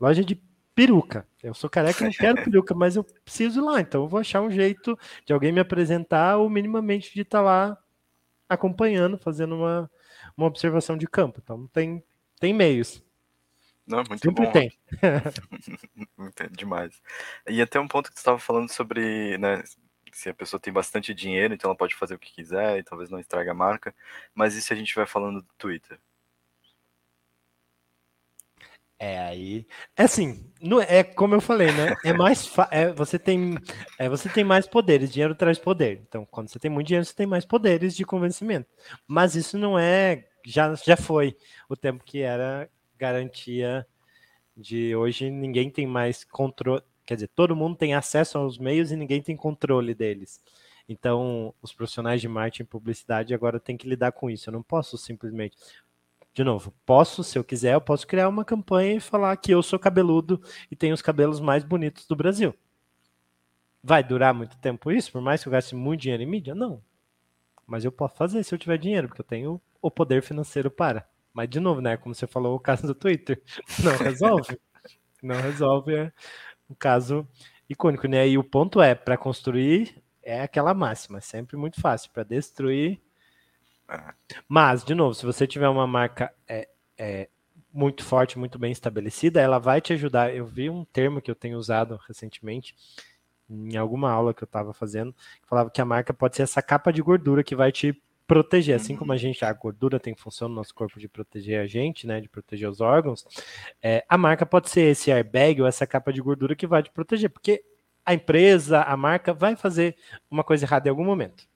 loja 0.00 0.24
de 0.24 0.40
peruca. 0.74 1.28
Eu 1.42 1.52
sou 1.52 1.68
careca, 1.68 2.02
não 2.02 2.12
quero 2.12 2.42
peruca, 2.44 2.74
mas 2.74 2.96
eu 2.96 3.04
preciso 3.04 3.60
ir 3.60 3.62
lá, 3.62 3.78
então 3.82 4.04
eu 4.04 4.08
vou 4.08 4.20
achar 4.20 4.40
um 4.40 4.50
jeito 4.50 4.98
de 5.26 5.34
alguém 5.34 5.52
me 5.52 5.60
apresentar 5.60 6.38
ou 6.38 6.48
minimamente 6.48 7.12
de 7.12 7.20
estar 7.20 7.40
tá 7.40 7.44
lá 7.44 7.78
acompanhando, 8.48 9.18
fazendo 9.18 9.54
uma, 9.54 9.90
uma 10.36 10.46
observação 10.46 10.96
de 10.96 11.06
campo. 11.06 11.40
Então 11.42 11.66
tem, 11.68 12.02
tem 12.40 12.52
meios. 12.52 13.02
Não, 13.86 14.04
muito 14.08 14.22
Sempre 14.22 14.46
bom. 14.46 14.52
tem. 14.52 14.72
Demais. 16.52 17.00
E 17.48 17.60
até 17.60 17.80
um 17.80 17.88
ponto 17.88 18.08
que 18.08 18.14
você 18.14 18.20
estava 18.20 18.38
falando 18.38 18.70
sobre, 18.70 19.36
né, 19.38 19.62
se 20.12 20.28
a 20.28 20.34
pessoa 20.34 20.60
tem 20.60 20.72
bastante 20.72 21.12
dinheiro, 21.12 21.54
então 21.54 21.68
ela 21.68 21.76
pode 21.76 21.94
fazer 21.94 22.14
o 22.14 22.18
que 22.18 22.32
quiser 22.32 22.78
e 22.78 22.82
talvez 22.82 23.10
não 23.10 23.18
estrague 23.18 23.50
a 23.50 23.54
marca. 23.54 23.94
Mas 24.34 24.54
se 24.54 24.72
a 24.72 24.76
gente 24.76 24.94
vai 24.94 25.06
falando 25.06 25.42
do 25.42 25.48
Twitter? 25.58 25.98
É 29.04 29.18
aí, 29.18 29.66
é 29.96 30.04
assim, 30.04 30.48
não 30.60 30.80
é, 30.80 30.98
é 30.98 31.02
como 31.02 31.34
eu 31.34 31.40
falei, 31.40 31.72
né? 31.72 31.96
É 32.04 32.12
mais 32.12 32.48
é, 32.70 32.92
você 32.92 33.18
tem 33.18 33.56
é, 33.98 34.08
você 34.08 34.28
tem 34.28 34.44
mais 34.44 34.64
poderes, 34.64 35.12
dinheiro 35.12 35.34
traz 35.34 35.58
poder. 35.58 36.00
Então, 36.06 36.24
quando 36.24 36.48
você 36.48 36.56
tem 36.60 36.70
muito 36.70 36.86
dinheiro, 36.86 37.04
você 37.04 37.12
tem 37.12 37.26
mais 37.26 37.44
poderes 37.44 37.96
de 37.96 38.04
convencimento. 38.04 38.68
Mas 39.04 39.34
isso 39.34 39.58
não 39.58 39.76
é 39.76 40.28
já 40.46 40.72
já 40.76 40.96
foi 40.96 41.36
o 41.68 41.74
tempo 41.76 42.04
que 42.04 42.20
era 42.20 42.70
garantia 42.96 43.84
de 44.56 44.94
hoje 44.94 45.30
ninguém 45.30 45.68
tem 45.68 45.84
mais 45.84 46.22
controle, 46.22 46.82
quer 47.04 47.14
dizer, 47.14 47.28
todo 47.34 47.56
mundo 47.56 47.76
tem 47.76 47.94
acesso 47.94 48.38
aos 48.38 48.56
meios 48.56 48.92
e 48.92 48.96
ninguém 48.96 49.20
tem 49.20 49.36
controle 49.36 49.96
deles. 49.96 50.40
Então, 50.88 51.52
os 51.60 51.72
profissionais 51.72 52.20
de 52.20 52.28
marketing 52.28 52.62
e 52.62 52.66
publicidade 52.66 53.34
agora 53.34 53.58
têm 53.58 53.76
que 53.76 53.88
lidar 53.88 54.12
com 54.12 54.30
isso. 54.30 54.48
Eu 54.48 54.52
não 54.52 54.62
posso 54.62 54.96
simplesmente 54.96 55.56
de 56.34 56.42
novo, 56.44 56.72
posso, 56.86 57.22
se 57.22 57.38
eu 57.38 57.44
quiser, 57.44 57.74
eu 57.74 57.80
posso 57.80 58.06
criar 58.06 58.28
uma 58.28 58.44
campanha 58.44 58.94
e 58.94 59.00
falar 59.00 59.36
que 59.36 59.52
eu 59.52 59.62
sou 59.62 59.78
cabeludo 59.78 60.40
e 60.70 60.76
tenho 60.76 60.94
os 60.94 61.02
cabelos 61.02 61.40
mais 61.40 61.62
bonitos 61.64 62.06
do 62.06 62.16
Brasil. 62.16 62.54
Vai 63.82 64.02
durar 64.02 64.32
muito 64.32 64.56
tempo 64.58 64.90
isso, 64.90 65.12
por 65.12 65.20
mais 65.20 65.42
que 65.42 65.48
eu 65.48 65.52
gaste 65.52 65.74
muito 65.74 66.02
dinheiro 66.02 66.22
em 66.22 66.26
mídia? 66.26 66.54
Não. 66.54 66.82
Mas 67.66 67.84
eu 67.84 67.92
posso 67.92 68.16
fazer 68.16 68.42
se 68.44 68.54
eu 68.54 68.58
tiver 68.58 68.78
dinheiro, 68.78 69.08
porque 69.08 69.20
eu 69.20 69.26
tenho 69.26 69.60
o 69.80 69.90
poder 69.90 70.22
financeiro 70.22 70.70
para. 70.70 71.06
Mas, 71.32 71.48
de 71.48 71.58
novo, 71.58 71.80
né? 71.80 71.96
Como 71.96 72.14
você 72.14 72.26
falou, 72.26 72.54
o 72.54 72.60
caso 72.60 72.86
do 72.86 72.94
Twitter. 72.94 73.42
Não 73.82 73.96
resolve. 73.96 74.58
Não 75.22 75.40
resolve 75.40 75.94
é 75.94 76.12
um 76.68 76.74
caso 76.74 77.26
icônico, 77.68 78.06
né? 78.06 78.28
E 78.28 78.36
o 78.36 78.44
ponto 78.44 78.80
é, 78.80 78.94
para 78.94 79.16
construir, 79.16 80.02
é 80.22 80.42
aquela 80.42 80.74
máxima. 80.74 81.18
É 81.18 81.20
sempre 81.20 81.56
muito 81.56 81.80
fácil. 81.80 82.10
Para 82.12 82.24
destruir, 82.24 83.00
mas, 84.48 84.84
de 84.84 84.94
novo, 84.94 85.14
se 85.14 85.24
você 85.24 85.46
tiver 85.46 85.68
uma 85.68 85.86
marca 85.86 86.32
é, 86.48 86.68
é, 86.98 87.28
muito 87.72 88.04
forte, 88.04 88.38
muito 88.38 88.58
bem 88.58 88.72
estabelecida, 88.72 89.40
ela 89.40 89.58
vai 89.58 89.80
te 89.80 89.92
ajudar. 89.92 90.34
Eu 90.34 90.46
vi 90.46 90.68
um 90.68 90.84
termo 90.84 91.20
que 91.20 91.30
eu 91.30 91.34
tenho 91.34 91.58
usado 91.58 91.98
recentemente 92.06 92.74
em 93.48 93.76
alguma 93.76 94.10
aula 94.10 94.32
que 94.32 94.42
eu 94.42 94.46
estava 94.46 94.72
fazendo, 94.72 95.12
que 95.12 95.48
falava 95.48 95.70
que 95.70 95.80
a 95.80 95.84
marca 95.84 96.14
pode 96.14 96.36
ser 96.36 96.42
essa 96.42 96.62
capa 96.62 96.92
de 96.92 97.02
gordura 97.02 97.44
que 97.44 97.54
vai 97.54 97.70
te 97.70 98.00
proteger, 98.26 98.74
assim 98.76 98.96
como 98.96 99.12
a 99.12 99.16
gente, 99.16 99.44
a 99.44 99.52
gordura 99.52 100.00
tem 100.00 100.14
função 100.14 100.48
no 100.48 100.54
nosso 100.54 100.74
corpo 100.74 100.98
de 100.98 101.08
proteger 101.08 101.60
a 101.60 101.66
gente, 101.66 102.06
né, 102.06 102.20
de 102.20 102.28
proteger 102.28 102.68
os 102.68 102.80
órgãos, 102.80 103.26
é, 103.82 104.04
a 104.08 104.16
marca 104.16 104.46
pode 104.46 104.70
ser 104.70 104.92
esse 104.92 105.12
airbag 105.12 105.60
ou 105.60 105.66
essa 105.66 105.86
capa 105.86 106.12
de 106.12 106.22
gordura 106.22 106.56
que 106.56 106.66
vai 106.66 106.82
te 106.82 106.90
proteger, 106.90 107.28
porque 107.28 107.62
a 108.06 108.14
empresa, 108.14 108.82
a 108.82 108.96
marca 108.96 109.34
vai 109.34 109.54
fazer 109.54 109.96
uma 110.30 110.42
coisa 110.42 110.64
errada 110.64 110.88
em 110.88 110.90
algum 110.90 111.04
momento, 111.04 111.46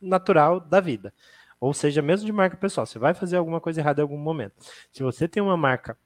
natural 0.00 0.60
da 0.60 0.80
vida. 0.80 1.12
Ou 1.60 1.72
seja, 1.72 2.02
mesmo 2.02 2.26
de 2.26 2.32
marca 2.32 2.56
pessoal, 2.56 2.86
você 2.86 2.98
vai 2.98 3.14
fazer 3.14 3.36
alguma 3.36 3.60
coisa 3.60 3.80
errada 3.80 4.00
em 4.00 4.04
algum 4.04 4.18
momento. 4.18 4.54
Se 4.92 5.02
você 5.02 5.26
tem 5.26 5.42
uma 5.42 5.56
marca 5.56 5.96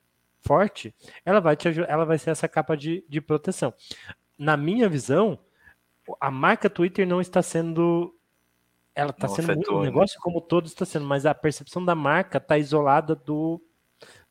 forte, 0.40 0.94
ela 1.24 1.40
vai 1.40 1.56
te 1.56 1.68
ajudar, 1.68 1.88
ela 1.90 2.04
vai 2.04 2.18
ser 2.18 2.30
essa 2.30 2.48
capa 2.48 2.76
de, 2.76 3.04
de 3.08 3.20
proteção. 3.20 3.74
Na 4.38 4.56
minha 4.56 4.88
visão, 4.88 5.38
a 6.20 6.30
marca 6.30 6.70
Twitter 6.70 7.06
não 7.06 7.20
está 7.20 7.42
sendo 7.42 8.14
ela 8.94 9.10
está 9.10 9.28
sendo 9.28 9.52
afetou, 9.52 9.78
um 9.78 9.80
né? 9.80 9.86
negócio 9.86 10.16
né? 10.16 10.20
como 10.22 10.40
todo 10.40 10.66
está 10.66 10.84
sendo, 10.84 11.06
mas 11.06 11.24
a 11.24 11.34
percepção 11.34 11.84
da 11.84 11.94
marca 11.94 12.38
está 12.38 12.58
isolada 12.58 13.14
do, 13.14 13.62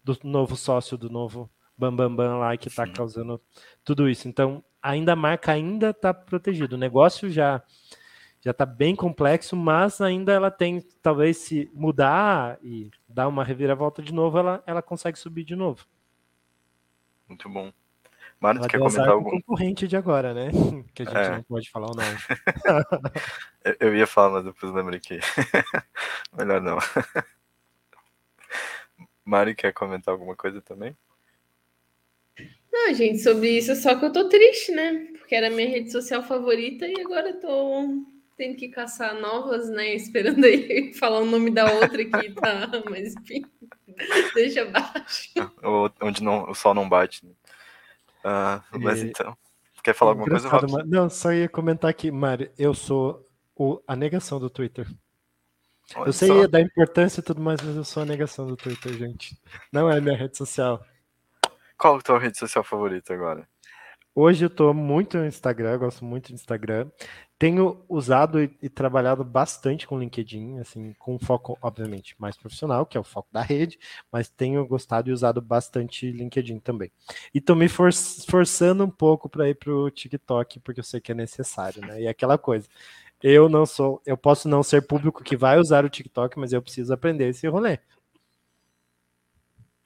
do 0.04 0.18
novo 0.24 0.56
sócio, 0.56 0.98
do 0.98 1.10
novo 1.10 1.50
Bambambam 1.78 2.16
Bam 2.16 2.26
Bam 2.32 2.38
lá 2.38 2.58
que 2.58 2.68
está 2.68 2.86
causando 2.86 3.42
tudo 3.84 4.10
isso. 4.10 4.28
Então, 4.28 4.64
ainda 4.82 5.14
a 5.14 5.16
marca 5.16 5.52
ainda 5.52 5.92
está 5.92 6.14
protegida. 6.14 6.76
O 6.76 6.80
negócio 6.80 7.30
já 7.30 7.64
já 8.42 8.52
está 8.52 8.66
bem 8.66 8.96
complexo, 8.96 9.56
mas 9.56 10.00
ainda 10.00 10.32
ela 10.32 10.50
tem, 10.50 10.82
talvez 11.02 11.38
se 11.38 11.70
mudar 11.74 12.58
e 12.64 12.90
dar 13.08 13.28
uma 13.28 13.44
reviravolta 13.44 14.02
de 14.02 14.14
novo, 14.14 14.38
ela, 14.38 14.64
ela 14.66 14.82
consegue 14.82 15.20
subir 15.20 15.44
de 15.44 15.56
novo. 15.56 15.86
Muito 17.28 17.50
bom. 17.50 17.72
Mário, 18.40 18.62
quer 18.62 18.80
comentar 18.80 19.10
algum? 19.10 19.32
concorrente 19.32 19.86
de 19.86 19.98
agora, 19.98 20.34
né? 20.34 20.50
Que 20.94 21.04
a 21.04 21.06
gente 21.06 21.18
é. 21.18 21.30
não 21.32 21.44
pode 21.44 21.70
falar 21.70 21.88
o 21.88 21.96
nome. 21.96 22.18
eu 23.80 23.94
ia 23.94 24.08
falar, 24.08 24.30
mas 24.30 24.46
depois 24.46 24.74
lembrei 24.74 25.00
que 25.00 25.20
melhor 26.38 26.62
não. 26.62 26.78
Mário, 29.26 29.56
quer 29.56 29.74
comentar 29.74 30.14
alguma 30.14 30.36
coisa 30.36 30.62
também? 30.62 30.96
Não, 32.72 32.94
gente, 32.94 33.20
sobre 33.20 33.58
isso, 33.58 33.76
só 33.76 33.96
que 33.96 34.06
eu 34.06 34.14
tô 34.14 34.30
triste, 34.30 34.72
né? 34.72 35.08
Porque 35.18 35.36
era 35.36 35.50
minha 35.50 35.68
rede 35.68 35.92
social 35.92 36.24
favorita 36.24 36.88
e 36.88 37.02
agora 37.02 37.30
eu 37.30 37.40
tô 37.40 38.19
tendo 38.40 38.56
que 38.56 38.70
caçar 38.70 39.14
novas, 39.16 39.70
né? 39.70 39.94
Esperando 39.94 40.46
aí 40.46 40.94
falar 40.98 41.20
o 41.20 41.26
nome 41.26 41.52
da 41.52 41.70
outra 41.70 42.06
que 42.06 42.32
tá, 42.32 42.70
mas 42.90 43.14
enfim, 43.14 43.46
deixa 44.34 44.62
abaixo. 44.62 45.30
Onde 46.02 46.24
não, 46.24 46.50
o 46.50 46.56
sol 46.56 46.74
não 46.74 46.88
bate. 46.88 47.26
Né? 47.26 47.32
Uh, 48.24 48.80
mas 48.80 49.04
então, 49.04 49.38
quer 49.84 49.94
falar 49.94 50.12
alguma 50.12 50.30
coisa, 50.30 50.48
Robson? 50.48 50.84
Não, 50.86 51.10
só 51.10 51.34
ia 51.34 51.50
comentar 51.50 51.92
aqui, 51.92 52.10
Mário, 52.10 52.50
eu 52.58 52.74
sou 52.74 53.28
o, 53.54 53.82
a 53.86 53.94
negação 53.94 54.40
do 54.40 54.50
Twitter. 54.50 54.88
Olha 55.96 56.08
eu 56.08 56.14
sei 56.14 56.30
só. 56.30 56.48
da 56.48 56.62
importância 56.62 57.20
e 57.20 57.24
tudo 57.24 57.42
mais, 57.42 57.62
mas 57.62 57.76
eu 57.76 57.84
sou 57.84 58.04
a 58.04 58.06
negação 58.06 58.48
do 58.48 58.56
Twitter, 58.56 58.94
gente. 58.94 59.38
Não 59.70 59.92
é 59.92 60.00
minha 60.00 60.16
rede 60.16 60.38
social. 60.38 60.82
Qual 61.78 61.96
é 61.96 62.00
a 62.00 62.02
tua 62.02 62.20
rede 62.20 62.38
social 62.38 62.64
favorita 62.64 63.14
agora? 63.14 63.46
Hoje 64.16 64.46
eu 64.46 64.50
tô 64.50 64.74
muito 64.74 65.18
no 65.18 65.26
Instagram, 65.26 65.78
gosto 65.78 66.06
muito 66.06 66.30
do 66.30 66.36
Instagram. 66.36 66.90
Tenho 67.40 67.82
usado 67.88 68.44
e, 68.44 68.54
e, 68.62 68.68
trabalhado 68.68 69.24
bastante 69.24 69.88
com 69.88 69.98
LinkedIn, 69.98 70.60
assim, 70.60 70.94
com 71.00 71.18
foco, 71.18 71.58
obviamente, 71.62 72.14
mais 72.20 72.36
profissional, 72.36 72.86
que 72.86 72.98
é 72.98 73.00
o 73.00 73.04
foco 73.04 73.30
da 73.32 73.42
rede, 73.42 73.80
mas 74.12 74.28
tenho 74.28 74.68
gostado 74.68 75.10
e 75.10 75.14
usado 75.14 75.42
bastante 75.42 76.12
LinkedIn 76.12 76.60
também. 76.60 76.92
E 77.34 77.40
tô 77.40 77.56
me 77.56 77.70
for, 77.70 77.94
forçando 78.30 78.84
um 78.84 78.90
pouco 78.90 79.30
para 79.30 79.48
ir 79.48 79.56
pro 79.56 79.90
TikTok, 79.90 80.60
porque 80.60 80.82
eu 80.82 80.84
sei 80.84 81.00
que 81.00 81.14
é 81.14 81.16
necessário, 81.16 81.82
né? 81.82 82.02
E 82.02 82.08
é 82.08 82.10
aquela 82.10 82.38
coisa. 82.38 82.68
Eu 83.24 83.48
não 83.48 83.66
sou, 83.66 84.02
eu 84.06 84.18
posso 84.18 84.50
não 84.50 84.62
ser 84.62 84.86
público 84.86 85.24
que 85.24 85.38
vai 85.38 85.58
usar 85.60 85.86
o 85.86 85.90
TikTok, 85.90 86.38
mas 86.38 86.52
eu 86.52 86.62
preciso 86.62 86.94
aprender 86.94 87.30
esse 87.30 87.48
rolê. 87.48 87.80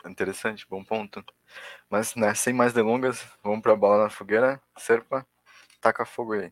Interessante, 0.08 0.66
bom 0.68 0.84
ponto. 0.84 1.24
Mas, 1.88 2.16
né, 2.16 2.34
sem 2.34 2.54
mais 2.54 2.74
delongas, 2.74 3.24
vamos 3.44 3.62
para 3.62 3.74
a 3.74 3.76
bola 3.76 4.04
na 4.06 4.10
fogueira. 4.10 4.60
Serpa, 4.76 5.26
taca 5.80 6.04
fogo 6.04 6.34
aí. 6.34 6.52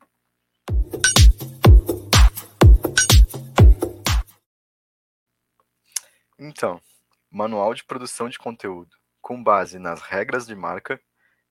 Então, 6.43 6.81
manual 7.29 7.73
de 7.73 7.83
produção 7.83 8.27
de 8.27 8.39
conteúdo 8.39 8.95
com 9.21 9.41
base 9.41 9.77
nas 9.77 10.01
regras 10.01 10.47
de 10.47 10.55
marca 10.55 10.99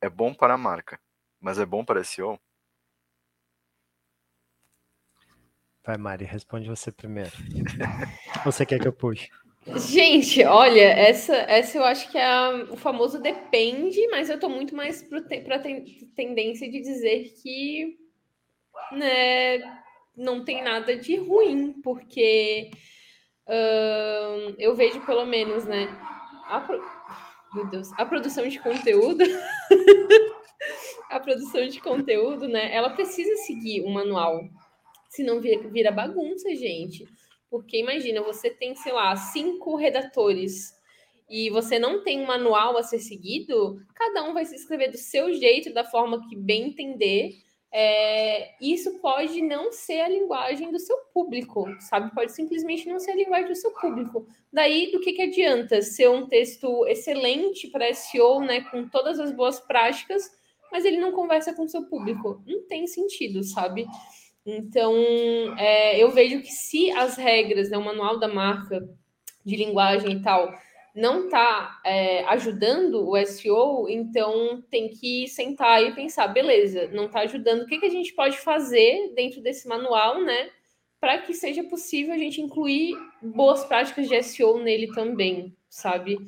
é 0.01 0.11
bom 0.11 0.35
para 0.35 0.55
a 0.55 0.59
marca, 0.59 0.99
mas 1.41 1.59
é 1.59 1.65
bom 1.65 1.85
para 1.85 2.03
SEO? 2.03 2.39
Vai, 5.85 5.97
Mari, 5.97 6.25
responde 6.25 6.69
você 6.69 6.91
primeiro. 6.91 7.31
você 8.45 8.67
quer 8.67 8.81
que 8.81 8.89
eu 8.89 8.93
puxe? 8.93 9.31
Gente, 9.77 10.45
olha, 10.45 10.81
essa, 10.81 11.35
essa 11.35 11.79
eu 11.79 11.85
acho 11.85 12.11
que 12.11 12.19
é 12.19 12.27
a, 12.27 12.67
o 12.71 12.77
famoso 12.77 13.21
depende, 13.21 14.07
mas 14.09 14.29
eu 14.29 14.41
tô 14.41 14.49
muito 14.49 14.75
mais 14.75 15.03
para 15.03 15.59
ten, 15.59 15.85
tendência 16.17 16.71
de 16.71 16.81
dizer 16.81 17.33
que 17.43 17.97
né, 18.93 19.59
não 20.17 20.45
tem 20.45 20.63
nada 20.63 20.97
de 20.97 21.17
ruim, 21.17 21.73
porque 21.83 22.71
uh, 23.47 24.55
eu 24.59 24.75
vejo 24.75 25.01
pelo 25.07 25.25
menos, 25.25 25.65
né? 25.65 25.87
A, 26.47 26.67
meu 27.55 27.67
Deus, 27.67 27.93
a 27.99 28.05
produção 28.05 28.47
de 28.49 28.59
conteúdo. 28.59 29.25
a 31.11 31.19
produção 31.19 31.67
de 31.67 31.81
conteúdo, 31.81 32.49
né? 32.49 32.75
Ela 32.75 32.91
precisa 32.91 33.35
seguir 33.45 33.83
um 33.83 33.91
manual. 33.91 34.41
Senão 35.09 35.41
vira 35.41 35.91
bagunça, 35.91 36.55
gente. 36.55 37.05
Porque 37.51 37.79
imagina, 37.79 38.23
você 38.23 38.49
tem, 38.49 38.77
sei 38.77 38.93
lá, 38.93 39.17
cinco 39.17 39.75
redatores 39.75 40.73
e 41.29 41.51
você 41.51 41.79
não 41.79 42.03
tem 42.03 42.21
um 42.21 42.27
manual 42.27 42.77
a 42.77 42.83
ser 42.83 42.99
seguido, 42.99 43.81
cada 43.95 44.25
um 44.25 44.35
vai 44.35 44.45
se 44.45 44.57
escrever 44.57 44.91
do 44.91 44.99
seu 44.99 45.33
jeito, 45.33 45.73
da 45.73 45.85
forma 45.85 46.29
que 46.29 46.37
bem 46.37 46.69
entender. 46.69 47.35
É, 47.73 48.51
isso 48.61 48.99
pode 48.99 49.41
não 49.43 49.71
ser 49.71 50.01
a 50.01 50.09
linguagem 50.09 50.73
do 50.73 50.79
seu 50.79 50.97
público, 51.15 51.67
sabe? 51.79 52.13
Pode 52.13 52.33
simplesmente 52.33 52.89
não 52.89 52.99
ser 52.99 53.13
a 53.13 53.17
linguagem 53.17 53.49
do 53.49 53.55
seu 53.55 53.71
público. 53.73 54.27
Daí, 54.53 54.91
do 54.91 55.01
que, 55.01 55.13
que 55.13 55.23
adianta 55.23 55.81
ser 55.81 56.11
um 56.11 56.27
texto 56.27 56.85
excelente 56.87 57.69
para 57.69 57.95
SEO, 57.95 58.41
né, 58.41 58.63
com 58.63 58.89
todas 58.89 59.21
as 59.21 59.31
boas 59.31 59.61
práticas, 59.61 60.31
mas 60.73 60.85
ele 60.85 60.99
não 60.99 61.13
conversa 61.13 61.55
com 61.55 61.63
o 61.63 61.69
seu 61.69 61.85
público? 61.85 62.43
Não 62.45 62.63
tem 62.67 62.89
sentido, 62.89 63.45
sabe? 63.45 63.87
Então, 64.45 64.95
é, 65.57 66.03
eu 66.03 66.11
vejo 66.11 66.41
que 66.41 66.51
se 66.51 66.91
as 66.91 67.17
regras, 67.17 67.71
né, 67.71 67.79
o 67.79 67.85
manual 67.85 68.19
da 68.19 68.27
marca 68.27 68.89
de 69.45 69.57
linguagem 69.57 70.13
e 70.13 70.23
tal, 70.23 70.53
não 70.95 71.25
está 71.25 71.81
é, 71.85 72.25
ajudando 72.25 73.09
o 73.09 73.17
SEO, 73.27 73.89
então 73.89 74.63
tem 74.71 74.89
que 74.89 75.29
sentar 75.29 75.83
e 75.83 75.95
pensar, 75.95 76.29
beleza, 76.29 76.89
não 76.93 77.07
está 77.07 77.21
ajudando, 77.21 77.63
o 77.63 77.67
que, 77.67 77.79
que 77.79 77.87
a 77.87 77.91
gente 77.91 78.13
pode 78.13 78.39
fazer 78.39 79.13
dentro 79.15 79.41
desse 79.41 79.69
manual, 79.69 80.21
né? 80.23 80.51
Para 81.01 81.19
que 81.19 81.33
seja 81.33 81.65
possível 81.65 82.13
a 82.15 82.19
gente 82.19 82.41
incluir 82.41 82.95
boas 83.23 83.65
práticas 83.65 84.09
de 84.09 84.23
SEO 84.23 84.59
nele 84.59 84.89
também, 84.93 85.57
sabe? 85.69 86.19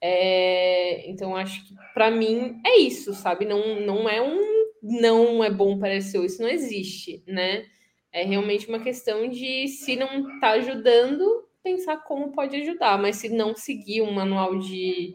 É, 0.00 1.08
então, 1.10 1.34
acho 1.34 1.66
que 1.66 1.74
para 1.92 2.10
mim 2.10 2.60
é 2.64 2.78
isso, 2.78 3.12
sabe? 3.12 3.44
Não, 3.44 3.80
não 3.80 4.08
é 4.08 4.22
um 4.22 4.58
não 4.82 5.42
é 5.42 5.50
bom 5.50 5.78
para 5.78 6.00
SEO, 6.00 6.24
isso 6.24 6.40
não 6.40 6.48
existe, 6.48 7.22
né? 7.26 7.66
É 8.12 8.24
realmente 8.24 8.68
uma 8.68 8.78
questão 8.78 9.28
de 9.28 9.68
se 9.68 9.96
não 9.96 10.34
está 10.34 10.50
ajudando, 10.50 11.47
pensar 11.62 11.98
como 11.98 12.32
pode 12.32 12.56
ajudar, 12.56 12.98
mas 12.98 13.16
se 13.16 13.28
não 13.28 13.54
seguir 13.54 14.02
um 14.02 14.12
manual 14.12 14.58
de 14.58 15.14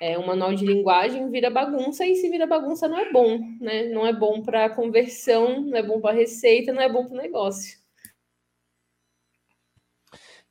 é, 0.00 0.18
um 0.18 0.26
manual 0.26 0.52
de 0.52 0.66
linguagem, 0.66 1.30
vira 1.30 1.48
bagunça, 1.48 2.04
e 2.04 2.16
se 2.16 2.28
vira 2.28 2.46
bagunça 2.46 2.88
não 2.88 2.98
é 2.98 3.12
bom, 3.12 3.38
né? 3.60 3.84
Não 3.84 4.04
é 4.04 4.12
bom 4.12 4.42
para 4.42 4.68
conversão, 4.68 5.60
não 5.60 5.78
é 5.78 5.82
bom 5.82 6.00
para 6.00 6.12
receita, 6.16 6.72
não 6.72 6.82
é 6.82 6.90
bom 6.90 7.06
para 7.06 7.22
negócio. 7.22 7.80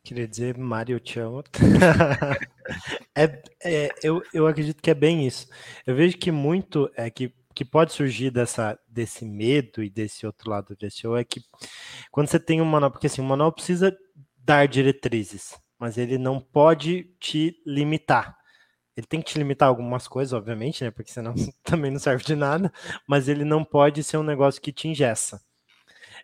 Queria 0.04 0.28
dizer, 0.28 0.58
Mário, 0.58 0.96
eu 0.96 1.00
te 1.00 1.20
amo. 1.20 1.44
é, 3.14 3.44
é, 3.64 3.90
eu, 4.02 4.24
eu 4.34 4.48
acredito 4.48 4.82
que 4.82 4.90
é 4.90 4.96
bem 4.96 5.28
isso. 5.28 5.48
Eu 5.86 5.96
vejo 5.96 6.18
que 6.18 6.32
muito 6.32 6.90
é 6.96 7.10
que 7.10 7.34
que 7.54 7.66
pode 7.66 7.94
surgir 7.94 8.32
dessa, 8.32 8.80
desse 8.88 9.26
medo 9.26 9.84
e 9.84 9.90
desse 9.90 10.26
outro 10.26 10.50
lado 10.50 10.76
do 10.76 10.90
SEO 10.90 11.18
é 11.18 11.24
que 11.24 11.42
quando 12.12 12.28
você 12.28 12.40
tem 12.40 12.62
um 12.62 12.66
manual, 12.66 12.92
porque 12.92 13.08
assim, 13.08 13.22
o 13.22 13.26
manual 13.26 13.52
precisa 13.52 13.96
dar 14.44 14.68
diretrizes, 14.68 15.60
mas 15.80 15.98
ele 15.98 16.18
não 16.18 16.40
pode 16.40 17.04
te 17.20 17.62
limitar. 17.66 18.38
Ele 18.96 19.08
tem 19.08 19.22
que 19.22 19.32
te 19.32 19.38
limitar 19.38 19.70
algumas 19.70 20.08
coisas, 20.08 20.34
obviamente, 20.34 20.84
né? 20.84 20.92
Porque 20.92 21.12
senão 21.12 21.34
também 21.64 21.92
não 21.92 22.00
serve 22.00 22.24
de 22.24 22.36
nada, 22.36 22.72
mas 23.08 23.28
ele 23.28 23.46
não 23.46 23.64
pode 23.64 24.04
ser 24.04 24.18
um 24.18 24.24
negócio 24.24 24.62
que 24.62 24.74
te 24.74 24.88
ingessa. 24.88 25.42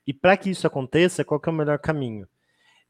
E 0.05 0.13
para 0.13 0.37
que 0.37 0.49
isso 0.49 0.67
aconteça, 0.67 1.23
qual 1.23 1.41
é 1.45 1.49
o 1.49 1.53
melhor 1.53 1.79
caminho? 1.79 2.27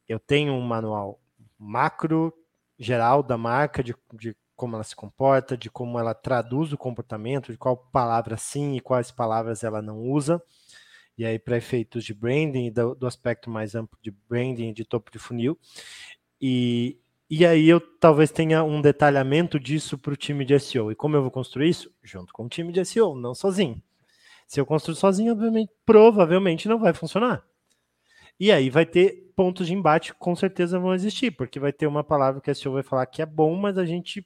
Eu 0.08 0.20
tenho 0.20 0.54
um 0.54 0.62
manual 0.62 1.20
macro 1.58 2.34
geral 2.78 3.24
da 3.24 3.38
marca, 3.38 3.84
de, 3.84 3.95
de 4.14 4.36
como 4.56 4.76
ela 4.76 4.84
se 4.84 4.95
comporta, 4.95 5.58
de 5.58 5.70
como 5.70 5.99
ela 5.99 6.14
traduz 6.14 6.72
o 6.74 6.78
comportamento, 6.78 7.52
de 7.52 7.58
qual 7.58 7.78
palavra 7.78 8.38
sim 8.38 8.76
e 8.76 8.82
quais 8.82 9.12
palavras 9.12 9.64
ela 9.64 9.82
não 9.82 9.99
usa. 9.99 10.41
E 11.18 11.26
aí, 11.26 11.39
para 11.39 11.57
efeitos 11.57 12.03
de 12.03 12.14
branding, 12.14 12.72
do, 12.72 12.94
do, 12.94 13.07
aspecto 13.07 13.49
mais 13.49 13.73
amplo 13.73 13.98
de 14.02 14.11
branding, 14.30 14.72
de 14.72 14.85
topo 14.85 15.11
de 15.11 15.18
funil. 15.18 15.57
E, 16.39 16.99
e 17.30 17.45
aí 17.45 17.68
eu 17.68 17.80
talvez 17.80 18.31
tenha 18.31 18.64
um 18.64 18.81
detalhamento 18.81 19.60
disso 19.60 19.98
para 19.98 20.14
o 20.14 20.18
time 20.18 20.45
de 20.45 20.60
SEO. 20.60 20.91
E 20.91 20.95
como 20.95 21.15
eu 21.15 21.22
vou 21.23 21.31
construir 21.31 21.69
isso? 21.69 21.91
Junto 22.03 22.31
com 22.31 22.45
o 22.45 22.49
time 22.49 22.72
de 22.72 22.85
SEO, 22.85 23.15
não 23.15 23.34
sozinho. 23.34 23.81
Se 24.48 24.60
eu 24.60 24.65
construir 24.65 24.95
sozinho, 24.95 25.34
obviamente, 25.34 25.72
provavelmente 25.85 26.68
não 26.69 26.80
vai 26.80 26.94
funcionar. 26.94 27.44
E 28.39 28.52
aí 28.52 28.69
vai 28.69 28.85
ter 28.85 29.31
pontos 29.35 29.68
de 29.68 29.73
embate, 29.73 30.14
com 30.14 30.35
certeza 30.35 30.80
vão 30.80 30.94
existir, 30.94 31.31
porque 31.31 31.60
vai 31.60 31.73
ter 31.73 31.88
uma 31.88 32.03
palavra 32.03 32.39
que 32.39 32.52
a 32.52 32.56
SEO 32.56 32.73
vai 32.73 32.84
falar 32.84 33.06
que 33.07 33.22
é 33.22 33.26
bom, 33.26 33.56
mas 33.56 33.77
a 33.77 33.85
gente 33.85 34.26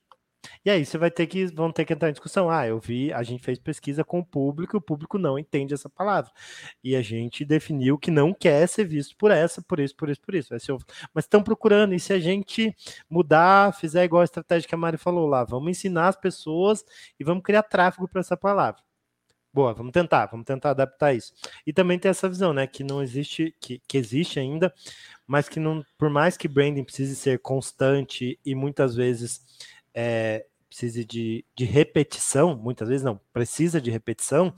e 0.66 0.70
aí 0.70 0.86
você 0.86 0.98
vai 0.98 1.12
ter 1.12 1.28
que 1.28 1.46
vão 1.48 1.72
ter 1.72 1.86
que 1.86 1.94
entrar 1.94 2.10
em 2.10 2.14
discussão. 2.14 2.50
Ah, 2.50 2.68
eu 2.68 2.80
vi, 2.80 3.12
a 3.14 3.24
gente 3.24 3.44
fez 3.44 3.60
pesquisa 3.60 4.04
com 4.04 4.20
o 4.20 4.26
público, 4.26 4.78
o 4.78 4.82
público 4.82 5.18
não 5.18 5.38
entende 5.38 5.74
essa 5.74 5.90
palavra. 5.90 6.32
E 6.84 6.96
a 6.96 7.02
gente 7.02 7.46
definiu 7.46 7.98
que 7.98 8.12
não 8.12 8.34
quer 8.34 8.68
ser 8.68 8.86
visto 8.86 9.16
por 9.18 9.32
essa, 9.32 9.62
por 9.62 9.80
isso, 9.80 9.96
por 9.96 10.10
isso, 10.10 10.22
por 10.22 10.36
isso. 10.36 10.54
Mas 11.14 11.26
estão 11.26 11.44
procurando, 11.44 11.94
e 11.94 12.00
se 12.00 12.14
a 12.14 12.20
gente 12.20 12.76
mudar, 13.10 13.74
fizer 13.74 14.04
igual 14.04 14.22
a 14.22 14.26
estratégia 14.26 14.68
que 14.68 14.76
a 14.76 14.78
Mari 14.78 14.98
falou 14.98 15.28
lá, 15.28 15.44
vamos 15.44 15.72
ensinar 15.72 16.08
as 16.10 16.16
pessoas 16.16 16.84
e 17.20 17.24
vamos 17.24 17.44
criar 17.44 17.64
tráfego 17.64 18.08
para 18.08 18.22
essa 18.22 18.38
palavra. 18.38 18.82
Boa, 19.54 19.74
vamos 19.74 19.92
tentar, 19.92 20.28
vamos 20.28 20.46
tentar 20.46 20.70
adaptar 20.70 21.14
isso. 21.14 21.34
E 21.68 21.74
também 21.74 22.00
tem 22.00 22.10
essa 22.10 22.30
visão, 22.30 22.54
né, 22.54 22.66
que 22.66 22.86
não 22.86 23.04
existe, 23.04 23.54
que, 23.60 23.82
que 23.86 23.98
existe 23.98 24.40
ainda, 24.40 24.74
mas 25.28 25.50
que 25.50 25.60
não, 25.60 25.84
por 25.98 26.10
mais 26.10 26.38
que 26.38 26.48
branding 26.48 26.86
precise 26.86 27.18
ser 27.18 27.40
constante 27.40 28.40
e 28.46 28.56
muitas 28.56 28.96
vezes 28.96 29.51
é, 29.94 30.46
precise 30.68 31.04
de, 31.04 31.46
de 31.56 31.66
repetição, 31.66 32.56
muitas 32.56 32.88
vezes 32.88 33.04
não, 33.04 33.20
precisa 33.34 33.82
de 33.82 33.92
repetição, 33.92 34.54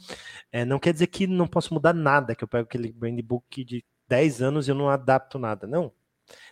é, 0.52 0.64
não 0.64 0.80
quer 0.80 0.94
dizer 0.94 1.08
que 1.08 1.26
não 1.26 1.48
posso 1.48 1.74
mudar 1.74 1.94
nada, 1.94 2.36
que 2.36 2.44
eu 2.44 2.48
pego 2.48 2.66
aquele 2.66 2.92
brand 2.92 3.20
book 3.22 3.64
de 3.64 3.84
10 4.08 4.42
anos 4.42 4.68
e 4.68 4.72
eu 4.72 4.76
não 4.76 4.90
adapto 4.90 5.40
nada. 5.40 5.66
Não. 5.66 5.92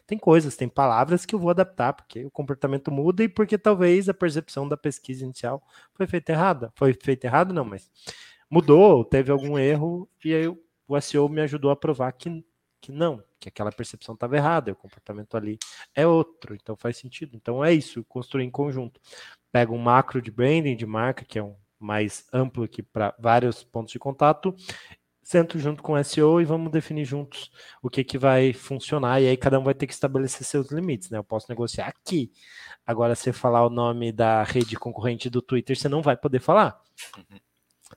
Tem 0.06 0.18
coisas, 0.18 0.56
tem 0.56 0.68
palavras 0.68 1.26
que 1.26 1.36
eu 1.36 1.40
vou 1.40 1.50
adaptar, 1.50 1.94
porque 1.94 2.26
o 2.26 2.32
comportamento 2.32 2.92
muda 2.92 3.24
e 3.24 3.30
porque 3.30 3.58
talvez 3.58 4.10
a 4.10 4.14
percepção 4.14 4.68
da 4.68 4.76
pesquisa 4.76 5.24
inicial 5.24 5.64
foi 5.94 6.08
feita 6.08 6.32
errada. 6.32 6.72
Foi 6.76 6.94
feita 6.94 7.28
errado, 7.28 7.54
não, 7.54 7.64
mas 7.64 7.90
mudou, 8.50 9.06
teve 9.06 9.32
algum 9.32 9.58
erro, 9.58 10.10
e 10.26 10.34
aí 10.34 10.48
o 10.48 11.00
SEO 11.00 11.30
me 11.30 11.42
ajudou 11.42 11.72
a 11.72 11.76
provar 11.76 12.12
que, 12.12 12.44
que 12.82 12.92
não, 12.92 13.24
que 13.40 13.48
aquela 13.48 13.72
percepção 13.72 14.16
estava 14.16 14.36
errada, 14.36 14.72
o 14.72 14.76
comportamento 14.76 15.38
ali 15.38 15.58
é 15.96 16.06
outro, 16.06 16.56
então 16.56 16.76
faz 16.76 16.98
sentido. 16.98 17.36
Então 17.36 17.64
é 17.64 17.74
isso, 17.74 18.04
construir 18.06 18.44
em 18.44 18.52
conjunto. 18.52 19.00
Pega 19.52 19.72
um 19.72 19.78
macro 19.78 20.22
de 20.22 20.32
branding, 20.32 20.76
de 20.76 20.86
marca, 20.86 21.24
que 21.24 21.38
é 21.40 21.44
um 21.44 21.56
mais 21.80 22.28
amplo 22.34 22.64
aqui 22.64 22.84
para 22.84 23.16
vários 23.20 23.64
pontos 23.64 23.92
de 23.92 24.00
contato, 24.00 24.56
sento 25.24 25.58
junto 25.60 25.82
com 25.82 25.94
o 25.94 26.04
SEO 26.04 26.42
e 26.42 26.46
vamos 26.46 26.72
definir 26.72 27.06
juntos 27.06 27.52
o 27.82 27.90
que, 27.90 28.04
que 28.04 28.18
vai 28.18 28.54
funcionar, 28.54 29.22
e 29.22 29.28
aí 29.28 29.38
cada 29.38 29.60
um 29.60 29.64
vai 29.64 29.74
ter 29.74 29.88
que 29.88 29.94
estabelecer 29.94 30.46
seus 30.46 30.72
limites, 30.72 31.10
né? 31.10 31.18
Eu 31.18 31.24
posso 31.24 31.48
negociar 31.50 31.88
aqui. 31.88 32.32
Agora, 32.86 33.16
se 33.16 33.32
falar 33.32 33.66
o 33.66 33.70
nome 33.70 34.12
da 34.12 34.44
rede 34.44 34.76
concorrente 34.76 35.30
do 35.30 35.42
Twitter, 35.42 35.78
você 35.78 35.88
não 35.90 36.02
vai 36.02 36.18
poder 36.18 36.40
falar. 36.40 36.82
Uhum. 37.18 37.40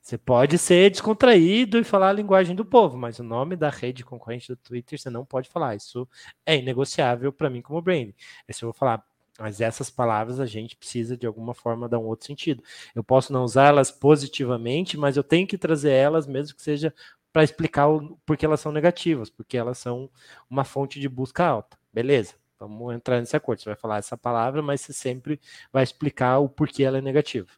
Você 0.01 0.19
pode 0.19 0.59
ser 0.59 0.91
descontraído 0.91 1.79
e 1.79 1.85
falar 1.85 2.11
a 2.11 2.13
linguagem 2.13 2.55
do 2.55 2.65
povo, 2.65 2.97
mas 2.97 3.19
o 3.19 3.23
nome 3.23 3.57
da 3.57 3.71
rede 3.71 4.05
concorrente 4.05 4.49
do 4.49 4.57
Twitter 4.57 4.99
você 4.99 5.11
não 5.11 5.25
pode 5.25 5.49
falar. 5.49 5.75
Isso 5.75 6.09
é 6.45 6.57
inegociável 6.57 7.33
para 7.33 7.49
mim 7.51 7.63
como 7.63 7.81
brand. 7.81 8.11
Se 8.51 8.65
eu 8.65 8.69
vou 8.69 8.75
falar, 8.75 9.05
mas 9.39 9.61
essas 9.61 9.91
palavras 9.91 10.39
a 10.39 10.47
gente 10.47 10.77
precisa 10.77 11.17
de 11.17 11.27
alguma 11.27 11.55
forma 11.55 11.89
dar 11.89 11.99
um 11.99 12.07
outro 12.07 12.27
sentido. 12.27 12.63
Eu 12.95 13.03
posso 13.03 13.33
não 13.33 13.45
usá-las 13.45 13.91
positivamente, 13.91 14.97
mas 14.97 15.17
eu 15.17 15.25
tenho 15.25 15.47
que 15.47 15.59
trazer 15.59 15.93
elas, 15.93 16.27
mesmo 16.27 16.57
que 16.57 16.63
seja 16.63 16.95
para 17.33 17.43
explicar 17.43 17.89
o, 17.89 18.17
por 18.25 18.37
que 18.37 18.47
elas 18.47 18.61
são 18.61 18.71
negativas, 18.71 19.29
porque 19.29 19.57
elas 19.57 19.79
são 19.79 20.09
uma 20.49 20.65
fonte 20.65 21.01
de 21.01 21.09
busca 21.09 21.45
alta. 21.45 21.77
Beleza, 21.93 22.35
vamos 22.59 22.95
entrar 22.95 23.19
nesse 23.19 23.37
acordo. 23.37 23.61
Você 23.61 23.71
vai 23.71 23.77
falar 23.77 23.99
essa 23.99 24.17
palavra, 24.17 24.63
mas 24.63 24.83
você 24.83 24.93
sempre 24.93 25.41
vai 25.73 25.83
explicar 25.83 26.39
o 26.39 26.49
porquê 26.49 26.85
ela 26.85 26.99
é 26.99 27.01
negativa. 27.01 27.49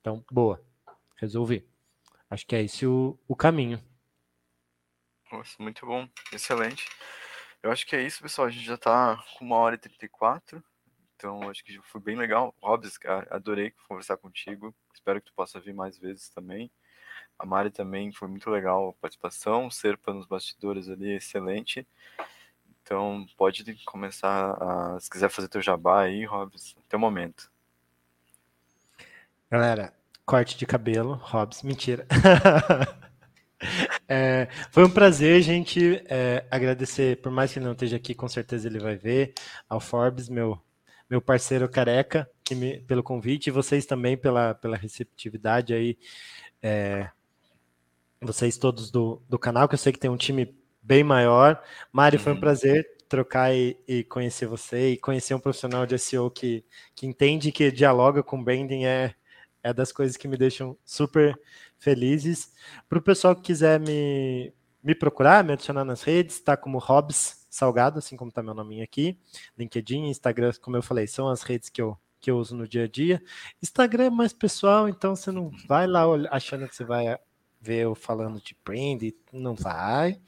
Então, 0.00 0.24
boa, 0.30 0.62
resolvi. 1.16 1.75
Acho 2.28 2.46
que 2.46 2.56
é 2.56 2.62
esse 2.62 2.86
o, 2.86 3.18
o 3.28 3.36
caminho. 3.36 3.82
Nossa, 5.30 5.60
muito 5.60 5.84
bom, 5.86 6.08
excelente. 6.32 6.88
Eu 7.62 7.72
acho 7.72 7.86
que 7.86 7.96
é 7.96 8.02
isso, 8.02 8.22
pessoal. 8.22 8.48
A 8.48 8.50
gente 8.50 8.64
já 8.64 8.74
está 8.74 9.22
com 9.36 9.44
uma 9.44 9.56
hora 9.56 9.74
e 9.74 9.78
34. 9.78 10.62
Então, 11.16 11.48
acho 11.48 11.64
que 11.64 11.80
foi 11.82 12.00
bem 12.00 12.16
legal. 12.16 12.54
Robs, 12.62 12.98
adorei 13.30 13.72
conversar 13.88 14.16
contigo. 14.16 14.74
Espero 14.94 15.20
que 15.20 15.26
tu 15.26 15.34
possa 15.34 15.58
vir 15.58 15.74
mais 15.74 15.98
vezes 15.98 16.28
também. 16.28 16.70
A 17.38 17.44
Mari 17.44 17.70
também 17.70 18.12
foi 18.12 18.28
muito 18.28 18.48
legal 18.50 18.90
a 18.90 19.00
participação. 19.00 19.66
O 19.66 19.70
Serpa 19.70 20.12
nos 20.12 20.26
bastidores 20.26 20.88
ali, 20.88 21.14
excelente. 21.14 21.86
Então, 22.82 23.26
pode 23.36 23.64
começar 23.84 24.56
a. 24.62 25.00
Se 25.00 25.10
quiser 25.10 25.28
fazer 25.28 25.48
teu 25.48 25.60
jabá 25.60 26.02
aí, 26.02 26.24
Robs, 26.24 26.76
até 26.86 26.96
o 26.96 27.00
momento. 27.00 27.50
Galera, 29.50 29.92
corte 30.26 30.58
de 30.58 30.66
cabelo, 30.66 31.14
Robs, 31.22 31.62
mentira. 31.62 32.06
É, 34.06 34.48
foi 34.70 34.84
um 34.84 34.90
prazer, 34.90 35.40
gente, 35.40 36.02
é, 36.10 36.44
agradecer, 36.50 37.16
por 37.22 37.32
mais 37.32 37.50
que 37.50 37.58
ele 37.58 37.64
não 37.64 37.72
esteja 37.72 37.96
aqui, 37.96 38.14
com 38.14 38.28
certeza 38.28 38.68
ele 38.68 38.78
vai 38.78 38.96
ver, 38.96 39.32
ao 39.66 39.80
Forbes, 39.80 40.28
meu, 40.28 40.60
meu 41.08 41.22
parceiro 41.22 41.66
careca, 41.66 42.30
me, 42.50 42.80
pelo 42.80 43.02
convite, 43.02 43.46
e 43.46 43.50
vocês 43.50 43.86
também 43.86 44.14
pela, 44.14 44.54
pela 44.54 44.76
receptividade 44.76 45.72
aí, 45.72 45.98
é, 46.62 47.08
vocês 48.20 48.58
todos 48.58 48.90
do, 48.90 49.22
do 49.26 49.38
canal, 49.38 49.66
que 49.66 49.74
eu 49.74 49.78
sei 49.78 49.90
que 49.90 49.98
tem 49.98 50.10
um 50.10 50.18
time 50.18 50.54
bem 50.82 51.02
maior. 51.02 51.60
Mari, 51.90 52.18
foi 52.18 52.32
um 52.32 52.34
uhum. 52.34 52.40
prazer 52.40 52.86
trocar 53.08 53.54
e, 53.54 53.78
e, 53.88 54.04
conhecer 54.04 54.46
você 54.46 54.90
e 54.90 54.96
conhecer 54.98 55.34
um 55.34 55.40
profissional 55.40 55.86
de 55.86 55.98
SEO 55.98 56.30
que, 56.30 56.62
que 56.94 57.06
entende 57.06 57.50
que 57.50 57.70
dialoga 57.70 58.22
com 58.22 58.42
branding 58.42 58.84
é, 58.84 59.14
é 59.66 59.72
das 59.74 59.90
coisas 59.90 60.16
que 60.16 60.28
me 60.28 60.36
deixam 60.36 60.78
super 60.84 61.36
felizes. 61.76 62.52
Para 62.88 62.98
o 62.98 63.02
pessoal 63.02 63.34
que 63.34 63.42
quiser 63.42 63.80
me, 63.80 64.54
me 64.80 64.94
procurar, 64.94 65.42
me 65.42 65.54
adicionar 65.54 65.84
nas 65.84 66.04
redes, 66.04 66.36
está 66.36 66.56
como 66.56 66.78
Hobbs 66.78 67.44
Salgado, 67.50 67.98
assim 67.98 68.16
como 68.16 68.28
está 68.28 68.44
meu 68.44 68.54
nome 68.54 68.80
aqui. 68.80 69.18
LinkedIn, 69.58 70.06
Instagram, 70.06 70.52
como 70.62 70.76
eu 70.76 70.82
falei, 70.82 71.08
são 71.08 71.28
as 71.28 71.42
redes 71.42 71.68
que 71.68 71.82
eu, 71.82 71.98
que 72.20 72.30
eu 72.30 72.38
uso 72.38 72.54
no 72.54 72.68
dia 72.68 72.84
a 72.84 72.88
dia. 72.88 73.20
Instagram 73.60 74.04
é 74.04 74.10
mais 74.10 74.32
pessoal, 74.32 74.88
então 74.88 75.16
você 75.16 75.32
não 75.32 75.50
vai 75.66 75.88
lá 75.88 76.04
achando 76.30 76.68
que 76.68 76.76
você 76.76 76.84
vai 76.84 77.18
ver 77.60 77.82
eu 77.82 77.96
falando 77.96 78.40
de 78.40 78.56
brand, 78.64 79.02
não 79.32 79.56
vai. 79.56 80.20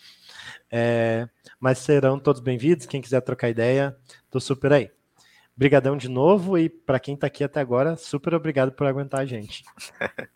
É, 0.68 1.28
mas 1.60 1.78
serão 1.78 2.18
todos 2.18 2.40
bem-vindos. 2.40 2.86
Quem 2.86 3.00
quiser 3.00 3.20
trocar 3.20 3.48
ideia, 3.50 3.96
tô 4.28 4.40
super 4.40 4.72
aí. 4.72 4.97
Obrigadão 5.58 5.96
de 5.96 6.08
novo 6.08 6.56
e 6.56 6.68
para 6.68 7.00
quem 7.00 7.14
está 7.14 7.26
aqui 7.26 7.42
até 7.42 7.58
agora, 7.58 7.96
super 7.96 8.32
obrigado 8.32 8.70
por 8.70 8.86
aguentar 8.86 9.22
a 9.22 9.26
gente. 9.26 9.64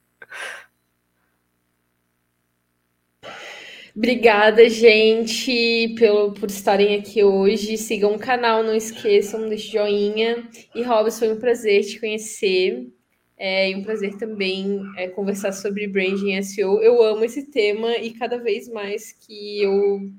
Obrigada, 3.95 4.69
gente, 4.69 5.95
pelo, 5.97 6.33
por 6.33 6.49
estarem 6.51 6.99
aqui 6.99 7.23
hoje. 7.23 7.77
Sigam 7.77 8.17
o 8.17 8.19
canal, 8.19 8.65
não 8.65 8.75
esqueçam, 8.75 9.49
deixe 9.49 9.71
joinha. 9.71 10.49
E, 10.75 10.83
Robson, 10.83 11.19
foi 11.19 11.33
um 11.33 11.39
prazer 11.39 11.85
te 11.85 12.01
conhecer. 12.01 12.93
É, 13.39 13.71
e 13.71 13.77
um 13.77 13.83
prazer 13.85 14.17
também 14.17 14.83
é, 14.97 15.07
conversar 15.07 15.53
sobre 15.53 15.87
branding 15.87 16.43
SEO. 16.43 16.83
Eu 16.83 17.01
amo 17.01 17.25
esse 17.25 17.49
tema 17.49 17.97
e 17.99 18.13
cada 18.13 18.39
vez 18.39 18.69
mais 18.69 19.13
que 19.13 19.63
eu 19.63 20.11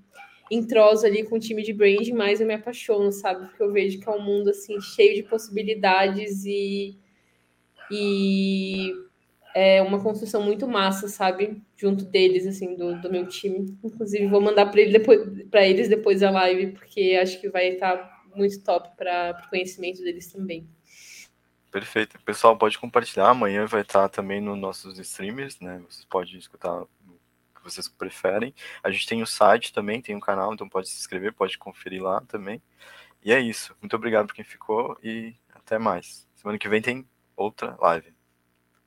entroso 0.53 1.05
ali 1.05 1.23
com 1.23 1.35
o 1.35 1.39
time 1.39 1.63
de 1.63 1.73
branding, 1.73 2.13
mais 2.13 2.39
eu 2.39 2.47
me 2.47 2.53
apaixono, 2.53 3.11
sabe? 3.11 3.47
Porque 3.47 3.63
eu 3.63 3.71
vejo 3.71 3.99
que 3.99 4.07
é 4.07 4.11
um 4.11 4.21
mundo 4.21 4.49
assim 4.49 4.80
cheio 4.81 5.15
de 5.15 5.23
possibilidades 5.23 6.45
e, 6.45 6.97
e 7.91 8.93
é 9.55 9.81
uma 9.81 10.01
construção 10.01 10.41
muito 10.43 10.67
massa, 10.67 11.07
sabe? 11.07 11.61
Junto 11.75 12.05
deles, 12.05 12.47
assim, 12.47 12.75
do, 12.75 12.99
do 12.99 13.11
meu 13.11 13.27
time. 13.27 13.77
Inclusive, 13.84 14.27
vou 14.27 14.41
mandar 14.41 14.67
para 14.67 14.81
ele 14.81 14.97
eles 15.53 15.88
depois 15.89 16.19
da 16.21 16.31
live, 16.31 16.73
porque 16.73 17.17
acho 17.21 17.39
que 17.39 17.49
vai 17.49 17.69
estar 17.69 18.23
muito 18.35 18.61
top 18.63 18.89
para 18.97 19.43
o 19.45 19.49
conhecimento 19.49 20.01
deles 20.01 20.31
também. 20.31 20.67
Perfeito. 21.71 22.19
Pessoal, 22.23 22.55
pode 22.55 22.77
compartilhar. 22.77 23.30
Amanhã 23.30 23.65
vai 23.65 23.81
estar 23.81 24.07
também 24.07 24.39
nos 24.39 24.57
nossos 24.57 24.99
streamers, 24.99 25.59
né? 25.59 25.81
Vocês 25.89 26.05
podem 26.05 26.38
escutar 26.38 26.85
que 27.64 27.72
vocês 27.72 27.88
preferem. 27.88 28.53
A 28.84 28.91
gente 28.91 29.07
tem 29.07 29.22
o 29.22 29.27
site 29.27 29.73
também, 29.73 30.02
tem 30.02 30.15
um 30.15 30.19
canal, 30.19 30.53
então 30.53 30.68
pode 30.68 30.90
se 30.90 30.98
inscrever, 30.98 31.34
pode 31.34 31.57
conferir 31.57 32.03
lá 32.03 32.22
também. 32.22 32.61
E 33.23 33.31
é 33.31 33.40
isso. 33.40 33.76
Muito 33.81 33.95
obrigado 33.95 34.27
por 34.27 34.35
quem 34.35 34.44
ficou 34.44 34.98
e 35.02 35.34
até 35.53 35.80
mais. 35.80 36.27
Semana 36.35 36.60
que 36.60 36.68
vem 36.68 36.81
tem 36.81 37.07
outra 37.35 37.77
live. 37.80 38.14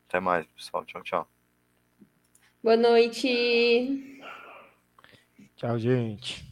Até 0.08 0.20
mais, 0.20 0.46
pessoal. 0.46 0.84
Tchau, 0.84 1.02
tchau. 1.02 1.28
Boa 2.62 2.76
noite. 2.76 4.22
Tchau, 5.56 5.78
gente. 5.78 6.45